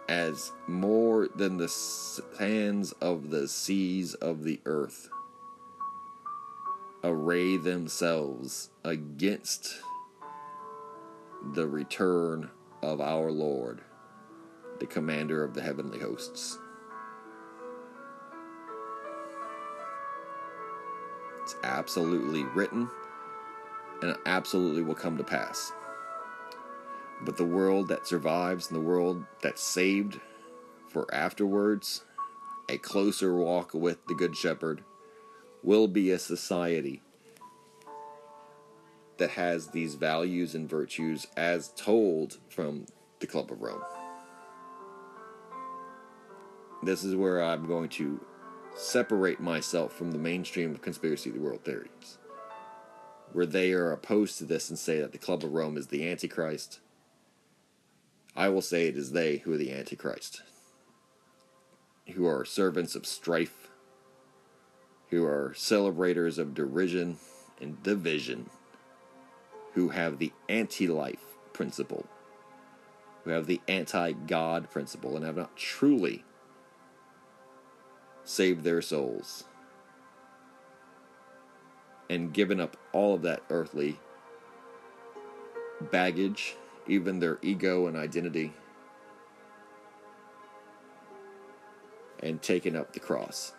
as 0.09 0.53
more 0.69 1.29
than 1.35 1.57
the 1.57 1.69
sands 1.69 2.93
of 3.01 3.31
the 3.31 3.49
seas 3.49 4.15
of 4.15 4.45
the 4.45 4.61
earth 4.67 5.09
array 7.05 7.57
themselves 7.57 8.71
against 8.85 9.77
the 11.55 11.67
return 11.67 12.51
of 12.83 13.01
our 13.01 13.31
Lord, 13.31 13.81
the 14.81 14.87
commander 14.87 15.45
of 15.45 15.55
the 15.55 15.63
heavenly 15.63 15.99
hosts. 15.99 16.59
It's 21.43 21.57
absolutely 21.63 22.43
written 22.43 22.91
and 24.03 24.17
absolutely 24.27 24.83
will 24.83 24.95
come 24.95 25.17
to 25.17 25.25
pass. 25.25 25.73
But 27.23 27.37
the 27.37 27.45
world 27.45 27.89
that 27.89 28.07
survives 28.07 28.69
and 28.69 28.77
the 28.77 28.85
world 28.85 29.25
that's 29.43 29.63
saved 29.63 30.21
for 30.89 31.13
afterwards, 31.15 32.05
a 32.69 32.79
closer 32.79 33.35
walk 33.35 33.75
with 33.75 34.05
the 34.07 34.15
Good 34.15 34.37
Shepherd, 34.37 34.83
will 35.67 35.87
be 35.87 36.11
a 36.11 36.19
society 36.19 37.03
that 39.19 39.31
has 39.31 39.69
these 39.69 39.97
values 39.97 40.55
and 40.55 40.67
virtues 40.69 41.27
as 41.37 41.69
told 41.77 42.39
from 42.49 42.87
the 43.21 43.27
Club 43.27 43.53
of 43.53 43.61
Rome. 43.61 43.83
This 46.83 47.05
is 47.05 47.15
where 47.15 47.43
I'm 47.43 47.67
going 47.67 47.91
to 47.91 48.25
separate 48.77 49.41
myself 49.41 49.93
from 49.93 50.13
the 50.13 50.19
mainstream 50.19 50.71
of 50.71 50.81
conspiracy 50.81 51.31
the 51.31 51.41
world 51.41 51.65
theories, 51.65 52.17
where 53.33 53.47
they 53.47 53.73
are 53.73 53.93
opposed 53.93 54.39
to 54.39 54.45
this 54.45 54.71
and 54.71 54.79
say 54.79 55.01
that 55.01 55.13
the 55.13 55.19
Club 55.19 55.45
of 55.45 55.53
Rome 55.53 55.77
is 55.77 55.89
the 55.89 56.09
Antichrist 56.09 56.81
I 58.37 58.51
will 58.51 58.63
say 58.63 58.87
it 58.87 58.99
is 58.99 59.13
they 59.13 59.39
who 59.39 59.55
are 59.55 59.57
the 59.57 59.73
Antichrist, 59.73 60.43
who 62.15 62.27
are 62.27 62.45
servants 62.45 62.95
of 62.95 63.07
strife, 63.07 63.66
who 65.11 65.25
are 65.25 65.53
celebrators 65.57 66.39
of 66.39 66.55
derision 66.55 67.19
and 67.61 67.83
division, 67.83 68.51
who 69.75 69.91
have 69.91 70.19
the 70.19 70.33
anti 70.49 70.87
life 70.87 71.37
principle, 71.53 72.07
who 73.25 73.31
have 73.31 73.47
the 73.47 73.61
anti 73.69 74.13
God 74.13 74.71
principle, 74.71 75.17
and 75.17 75.25
have 75.25 75.37
not 75.37 75.57
truly 75.57 76.25
saved 78.25 78.65
their 78.65 78.83
souls 78.83 79.45
and 82.09 82.33
given 82.33 82.61
up 82.61 82.77
all 82.93 83.15
of 83.15 83.23
that 83.23 83.43
earthly 83.51 83.99
baggage 85.91 86.57
even 86.89 87.19
their 87.19 87.39
ego 87.43 87.87
and 87.87 87.97
identity, 87.97 88.53
and 92.21 92.41
taken 92.43 92.77
up 92.77 92.93
the 92.93 93.01
cross. 93.01 93.53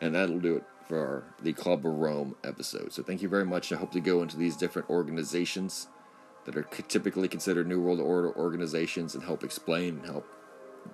And 0.00 0.14
that'll 0.14 0.38
do 0.38 0.56
it 0.56 0.64
for 0.88 1.24
the 1.42 1.52
Club 1.52 1.86
of 1.86 1.92
Rome 1.92 2.36
episode. 2.44 2.92
So 2.92 3.02
thank 3.02 3.22
you 3.22 3.28
very 3.28 3.44
much. 3.44 3.72
I 3.72 3.76
hope 3.76 3.92
to 3.92 4.00
go 4.00 4.22
into 4.22 4.36
these 4.36 4.56
different 4.56 4.88
organizations 4.90 5.88
that 6.44 6.56
are 6.56 6.62
typically 6.62 7.28
considered 7.28 7.66
New 7.66 7.80
World 7.80 7.98
Order 7.98 8.32
organizations 8.36 9.14
and 9.14 9.24
help 9.24 9.42
explain, 9.42 9.96
and 9.98 10.06
help, 10.06 10.26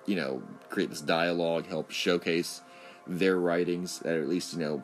you 0.07 0.15
know, 0.15 0.41
create 0.69 0.89
this 0.89 1.01
dialogue, 1.01 1.67
help 1.67 1.91
showcase 1.91 2.61
their 3.05 3.37
writings 3.37 3.99
that 3.99 4.15
are 4.15 4.21
at 4.21 4.29
least, 4.29 4.53
you 4.53 4.59
know, 4.59 4.83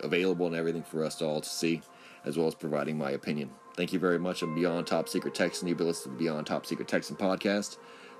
available 0.00 0.46
and 0.46 0.56
everything 0.56 0.82
for 0.82 1.04
us 1.04 1.22
all 1.22 1.40
to 1.40 1.48
see 1.48 1.82
as 2.24 2.36
well 2.36 2.48
as 2.48 2.54
providing 2.54 2.98
my 2.98 3.10
opinion. 3.12 3.50
Thank 3.76 3.92
you 3.92 3.98
very 3.98 4.18
much. 4.18 4.42
I'm 4.42 4.54
Beyond 4.54 4.86
Top 4.86 5.08
Secret 5.08 5.34
Texan. 5.34 5.68
You've 5.68 5.78
been 5.78 5.86
listening 5.86 6.16
to 6.16 6.18
the 6.18 6.24
Beyond 6.24 6.46
Top 6.46 6.66
Secret 6.66 6.88
Texan 6.88 7.16
podcast. 7.16 7.78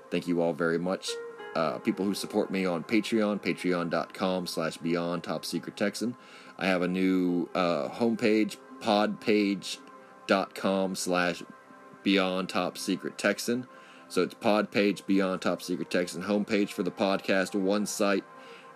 Thank 0.09 0.27
you 0.27 0.41
all 0.41 0.53
very 0.53 0.79
much. 0.79 1.09
Uh, 1.55 1.77
people 1.79 2.05
who 2.05 2.13
support 2.13 2.49
me 2.49 2.65
on 2.65 2.83
Patreon, 2.83 3.41
patreon.com 3.41 4.47
slash 4.47 4.77
Beyond 4.77 5.23
Top 5.23 5.43
Secret 5.43 5.75
Texan. 5.75 6.15
I 6.57 6.67
have 6.67 6.81
a 6.81 6.87
new 6.87 7.49
uh, 7.53 7.89
homepage, 7.89 8.57
podpage.com 8.79 10.95
slash 10.95 11.43
Beyond 12.03 12.49
Top 12.49 12.77
Secret 12.77 13.17
Texan. 13.17 13.67
So 14.07 14.23
it's 14.23 14.33
podpage 14.33 15.05
Beyond 15.05 15.41
Top 15.41 15.61
Secret 15.61 15.89
Texan 15.89 16.23
homepage 16.23 16.69
for 16.69 16.83
the 16.83 16.91
podcast. 16.91 17.55
One 17.55 17.85
site 17.85 18.23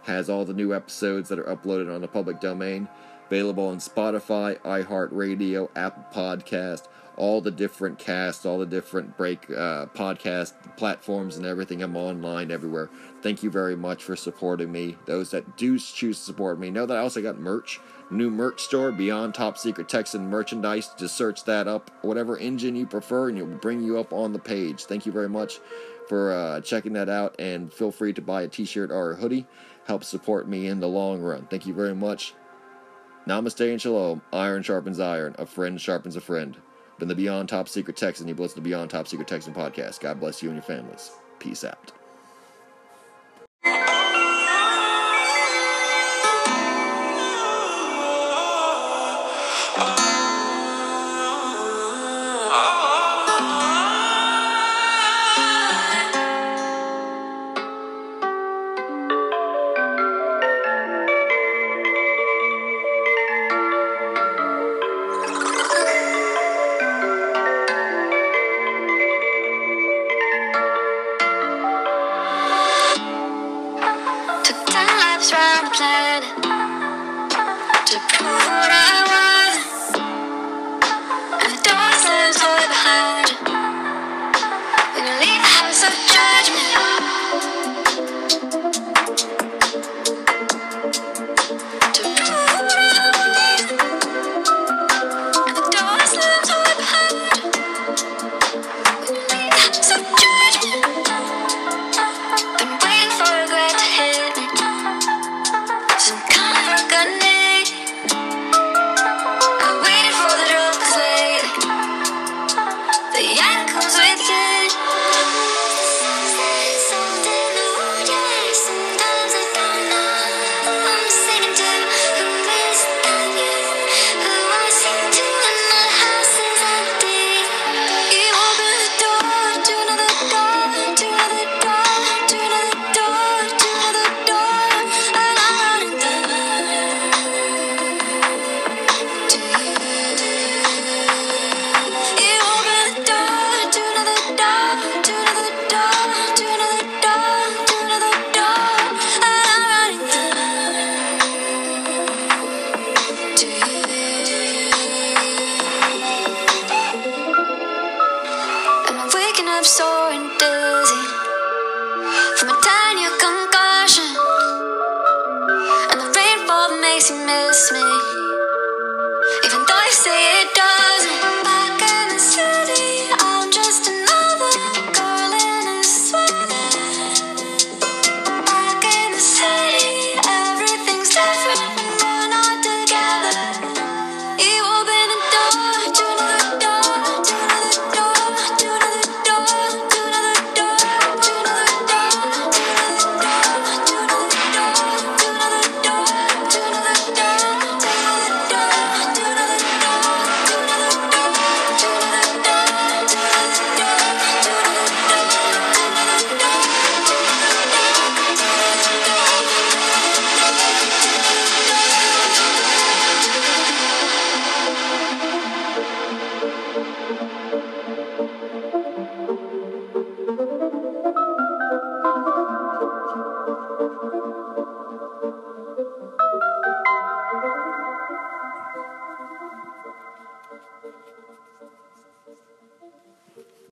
has 0.04 0.30
all 0.30 0.46
the 0.46 0.54
new 0.54 0.74
episodes 0.74 1.30
that 1.30 1.40
are 1.40 1.56
uploaded 1.56 1.94
on 1.94 2.02
the 2.02 2.08
public 2.08 2.40
domain. 2.40 2.88
Available 3.28 3.68
on 3.68 3.78
Spotify, 3.78 4.60
iHeartRadio, 4.60 5.70
Apple 5.76 6.06
Podcast, 6.14 6.88
all 7.18 7.42
the 7.42 7.52
different 7.52 7.98
casts, 7.98 8.46
all 8.46 8.58
the 8.58 8.66
different 8.66 9.16
break 9.18 9.50
uh, 9.50 9.86
podcast 9.88 10.54
platforms 10.78 11.38
and 11.38 11.46
everything. 11.46 11.82
I'm 11.82 11.96
online 11.96 12.52
everywhere. 12.52 12.90
Thank 13.22 13.44
you 13.44 13.50
very 13.50 13.76
much 13.76 14.04
for 14.04 14.16
supporting 14.16 14.72
me. 14.72 14.98
Those 15.06 15.32
that 15.32 15.58
do 15.58 15.80
choose 15.80 16.18
to 16.20 16.26
support 16.26 16.60
me 16.60 16.70
know 16.70 16.86
that 16.86 16.98
I 16.98 17.02
also 17.02 17.22
got 17.22 17.40
merch. 17.40 17.80
New 18.12 18.30
merch 18.30 18.62
store, 18.62 18.92
Beyond 18.92 19.34
Top 19.34 19.58
Secret 19.58 19.90
Texan 19.90 20.30
merchandise. 20.30 20.92
Just 20.98 21.18
search 21.18 21.44
that 21.46 21.68
up, 21.68 21.90
whatever 22.04 22.38
engine 22.38 22.76
you 22.76 22.86
prefer, 22.86 23.30
and 23.30 23.38
it 23.38 23.44
will 23.44 23.58
bring 23.58 23.82
you 23.82 23.98
up 23.98 24.14
on 24.14 24.32
the 24.32 24.40
page. 24.40 24.86
Thank 24.86 25.06
you 25.06 25.12
very 25.12 25.30
much 25.30 25.60
for 26.08 26.32
uh, 26.32 26.62
checking 26.62 26.94
that 26.94 27.10
out, 27.10 27.36
and 27.40 27.74
feel 27.74 27.92
free 27.92 28.14
to 28.14 28.22
buy 28.22 28.44
a 28.44 28.48
t-shirt 28.48 28.92
or 28.92 29.14
a 29.14 29.16
hoodie. 29.16 29.48
Help 29.88 30.04
support 30.04 30.48
me 30.48 30.68
in 30.68 30.80
the 30.80 30.88
long 30.88 31.22
run. 31.22 31.48
Thank 31.50 31.66
you 31.66 31.74
very 31.74 31.96
much. 31.96 32.36
Namaste 33.28 33.72
and 33.72 33.82
shalom. 33.82 34.22
Iron 34.32 34.62
sharpens 34.62 35.00
iron. 35.00 35.36
A 35.40 35.46
friend 35.48 35.82
sharpens 35.82 36.16
a 36.16 36.22
friend. 36.22 36.58
Been 36.98 37.08
the 37.08 37.16
Beyond 37.16 37.50
Top 37.50 37.68
Secret 37.68 37.98
Texan. 37.98 38.28
You 38.28 38.36
listen 38.36 38.56
to 38.56 38.62
Beyond 38.62 38.90
Top 38.90 39.08
Secret 39.08 39.28
Texan 39.28 39.54
podcast. 39.54 40.00
God 40.00 40.20
bless 40.20 40.42
you 40.42 40.50
and 40.50 40.56
your 40.56 40.64
families. 40.64 41.12
Peace 41.40 41.64
out. 41.64 41.92